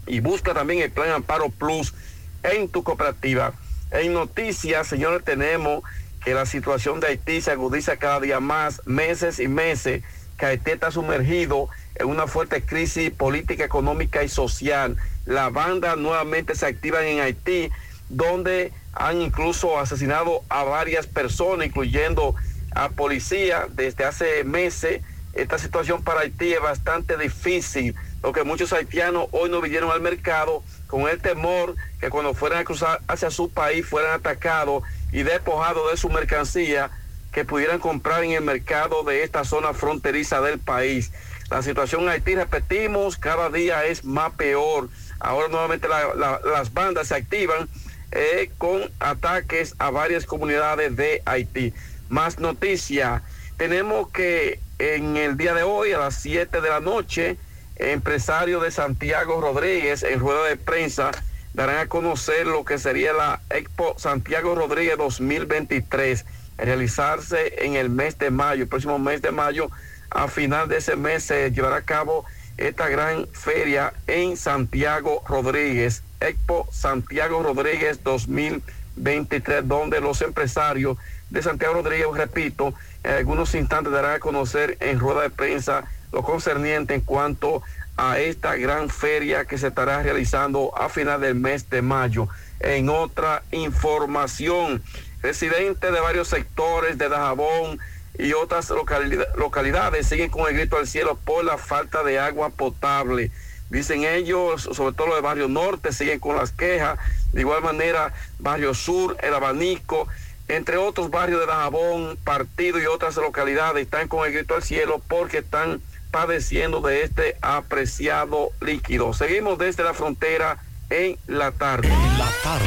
y 0.08 0.18
busca 0.18 0.54
también 0.54 0.82
el 0.82 0.90
Plan 0.90 1.12
Amparo 1.12 1.50
Plus 1.50 1.94
en 2.42 2.68
tu 2.68 2.82
cooperativa. 2.82 3.54
En 3.90 4.12
noticias, 4.12 4.86
señores, 4.88 5.24
tenemos 5.24 5.84
que 6.24 6.34
la 6.34 6.44
situación 6.44 6.98
de 6.98 7.06
Haití 7.06 7.40
se 7.40 7.52
agudiza 7.52 7.98
cada 7.98 8.20
día 8.20 8.40
más, 8.40 8.82
meses 8.84 9.38
y 9.38 9.46
meses, 9.46 10.02
que 10.36 10.46
Haití 10.46 10.72
está 10.72 10.90
sumergido 10.90 11.68
en 11.94 12.08
una 12.08 12.26
fuerte 12.26 12.62
crisis 12.62 13.10
política, 13.10 13.64
económica 13.64 14.24
y 14.24 14.28
social. 14.28 14.96
La 15.24 15.50
banda 15.50 15.94
nuevamente 15.94 16.54
se 16.56 16.66
activa 16.66 17.06
en 17.06 17.20
Haití, 17.20 17.70
donde 18.08 18.72
han 18.92 19.22
incluso 19.22 19.78
asesinado 19.78 20.42
a 20.48 20.64
varias 20.64 21.06
personas, 21.06 21.66
incluyendo 21.66 22.34
a 22.74 22.88
policía 22.88 23.68
desde 23.70 24.04
hace 24.04 24.42
meses. 24.44 25.02
Esta 25.32 25.58
situación 25.58 26.02
para 26.02 26.20
Haití 26.20 26.52
es 26.52 26.60
bastante 26.60 27.16
difícil, 27.16 27.94
lo 28.22 28.32
que 28.32 28.42
muchos 28.44 28.72
haitianos 28.72 29.28
hoy 29.32 29.48
no 29.50 29.60
vinieron 29.60 29.90
al 29.90 30.00
mercado 30.00 30.62
con 30.86 31.02
el 31.08 31.20
temor 31.20 31.74
que 32.00 32.10
cuando 32.10 32.34
fueran 32.34 32.60
a 32.60 32.64
cruzar 32.64 33.00
hacia 33.08 33.30
su 33.30 33.50
país 33.50 33.86
fueran 33.86 34.12
atacados 34.18 34.82
y 35.12 35.22
despojados 35.22 35.90
de 35.90 35.96
su 35.96 36.08
mercancía 36.08 36.90
que 37.32 37.44
pudieran 37.44 37.78
comprar 37.78 38.24
en 38.24 38.32
el 38.32 38.42
mercado 38.42 39.02
de 39.04 39.22
esta 39.22 39.44
zona 39.44 39.74
fronteriza 39.74 40.40
del 40.40 40.58
país. 40.58 41.12
La 41.50 41.62
situación 41.62 42.02
en 42.02 42.08
Haití, 42.08 42.34
repetimos, 42.34 43.16
cada 43.16 43.50
día 43.50 43.84
es 43.84 44.04
más 44.04 44.32
peor. 44.32 44.88
Ahora 45.20 45.48
nuevamente 45.48 45.86
la- 45.86 46.14
la- 46.14 46.40
las 46.44 46.72
bandas 46.72 47.08
se 47.08 47.14
activan 47.14 47.68
eh, 48.12 48.50
con 48.56 48.90
ataques 49.00 49.74
a 49.78 49.90
varias 49.90 50.26
comunidades 50.26 50.96
de 50.96 51.22
Haití. 51.26 51.74
Más 52.08 52.38
noticias. 52.38 53.22
Tenemos 53.56 54.08
que 54.10 54.60
en 54.78 55.16
el 55.16 55.36
día 55.36 55.54
de 55.54 55.64
hoy, 55.64 55.92
a 55.92 55.98
las 55.98 56.14
7 56.16 56.60
de 56.60 56.68
la 56.68 56.80
noche, 56.80 57.36
empresario 57.76 58.60
de 58.60 58.70
Santiago 58.70 59.40
Rodríguez 59.40 60.02
en 60.02 60.18
rueda 60.20 60.44
de 60.44 60.56
prensa 60.56 61.10
darán 61.54 61.78
a 61.78 61.86
conocer 61.86 62.46
lo 62.46 62.64
que 62.64 62.78
sería 62.78 63.12
la 63.12 63.40
Expo 63.48 63.94
Santiago 63.98 64.54
Rodríguez 64.54 64.98
2023, 64.98 66.24
a 66.58 66.64
realizarse 66.64 67.64
en 67.64 67.76
el 67.76 67.88
mes 67.88 68.18
de 68.18 68.30
mayo, 68.30 68.62
el 68.62 68.68
próximo 68.68 68.98
mes 68.98 69.22
de 69.22 69.30
mayo. 69.30 69.70
A 70.10 70.28
final 70.28 70.68
de 70.68 70.78
ese 70.78 70.96
mes 70.96 71.24
se 71.24 71.50
llevará 71.50 71.76
a 71.76 71.82
cabo 71.82 72.26
esta 72.58 72.88
gran 72.88 73.26
feria 73.32 73.92
en 74.06 74.36
Santiago 74.36 75.22
Rodríguez, 75.26 76.02
Expo 76.20 76.68
Santiago 76.70 77.42
Rodríguez 77.42 78.02
2023, 78.04 79.66
donde 79.66 80.00
los 80.00 80.20
empresarios 80.22 80.98
de 81.30 81.42
Santiago 81.42 81.74
Rodríguez, 81.74 82.06
repito, 82.14 82.74
en 83.02 83.12
algunos 83.12 83.54
instantes 83.54 83.92
darán 83.92 84.16
a 84.16 84.20
conocer 84.20 84.76
en 84.80 84.98
rueda 84.98 85.22
de 85.22 85.30
prensa 85.30 85.84
lo 86.12 86.22
concerniente 86.22 86.94
en 86.94 87.00
cuanto 87.00 87.62
a 87.96 88.18
esta 88.18 88.56
gran 88.56 88.90
feria 88.90 89.44
que 89.46 89.58
se 89.58 89.68
estará 89.68 90.02
realizando 90.02 90.76
a 90.76 90.88
final 90.88 91.20
del 91.20 91.34
mes 91.34 91.70
de 91.70 91.82
mayo. 91.82 92.28
En 92.60 92.88
otra 92.88 93.42
información, 93.52 94.82
residentes 95.22 95.92
de 95.92 96.00
varios 96.00 96.28
sectores 96.28 96.98
de 96.98 97.08
Dajabón 97.08 97.78
y 98.18 98.32
otras 98.32 98.70
localidad- 98.70 99.34
localidades 99.36 100.06
siguen 100.06 100.30
con 100.30 100.48
el 100.48 100.54
grito 100.54 100.76
al 100.76 100.86
cielo 100.86 101.18
por 101.24 101.44
la 101.44 101.58
falta 101.58 102.02
de 102.02 102.18
agua 102.18 102.50
potable. 102.50 103.30
Dicen 103.68 104.04
ellos, 104.04 104.62
sobre 104.62 104.94
todo 104.94 105.08
los 105.08 105.16
de 105.16 105.22
Barrio 105.22 105.48
Norte, 105.48 105.92
siguen 105.92 106.20
con 106.20 106.36
las 106.36 106.52
quejas. 106.52 106.98
De 107.32 107.40
igual 107.40 107.62
manera, 107.62 108.12
Barrio 108.38 108.74
Sur, 108.74 109.16
El 109.20 109.34
Abanico, 109.34 110.06
entre 110.48 110.76
otros 110.76 111.10
barrios 111.10 111.40
de 111.40 111.46
Dajabón, 111.46 112.16
Partido 112.22 112.80
y 112.80 112.86
otras 112.86 113.16
localidades 113.16 113.82
están 113.82 114.06
con 114.06 114.24
el 114.24 114.32
grito 114.32 114.54
al 114.54 114.62
cielo 114.62 115.02
porque 115.08 115.38
están 115.38 115.80
padeciendo 116.16 116.80
de 116.80 117.02
este 117.02 117.36
apreciado 117.42 118.48
líquido. 118.62 119.12
Seguimos 119.12 119.58
desde 119.58 119.84
la 119.84 119.92
frontera 119.92 120.56
en 120.88 121.18
la 121.26 121.52
tarde. 121.52 121.90
La 122.16 122.30
tarde. 122.42 122.64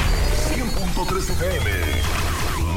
100.3 0.54 1.30
FM. 1.32 1.89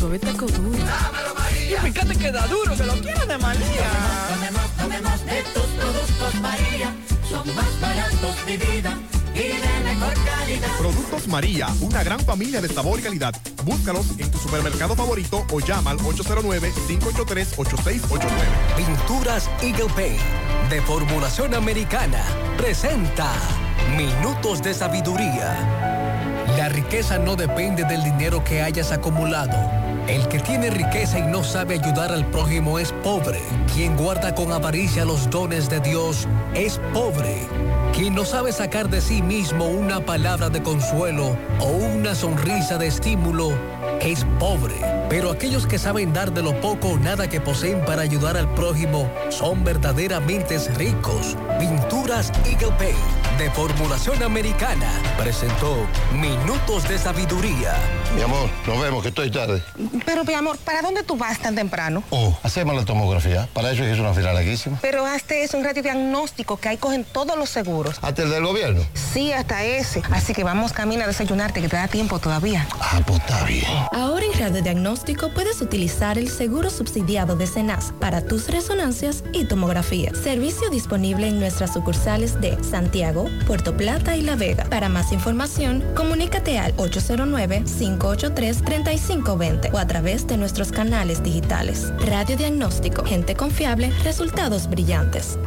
Suave 0.00 0.18
taco 0.18 0.46
duro. 0.46 0.78
Y 1.52 1.74
fíjate 1.74 2.16
que 2.16 2.32
da 2.32 2.46
duro, 2.46 2.74
que 2.74 2.84
lo 2.84 2.94
quiero 2.94 3.26
de 3.26 3.36
María. 3.36 3.90
Tomemos, 4.34 4.70
tomemos 4.78 5.26
de 5.26 5.42
tus 5.54 5.66
productos 5.78 6.34
María. 6.40 6.96
Son 7.28 7.46
más 7.54 7.80
baratos 7.80 8.46
de 8.46 8.56
vida 8.56 8.98
y 9.34 9.48
de 9.60 9.80
mejor 9.84 10.14
calidad. 10.24 10.78
Productos 10.78 11.28
María, 11.28 11.68
una 11.82 12.02
gran 12.02 12.20
familia 12.20 12.62
de 12.62 12.68
sabor 12.68 12.98
y 12.98 13.02
calidad. 13.02 13.34
Búscalos 13.64 14.18
en 14.18 14.30
tu 14.30 14.38
supermercado 14.38 14.96
favorito 14.96 15.44
o 15.52 15.60
llama 15.60 15.90
al 15.90 15.98
809-583-8689. 15.98 18.30
Pinturas 18.76 19.50
Eagle 19.60 19.92
Paint 19.94 20.18
de 20.70 20.80
formulación 20.80 21.54
americana 21.54 22.24
presenta 22.56 23.30
Minutos 23.96 24.62
de 24.62 24.72
Sabiduría. 24.72 25.90
La 26.56 26.68
riqueza 26.68 27.18
no 27.18 27.36
depende 27.36 27.84
del 27.84 28.02
dinero 28.02 28.42
que 28.44 28.60
hayas 28.60 28.92
acumulado, 28.92 29.56
El 30.10 30.26
que 30.26 30.40
tiene 30.40 30.70
riqueza 30.70 31.20
y 31.20 31.22
no 31.22 31.44
sabe 31.44 31.74
ayudar 31.74 32.10
al 32.10 32.26
prójimo 32.26 32.80
es 32.80 32.90
pobre. 33.04 33.40
Quien 33.72 33.96
guarda 33.96 34.34
con 34.34 34.50
avaricia 34.50 35.04
los 35.04 35.30
dones 35.30 35.70
de 35.70 35.78
Dios 35.78 36.26
es 36.52 36.80
pobre. 36.92 37.46
Quien 37.94 38.16
no 38.16 38.24
sabe 38.24 38.50
sacar 38.52 38.90
de 38.90 39.00
sí 39.00 39.22
mismo 39.22 39.66
una 39.66 40.04
palabra 40.04 40.50
de 40.50 40.60
consuelo 40.64 41.36
o 41.60 41.66
una 41.66 42.16
sonrisa 42.16 42.76
de 42.76 42.88
estímulo 42.88 43.52
es 44.00 44.26
pobre. 44.40 44.74
Pero 45.08 45.30
aquellos 45.30 45.68
que 45.68 45.78
saben 45.78 46.12
dar 46.12 46.32
de 46.32 46.42
lo 46.42 46.60
poco 46.60 46.88
o 46.88 46.98
nada 46.98 47.28
que 47.28 47.40
poseen 47.40 47.84
para 47.84 48.02
ayudar 48.02 48.36
al 48.36 48.52
prójimo 48.54 49.08
son 49.28 49.62
verdaderamente 49.62 50.58
ricos. 50.76 51.36
Pinturas 51.60 52.32
Eagle 52.46 52.72
Paint 52.78 53.19
de 53.40 53.50
formulación 53.52 54.22
americana 54.22 54.86
presentó 55.16 55.86
Minutos 56.12 56.86
de 56.86 56.98
Sabiduría. 56.98 57.74
Mi 58.14 58.20
amor, 58.20 58.50
nos 58.66 58.78
vemos, 58.78 59.02
que 59.02 59.08
estoy 59.08 59.30
tarde. 59.30 59.62
Pero, 60.04 60.24
mi 60.24 60.34
amor, 60.34 60.58
¿para 60.58 60.82
dónde 60.82 61.02
tú 61.04 61.16
vas 61.16 61.38
tan 61.38 61.54
temprano? 61.54 62.02
Oh, 62.10 62.36
hacemos 62.42 62.76
la 62.76 62.84
tomografía. 62.84 63.48
Para 63.54 63.70
eso 63.70 63.82
es 63.82 63.98
una 63.98 64.12
fila 64.12 64.34
larguísima. 64.34 64.78
Pero 64.82 65.06
hazte 65.06 65.42
es 65.42 65.54
un 65.54 65.64
radiodiagnóstico 65.64 66.58
que 66.58 66.68
ahí 66.68 66.76
cogen 66.76 67.02
todos 67.04 67.38
los 67.38 67.48
seguros. 67.48 67.98
¿Hasta 68.02 68.24
el 68.24 68.30
del 68.30 68.44
gobierno? 68.44 68.82
Sí, 68.92 69.32
hasta 69.32 69.64
ese. 69.64 70.02
Así 70.10 70.34
que 70.34 70.44
vamos 70.44 70.74
camino 70.74 71.04
a 71.04 71.06
desayunarte, 71.06 71.62
que 71.62 71.68
te 71.68 71.76
da 71.76 71.88
tiempo 71.88 72.18
todavía. 72.18 72.68
Ah, 72.78 73.00
pues 73.06 73.20
está 73.20 73.44
bien. 73.44 73.64
Ahora 73.92 74.26
en 74.26 74.38
radiodiagnóstico 74.38 75.32
puedes 75.32 75.62
utilizar 75.62 76.18
el 76.18 76.28
seguro 76.28 76.68
subsidiado 76.68 77.36
de 77.36 77.46
CENAS 77.46 77.94
para 78.00 78.22
tus 78.22 78.50
resonancias 78.50 79.24
y 79.32 79.46
tomografía. 79.46 80.12
Servicio 80.14 80.68
disponible 80.68 81.28
en 81.28 81.40
nuestras 81.40 81.72
sucursales 81.72 82.38
de 82.42 82.62
Santiago, 82.62 83.29
Puerto 83.46 83.76
Plata 83.76 84.16
y 84.16 84.22
La 84.22 84.36
Vega. 84.36 84.64
Para 84.64 84.88
más 84.88 85.12
información, 85.12 85.84
comunícate 85.94 86.58
al 86.58 86.74
809-583-3520 86.76 89.72
o 89.72 89.78
a 89.78 89.86
través 89.86 90.26
de 90.26 90.36
nuestros 90.36 90.72
canales 90.72 91.22
digitales. 91.22 91.92
Radiodiagnóstico, 92.06 93.04
gente 93.04 93.34
confiable, 93.34 93.90
resultados 94.04 94.68
brillantes. 94.68 95.38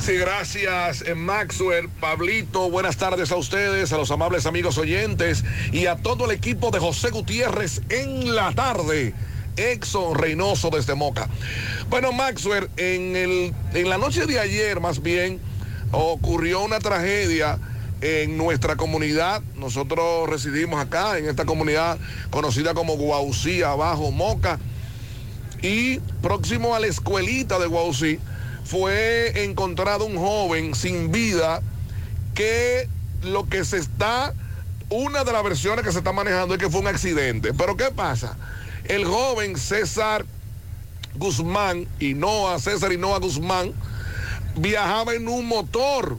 Sí, 0.00 0.16
gracias 0.16 1.02
eh, 1.02 1.14
Maxwell, 1.14 1.88
Pablito, 1.88 2.70
buenas 2.70 2.96
tardes 2.96 3.32
a 3.32 3.36
ustedes, 3.36 3.92
a 3.92 3.98
los 3.98 4.10
amables 4.12 4.46
amigos 4.46 4.78
oyentes 4.78 5.44
y 5.72 5.86
a 5.86 5.96
todo 5.96 6.26
el 6.26 6.30
equipo 6.30 6.70
de 6.70 6.78
José 6.78 7.10
Gutiérrez 7.10 7.82
en 7.88 8.34
la 8.34 8.52
tarde. 8.52 9.12
Exxon 9.56 10.14
Reynoso 10.14 10.70
desde 10.70 10.94
Moca. 10.94 11.28
Bueno, 11.90 12.12
Maxwell, 12.12 12.70
en, 12.76 13.16
el, 13.16 13.52
en 13.74 13.88
la 13.88 13.98
noche 13.98 14.26
de 14.26 14.38
ayer 14.38 14.80
más 14.80 15.02
bien 15.02 15.40
ocurrió 15.92 16.62
una 16.62 16.78
tragedia 16.78 17.58
en 18.00 18.36
nuestra 18.36 18.76
comunidad. 18.76 19.42
Nosotros 19.56 20.28
residimos 20.28 20.80
acá, 20.80 21.18
en 21.18 21.28
esta 21.28 21.44
comunidad 21.44 21.98
conocida 22.30 22.74
como 22.74 22.96
Guaucí, 22.96 23.62
abajo 23.62 24.10
Moca. 24.10 24.58
Y 25.62 25.98
próximo 26.22 26.74
a 26.74 26.80
la 26.80 26.86
escuelita 26.86 27.58
de 27.58 27.66
Guaucí 27.66 28.20
fue 28.64 29.44
encontrado 29.44 30.04
un 30.04 30.16
joven 30.16 30.74
sin 30.74 31.10
vida 31.10 31.62
que 32.34 32.88
lo 33.22 33.48
que 33.48 33.64
se 33.64 33.78
está, 33.78 34.32
una 34.90 35.24
de 35.24 35.32
las 35.32 35.42
versiones 35.42 35.84
que 35.84 35.92
se 35.92 35.98
está 35.98 36.12
manejando 36.12 36.54
es 36.54 36.60
que 36.60 36.70
fue 36.70 36.80
un 36.80 36.86
accidente. 36.86 37.52
Pero 37.54 37.76
¿qué 37.76 37.90
pasa? 37.90 38.36
El 38.84 39.04
joven 39.04 39.56
César 39.56 40.24
Guzmán, 41.16 41.88
y 41.98 42.14
Noah, 42.14 42.58
César 42.60 42.92
y 42.92 42.96
Noah 42.96 43.18
Guzmán, 43.18 43.72
viajaba 44.56 45.14
en 45.14 45.28
un 45.28 45.46
motor. 45.46 46.18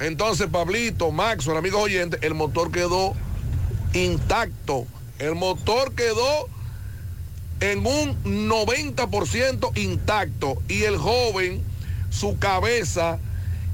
Entonces, 0.00 0.48
Pablito, 0.48 1.10
Maxwell, 1.10 1.56
amigos 1.56 1.82
oyentes, 1.82 2.20
el 2.22 2.34
motor 2.34 2.70
quedó 2.70 3.14
intacto. 3.92 4.86
El 5.18 5.34
motor 5.34 5.94
quedó 5.94 6.48
en 7.60 7.86
un 7.86 8.48
90% 8.48 9.76
intacto 9.78 10.56
y 10.68 10.82
el 10.82 10.98
joven, 10.98 11.62
su 12.10 12.38
cabeza 12.38 13.18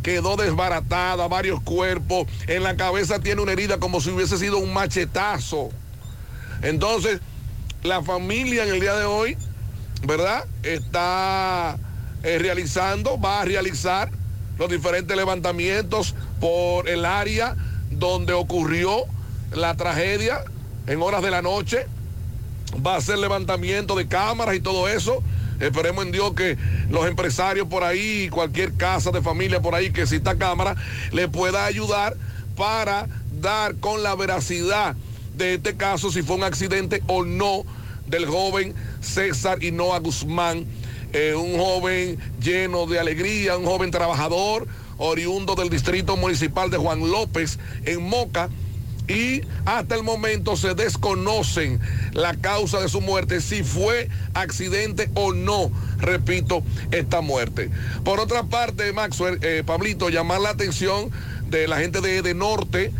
quedó 0.02 0.36
desbaratada, 0.36 1.28
varios 1.28 1.60
cuerpos, 1.60 2.26
en 2.46 2.62
la 2.62 2.76
cabeza 2.76 3.20
tiene 3.20 3.42
una 3.42 3.52
herida 3.52 3.78
como 3.78 4.00
si 4.00 4.10
hubiese 4.10 4.38
sido 4.38 4.58
un 4.58 4.72
machetazo. 4.72 5.70
Entonces, 6.62 7.20
la 7.82 8.02
familia 8.02 8.64
en 8.64 8.74
el 8.74 8.80
día 8.80 8.94
de 8.94 9.04
hoy, 9.04 9.36
¿verdad? 10.06 10.44
Está 10.62 11.78
eh, 12.22 12.38
realizando, 12.38 13.20
va 13.20 13.40
a 13.40 13.44
realizar 13.44 14.10
los 14.58 14.68
diferentes 14.68 15.16
levantamientos 15.16 16.14
por 16.40 16.88
el 16.88 17.04
área 17.04 17.56
donde 17.90 18.32
ocurrió 18.32 19.04
la 19.52 19.76
tragedia 19.76 20.44
en 20.86 21.02
horas 21.02 21.22
de 21.22 21.30
la 21.30 21.42
noche 21.42 21.86
va 22.74 22.94
a 22.94 22.98
hacer 22.98 23.18
levantamiento 23.18 23.94
de 23.94 24.06
cámaras 24.06 24.54
y 24.54 24.60
todo 24.60 24.88
eso. 24.88 25.22
Esperemos 25.58 26.06
en 26.06 26.12
Dios 26.12 26.32
que 26.34 26.56
los 26.88 27.06
empresarios 27.06 27.68
por 27.68 27.84
ahí, 27.84 28.28
cualquier 28.30 28.74
casa 28.74 29.10
de 29.10 29.20
familia 29.20 29.60
por 29.60 29.74
ahí 29.74 29.92
que 29.92 30.02
exista 30.02 30.36
cámara, 30.36 30.76
le 31.12 31.28
pueda 31.28 31.66
ayudar 31.66 32.16
para 32.56 33.06
dar 33.40 33.74
con 33.76 34.02
la 34.02 34.14
veracidad 34.14 34.96
de 35.36 35.54
este 35.54 35.76
caso, 35.76 36.10
si 36.10 36.22
fue 36.22 36.36
un 36.36 36.44
accidente 36.44 37.02
o 37.06 37.24
no, 37.24 37.64
del 38.06 38.26
joven 38.26 38.74
César 39.00 39.62
Hinoa 39.62 39.98
Guzmán, 40.00 40.66
eh, 41.12 41.34
un 41.34 41.58
joven 41.58 42.18
lleno 42.40 42.86
de 42.86 42.98
alegría, 42.98 43.56
un 43.56 43.64
joven 43.64 43.90
trabajador, 43.90 44.66
oriundo 44.98 45.54
del 45.54 45.70
distrito 45.70 46.16
municipal 46.16 46.70
de 46.70 46.76
Juan 46.76 47.10
López 47.10 47.58
en 47.84 48.02
Moca 48.02 48.50
y 49.08 49.42
hasta 49.64 49.96
el 49.96 50.04
momento 50.04 50.56
se 50.56 50.74
desconocen 50.74 51.80
la 52.12 52.34
causa 52.36 52.80
de 52.80 52.88
su 52.88 53.00
muerte, 53.00 53.40
si 53.40 53.64
fue 53.64 54.08
accidente 54.34 55.10
o 55.14 55.32
no, 55.32 55.72
repito, 55.98 56.62
esta 56.92 57.20
muerte. 57.20 57.70
Por 58.04 58.20
otra 58.20 58.44
parte, 58.44 58.92
Maxwell, 58.92 59.38
eh, 59.42 59.64
Pablito, 59.66 60.10
llamar 60.10 60.40
la 60.40 60.50
atención 60.50 61.10
de 61.48 61.66
la 61.66 61.78
gente 61.78 62.00
de, 62.00 62.22
de 62.22 62.34
Norte 62.34 62.92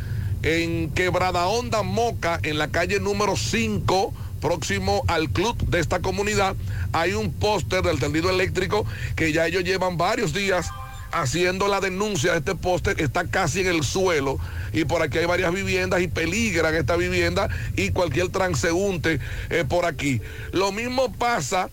en 0.43 0.91
Quebrada 0.91 1.47
Honda 1.47 1.83
Moca, 1.83 2.41
en 2.43 2.59
la 2.59 2.69
calle 2.69 2.99
número 2.99 3.37
5, 3.37 4.13
próximo 4.41 5.05
al 5.07 5.31
club 5.31 5.57
de 5.69 5.81
esta 5.81 6.01
comunidad, 6.01 6.57
hay 6.93 7.13
un 7.13 7.33
póster 7.33 7.83
del 7.83 7.99
tendido 7.99 8.31
eléctrico 8.31 8.87
que 9.17 9.33
ya 9.33 9.47
ellos 9.47 9.65
llevan 9.65 9.97
varios 9.97 10.33
días 10.33 10.71
haciendo 11.13 11.69
la 11.69 11.81
denuncia 11.81 12.33
de 12.33 12.39
este 12.39 12.55
póster, 12.55 13.01
está 13.01 13.27
casi 13.27 13.61
en 13.61 13.67
el 13.67 13.83
suelo 13.83 14.39
y 14.73 14.85
por 14.85 15.03
aquí 15.03 15.19
hay 15.19 15.27
varias 15.27 15.53
viviendas 15.53 16.01
y 16.01 16.09
peligran 16.09 16.75
esta 16.75 16.97
vivienda 16.97 17.49
y 17.77 17.91
cualquier 17.91 18.29
transeúnte 18.29 19.21
eh, 19.51 19.65
por 19.69 19.87
aquí. 19.87 20.21
Lo 20.53 20.73
mismo 20.73 21.13
pasa 21.13 21.69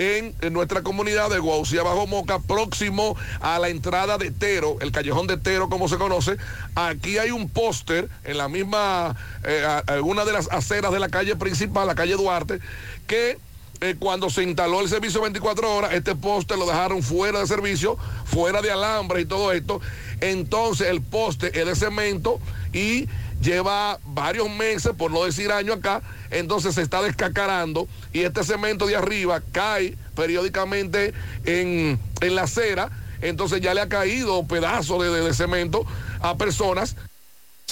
en, 0.00 0.34
nuestra 0.54 0.82
comunidad 0.82 1.28
de 1.28 1.38
Guaucía 1.38 1.82
Bajo 1.82 2.06
Moca, 2.06 2.38
próximo 2.38 3.16
a 3.40 3.58
la 3.58 3.68
entrada 3.68 4.16
de 4.16 4.30
Tero, 4.30 4.78
el 4.80 4.92
callejón 4.92 5.26
de 5.26 5.36
Tero 5.36 5.68
como 5.68 5.88
se 5.90 5.96
conoce. 5.98 6.36
Aquí 6.74 7.18
hay 7.18 7.30
un 7.30 7.50
póster 7.50 8.08
en 8.24 8.38
la 8.38 8.48
misma, 8.48 9.14
eh, 9.44 9.62
a- 9.66 9.78
alguna 9.92 10.24
de 10.24 10.32
las 10.32 10.50
aceras 10.50 10.90
de 10.92 11.00
la 11.00 11.10
calle 11.10 11.36
principal, 11.36 11.86
la 11.86 11.94
calle 11.94 12.14
Duarte, 12.14 12.60
que 13.06 13.38
eh, 13.82 13.96
cuando 13.98 14.28
se 14.30 14.42
instaló 14.42 14.80
el 14.80 14.88
servicio 14.88 15.20
24 15.22 15.74
horas, 15.74 15.92
este 15.92 16.14
poste 16.14 16.56
lo 16.56 16.66
dejaron 16.66 17.02
fuera 17.02 17.40
de 17.40 17.46
servicio, 17.46 17.96
fuera 18.24 18.60
de 18.62 18.70
alambre 18.70 19.20
y 19.22 19.24
todo 19.26 19.52
esto. 19.52 19.80
Entonces 20.20 20.88
el 20.88 21.00
poste 21.02 21.58
es 21.58 21.66
de 21.66 21.74
cemento 21.76 22.40
y 22.72 23.06
lleva 23.40 23.98
varios 24.04 24.48
meses, 24.50 24.92
por 24.96 25.10
no 25.10 25.24
decir 25.24 25.50
años 25.52 25.76
acá, 25.78 26.02
entonces 26.30 26.74
se 26.74 26.82
está 26.82 27.02
descacarando 27.02 27.88
y 28.12 28.20
este 28.20 28.44
cemento 28.44 28.86
de 28.86 28.96
arriba 28.96 29.40
cae 29.52 29.96
periódicamente 30.14 31.14
en, 31.44 31.98
en 32.20 32.34
la 32.34 32.42
acera, 32.42 32.90
entonces 33.22 33.60
ya 33.60 33.74
le 33.74 33.80
ha 33.80 33.88
caído 33.88 34.46
pedazo 34.46 35.02
de, 35.02 35.10
de- 35.10 35.22
de 35.22 35.34
cemento 35.34 35.84
a 36.20 36.36
personas 36.36 36.96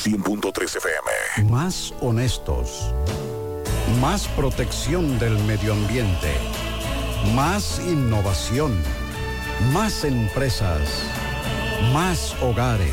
100.3 0.02 0.76
FM. 0.76 1.50
Más 1.50 1.92
honestos. 2.00 2.92
Más 4.00 4.28
protección 4.28 5.18
del 5.18 5.36
medio 5.40 5.72
ambiente. 5.72 6.32
Más 7.34 7.80
innovación. 7.84 8.76
Más 9.72 10.04
empresas. 10.04 10.80
Más 11.92 12.36
hogares. 12.40 12.92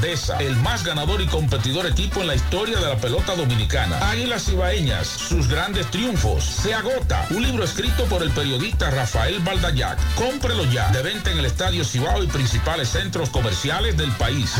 grandeza, 0.00 0.38
el 0.38 0.56
más 0.56 0.82
ganador 0.82 1.20
y 1.20 1.26
competidor 1.26 1.86
equipo 1.86 2.20
en 2.20 2.28
la 2.28 2.34
historia 2.34 2.78
de 2.78 2.86
la 2.86 2.96
pelota 2.96 3.34
dominicana. 3.36 4.10
Águilas 4.10 4.48
Ibaeñas, 4.48 5.06
sus 5.06 5.46
grandes 5.46 5.90
triunfos. 5.90 6.42
Se 6.44 6.72
agota. 6.72 7.26
Un 7.30 7.42
libro 7.42 7.64
escrito 7.64 8.04
por 8.06 8.22
el 8.22 8.30
periodista 8.30 8.90
Rafael 8.90 9.40
Baldayac. 9.40 9.98
Cómprelo 10.14 10.64
ya. 10.64 10.88
De 10.90 11.02
venta 11.02 11.30
en 11.30 11.38
el 11.38 11.44
Estadio 11.44 11.84
Cibao 11.84 12.22
y 12.22 12.28
principales 12.28 12.88
centros 12.88 13.28
comerciales 13.28 13.96
del 13.96 14.10
país. 14.12 14.54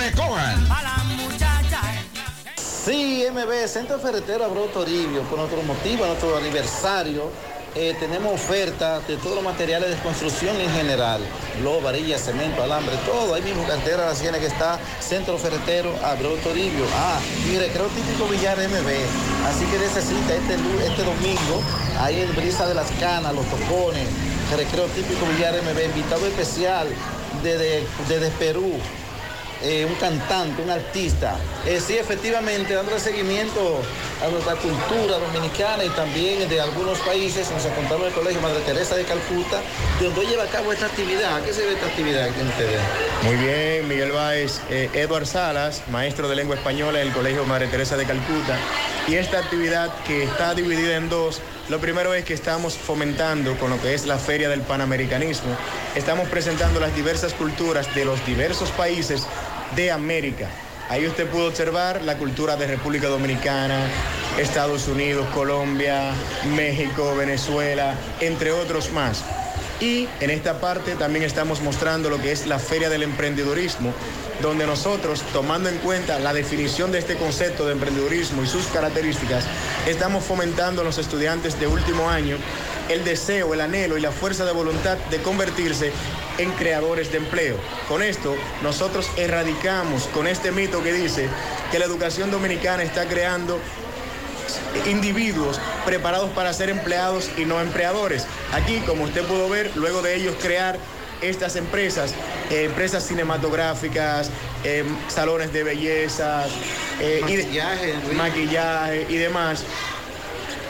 Recojan. 0.00 0.66
Sí, 2.56 3.24
MB, 3.30 3.66
Centro 3.66 3.98
Ferretero 3.98 4.44
Abreu 4.44 4.68
Toribio, 4.68 5.22
por 5.22 5.38
nuestro 5.38 5.62
motivo, 5.62 6.06
nuestro 6.06 6.36
aniversario, 6.36 7.30
eh, 7.74 7.94
tenemos 7.98 8.34
ofertas 8.34 9.06
de 9.08 9.16
todos 9.16 9.36
los 9.36 9.44
materiales 9.44 9.90
de 9.90 9.96
construcción 9.96 10.56
en 10.60 10.70
general, 10.70 11.20
lobo, 11.62 11.80
varilla, 11.80 12.18
cemento, 12.18 12.62
alambre, 12.62 12.94
todo, 13.04 13.34
ahí 13.34 13.42
mismo 13.42 13.66
cantera 13.66 14.06
la 14.06 14.14
siena 14.14 14.38
que 14.38 14.46
está, 14.46 14.78
Centro 15.00 15.36
Ferretero 15.38 15.92
Abreu 16.04 16.36
Toribio. 16.36 16.84
Ah, 16.94 17.18
y 17.50 17.58
recreo 17.58 17.86
típico 17.86 18.28
Villar 18.28 18.56
MB, 18.58 18.88
así 19.48 19.64
que 19.66 19.78
necesita 19.78 20.34
este, 20.34 20.54
este 20.86 21.02
domingo, 21.02 21.62
ahí 22.00 22.20
en 22.20 22.34
Brisa 22.36 22.66
de 22.66 22.74
las 22.74 22.90
Canas, 23.00 23.34
los 23.34 23.46
tocones, 23.46 24.06
recreo 24.56 24.86
típico 24.86 25.26
Villar 25.34 25.54
MB, 25.54 25.96
invitado 25.96 26.26
especial 26.26 26.86
desde, 27.42 27.86
desde 28.08 28.30
Perú, 28.38 28.78
eh, 29.64 29.86
un 29.86 29.94
cantante, 29.94 30.60
un 30.60 30.68
artista. 30.68 31.36
Eh, 31.66 31.80
sí, 31.80 31.96
efectivamente, 31.96 32.74
dándole 32.74 33.00
seguimiento 33.00 33.80
a 34.22 34.28
nuestra 34.28 34.56
cultura 34.56 35.18
dominicana 35.18 35.84
y 35.84 35.88
también 35.90 36.46
de 36.48 36.60
algunos 36.60 36.98
países, 36.98 37.50
nos 37.50 37.64
encontramos 37.64 38.02
en 38.02 38.12
el 38.12 38.14
Colegio 38.14 38.40
Madre 38.42 38.60
Teresa 38.60 38.94
de 38.94 39.04
Calcuta, 39.04 39.62
donde 40.00 40.26
lleva 40.26 40.44
a 40.44 40.48
cabo 40.48 40.72
esta 40.72 40.86
actividad. 40.86 41.36
¿A 41.38 41.42
qué 41.42 41.52
se 41.54 41.62
debe 41.62 41.74
esta 41.74 41.86
actividad 41.86 42.28
que 42.28 42.42
ustedes? 42.42 42.80
Muy 43.22 43.36
bien, 43.36 43.88
Miguel 43.88 44.12
Báez, 44.12 44.60
eh, 44.68 45.08
Salas, 45.24 45.82
maestro 45.90 46.28
de 46.28 46.36
lengua 46.36 46.56
española 46.56 47.00
en 47.00 47.08
el 47.08 47.14
Colegio 47.14 47.46
Madre 47.46 47.68
Teresa 47.68 47.96
de 47.96 48.04
Calcuta. 48.04 48.58
Y 49.08 49.14
esta 49.14 49.38
actividad 49.38 49.90
que 50.06 50.24
está 50.24 50.54
dividida 50.54 50.96
en 50.96 51.08
dos, 51.08 51.40
lo 51.68 51.78
primero 51.78 52.12
es 52.12 52.24
que 52.24 52.34
estamos 52.34 52.74
fomentando 52.76 53.56
con 53.58 53.70
lo 53.70 53.80
que 53.80 53.94
es 53.94 54.04
la 54.04 54.18
Feria 54.18 54.48
del 54.48 54.60
Panamericanismo. 54.60 55.56
Estamos 55.94 56.28
presentando 56.28 56.80
las 56.80 56.94
diversas 56.94 57.32
culturas 57.32 57.94
de 57.94 58.04
los 58.04 58.24
diversos 58.26 58.70
países 58.70 59.26
de 59.74 59.90
América. 59.90 60.48
Ahí 60.88 61.06
usted 61.06 61.26
pudo 61.28 61.48
observar 61.48 62.02
la 62.02 62.18
cultura 62.18 62.56
de 62.56 62.66
República 62.66 63.08
Dominicana, 63.08 63.86
Estados 64.38 64.86
Unidos, 64.86 65.26
Colombia, 65.32 66.12
México, 66.54 67.14
Venezuela, 67.16 67.94
entre 68.20 68.52
otros 68.52 68.92
más. 68.92 69.24
Y 69.80 70.08
en 70.20 70.30
esta 70.30 70.60
parte 70.60 70.94
también 70.94 71.24
estamos 71.24 71.60
mostrando 71.62 72.10
lo 72.10 72.20
que 72.20 72.32
es 72.32 72.46
la 72.46 72.58
Feria 72.58 72.90
del 72.90 73.02
Emprendedurismo, 73.02 73.92
donde 74.40 74.66
nosotros, 74.66 75.22
tomando 75.32 75.68
en 75.68 75.78
cuenta 75.78 76.18
la 76.18 76.32
definición 76.32 76.92
de 76.92 76.98
este 76.98 77.16
concepto 77.16 77.66
de 77.66 77.72
emprendedurismo 77.72 78.42
y 78.42 78.46
sus 78.46 78.66
características, 78.66 79.44
estamos 79.86 80.24
fomentando 80.24 80.82
a 80.82 80.84
los 80.84 80.98
estudiantes 80.98 81.58
de 81.58 81.66
último 81.66 82.08
año 82.08 82.36
el 82.88 83.04
deseo, 83.04 83.54
el 83.54 83.60
anhelo 83.60 83.96
y 83.96 84.00
la 84.00 84.12
fuerza 84.12 84.44
de 84.44 84.52
voluntad 84.52 84.96
de 85.10 85.18
convertirse 85.22 85.92
en 86.38 86.50
creadores 86.52 87.10
de 87.12 87.18
empleo. 87.18 87.56
Con 87.88 88.02
esto, 88.02 88.34
nosotros 88.62 89.08
erradicamos 89.16 90.04
con 90.08 90.26
este 90.26 90.52
mito 90.52 90.82
que 90.82 90.92
dice 90.92 91.28
que 91.70 91.78
la 91.78 91.84
educación 91.84 92.30
dominicana 92.30 92.82
está 92.82 93.06
creando 93.06 93.58
individuos 94.86 95.60
preparados 95.86 96.30
para 96.30 96.52
ser 96.52 96.68
empleados 96.68 97.30
y 97.36 97.44
no 97.44 97.60
empleadores. 97.60 98.26
Aquí, 98.52 98.80
como 98.86 99.04
usted 99.04 99.22
pudo 99.24 99.48
ver, 99.48 99.70
luego 99.76 100.02
de 100.02 100.16
ellos 100.16 100.34
crear 100.40 100.78
estas 101.22 101.56
empresas, 101.56 102.12
eh, 102.50 102.64
empresas 102.64 103.06
cinematográficas, 103.06 104.30
eh, 104.64 104.84
salones 105.08 105.52
de 105.52 105.62
belleza, 105.62 106.44
eh, 107.00 107.20
y 107.26 107.36
de- 107.36 108.14
maquillaje 108.14 109.06
y 109.08 109.16
demás. 109.16 109.64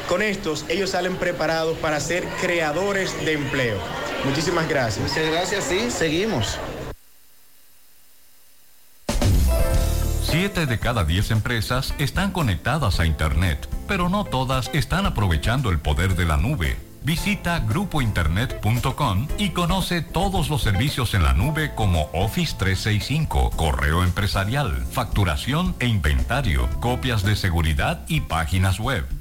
Con 0.09 0.21
estos, 0.23 0.65
ellos 0.69 0.91
salen 0.91 1.17
preparados 1.17 1.79
para 1.79 1.99
ser 2.01 2.25
creadores 2.41 3.25
de 3.25 3.33
empleo. 3.33 3.79
Muchísimas 4.25 4.69
gracias. 4.69 5.09
Muchas 5.09 5.31
gracias, 5.31 5.65
sí, 5.65 5.91
seguimos. 5.91 6.59
Siete 10.23 10.67
de 10.67 10.79
cada 10.79 11.05
diez 11.05 11.31
empresas 11.31 11.95
están 11.99 12.33
conectadas 12.33 12.99
a 12.99 13.07
Internet, 13.07 13.69
pero 13.87 14.09
no 14.09 14.25
todas 14.25 14.69
están 14.75 15.07
aprovechando 15.07 15.71
el 15.71 15.79
poder 15.79 16.17
de 16.17 16.25
la 16.25 16.37
nube. 16.37 16.77
Visita 17.05 17.61
grupointernet.com 17.61 19.29
y 19.39 19.51
conoce 19.51 20.01
todos 20.01 20.49
los 20.49 20.63
servicios 20.63 21.15
en 21.15 21.23
la 21.23 21.35
nube 21.35 21.75
como 21.75 22.09
Office 22.15 22.57
365, 22.59 23.51
correo 23.51 24.03
empresarial, 24.03 24.85
facturación 24.91 25.77
e 25.81 25.87
inventario, 25.87 26.69
copias 26.81 27.23
de 27.23 27.37
seguridad 27.37 28.05
y 28.09 28.23
páginas 28.23 28.81
web. 28.81 29.07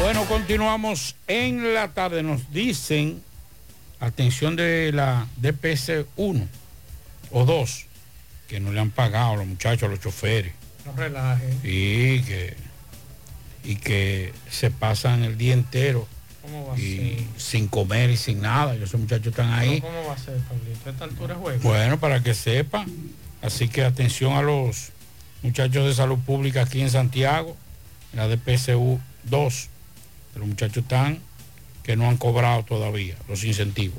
Bueno, 0.00 0.24
continuamos 0.26 1.16
en 1.26 1.74
la 1.74 1.88
tarde. 1.88 2.22
Nos 2.22 2.52
dicen, 2.52 3.22
atención 4.00 4.56
de 4.56 4.90
la 4.92 5.26
DPS 5.36 6.06
1 6.16 6.48
o 7.30 7.44
2, 7.44 7.86
que 8.48 8.60
no 8.60 8.72
le 8.72 8.80
han 8.80 8.90
pagado 8.90 9.32
a 9.32 9.36
los 9.36 9.46
muchachos, 9.46 9.84
a 9.84 9.88
los 9.88 10.00
choferes. 10.00 10.52
No 10.84 10.92
relaje. 10.96 11.54
Y 11.62 12.20
que, 12.22 12.56
y 13.64 13.76
que 13.76 14.32
se 14.50 14.70
pasan 14.70 15.22
el 15.22 15.38
día 15.38 15.54
entero 15.54 16.08
¿Cómo 16.42 16.66
va 16.66 16.74
a 16.74 16.78
y 16.78 17.28
sin 17.36 17.68
comer 17.68 18.10
y 18.10 18.16
sin 18.16 18.40
nada. 18.40 18.74
Y 18.76 18.82
esos 18.82 19.00
muchachos 19.00 19.28
están 19.28 19.50
ser? 19.50 19.58
ahí. 19.58 19.80
¿Cómo 19.80 20.06
va 20.06 20.14
a 20.14 20.18
ser, 20.18 20.36
Pablito? 20.38 20.88
A 20.88 20.90
esta 20.90 21.04
altura 21.04 21.34
de 21.34 21.40
juego. 21.40 21.60
Bueno, 21.62 22.00
para 22.00 22.22
que 22.22 22.34
sepan. 22.34 22.86
Así 23.40 23.68
que 23.68 23.84
atención 23.84 24.32
a 24.34 24.42
los 24.42 24.90
muchachos 25.42 25.86
de 25.86 25.94
salud 25.94 26.18
pública 26.18 26.62
aquí 26.62 26.80
en 26.80 26.90
Santiago, 26.90 27.56
en 28.12 28.18
la 28.18 28.28
DPSU 28.28 29.00
2. 29.24 29.68
Los 30.34 30.46
muchachos 30.46 30.78
están 30.78 31.18
que 31.82 31.96
no 31.96 32.08
han 32.08 32.16
cobrado 32.16 32.64
todavía 32.64 33.16
los 33.28 33.44
incentivos. 33.44 33.98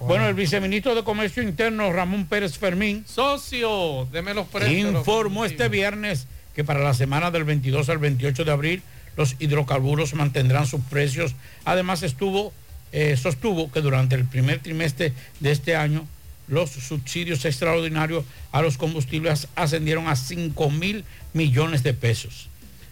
Bueno, 0.00 0.26
el 0.26 0.34
viceministro 0.34 0.96
de 0.96 1.04
Comercio 1.04 1.42
Interno, 1.42 1.92
Ramón 1.92 2.26
Pérez 2.26 2.58
Fermín, 2.58 3.04
Socio, 3.06 4.08
deme 4.10 4.34
los 4.34 4.48
precios. 4.48 4.94
informó 4.94 5.44
este 5.44 5.68
viernes 5.68 6.26
que 6.56 6.64
para 6.64 6.80
la 6.80 6.92
semana 6.92 7.30
del 7.30 7.44
22 7.44 7.88
al 7.88 7.98
28 7.98 8.44
de 8.44 8.50
abril 8.50 8.82
los 9.16 9.36
hidrocarburos 9.38 10.14
mantendrán 10.14 10.66
sus 10.66 10.80
precios. 10.82 11.34
Además 11.64 12.02
estuvo, 12.02 12.52
eh, 12.90 13.16
sostuvo 13.16 13.70
que 13.70 13.80
durante 13.80 14.16
el 14.16 14.24
primer 14.24 14.58
trimestre 14.58 15.12
de 15.38 15.52
este 15.52 15.76
año 15.76 16.06
los 16.48 16.70
subsidios 16.70 17.44
extraordinarios 17.44 18.24
a 18.50 18.60
los 18.60 18.78
combustibles 18.78 19.48
ascendieron 19.54 20.08
a 20.08 20.16
5 20.16 20.70
mil 20.70 21.04
millones 21.32 21.82
de 21.84 21.94
pesos. 21.94 22.48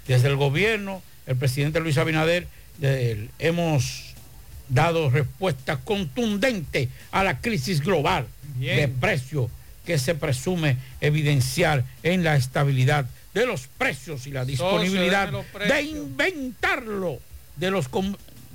Desde 0.07 0.29
el 0.29 0.37
gobierno, 0.37 1.03
el 1.27 1.37
presidente 1.37 1.81
Luis 1.81 1.99
Abinader, 1.99 2.47
eh, 2.81 3.29
hemos 3.39 4.15
dado 4.69 5.11
respuesta 5.11 5.79
contundente 5.79 6.89
a 7.11 7.25
la 7.25 7.41
crisis 7.41 7.81
global 7.81 8.27
Bien. 8.57 8.77
de 8.77 8.89
precio 8.89 9.51
que 9.85 9.99
se 9.99 10.15
presume 10.15 10.77
evidenciar 11.01 11.85
en 12.03 12.23
la 12.23 12.37
estabilidad 12.37 13.07
de 13.35 13.47
los 13.47 13.67
precios 13.67 14.27
y 14.27 14.31
la 14.31 14.45
disponibilidad 14.45 15.31
de 15.31 15.43
precios. 15.43 15.85
inventarlo 15.85 17.19
de 17.57 17.71
los 17.71 17.87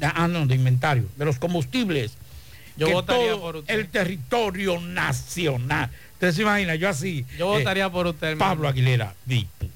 ah, 0.02 0.28
no, 0.28 0.46
de 0.46 0.56
inventario, 0.56 1.06
de 1.18 1.26
los 1.26 1.40
combustibles 1.40 2.14
Yo 2.78 2.88
que 2.88 2.94
votaría 2.94 3.32
todo 3.32 3.42
por 3.42 3.56
usted. 3.58 3.74
el 3.74 3.88
territorio 3.88 4.80
nacional 4.80 5.90
Usted 6.16 6.32
se 6.32 6.42
imagina, 6.44 6.76
yo 6.76 6.88
así. 6.88 7.26
Yo 7.38 7.54
eh, 7.54 7.60
votaría 7.60 7.90
por 7.90 8.08
usted. 8.08 8.38
Pablo 8.38 8.70
Aguilera, 8.70 9.14
diputado. 9.26 9.75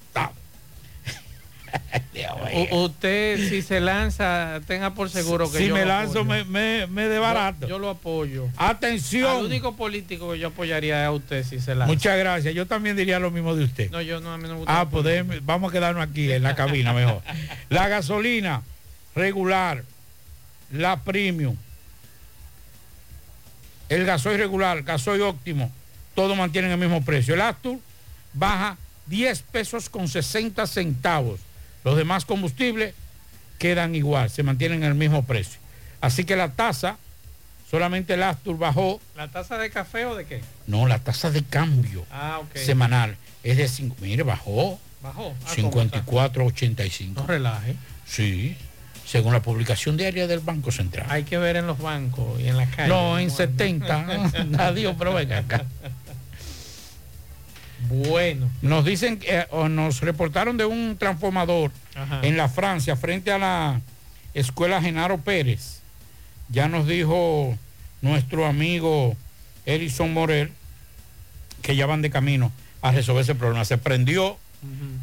U- 2.71 2.83
usted, 2.85 3.49
si 3.49 3.61
se 3.61 3.79
lanza, 3.79 4.59
tenga 4.67 4.93
por 4.93 5.09
seguro 5.09 5.49
que 5.51 5.57
si 5.59 5.67
yo 5.67 5.73
me 5.75 5.81
lo 5.81 5.87
lanzo, 5.87 6.19
apoyo. 6.21 6.25
me, 6.25 6.43
me, 6.45 6.87
me 6.87 7.07
desbarato. 7.07 7.61
Yo, 7.61 7.67
yo 7.69 7.79
lo 7.79 7.89
apoyo. 7.89 8.47
Atención. 8.57 9.37
Al 9.37 9.45
único 9.45 9.75
político 9.75 10.31
que 10.33 10.39
yo 10.39 10.49
apoyaría 10.49 11.01
es 11.01 11.07
a 11.07 11.11
usted 11.11 11.43
si 11.45 11.59
se 11.59 11.75
lanza. 11.75 11.93
Muchas 11.93 12.17
gracias. 12.17 12.53
Yo 12.53 12.65
también 12.65 12.95
diría 12.97 13.19
lo 13.19 13.31
mismo 13.31 13.55
de 13.55 13.63
usted. 13.65 13.89
No, 13.91 14.01
yo 14.01 14.19
no, 14.19 14.33
a 14.33 14.37
mí 14.37 14.43
no 14.43 14.49
me 14.53 14.55
gusta. 14.59 14.79
Ah, 14.79 14.89
pues 14.89 15.05
déjeme- 15.05 15.39
vamos 15.43 15.69
a 15.69 15.73
quedarnos 15.73 16.03
aquí 16.03 16.31
en 16.31 16.43
la 16.43 16.55
cabina 16.55 16.93
mejor. 16.93 17.21
La 17.69 17.87
gasolina 17.87 18.61
regular, 19.15 19.83
la 20.71 21.01
premium, 21.03 21.55
el 23.89 24.05
gasoil 24.05 24.37
regular, 24.37 24.83
gasoil 24.83 25.21
óptimo, 25.21 25.71
todo 26.15 26.35
mantienen 26.35 26.71
el 26.71 26.77
mismo 26.77 27.03
precio. 27.03 27.33
El 27.33 27.41
Astur 27.41 27.79
baja 28.33 28.77
10 29.07 29.41
pesos 29.43 29.89
con 29.89 30.07
60 30.07 30.65
centavos. 30.67 31.39
Los 31.89 31.97
demás 31.97 32.23
combustibles 32.23 32.93
quedan 33.57 33.95
igual, 33.95 34.29
se 34.29 34.43
mantienen 34.43 34.83
en 34.83 34.89
el 34.89 34.93
mismo 34.93 35.25
precio. 35.25 35.59
Así 36.01 36.23
que 36.23 36.35
la 36.35 36.51
tasa, 36.51 36.97
solamente 37.67 38.13
el 38.13 38.21
Astur 38.21 38.59
bajó, 38.59 39.01
¿La 39.17 39.27
taza 39.29 39.57
de 39.57 39.71
café 39.71 40.05
o 40.05 40.15
de 40.15 40.25
qué? 40.27 40.41
no, 40.67 40.85
la 40.85 40.99
tasa 40.99 41.31
de 41.31 41.43
cambio 41.43 42.05
Ah, 42.11 42.41
semanal 42.53 43.17
es 43.41 43.57
de 43.57 43.67
5, 43.67 43.95
mire, 44.01 44.21
bajó. 44.21 44.79
Bajó. 45.01 45.33
Ah, 45.47 45.51
¿cómo 45.55 45.81
está? 45.81 46.05
54.85. 46.05 47.13
No 47.15 47.25
relaje. 47.25 47.75
Sí, 48.05 48.55
según 49.07 49.33
la 49.33 49.41
publicación 49.41 49.97
diaria 49.97 50.27
del 50.27 50.41
Banco 50.41 50.71
Central. 50.71 51.07
Hay 51.09 51.23
que 51.23 51.39
ver 51.39 51.55
en 51.55 51.65
los 51.65 51.79
bancos 51.79 52.39
y 52.39 52.49
en 52.49 52.57
las 52.57 52.69
calles. 52.69 52.89
No, 52.89 53.17
en 53.17 53.31
70. 53.31 54.05
Adiós, 54.59 54.95
pero 54.99 55.15
venga 55.15 55.39
acá. 55.39 55.65
Bueno. 57.87 58.49
Nos 58.61 58.85
dicen, 58.85 59.19
que, 59.19 59.39
eh, 59.39 59.47
o 59.51 59.69
nos 59.69 60.01
reportaron 60.01 60.57
de 60.57 60.65
un 60.65 60.97
transformador 60.97 61.71
Ajá. 61.95 62.19
en 62.23 62.37
la 62.37 62.49
Francia, 62.49 62.95
frente 62.95 63.31
a 63.31 63.37
la 63.37 63.81
escuela 64.33 64.81
Genaro 64.81 65.19
Pérez. 65.19 65.79
Ya 66.49 66.67
nos 66.67 66.87
dijo 66.87 67.57
nuestro 68.01 68.45
amigo 68.45 69.15
Erison 69.65 70.13
Morel 70.13 70.51
que 71.61 71.75
ya 71.75 71.85
van 71.85 72.01
de 72.01 72.09
camino 72.09 72.51
a 72.81 72.91
resolver 72.91 73.23
ese 73.23 73.35
problema. 73.35 73.65
Se 73.65 73.77
prendió, 73.77 74.37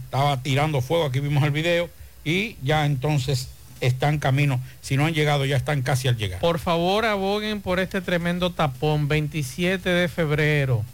estaba 0.04 0.42
tirando 0.42 0.80
fuego, 0.80 1.04
aquí 1.04 1.20
vimos 1.20 1.44
el 1.44 1.50
video, 1.50 1.90
y 2.24 2.56
ya 2.62 2.86
entonces 2.86 3.48
están 3.80 4.18
camino. 4.18 4.60
Si 4.80 4.96
no 4.96 5.06
han 5.06 5.14
llegado, 5.14 5.44
ya 5.44 5.56
están 5.56 5.82
casi 5.82 6.08
al 6.08 6.16
llegar. 6.16 6.40
Por 6.40 6.58
favor, 6.58 7.04
aboguen 7.04 7.60
por 7.60 7.78
este 7.78 8.00
tremendo 8.00 8.52
tapón, 8.52 9.08
27 9.08 9.88
de 9.88 10.08
febrero. 10.08 10.84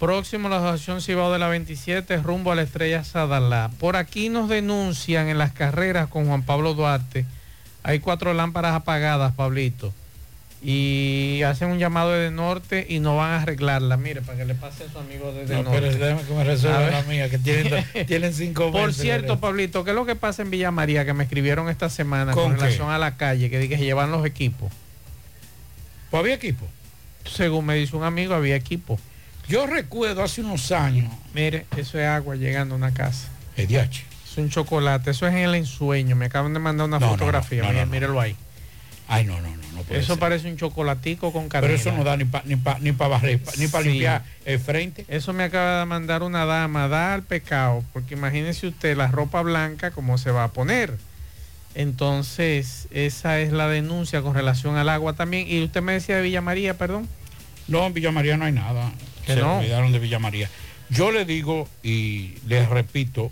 Próximo 0.00 0.46
a 0.48 0.50
la 0.50 0.56
Asociación 0.56 1.02
Cibao 1.02 1.30
de 1.30 1.38
la 1.38 1.48
27, 1.48 2.16
rumbo 2.22 2.50
a 2.50 2.54
la 2.54 2.62
Estrella 2.62 3.04
Sadalá. 3.04 3.70
Por 3.78 3.96
aquí 3.96 4.30
nos 4.30 4.48
denuncian 4.48 5.28
en 5.28 5.36
las 5.36 5.52
carreras 5.52 6.08
con 6.08 6.26
Juan 6.26 6.42
Pablo 6.42 6.72
Duarte. 6.72 7.26
Hay 7.82 8.00
cuatro 8.00 8.32
lámparas 8.32 8.74
apagadas, 8.74 9.34
Pablito. 9.34 9.92
Y 10.62 11.42
hacen 11.44 11.68
un 11.68 11.78
llamado 11.78 12.12
desde 12.12 12.30
norte 12.34 12.86
y 12.88 13.00
no 13.00 13.18
van 13.18 13.32
a 13.32 13.42
arreglarla. 13.42 13.98
Mire, 13.98 14.22
para 14.22 14.38
que 14.38 14.46
le 14.46 14.54
pase 14.54 14.84
a 14.84 14.90
su 14.90 14.98
amigo 14.98 15.32
desde 15.32 15.54
No, 15.54 15.64
norte. 15.64 15.80
pero 15.80 15.92
déjame 15.92 16.22
que 16.26 16.34
me 16.34 16.44
resuelva 16.44 16.90
la 16.90 17.02
mía, 17.02 17.28
que 17.28 17.38
tienen, 17.38 17.84
tienen 18.06 18.32
cinco 18.32 18.72
Por 18.72 18.94
cierto. 18.94 19.38
Pablito, 19.38 19.84
¿qué 19.84 19.90
es 19.90 19.96
lo 19.96 20.06
que 20.06 20.16
pasa 20.16 20.40
en 20.40 20.50
Villa 20.50 20.70
María 20.70 21.04
que 21.04 21.12
me 21.12 21.24
escribieron 21.24 21.68
esta 21.68 21.90
semana 21.90 22.32
¿Con 22.32 22.52
relación 22.58 22.88
a 22.90 22.96
la 22.96 23.18
calle? 23.18 23.50
Que 23.50 23.58
dije 23.58 23.76
que 23.76 23.84
llevan 23.84 24.10
los 24.10 24.24
equipos. 24.24 24.72
¿Pues 26.10 26.20
había 26.22 26.34
equipo? 26.34 26.66
Según 27.26 27.66
me 27.66 27.74
dice 27.74 27.94
un 27.96 28.04
amigo, 28.04 28.34
había 28.34 28.56
equipo. 28.56 28.98
Yo 29.50 29.66
recuerdo 29.66 30.22
hace 30.22 30.40
unos 30.42 30.70
años. 30.70 31.12
Mire, 31.34 31.66
eso 31.76 31.98
es 31.98 32.06
agua 32.06 32.36
llegando 32.36 32.74
a 32.74 32.78
una 32.78 32.92
casa. 32.94 33.28
El 33.56 33.66
DH. 33.66 34.04
Es 34.30 34.38
un 34.38 34.48
chocolate, 34.48 35.10
eso 35.10 35.26
es 35.26 35.32
en 35.34 35.40
el 35.40 35.54
ensueño. 35.56 36.14
Me 36.14 36.26
acaban 36.26 36.54
de 36.54 36.60
mandar 36.60 36.86
una 36.86 37.00
No, 37.00 37.08
fotografía. 37.10 37.70
no, 37.72 37.86
mírelo 37.86 38.20
ahí. 38.20 38.36
Ay, 39.08 39.24
no, 39.24 39.40
no, 39.40 39.48
no, 39.74 39.82
puede 39.82 39.98
Eso 40.00 40.12
ser. 40.14 40.20
parece 40.20 40.48
un 40.48 40.56
chocolatico 40.56 41.32
con 41.32 41.48
Pero 41.48 41.62
canela. 41.62 41.74
eso 41.80 41.90
no 41.90 42.04
da 42.04 42.16
ni 42.16 42.24
para 42.26 42.44
ni 42.46 42.54
pa, 42.54 42.78
ni 42.78 42.92
pa 42.92 43.08
barrer, 43.08 43.40
pa- 43.42 43.50
ni 43.58 43.66
para 43.66 43.82
Sí. 43.82 43.90
limpiar 43.90 44.22
el 44.44 44.60
frente. 44.60 45.04
Eso 45.08 45.32
me 45.32 45.42
acaba 45.42 45.80
de 45.80 45.86
mandar 45.86 46.22
una 46.22 46.44
dama, 46.44 46.86
da 46.86 47.12
al 47.14 47.24
pecado, 47.24 47.82
porque 47.92 48.14
imagínese 48.14 48.68
usted 48.68 48.96
la 48.96 49.08
ropa 49.08 49.42
blanca 49.42 49.90
cómo 49.90 50.16
se 50.16 50.30
va 50.30 50.44
a 50.44 50.52
poner. 50.52 50.96
Entonces, 51.74 52.86
esa 52.92 53.40
es 53.40 53.52
la 53.52 53.66
denuncia 53.68 54.22
con 54.22 54.34
relación 54.34 54.76
al 54.76 54.88
agua 54.88 55.14
también. 55.14 55.46
Y 55.48 55.62
usted 55.64 55.82
me 55.82 55.92
decía 55.94 56.16
de 56.16 56.22
Villa 56.22 56.40
María, 56.40 56.78
perdón. 56.78 57.08
No, 57.66 57.86
en 57.86 57.94
Villa 57.94 58.12
María 58.12 58.36
no 58.36 58.44
hay 58.44 58.52
nada. 58.52 58.92
Que 59.34 59.40
Se 59.40 59.46
no. 59.46 59.58
olvidaron 59.58 59.92
de 59.92 59.98
Villa 59.98 60.18
María. 60.18 60.48
Yo 60.88 61.12
le 61.12 61.24
digo 61.24 61.68
y 61.82 62.34
les 62.46 62.68
repito, 62.68 63.30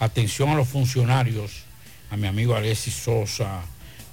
atención 0.00 0.48
a 0.50 0.54
los 0.54 0.68
funcionarios, 0.68 1.62
a 2.10 2.16
mi 2.16 2.26
amigo 2.26 2.54
Alexis 2.54 2.94
Sosa 2.94 3.62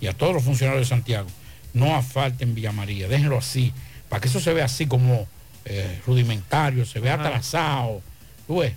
y 0.02 0.08
a 0.08 0.14
todos 0.14 0.34
los 0.34 0.44
funcionarios 0.44 0.88
de 0.88 0.90
Santiago, 0.96 1.28
no 1.74 1.96
asfalten 1.96 2.54
Villa 2.56 2.72
María, 2.72 3.08
déjenlo 3.08 3.38
así, 3.38 3.72
para 4.10 4.20
que 4.22 4.28
eso 4.28 4.40
se 4.40 4.54
vea 4.54 4.66
así 4.66 4.86
como 4.86 5.28
eh, 5.66 6.02
rudimentario, 6.06 6.86
se 6.86 7.00
vea 7.00 7.14
Ajá. 7.16 7.28
atrasado, 7.28 8.02
tú 8.48 8.60
ves, 8.60 8.74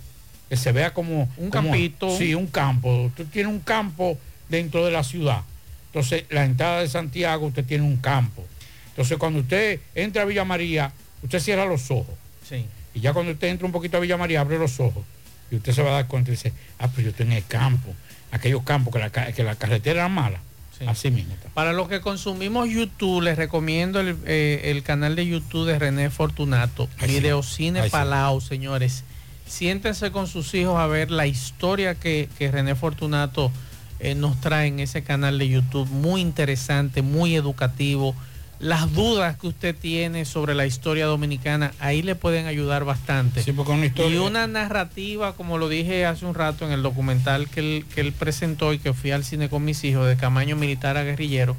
que 0.49 0.55
se 0.55 0.71
vea 0.71 0.93
como 0.93 1.29
Un 1.37 1.49
como- 1.49 1.69
campito. 1.71 2.17
Sí, 2.17 2.33
un 2.33 2.47
campo. 2.47 3.11
Tú 3.17 3.25
tienes 3.25 3.51
un 3.51 3.59
campo 3.59 4.17
dentro 4.47 4.85
de 4.85 4.91
la 4.91 5.03
ciudad. 5.03 5.41
Entonces, 5.87 6.23
la 6.29 6.45
entrada 6.45 6.79
de 6.79 6.87
Santiago, 6.87 7.47
usted 7.47 7.65
tiene 7.65 7.83
un 7.83 7.97
campo. 7.97 8.45
Entonces, 8.91 9.17
cuando 9.17 9.39
usted 9.39 9.81
entra 9.93 10.21
a 10.21 10.25
Villa 10.25 10.45
María, 10.45 10.93
usted 11.21 11.39
cierra 11.41 11.65
los 11.65 11.91
ojos. 11.91 12.15
Sí. 12.47 12.65
Y 12.93 12.99
ya 12.99 13.13
cuando 13.13 13.31
usted 13.31 13.47
entra 13.47 13.65
un 13.65 13.71
poquito 13.71 13.97
a 13.97 13.99
Villa 13.99 14.17
María, 14.17 14.41
abre 14.41 14.57
los 14.57 14.79
ojos. 14.79 15.03
Y 15.51 15.55
usted 15.55 15.73
se 15.73 15.81
va 15.81 15.89
a 15.89 15.93
dar 15.93 16.07
cuenta 16.07 16.31
y 16.31 16.33
dice, 16.33 16.53
ah, 16.79 16.89
pero 16.89 17.03
yo 17.03 17.09
estoy 17.09 17.25
en 17.25 17.33
el 17.33 17.45
campo. 17.45 17.93
Aquellos 18.31 18.63
campos 18.63 18.93
que 18.93 18.99
la, 18.99 19.09
que 19.09 19.43
la 19.43 19.55
carretera 19.55 20.01
era 20.01 20.09
mala. 20.09 20.39
Así 20.85 21.09
mismo. 21.09 21.33
está. 21.33 21.49
Para 21.49 21.73
los 21.73 21.87
que 21.87 22.01
consumimos 22.01 22.69
YouTube, 22.69 23.21
les 23.21 23.37
recomiendo 23.37 23.99
el, 23.99 24.15
eh, 24.25 24.61
el 24.65 24.83
canal 24.83 25.15
de 25.15 25.25
YouTube 25.25 25.65
de 25.65 25.79
René 25.79 26.09
Fortunato, 26.09 26.87
Ay. 26.99 27.07
Videocine 27.09 27.79
Ay, 27.79 27.89
sí. 27.89 27.91
Palau, 27.91 28.41
señores. 28.41 29.03
Siéntense 29.47 30.11
con 30.11 30.27
sus 30.27 30.53
hijos 30.53 30.77
a 30.77 30.87
ver 30.87 31.09
la 31.09 31.25
historia 31.25 31.95
que, 31.95 32.29
que 32.37 32.51
René 32.51 32.75
Fortunato 32.75 33.51
eh, 33.99 34.13
nos 34.13 34.39
trae 34.39 34.67
en 34.67 34.79
ese 34.79 35.03
canal 35.03 35.39
de 35.39 35.47
YouTube. 35.47 35.87
Muy 35.87 36.21
interesante, 36.21 37.01
muy 37.01 37.35
educativo. 37.35 38.13
Las 38.59 38.91
dudas 38.93 39.37
que 39.37 39.47
usted 39.47 39.75
tiene 39.75 40.25
sobre 40.25 40.55
la 40.55 40.65
historia 40.65 41.05
dominicana, 41.05 41.73
ahí 41.79 42.01
le 42.01 42.15
pueden 42.15 42.47
ayudar 42.47 42.85
bastante. 42.85 43.43
Sí, 43.43 43.51
porque 43.51 43.71
una 43.71 43.85
historia- 43.85 44.15
Y 44.15 44.17
una 44.17 44.47
narrativa, 44.47 45.33
como 45.33 45.57
lo 45.59 45.69
dije 45.69 46.05
hace 46.07 46.25
un 46.25 46.33
rato 46.33 46.65
en 46.65 46.71
el 46.71 46.81
documental 46.81 47.47
que 47.49 47.59
él, 47.59 47.85
que 47.93 48.01
él 48.01 48.13
presentó 48.13 48.73
y 48.73 48.79
que 48.79 48.93
fui 48.93 49.11
al 49.11 49.23
cine 49.23 49.47
con 49.49 49.63
mis 49.63 49.83
hijos, 49.83 50.07
de 50.07 50.17
Camaño 50.17 50.55
Militar 50.55 50.97
a 50.97 51.03
Guerrillero, 51.03 51.55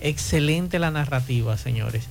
excelente 0.00 0.78
la 0.78 0.90
narrativa, 0.90 1.56
señores. 1.56 2.04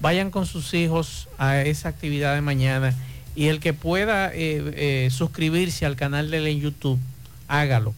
Vayan 0.00 0.30
con 0.30 0.46
sus 0.46 0.74
hijos 0.74 1.28
a 1.38 1.60
esa 1.62 1.88
actividad 1.88 2.34
de 2.34 2.40
mañana 2.42 2.94
y 3.34 3.46
el 3.46 3.60
que 3.60 3.72
pueda 3.72 4.30
eh, 4.34 4.62
eh, 4.74 5.08
suscribirse 5.10 5.86
al 5.86 5.96
canal 5.96 6.30
de 6.30 6.38
él 6.38 6.46
en 6.48 6.60
YouTube, 6.60 6.98
hágalo. 7.48 7.94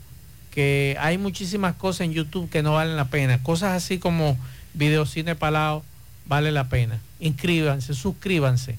Que 0.53 0.97
hay 1.01 1.17
muchísimas 1.19 1.75
cosas 1.75 2.03
en 2.03 2.13
YouTube 2.13 2.51
que 2.51 2.63
no 2.63 2.75
valen 2.75 2.97
la 2.97 3.07
pena. 3.07 3.43
Cosas 3.43 3.73
así 3.73 3.99
como 3.99 4.37
Videocine 4.75 5.35
Palao, 5.35 5.83
vale 6.27 6.53
la 6.53 6.69
pena. 6.69 6.99
Inscríbanse, 7.21 7.95
suscríbanse. 7.95 8.79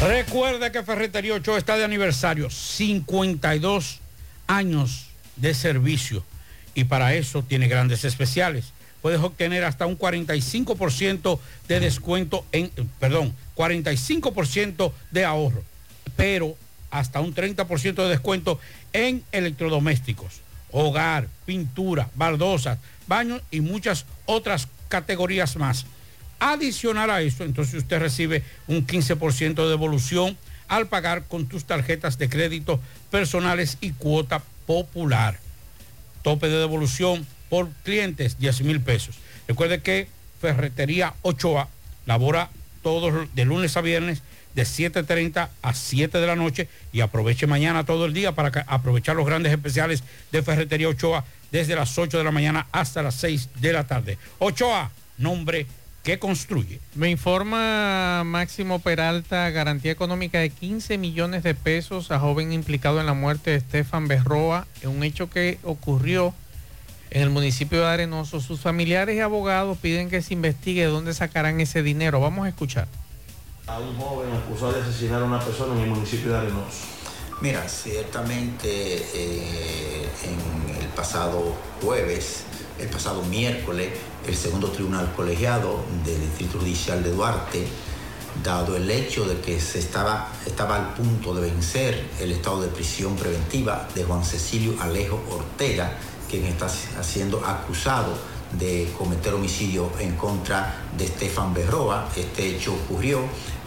Recuerda 0.00 0.72
que 0.72 0.82
Ferretería 0.82 1.34
Ochoa 1.34 1.58
está 1.58 1.76
de 1.76 1.84
aniversario, 1.84 2.48
52 2.48 4.00
años 4.46 5.06
de 5.36 5.52
servicio 5.54 6.24
y 6.74 6.84
para 6.84 7.14
eso 7.14 7.42
tiene 7.42 7.68
grandes 7.68 8.04
especiales. 8.04 8.72
Puedes 9.02 9.20
obtener 9.20 9.64
hasta 9.64 9.86
un 9.86 9.98
45% 9.98 11.38
de 11.68 11.80
descuento 11.80 12.44
en, 12.52 12.70
perdón, 12.98 13.34
45% 13.56 14.92
de 15.10 15.24
ahorro, 15.24 15.62
pero 16.16 16.56
hasta 16.90 17.20
un 17.20 17.34
30% 17.34 17.94
de 17.94 18.08
descuento 18.08 18.60
en 18.92 19.22
electrodomésticos, 19.32 20.40
hogar, 20.72 21.28
pintura, 21.46 22.08
baldosas, 22.14 22.78
baños 23.06 23.42
y 23.50 23.60
muchas 23.60 24.06
otras 24.26 24.68
categorías 24.88 25.56
más. 25.56 25.86
Adicional 26.38 27.10
a 27.10 27.20
eso, 27.20 27.44
entonces 27.44 27.74
usted 27.74 27.98
recibe 27.98 28.42
un 28.66 28.86
15% 28.86 29.54
de 29.54 29.68
devolución 29.68 30.36
al 30.68 30.86
pagar 30.86 31.24
con 31.24 31.46
tus 31.46 31.64
tarjetas 31.64 32.16
de 32.16 32.28
crédito 32.28 32.80
personales 33.10 33.76
y 33.80 33.90
cuota 33.90 34.42
popular. 34.66 35.38
Tope 36.22 36.48
de 36.48 36.58
devolución 36.58 37.26
por 37.48 37.68
clientes 37.82 38.38
10 38.38 38.62
mil 38.62 38.80
pesos. 38.80 39.16
Recuerde 39.48 39.82
que 39.82 40.08
Ferretería 40.40 41.14
Ochoa 41.22 41.68
labora 42.06 42.50
todos 42.82 43.28
de 43.34 43.44
lunes 43.44 43.76
a 43.76 43.80
viernes 43.80 44.22
de 44.54 44.62
7.30 44.62 45.48
a 45.62 45.74
7 45.74 46.18
de 46.18 46.26
la 46.26 46.36
noche 46.36 46.68
y 46.92 47.00
aproveche 47.00 47.46
mañana 47.46 47.84
todo 47.84 48.06
el 48.06 48.14
día 48.14 48.32
para 48.32 48.64
aprovechar 48.66 49.16
los 49.16 49.26
grandes 49.26 49.52
especiales 49.52 50.02
de 50.32 50.42
Ferretería 50.42 50.88
Ochoa 50.88 51.24
desde 51.50 51.76
las 51.76 51.96
8 51.96 52.18
de 52.18 52.24
la 52.24 52.30
mañana 52.30 52.66
hasta 52.72 53.02
las 53.02 53.14
6 53.16 53.48
de 53.60 53.72
la 53.72 53.86
tarde. 53.86 54.18
Ochoa, 54.38 54.90
nombre 55.18 55.66
que 56.02 56.18
construye. 56.18 56.80
Me 56.94 57.10
informa 57.10 58.22
Máximo 58.24 58.78
Peralta, 58.78 59.50
garantía 59.50 59.92
económica 59.92 60.38
de 60.38 60.50
15 60.50 60.96
millones 60.98 61.42
de 61.42 61.54
pesos 61.54 62.10
a 62.10 62.18
joven 62.18 62.52
implicado 62.52 63.00
en 63.00 63.06
la 63.06 63.14
muerte 63.14 63.50
de 63.50 63.56
Estefan 63.56 64.08
Berroa, 64.08 64.66
en 64.82 64.90
un 64.90 65.04
hecho 65.04 65.28
que 65.28 65.58
ocurrió 65.62 66.34
en 67.10 67.22
el 67.22 67.30
municipio 67.30 67.80
de 67.80 67.86
Arenoso. 67.86 68.40
Sus 68.40 68.60
familiares 68.60 69.16
y 69.16 69.20
abogados 69.20 69.76
piden 69.78 70.08
que 70.08 70.22
se 70.22 70.32
investigue 70.32 70.82
de 70.82 70.86
dónde 70.86 71.12
sacarán 71.12 71.60
ese 71.60 71.82
dinero. 71.82 72.20
Vamos 72.20 72.46
a 72.46 72.48
escuchar. 72.48 72.88
A 73.70 73.78
un 73.78 73.96
joven 73.96 74.32
acusado 74.32 74.72
de 74.72 74.82
asesinar 74.82 75.22
a 75.22 75.24
una 75.24 75.38
persona 75.38 75.74
en 75.74 75.82
el 75.82 75.90
municipio 75.90 76.32
de 76.32 76.38
Arenoso. 76.38 76.86
Mira, 77.40 77.66
ciertamente 77.68 78.66
eh, 78.66 80.08
en 80.24 80.82
el 80.82 80.88
pasado 80.88 81.54
jueves, 81.80 82.42
el 82.78 82.88
pasado 82.88 83.22
miércoles, 83.22 83.90
el 84.26 84.34
segundo 84.34 84.68
tribunal 84.70 85.12
colegiado 85.14 85.84
del 86.04 86.20
Distrito 86.20 86.58
Judicial 86.58 87.02
de 87.02 87.12
Duarte, 87.12 87.66
dado 88.42 88.76
el 88.76 88.90
hecho 88.90 89.24
de 89.24 89.40
que 89.40 89.60
se 89.60 89.78
estaba, 89.78 90.28
estaba 90.46 90.76
al 90.76 90.94
punto 90.94 91.34
de 91.34 91.42
vencer 91.42 92.10
el 92.20 92.32
estado 92.32 92.62
de 92.62 92.68
prisión 92.68 93.16
preventiva 93.16 93.88
de 93.94 94.04
Juan 94.04 94.24
Cecilio 94.24 94.74
Alejo 94.80 95.22
Ortega, 95.30 95.96
quien 96.28 96.44
está 96.44 96.68
siendo 96.68 97.44
acusado 97.44 98.14
de 98.58 98.92
cometer 98.98 99.34
homicidio 99.34 99.90
en 99.98 100.16
contra 100.16 100.74
de 100.96 101.04
Estefan 101.04 101.54
Berroa. 101.54 102.08
Este 102.16 102.48
hecho 102.48 102.74
ocurrió 102.74 103.20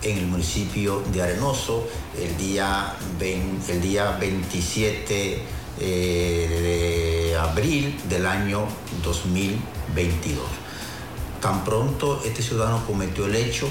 en 0.03 0.17
el 0.17 0.27
municipio 0.27 1.01
de 1.11 1.21
Arenoso 1.21 1.87
el 2.19 2.37
día, 2.37 2.93
el 3.67 3.81
día 3.81 4.17
27 4.19 5.41
eh, 5.79 7.29
de 7.29 7.37
abril 7.37 7.99
del 8.09 8.25
año 8.25 8.65
2022. 9.03 10.43
Tan 11.41 11.63
pronto 11.63 12.21
este 12.25 12.41
ciudadano 12.41 12.85
cometió 12.85 13.25
el 13.25 13.35
hecho, 13.35 13.67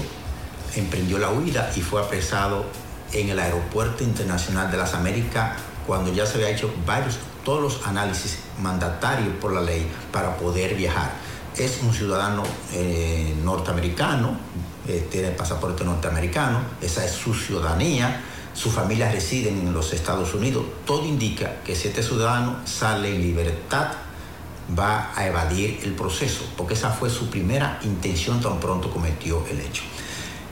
emprendió 0.75 1.17
la 1.17 1.31
huida 1.31 1.71
y 1.75 1.81
fue 1.81 2.01
apresado 2.01 2.65
en 3.13 3.29
el 3.29 3.39
Aeropuerto 3.39 4.03
Internacional 4.03 4.71
de 4.71 4.77
las 4.77 4.93
Américas 4.93 5.57
cuando 5.85 6.11
ya 6.13 6.25
se 6.25 6.35
había 6.35 6.49
hecho 6.49 6.73
varios, 6.85 7.19
todos 7.43 7.61
los 7.61 7.87
análisis 7.87 8.39
mandatarios 8.61 9.33
por 9.41 9.53
la 9.53 9.61
ley 9.61 9.89
para 10.11 10.37
poder 10.37 10.75
viajar. 10.75 11.11
Es 11.57 11.79
un 11.83 11.93
ciudadano 11.93 12.43
eh, 12.71 13.35
norteamericano, 13.43 14.37
eh, 14.87 15.07
tiene 15.09 15.29
pasaporte 15.29 15.83
norteamericano, 15.83 16.59
esa 16.81 17.05
es 17.05 17.11
su 17.11 17.33
ciudadanía, 17.33 18.21
su 18.53 18.69
familia 18.69 19.11
reside 19.11 19.49
en 19.49 19.73
los 19.73 19.93
Estados 19.93 20.33
Unidos. 20.33 20.65
Todo 20.85 21.05
indica 21.05 21.61
que 21.63 21.75
si 21.75 21.87
este 21.87 22.03
ciudadano 22.03 22.57
sale 22.65 23.15
en 23.15 23.21
libertad, 23.21 23.93
va 24.77 25.11
a 25.15 25.27
evadir 25.27 25.79
el 25.83 25.93
proceso, 25.93 26.45
porque 26.55 26.73
esa 26.73 26.89
fue 26.89 27.09
su 27.09 27.29
primera 27.29 27.79
intención 27.83 28.41
tan 28.41 28.59
pronto 28.59 28.89
cometió 28.91 29.45
el 29.47 29.59
hecho. 29.59 29.83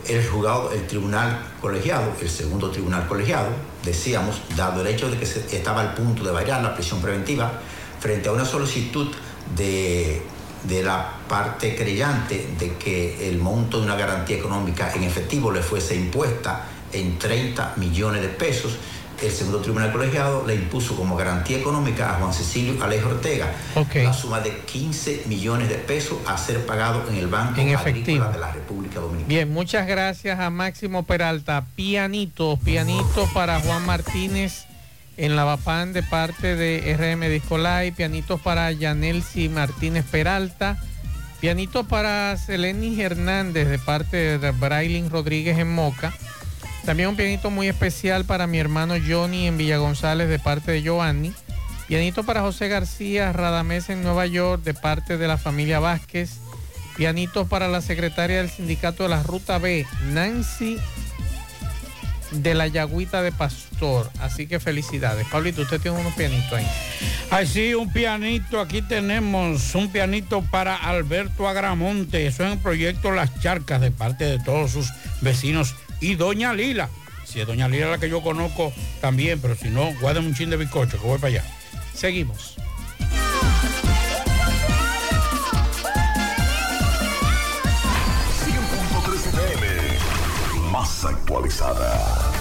El 0.08 0.28
juzgado, 0.28 0.72
el 0.72 0.88
tribunal 0.88 1.40
colegiado, 1.62 2.12
el 2.20 2.30
segundo 2.30 2.72
tribunal 2.72 3.08
colegiado, 3.08 3.50
decíamos, 3.84 4.42
dado 4.56 4.82
el 4.82 4.88
hecho 4.88 5.10
de 5.10 5.18
que 5.18 5.26
se 5.26 5.56
estaba 5.56 5.82
al 5.82 5.94
punto 5.94 6.24
de 6.24 6.32
variar 6.32 6.62
la 6.64 6.74
prisión 6.74 7.02
preventiva, 7.02 7.52
frente 8.00 8.30
a 8.30 8.32
una 8.32 8.46
solicitud 8.46 9.08
de, 9.56 10.24
de 10.64 10.84
la 10.84 11.14
parte 11.28 11.76
creyente 11.76 12.48
de 12.60 12.76
que 12.76 13.30
el 13.30 13.38
monto 13.40 13.80
de 13.80 13.86
una 13.86 13.96
garantía 13.96 14.38
económica 14.38 14.92
en 14.94 15.04
efectivo 15.04 15.52
le 15.52 15.62
fuese 15.62 15.96
impuesta 15.96 16.66
en 16.94 17.18
30 17.18 17.74
millones 17.78 18.22
de 18.22 18.28
pesos, 18.28 18.78
el 19.22 19.32
segundo 19.32 19.60
tribunal 19.60 19.92
colegiado 19.92 20.46
le 20.48 20.56
impuso 20.56 20.96
como 20.96 21.16
garantía 21.16 21.58
económica 21.60 22.10
a 22.10 22.20
Juan 22.20 22.34
Cecilio 22.34 22.84
Alejo 22.84 23.10
Ortega 23.10 23.54
la 23.94 24.14
suma 24.14 24.40
de 24.40 24.58
15 24.62 25.24
millones 25.28 25.70
de 25.70 25.76
pesos 25.76 26.18
a 26.26 26.38
ser 26.38 26.66
pagado 26.66 27.08
en 27.08 27.16
el 27.16 27.28
Banco 27.28 27.62
En 27.62 27.70
efectivo. 27.70 28.26
de 28.26 28.40
la 28.40 28.52
República 28.52 29.00
Dominicana. 29.00 29.28
Bien, 29.28 29.52
muchas 29.54 29.88
gracias 29.88 30.40
a 30.40 30.50
Máximo 30.50 31.04
Peralta. 31.04 31.66
Pianitos, 31.76 32.60
pianitos 32.60 33.30
para 33.32 33.60
Juan 33.60 33.86
Martínez 33.86 34.66
en 35.18 35.36
la 35.36 35.44
Bapán 35.44 35.94
de 35.94 36.04
parte 36.04 36.56
de 36.56 36.96
RM 36.96 37.30
Discolay, 37.30 37.92
pianitos 37.92 38.42
para 38.42 38.72
Yanelsi 38.72 39.50
Martínez 39.50 40.06
Peralta, 40.10 40.82
pianitos 41.40 41.86
para 41.86 42.36
Seleni 42.38 43.00
Hernández 43.02 43.68
de 43.68 43.80
parte 43.80 44.38
de 44.38 44.52
Brailin 44.52 45.10
Rodríguez 45.10 45.58
en 45.58 45.74
Moca. 45.74 46.14
También 46.86 47.10
un 47.10 47.16
pianito 47.16 47.52
muy 47.52 47.68
especial 47.68 48.26
para 48.26 48.48
mi 48.48 48.58
hermano 48.58 48.96
Johnny 49.06 49.48
en 49.48 49.58
Villa 49.58 49.78
González 49.78 50.30
de 50.30 50.40
parte 50.40 50.72
de 50.72 50.82
Giovanni. 50.82 51.34
Pianito 51.88 52.24
para 52.24 52.42
José 52.42 52.70
García 52.70 53.34
Radamés 53.34 53.90
en 53.90 54.02
Nueva 54.02 54.26
York 54.26 54.64
de 54.64 54.74
parte 54.74 55.18
de 55.18 55.28
la 55.28 55.38
familia 55.38 55.80
Vázquez. 55.80 56.40
Pianitos 56.96 57.48
para 57.48 57.68
la 57.68 57.82
secretaria 57.82 58.38
del 58.38 58.50
sindicato 58.50 59.04
de 59.04 59.10
la 59.10 59.24
Ruta 59.24 59.58
B, 59.58 59.86
Nancy 60.12 60.78
de 62.32 62.54
la 62.54 62.68
Yagüita 62.68 63.22
de 63.22 63.32
Pastor. 63.32 64.10
Así 64.20 64.48
que 64.48 64.60
felicidades. 64.60 65.28
Pablito, 65.28 65.62
usted 65.62 65.80
tiene 65.80 66.00
unos 66.00 66.14
pianitos 66.14 66.54
ahí. 66.54 66.68
Ay, 67.30 67.48
sí, 67.48 67.74
un 67.74 67.92
pianito. 67.92 68.60
Aquí 68.60 68.82
tenemos 68.82 69.76
un 69.76 69.92
pianito 69.92 70.42
para 70.42 70.76
Alberto 70.76 71.48
Agramonte. 71.48 72.28
Eso 72.28 72.46
es 72.46 72.54
el 72.54 72.60
proyecto 72.60 73.12
Las 73.12 73.40
Charcas 73.42 73.82
de 73.82 73.92
parte 73.92 74.26
de 74.26 74.40
todos 74.40 74.72
sus 74.72 74.90
vecinos. 75.22 75.76
Y 76.00 76.16
Doña 76.16 76.54
Lila. 76.54 76.90
Si 77.26 77.40
es 77.40 77.48
Doña 77.48 77.68
Lila 77.68 77.88
la 77.88 77.98
que 77.98 78.10
yo 78.10 78.22
conozco 78.22 78.74
también, 79.00 79.40
pero 79.40 79.56
si 79.56 79.70
no, 79.70 79.94
guárdame 80.02 80.28
un 80.28 80.36
chin 80.36 80.50
de 80.50 80.58
bizcocho 80.58 81.00
que 81.00 81.08
voy 81.08 81.20
para 81.20 81.36
allá. 81.36 81.44
Seguimos. 81.94 82.56
Actualizada. 91.06 92.41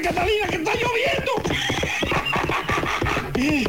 ¡Corre, 0.00 0.14
Catalina, 0.14 0.46
que 0.46 0.56
está 0.56 0.72
lloviendo! 0.74 1.32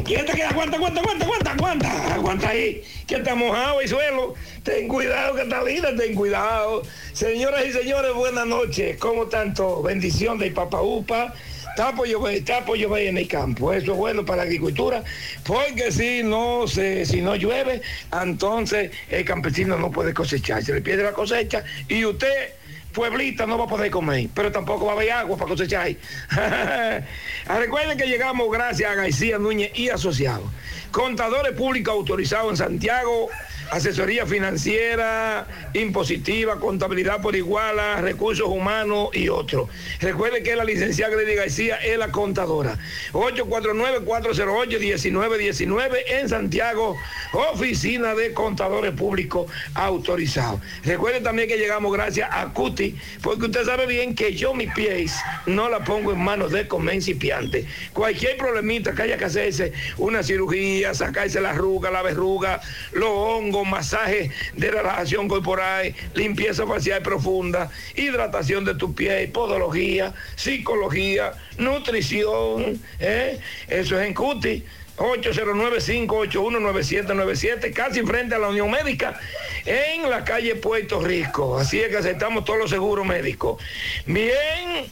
Quieta 0.04 0.32
que 0.34 0.42
aguanta, 0.42 0.76
aguanta, 0.76 1.00
aguanta, 1.00 1.24
aguanta, 1.24 1.52
aguanta, 1.52 2.14
aguanta 2.14 2.48
ahí, 2.48 2.82
que 3.06 3.16
está 3.16 3.34
mojado 3.34 3.80
el 3.80 3.88
suelo. 3.88 4.34
Ten 4.62 4.88
cuidado, 4.88 5.34
Catalina, 5.34 5.88
ten 5.96 6.14
cuidado. 6.14 6.82
Señoras 7.12 7.64
y 7.66 7.72
señores, 7.72 8.12
buenas 8.14 8.46
noches. 8.46 8.96
¿Cómo 8.98 9.26
tanto? 9.26 9.82
Bendición 9.82 10.38
de 10.38 10.50
Papa 10.50 10.82
Upa. 10.82 11.34
Tapo 11.76 12.04
llover, 12.04 12.44
por 12.66 12.76
llover 12.76 13.06
en 13.06 13.16
el 13.18 13.28
campo. 13.28 13.72
Eso 13.72 13.92
es 13.92 13.98
bueno 13.98 14.24
para 14.26 14.38
la 14.38 14.42
agricultura, 14.42 15.02
porque 15.46 15.90
si 15.90 16.22
no 16.22 16.68
se, 16.68 17.06
si 17.06 17.22
no 17.22 17.34
llueve, 17.34 17.80
entonces 18.22 18.90
el 19.08 19.24
campesino 19.24 19.78
no 19.78 19.90
puede 19.90 20.12
cosechar, 20.12 20.62
se 20.62 20.74
le 20.74 20.82
pierde 20.82 21.02
la 21.02 21.12
cosecha 21.12 21.64
y 21.88 22.04
usted 22.04 22.52
pueblita 22.92 23.46
no 23.46 23.58
va 23.58 23.64
a 23.64 23.68
poder 23.68 23.90
comer, 23.90 24.28
pero 24.34 24.52
tampoco 24.52 24.86
va 24.86 24.92
a 24.92 24.94
haber 24.96 25.10
agua 25.12 25.36
para 25.36 25.50
cosechar. 25.50 25.90
Ah, 26.30 27.00
Recuerden 27.58 27.98
que 27.98 28.06
llegamos 28.06 28.50
gracias 28.50 28.90
a 28.90 28.94
García 28.94 29.38
Núñez 29.38 29.72
y 29.74 29.88
Asociados. 29.88 30.48
Contadores 30.92 31.52
públicos 31.52 31.94
autorizados 31.94 32.50
en 32.50 32.56
Santiago, 32.58 33.30
asesoría 33.70 34.26
financiera, 34.26 35.46
impositiva, 35.72 36.60
contabilidad 36.60 37.22
por 37.22 37.34
iguala, 37.34 38.02
recursos 38.02 38.46
humanos 38.46 39.08
y 39.14 39.30
otros. 39.30 39.70
Recuerden 40.00 40.44
que 40.44 40.54
la 40.54 40.64
licenciada 40.64 41.16
Grady 41.16 41.34
García 41.34 41.76
es 41.76 41.96
la 41.96 42.12
contadora. 42.12 42.76
849-408-1919 43.12 45.96
en 46.08 46.28
Santiago, 46.28 46.94
oficina 47.32 48.14
de 48.14 48.34
contadores 48.34 48.92
públicos 48.92 49.50
autorizados. 49.72 50.60
Recuerden 50.84 51.22
también 51.22 51.48
que 51.48 51.56
llegamos 51.56 51.90
gracias 51.94 52.28
a 52.30 52.52
Cuti, 52.52 52.98
porque 53.22 53.46
usted 53.46 53.64
sabe 53.64 53.86
bien 53.86 54.14
que 54.14 54.34
yo 54.34 54.52
mis 54.52 54.70
pies 54.74 55.14
no 55.46 55.70
la 55.70 55.82
pongo 55.82 56.12
en 56.12 56.22
manos 56.22 56.52
de 56.52 56.68
comencipiantes. 56.68 57.64
Cualquier 57.94 58.36
problemita 58.36 58.92
que 58.92 59.00
haya 59.00 59.16
que 59.16 59.24
hacerse, 59.24 59.72
una 59.96 60.22
cirugía, 60.22 60.81
sacarse 60.94 61.40
la 61.40 61.50
arruga, 61.50 61.90
la 61.90 62.02
verruga, 62.02 62.60
los 62.92 63.10
hongos, 63.10 63.66
masaje 63.66 64.30
de 64.54 64.70
relajación 64.70 65.28
corporal, 65.28 65.94
limpieza 66.14 66.66
facial 66.66 67.02
profunda, 67.02 67.70
hidratación 67.94 68.64
de 68.64 68.74
tu 68.74 68.94
piel, 68.94 69.30
podología, 69.30 70.14
psicología, 70.36 71.32
nutrición, 71.58 72.80
¿eh? 73.00 73.38
eso 73.68 74.00
es 74.00 74.06
en 74.06 74.14
Cuti. 74.14 74.64
809-581-9797, 74.96 77.72
casi 77.72 78.02
frente 78.02 78.34
a 78.34 78.38
la 78.38 78.48
Unión 78.48 78.68
Médica, 78.70 79.18
en 79.64 80.10
la 80.10 80.22
calle 80.24 80.56
Puerto 80.56 81.00
Rico. 81.00 81.58
Así 81.58 81.80
es 81.80 81.88
que 81.88 81.96
aceptamos 81.96 82.44
todos 82.44 82.58
los 82.58 82.68
seguros 82.70 83.06
médicos. 83.06 83.62
Bien, 84.06 84.84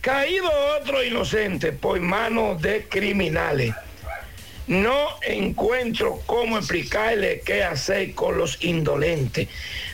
caído 0.00 0.48
otro 0.80 1.02
inocente 1.04 1.72
por 1.72 1.98
manos 2.00 2.62
de 2.62 2.86
criminales. 2.88 3.74
No 4.70 5.08
encuentro 5.22 6.20
cómo 6.26 6.56
explicarle 6.56 7.42
qué 7.44 7.64
hacer 7.64 8.14
con 8.14 8.38
los 8.38 8.62
indolentes. 8.62 9.48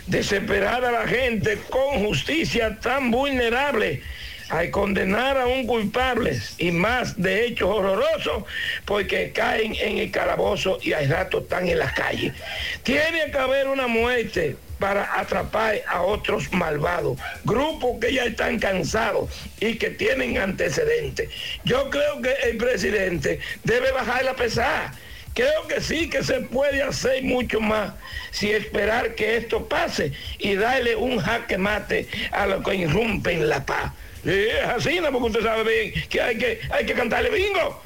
Desesperar 0.06 0.84
a 0.84 0.92
la 0.92 1.08
gente 1.08 1.56
con 1.70 2.04
justicia 2.04 2.78
tan 2.78 3.10
vulnerable. 3.10 4.02
Al 4.50 4.70
condenar 4.70 5.38
a 5.38 5.46
un 5.46 5.66
culpable 5.66 6.38
y 6.58 6.72
más 6.72 7.20
de 7.20 7.46
hechos 7.46 7.70
horrorosos, 7.70 8.44
porque 8.84 9.32
caen 9.32 9.74
en 9.76 9.96
el 9.96 10.10
calabozo 10.10 10.78
y 10.82 10.92
al 10.92 11.08
rato 11.08 11.38
están 11.38 11.66
en 11.68 11.78
las 11.78 11.94
calles. 11.94 12.34
Tiene 12.82 13.30
que 13.32 13.38
haber 13.38 13.68
una 13.68 13.86
muerte 13.86 14.56
para 14.78 15.18
atrapar 15.18 15.76
a 15.88 16.02
otros 16.02 16.52
malvados, 16.52 17.18
grupos 17.44 17.98
que 18.00 18.12
ya 18.12 18.24
están 18.24 18.58
cansados 18.58 19.30
y 19.60 19.76
que 19.76 19.90
tienen 19.90 20.38
antecedentes. 20.38 21.30
Yo 21.64 21.90
creo 21.90 22.20
que 22.20 22.32
el 22.44 22.56
presidente 22.56 23.40
debe 23.64 23.92
bajar 23.92 24.24
la 24.24 24.34
pesada. 24.34 24.92
Creo 25.34 25.66
que 25.68 25.82
sí 25.82 26.08
que 26.08 26.24
se 26.24 26.40
puede 26.40 26.82
hacer 26.82 27.22
mucho 27.22 27.60
más 27.60 27.92
si 28.30 28.52
esperar 28.52 29.14
que 29.14 29.36
esto 29.36 29.68
pase 29.68 30.12
y 30.38 30.54
darle 30.54 30.96
un 30.96 31.18
jaque 31.18 31.58
mate 31.58 32.08
a 32.32 32.46
los 32.46 32.64
que 32.64 32.74
irrumpen 32.74 33.48
la 33.48 33.64
paz. 33.64 33.92
Sí, 34.24 34.30
es 34.30 34.66
así, 34.66 34.98
¿no? 34.98 35.12
porque 35.12 35.26
usted 35.26 35.42
sabe 35.42 35.62
bien 35.62 36.08
que 36.08 36.20
hay 36.22 36.38
que, 36.38 36.60
hay 36.70 36.86
que 36.86 36.94
cantarle 36.94 37.30
bingo 37.30 37.82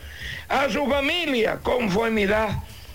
a 0.48 0.68
su 0.68 0.86
familia, 0.86 1.58
conformidad, 1.62 2.50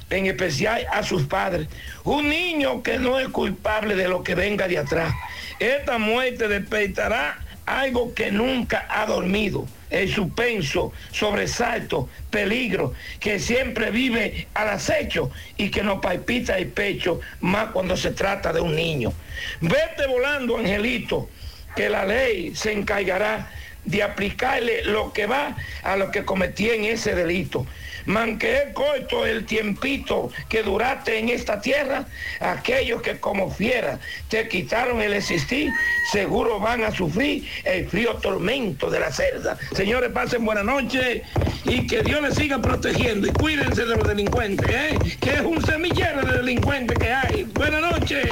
en 0.10 0.27
especial 0.27 0.86
a 0.91 1.03
sus 1.03 1.23
padres. 1.23 1.68
Un 2.03 2.30
niño 2.30 2.84
que 2.84 2.99
no 2.99 3.19
es 3.19 3.27
culpable 3.30 3.95
de 3.95 4.07
lo 4.07 4.23
que 4.23 4.36
venga 4.36 4.68
de 4.68 4.77
atrás. 4.77 5.14
Esta 5.60 5.98
muerte 5.98 6.48
despertará 6.48 7.40
algo 7.65 8.14
que 8.14 8.32
nunca 8.32 8.86
ha 8.90 9.06
dormido. 9.06 9.65
El 9.90 10.11
suspenso, 10.11 10.91
sobresalto, 11.11 12.10
peligro, 12.30 12.94
que 13.19 13.40
siempre 13.40 13.91
vive 13.91 14.48
al 14.53 14.69
acecho 14.69 15.32
y 15.57 15.69
que 15.69 15.84
nos 15.84 16.02
palpita 16.02 16.57
el 16.57 16.68
pecho, 16.68 17.22
más 17.40 17.69
cuando 17.69 17.95
se 17.95 18.11
trata 18.11 18.52
de 18.52 18.61
un 18.61 18.76
niño. 18.76 19.14
Vete 19.61 20.07
volando, 20.07 20.57
Angelito, 20.57 21.30
que 21.76 21.90
la 21.90 22.06
ley 22.06 22.56
se 22.56 22.73
encargará 22.73 23.49
de 23.86 24.02
aplicarle 24.02 24.84
lo 24.84 25.14
que 25.14 25.27
va 25.27 25.56
a 25.84 25.95
lo 25.95 26.11
que 26.11 26.26
cometí 26.26 26.69
en 26.69 26.86
ese 26.86 27.14
delito. 27.15 27.65
Manqué 28.06 28.72
corto 28.73 29.26
el 29.26 29.45
tiempito 29.45 30.30
que 30.49 30.64
duraste 30.64 31.19
en 31.19 31.30
esta 31.30 31.60
tierra, 31.60 32.06
aquellos 32.40 33.02
que 33.02 33.19
como 33.19 33.49
fiera 33.49 33.99
te 34.30 34.48
quitaron 34.48 35.02
el 35.02 35.14
existir, 35.14 35.72
seguro 36.11 36.60
van 36.60 36.84
a 36.84 36.91
sufrir 36.91 37.48
el 37.64 37.88
frío 37.88 38.15
tormento 38.15 38.90
de 38.90 38.99
la 38.99 39.11
celda. 39.11 39.57
Señores, 39.73 40.11
pasen 40.11 40.45
buena 40.45 40.64
noche 40.64 41.23
y 41.65 41.88
que 41.88 42.03
Dios 42.03 42.22
les 42.22 42.36
siga 42.36 42.61
protegiendo 42.61 43.27
y 43.27 43.32
cuídense 43.32 43.86
de 43.86 43.95
los 43.95 44.07
delincuentes, 44.07 44.69
¿eh? 44.69 44.98
que 45.19 45.34
es 45.36 45.41
un 45.41 45.64
semillero 45.65 46.22
de 46.26 46.38
delincuentes 46.38 46.98
que 46.98 47.11
hay. 47.11 47.44
Buenas 47.44 47.82
noches. 47.82 48.30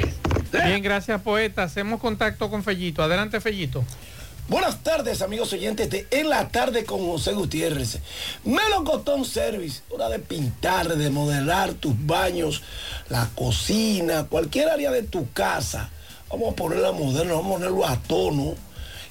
Bien, 0.51 0.83
gracias 0.83 1.19
poeta. 1.21 1.63
Hacemos 1.63 1.99
contacto 1.99 2.49
con 2.49 2.63
Fellito. 2.63 3.01
Adelante, 3.01 3.41
Fellito. 3.41 3.83
Buenas 4.53 4.83
tardes, 4.83 5.23
amigos 5.23 5.51
oyentes 5.51 5.89
de 5.89 6.05
En 6.11 6.29
la 6.29 6.49
Tarde 6.49 6.85
con 6.85 7.03
José 7.07 7.33
Gutiérrez. 7.33 7.97
Melocotón 8.43 9.25
Service, 9.25 9.81
hora 9.89 10.09
de 10.09 10.19
pintar, 10.19 10.95
de 10.95 11.09
modelar 11.09 11.73
tus 11.73 11.95
baños, 12.05 12.61
la 13.09 13.27
cocina, 13.33 14.25
cualquier 14.25 14.69
área 14.69 14.91
de 14.91 15.01
tu 15.01 15.31
casa. 15.31 15.89
Vamos 16.29 16.53
a 16.53 16.55
ponerla 16.55 16.91
moderna, 16.91 17.33
vamos 17.33 17.47
a 17.47 17.55
ponerlo 17.55 17.87
a 17.87 17.97
tono. 18.03 18.53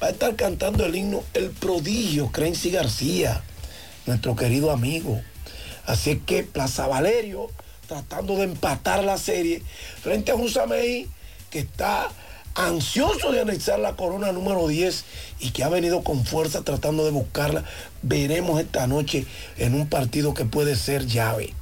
va 0.00 0.06
a 0.06 0.10
estar 0.10 0.36
cantando 0.36 0.86
el 0.86 0.94
himno 0.94 1.24
El 1.34 1.50
prodigio, 1.50 2.30
Crency 2.30 2.70
García, 2.70 3.42
nuestro 4.06 4.36
querido 4.36 4.70
amigo. 4.70 5.20
Así 5.86 6.22
que 6.24 6.44
Plaza 6.44 6.86
Valerio 6.86 7.50
tratando 7.88 8.36
de 8.36 8.44
empatar 8.44 9.02
la 9.04 9.18
serie 9.18 9.62
frente 10.02 10.32
a 10.32 10.36
un 10.36 10.48
Samei 10.48 11.06
que 11.50 11.58
está 11.60 12.10
ansioso 12.54 13.32
de 13.32 13.40
anexar 13.40 13.78
la 13.78 13.96
corona 13.96 14.32
número 14.32 14.66
10 14.68 15.04
y 15.40 15.50
que 15.50 15.64
ha 15.64 15.68
venido 15.68 16.04
con 16.04 16.24
fuerza 16.24 16.62
tratando 16.62 17.04
de 17.04 17.10
buscarla. 17.10 17.64
Veremos 18.02 18.60
esta 18.60 18.86
noche 18.86 19.26
en 19.56 19.74
un 19.74 19.88
partido 19.88 20.34
que 20.34 20.44
puede 20.44 20.76
ser 20.76 21.06
llave. 21.06 21.54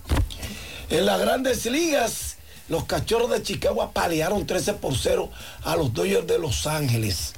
En 0.91 1.07
las 1.07 1.21
grandes 1.21 1.65
ligas, 1.67 2.37
los 2.69 2.85
cachorros 2.85 3.31
de 3.31 3.43
Chicago 3.43 3.83
apalearon 3.83 4.47
13 4.47 4.75
por 4.75 4.97
0 4.97 5.31
a 5.65 5.77
los 5.77 5.93
Dodgers 5.95 6.27
de 6.27 6.39
Los 6.39 6.67
Ángeles. 6.67 7.33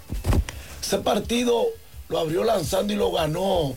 Ese 0.83 0.99
partido 0.99 1.67
lo 2.09 2.19
abrió 2.19 2.45
lanzando 2.45 2.93
y 2.93 2.97
lo 2.97 3.13
ganó 3.13 3.75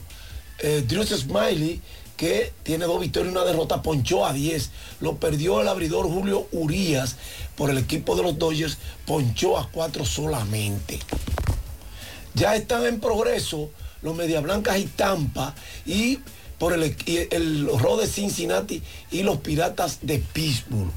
eh, 0.59 0.83
Drew 0.87 1.03
Smiley, 1.03 1.81
que 2.17 2.51
tiene 2.63 2.85
dos 2.85 2.99
victorias 2.99 3.31
y 3.31 3.37
una 3.37 3.45
derrota, 3.45 3.81
ponchó 3.81 4.25
a 4.25 4.33
10. 4.33 4.71
Lo 4.99 5.17
perdió 5.17 5.61
el 5.61 5.67
abridor 5.67 6.07
Julio 6.07 6.47
Urías 6.51 7.15
por 7.55 7.69
el 7.69 7.77
equipo 7.77 8.15
de 8.15 8.23
los 8.23 8.37
Dodgers, 8.37 8.77
ponchó 9.05 9.57
a 9.57 9.69
4 9.71 10.03
solamente. 10.03 10.99
Ya 12.33 12.55
están 12.55 12.85
en 12.85 12.99
progreso 12.99 13.69
los 14.01 14.15
Media 14.15 14.41
Blancas 14.41 14.77
y 14.79 14.85
Tampa 14.85 15.55
y 15.85 16.19
por 16.57 16.73
el, 16.73 16.95
y 17.05 17.27
el 17.31 17.67
Ro 17.79 17.97
de 17.97 18.07
Cincinnati 18.07 18.81
y 19.11 19.23
los 19.23 19.37
Piratas 19.37 19.99
de 20.01 20.19
Pittsburgh. 20.19 20.91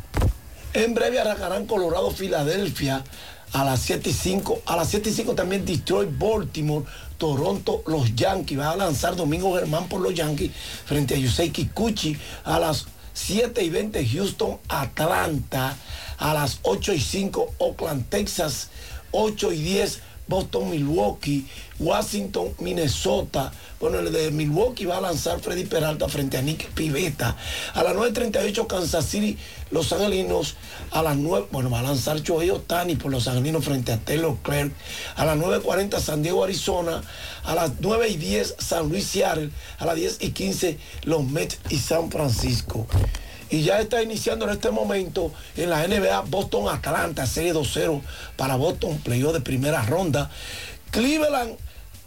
En 0.73 0.95
breve 0.95 1.21
arrancarán 1.21 1.67
Colorado, 1.67 2.11
Filadelfia 2.11 3.05
a 3.53 3.65
las 3.65 3.81
7 3.81 4.11
y 4.11 4.13
5. 4.13 4.63
A 4.67 4.77
las 4.77 4.89
7 4.91 5.11
y 5.11 5.13
5 5.13 5.35
también 5.35 5.65
Detroit, 5.65 6.11
Baltimore, 6.17 6.85
Toronto, 7.21 7.83
los 7.87 8.15
Yankees. 8.17 8.59
Va 8.59 8.71
a 8.71 8.77
lanzar 8.77 9.15
Domingo 9.15 9.55
Germán 9.55 9.89
por 9.89 10.01
los 10.01 10.15
Yankees 10.15 10.51
frente 10.87 11.15
a 11.15 11.19
Yusei 11.19 11.51
Kikuchi 11.51 12.17
a 12.45 12.59
las 12.59 12.87
7 13.13 13.63
y 13.63 13.69
20 13.69 14.09
Houston, 14.09 14.59
Atlanta. 14.69 15.77
A 16.19 16.35
las 16.35 16.59
8 16.63 16.95
y 16.95 17.01
5 17.01 17.55
Oakland, 17.59 18.09
Texas. 18.09 18.71
8 19.13 19.53
y 19.53 19.63
10 19.63 20.01
Boston, 20.31 20.71
Milwaukee, 20.71 21.45
Washington, 21.81 22.55
Minnesota. 22.61 23.53
Bueno, 23.81 23.99
el 23.99 24.13
de 24.13 24.31
Milwaukee 24.31 24.87
va 24.87 24.99
a 24.99 25.01
lanzar 25.01 25.41
Freddy 25.41 25.65
Peralta 25.65 26.09
frente 26.09 26.39
a 26.39 26.43
Nick 26.43 26.71
Pivetta. 26.71 27.37
A 27.75 27.83
las 27.83 27.95
9.38 27.95 28.67
Kansas 28.69 29.05
City, 29.05 29.37
Los 29.73 29.93
Angelinos. 29.93 30.55
A 30.93 31.03
las 31.03 31.17
9, 31.17 31.49
bueno, 31.51 31.69
va 31.69 31.81
a 31.81 31.83
lanzar 31.83 32.23
Chohei 32.23 32.51
Otani 32.51 32.95
por 32.95 33.11
Los 33.11 33.27
Angelinos 33.27 33.65
frente 33.65 33.93
a 33.93 33.99
Taylor 33.99 34.37
Clerk. 34.43 34.73
A 35.17 35.27
las 35.27 35.37
9.40 35.37 35.99
San 35.99 36.23
Diego, 36.23 36.45
Arizona. 36.45 37.03
A 37.43 37.55
las 37.57 37.73
9 37.81 38.09
y 38.09 38.17
10 38.17 38.55
San 38.59 38.89
Luis, 38.89 39.07
Seattle. 39.07 39.51
A 39.79 39.85
las 39.85 39.97
10 39.97 40.19
y 40.21 40.31
15 40.31 40.79
los 41.03 41.25
Mets 41.25 41.59
y 41.71 41.79
San 41.79 42.11
Francisco. 42.11 42.87
Y 43.51 43.63
ya 43.63 43.81
está 43.81 44.03
iniciando 44.03 44.47
en 44.47 44.53
este 44.53 44.71
momento 44.71 45.33
en 45.57 45.71
la 45.71 45.87
NBA 45.87 46.21
Boston 46.23 46.69
Atlanta, 46.69 47.27
serie 47.27 47.53
2-0 47.53 48.01
para 48.37 48.57
Boston, 48.57 48.99
playoff 48.99 49.33
de 49.33 49.41
primera 49.41 49.83
ronda. 49.83 50.31
Cleveland, 50.93 51.57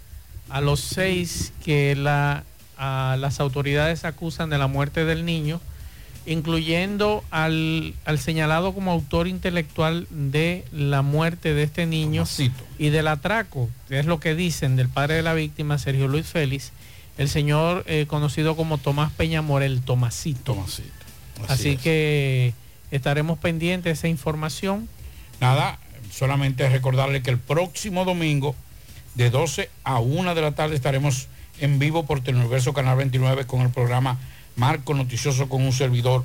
a 0.51 0.61
los 0.61 0.81
seis 0.81 1.53
que 1.65 1.97
la, 1.97 2.45
a 2.77 3.17
las 3.19 3.41
autoridades 3.41 4.05
acusan 4.05 4.51
de 4.51 4.59
la 4.59 4.67
muerte 4.67 5.05
del 5.07 5.25
niño, 5.25 5.61
incluyendo 6.27 7.25
al, 7.31 7.95
al, 8.05 8.19
señalado 8.19 8.75
como 8.75 8.93
autor 8.93 9.27
intelectual 9.27 10.07
de 10.11 10.65
la 10.71 11.01
muerte 11.01 11.55
de 11.55 11.63
este 11.63 11.87
niño 11.87 12.25
y 12.79 12.91
del 12.91 13.09
atraco, 13.09 13.71
que 13.89 13.99
es 13.99 14.07
lo 14.07 14.21
que 14.21 14.35
dicen 14.35 14.77
del 14.77 14.89
padre 14.89 15.15
de 15.15 15.23
la 15.23 15.33
víctima, 15.33 15.79
Sergio 15.79 16.07
Luis 16.07 16.27
Félix, 16.27 16.73
el 17.17 17.29
señor 17.29 17.85
eh, 17.87 18.07
conocido 18.07 18.55
como 18.55 18.79
Tomás 18.79 19.11
Peña 19.13 19.41
Morel, 19.41 19.81
Tomasito. 19.83 20.55
Tomasito. 20.55 20.89
Así, 21.49 21.53
Así 21.53 21.77
que 21.79 22.55
estaremos 22.93 23.39
pendientes 23.39 23.85
de 23.85 23.91
esa 23.93 24.09
información. 24.09 24.89
Nada, 25.41 25.79
solamente 26.13 26.69
recordarle 26.69 27.23
que 27.23 27.31
el 27.31 27.39
próximo 27.39 28.05
domingo 28.05 28.55
de 29.15 29.31
12 29.31 29.71
a 29.83 29.99
1 29.99 30.35
de 30.35 30.41
la 30.41 30.53
tarde 30.53 30.77
estaremos 30.77 31.29
en 31.61 31.79
vivo 31.79 32.05
por 32.05 32.23
Teleuniverso 32.23 32.73
Canal 32.73 32.97
29 32.97 33.47
con 33.47 33.63
el 33.63 33.71
programa 33.71 34.19
Marco 34.57 34.95
Noticioso 34.95 35.49
con 35.49 35.63
un 35.63 35.73
servidor 35.73 36.25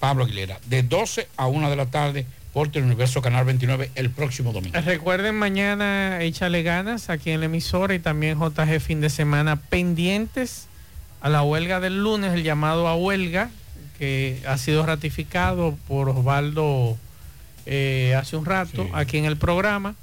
Pablo 0.00 0.24
Aguilera, 0.24 0.58
de 0.66 0.82
12 0.82 1.28
a 1.36 1.46
1 1.46 1.70
de 1.70 1.76
la 1.76 1.86
tarde 1.86 2.26
por 2.52 2.70
Teleuniverso 2.70 3.20
Canal 3.20 3.44
29 3.44 3.90
el 3.96 4.10
próximo 4.10 4.52
domingo. 4.52 4.80
Recuerden 4.80 5.34
mañana 5.34 6.22
échale 6.22 6.62
ganas 6.62 7.10
aquí 7.10 7.30
en 7.30 7.40
la 7.40 7.46
emisora 7.46 7.94
y 7.94 7.98
también 7.98 8.38
JG 8.38 8.80
fin 8.80 9.00
de 9.00 9.10
semana 9.10 9.56
pendientes 9.56 10.68
a 11.20 11.28
la 11.28 11.42
huelga 11.42 11.80
del 11.80 12.02
lunes, 12.02 12.32
el 12.34 12.44
llamado 12.44 12.86
a 12.86 12.94
huelga 12.94 13.50
que 13.98 14.42
ha 14.46 14.58
sido 14.58 14.84
ratificado 14.84 15.76
por 15.88 16.08
Osvaldo 16.08 16.96
eh, 17.66 18.14
hace 18.18 18.36
un 18.36 18.44
rato 18.44 18.88
aquí 18.92 19.18
en 19.18 19.24
el 19.24 19.36
programa. 19.36 19.94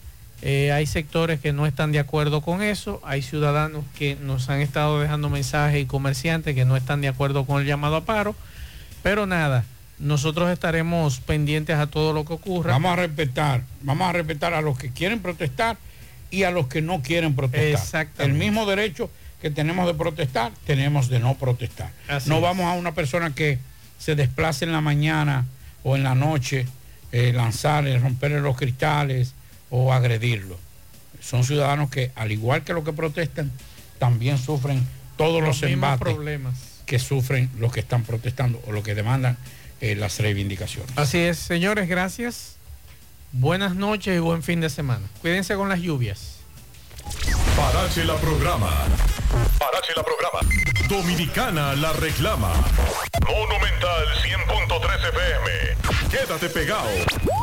Eh, 0.41 0.71
hay 0.71 0.87
sectores 0.87 1.39
que 1.39 1.53
no 1.53 1.67
están 1.67 1.91
de 1.91 1.99
acuerdo 1.99 2.41
con 2.41 2.63
eso, 2.63 2.99
hay 3.03 3.21
ciudadanos 3.21 3.85
que 3.95 4.15
nos 4.15 4.49
han 4.49 4.59
estado 4.59 4.99
dejando 4.99 5.29
mensajes 5.29 5.79
y 5.79 5.85
comerciantes 5.85 6.55
que 6.55 6.65
no 6.65 6.75
están 6.75 6.99
de 7.01 7.09
acuerdo 7.09 7.45
con 7.45 7.61
el 7.61 7.67
llamado 7.67 7.95
a 7.95 8.05
paro, 8.05 8.33
pero 9.03 9.27
nada, 9.27 9.65
nosotros 9.99 10.49
estaremos 10.49 11.19
pendientes 11.19 11.75
a 11.77 11.85
todo 11.85 12.11
lo 12.11 12.25
que 12.25 12.33
ocurra. 12.33 12.71
Vamos 12.71 12.93
a 12.93 12.95
respetar, 12.95 13.61
vamos 13.83 14.09
a 14.09 14.13
respetar 14.13 14.55
a 14.55 14.61
los 14.61 14.79
que 14.79 14.89
quieren 14.89 15.19
protestar 15.19 15.77
y 16.31 16.41
a 16.41 16.49
los 16.49 16.65
que 16.65 16.81
no 16.81 17.03
quieren 17.03 17.35
protestar. 17.35 17.83
Exactamente. 17.83 18.23
El 18.23 18.33
mismo 18.33 18.65
derecho 18.65 19.11
que 19.43 19.51
tenemos 19.51 19.85
de 19.85 19.93
protestar, 19.93 20.51
tenemos 20.65 21.07
de 21.07 21.19
no 21.19 21.35
protestar. 21.35 21.91
Así 22.07 22.29
no 22.29 22.37
es. 22.37 22.41
vamos 22.41 22.65
a 22.65 22.73
una 22.73 22.93
persona 22.93 23.35
que 23.35 23.59
se 24.01 24.15
desplace 24.15 24.65
en 24.65 24.71
la 24.71 24.81
mañana 24.81 25.45
o 25.83 25.95
en 25.95 26.03
la 26.03 26.15
noche, 26.15 26.65
eh, 27.11 27.31
lanzarle, 27.33 27.99
romperle 27.99 28.41
los 28.41 28.57
cristales 28.57 29.35
o 29.69 29.93
agredirlo. 29.93 30.57
Son 31.21 31.43
ciudadanos 31.43 31.91
que, 31.91 32.11
al 32.15 32.31
igual 32.31 32.63
que 32.63 32.73
los 32.73 32.83
que 32.83 32.93
protestan, 32.93 33.51
también 33.99 34.39
sufren 34.39 34.83
todos 35.17 35.43
los, 35.43 35.61
embates 35.61 35.99
problemas. 35.99 36.55
que 36.87 36.97
sufren 36.97 37.51
los 37.59 37.71
que 37.71 37.81
están 37.81 38.01
protestando 38.01 38.59
o 38.65 38.71
los 38.71 38.83
que 38.83 38.95
demandan 38.95 39.37
eh, 39.81 39.95
las 39.95 40.17
reivindicaciones. 40.17 40.91
Así 40.97 41.19
es, 41.19 41.37
señores, 41.37 41.87
gracias. 41.87 42.55
Buenas 43.31 43.75
noches 43.75 44.17
y 44.17 44.19
buen 44.19 44.41
fin 44.41 44.61
de 44.61 44.71
semana. 44.71 45.05
Cuídense 45.21 45.53
con 45.53 45.69
las 45.69 45.79
lluvias. 45.79 46.37
Parache 47.55 48.03
la 48.05 48.15
programa. 48.15 48.69
Parache 49.59 49.93
la 49.95 50.03
programa. 50.03 50.39
Dominicana 50.87 51.73
la 51.75 51.93
reclama. 51.93 52.51
Monumental 53.27 54.07
100.13 54.23 55.09
FM. 55.09 55.91
Quédate 56.11 56.49
pegado. 56.49 56.89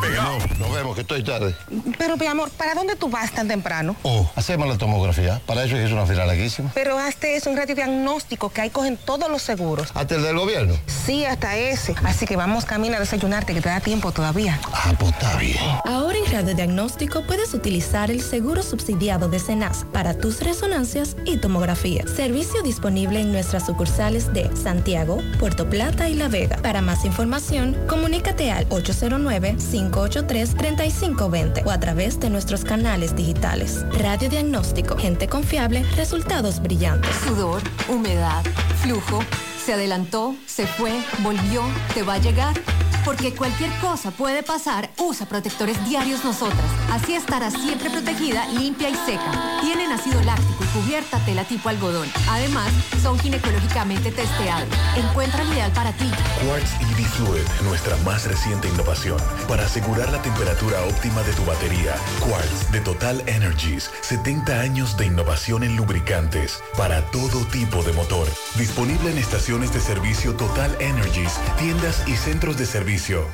Pegado. 0.03 0.39
Nos 0.59 0.75
vemos, 0.75 0.95
que 0.95 1.01
estoy 1.01 1.23
tarde. 1.25 1.55
Pero, 1.97 2.17
mi 2.17 2.27
amor, 2.27 2.51
¿para 2.51 2.75
dónde 2.75 2.97
tú 2.97 3.09
vas 3.09 3.33
tan 3.33 3.49
temprano? 3.49 3.97
Oh, 4.03 4.31
hacemos 4.37 4.69
la 4.69 4.77
tomografía. 4.77 5.41
Para 5.47 5.65
eso 5.65 5.77
es 5.77 5.91
una 5.91 6.05
fila 6.05 6.27
larguísima. 6.27 6.71
Pero 6.75 6.99
hazte 6.99 7.37
eso, 7.37 7.49
un 7.51 7.57
radiodiagnóstico 7.57 8.51
que 8.51 8.61
ahí 8.61 8.71
cogen 8.71 8.99
todos 8.99 9.31
los 9.31 9.41
seguros. 9.43 9.91
¿Hasta 9.95 10.17
el 10.17 10.23
del 10.23 10.37
gobierno? 10.37 10.75
Sí, 10.87 11.25
hasta 11.25 11.57
ese. 11.57 11.95
Así 12.05 12.27
que 12.27 12.37
vamos 12.37 12.67
camino 12.67 12.97
a 12.97 13.01
desayunarte, 13.01 13.55
que 13.55 13.63
te 13.63 13.71
da 13.71 13.81
tiempo 13.81 14.13
todavía. 14.13 14.61
Ah, 14.73 14.93
pues 14.99 15.13
está 15.13 15.37
bien. 15.37 15.57
Ahora 15.87 16.19
en 16.19 16.31
Radiodiagnóstico 16.31 17.27
puedes 17.27 17.55
utilizar 17.55 18.11
el 18.11 18.21
seguro 18.21 18.63
subsidiado 18.63 19.29
de 19.29 19.39
Cenas 19.39 19.87
para 19.99 20.15
tus 20.15 20.41
resonancias 20.43 21.17
y 21.25 21.39
tomografías. 21.39 22.09
Servicio 22.09 22.63
disponible 22.63 23.21
en 23.21 23.33
nuestras 23.33 23.67
sucursales 23.67 24.33
de 24.33 24.49
Santiago, 24.57 25.19
Puerto 25.41 25.69
Plata 25.69 26.09
y 26.09 26.15
La 26.15 26.29
Vega. 26.29 26.59
Para 26.59 26.81
más 26.81 27.05
información, 27.05 27.77
comunícate 27.89 28.53
al 28.53 28.69
809-583-3520 28.69 31.67
o 31.67 31.73
a 31.73 31.81
través 31.81 32.21
de 32.21 32.31
nuestros 32.31 32.63
canales 32.63 33.17
digitales. 33.17 33.85
Radiodiagnóstico, 33.91 34.97
gente 34.97 35.27
confiable, 35.27 35.83
resultados 35.97 36.63
brillantes. 36.63 37.11
Sudor, 37.27 37.61
humedad, 37.89 38.45
flujo, 38.81 39.25
se 39.69 39.75
adelantó, 39.75 40.35
se 40.47 40.67
fue, 40.67 40.91
volvió, 41.19 41.63
te 41.93 42.03
va 42.03 42.15
a 42.15 42.19
llegar. 42.19 42.59
Porque 43.05 43.35
cualquier 43.35 43.71
cosa 43.81 44.11
puede 44.11 44.43
pasar, 44.43 44.91
usa 44.99 45.27
protectores 45.27 45.83
diarios 45.89 46.25
nosotras. 46.25 46.65
Así 46.91 47.15
estarás 47.15 47.55
siempre 47.55 47.89
protegida, 47.89 48.47
limpia 48.49 48.91
y 48.91 48.95
seca. 48.95 49.61
Tienen 49.63 49.93
ácido 49.93 50.23
láctico 50.23 50.65
y 50.65 50.67
cubierta 50.79 51.19
tela 51.25 51.45
tipo 51.45 51.69
algodón. 51.71 52.09
Además, 52.29 52.71
son 53.03 53.19
ginecológicamente 53.19 54.11
testeados. 54.11 54.69
Encuentra 54.97 55.43
el 55.43 55.53
ideal 55.53 55.73
para 55.73 55.93
ti. 55.93 56.11
Quartz 56.45 56.73
EV 56.81 57.07
Fluid, 57.07 57.65
nuestra 57.65 57.97
más 58.05 58.27
reciente 58.27 58.69
innovación. 58.69 59.19
Para 59.49 59.65
asegurar 59.65 60.11
la 60.11 60.21
temperatura 60.21 60.83
óptima 60.85 61.23
de 61.23 61.33
tu 61.33 61.45
batería, 61.47 61.95
Quartz 62.21 62.71
de 62.73 62.81
Total 62.81 63.23
Energies, 63.27 63.91
70 64.03 64.61
años 64.61 64.97
de 64.99 65.07
innovación 65.07 65.63
en 65.63 65.77
lubricantes 65.77 66.63
para 66.77 67.03
todo 67.11 67.45
tipo 67.47 67.83
de 67.83 67.93
motor. 67.95 68.29
Disponible 68.57 69.11
en 69.11 69.19
estaciones 69.19 69.58
de 69.59 69.81
servicio 69.81 70.35
Total 70.35 70.75
Energies, 70.81 71.33
tiendas 71.59 72.07
y 72.07 72.15
centros 72.15 72.57
de 72.57 72.65
servicio. 72.65 73.27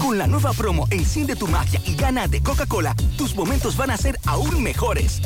Con 0.00 0.16
la 0.16 0.28
nueva 0.28 0.52
promo 0.52 0.86
Enciende 0.90 1.34
tu 1.34 1.48
magia 1.48 1.80
y 1.84 1.96
gana 1.96 2.28
de 2.28 2.40
Coca-Cola, 2.40 2.94
tus 3.16 3.34
momentos 3.34 3.76
van 3.76 3.90
a 3.90 3.96
ser 3.96 4.16
aún 4.26 4.62
mejores. 4.62 5.20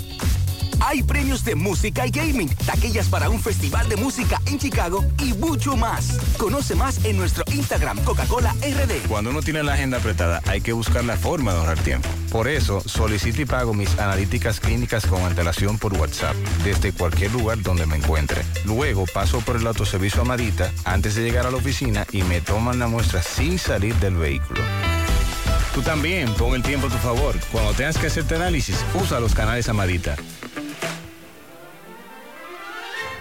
Hay 0.85 1.03
premios 1.03 1.45
de 1.45 1.55
música 1.55 2.07
y 2.07 2.11
gaming, 2.11 2.49
taquillas 2.67 3.09
para 3.09 3.31
un 3.31 3.41
festival 3.41 3.89
de 3.89 3.97
música 3.97 4.41
en 4.47 4.59
Chicago 4.59 5.05
y 5.19 5.33
mucho 5.35 5.77
más. 5.77 6.19
Conoce 6.37 6.75
más 6.75 7.05
en 7.05 7.17
nuestro 7.17 7.45
Instagram 7.53 8.03
Coca-Cola 8.03 8.55
RD. 8.61 9.09
Cuando 9.09 9.31
uno 9.31 9.43
tiene 9.43 9.63
la 9.63 9.75
agenda 9.75 9.99
apretada, 9.99 10.43
hay 10.47 10.61
que 10.61 10.73
buscar 10.73 11.05
la 11.05 11.17
forma 11.17 11.53
de 11.53 11.59
ahorrar 11.59 11.79
tiempo. 11.79 12.09
Por 12.31 12.49
eso, 12.49 12.83
solicito 12.85 13.43
y 13.43 13.45
pago 13.45 13.75
mis 13.75 13.97
analíticas 13.99 14.59
clínicas 14.59 15.07
con 15.07 15.23
antelación 15.23 15.79
por 15.79 15.95
WhatsApp, 15.95 16.35
desde 16.65 16.93
cualquier 16.93 17.33
lugar 17.33 17.63
donde 17.63 17.87
me 17.87 17.97
encuentre. 17.97 18.43
Luego 18.65 19.07
paso 19.07 19.41
por 19.41 19.57
el 19.57 19.67
autoservicio 19.67 20.23
Amadita 20.23 20.73
antes 20.85 21.15
de 21.15 21.23
llegar 21.23 21.47
a 21.47 21.51
la 21.51 21.59
oficina 21.59 22.07
y 22.11 22.23
me 22.23 22.41
toman 22.41 22.81
la 22.81 22.89
muestra 22.89 23.23
sin 23.23 23.59
salir 23.59 23.95
del 23.97 24.17
vehículo. 24.17 24.61
Tú 25.75 25.81
también, 25.81 26.35
pon 26.35 26.55
el 26.55 26.63
tiempo 26.63 26.89
a 26.89 26.91
tu 26.91 26.99
favor. 26.99 27.39
Cuando 27.51 27.73
tengas 27.73 27.97
que 27.97 28.09
hacerte 28.09 28.35
análisis, 28.35 28.77
usa 29.01 29.21
los 29.21 29.35
canales 29.35 29.69
Amadita. 29.69 30.17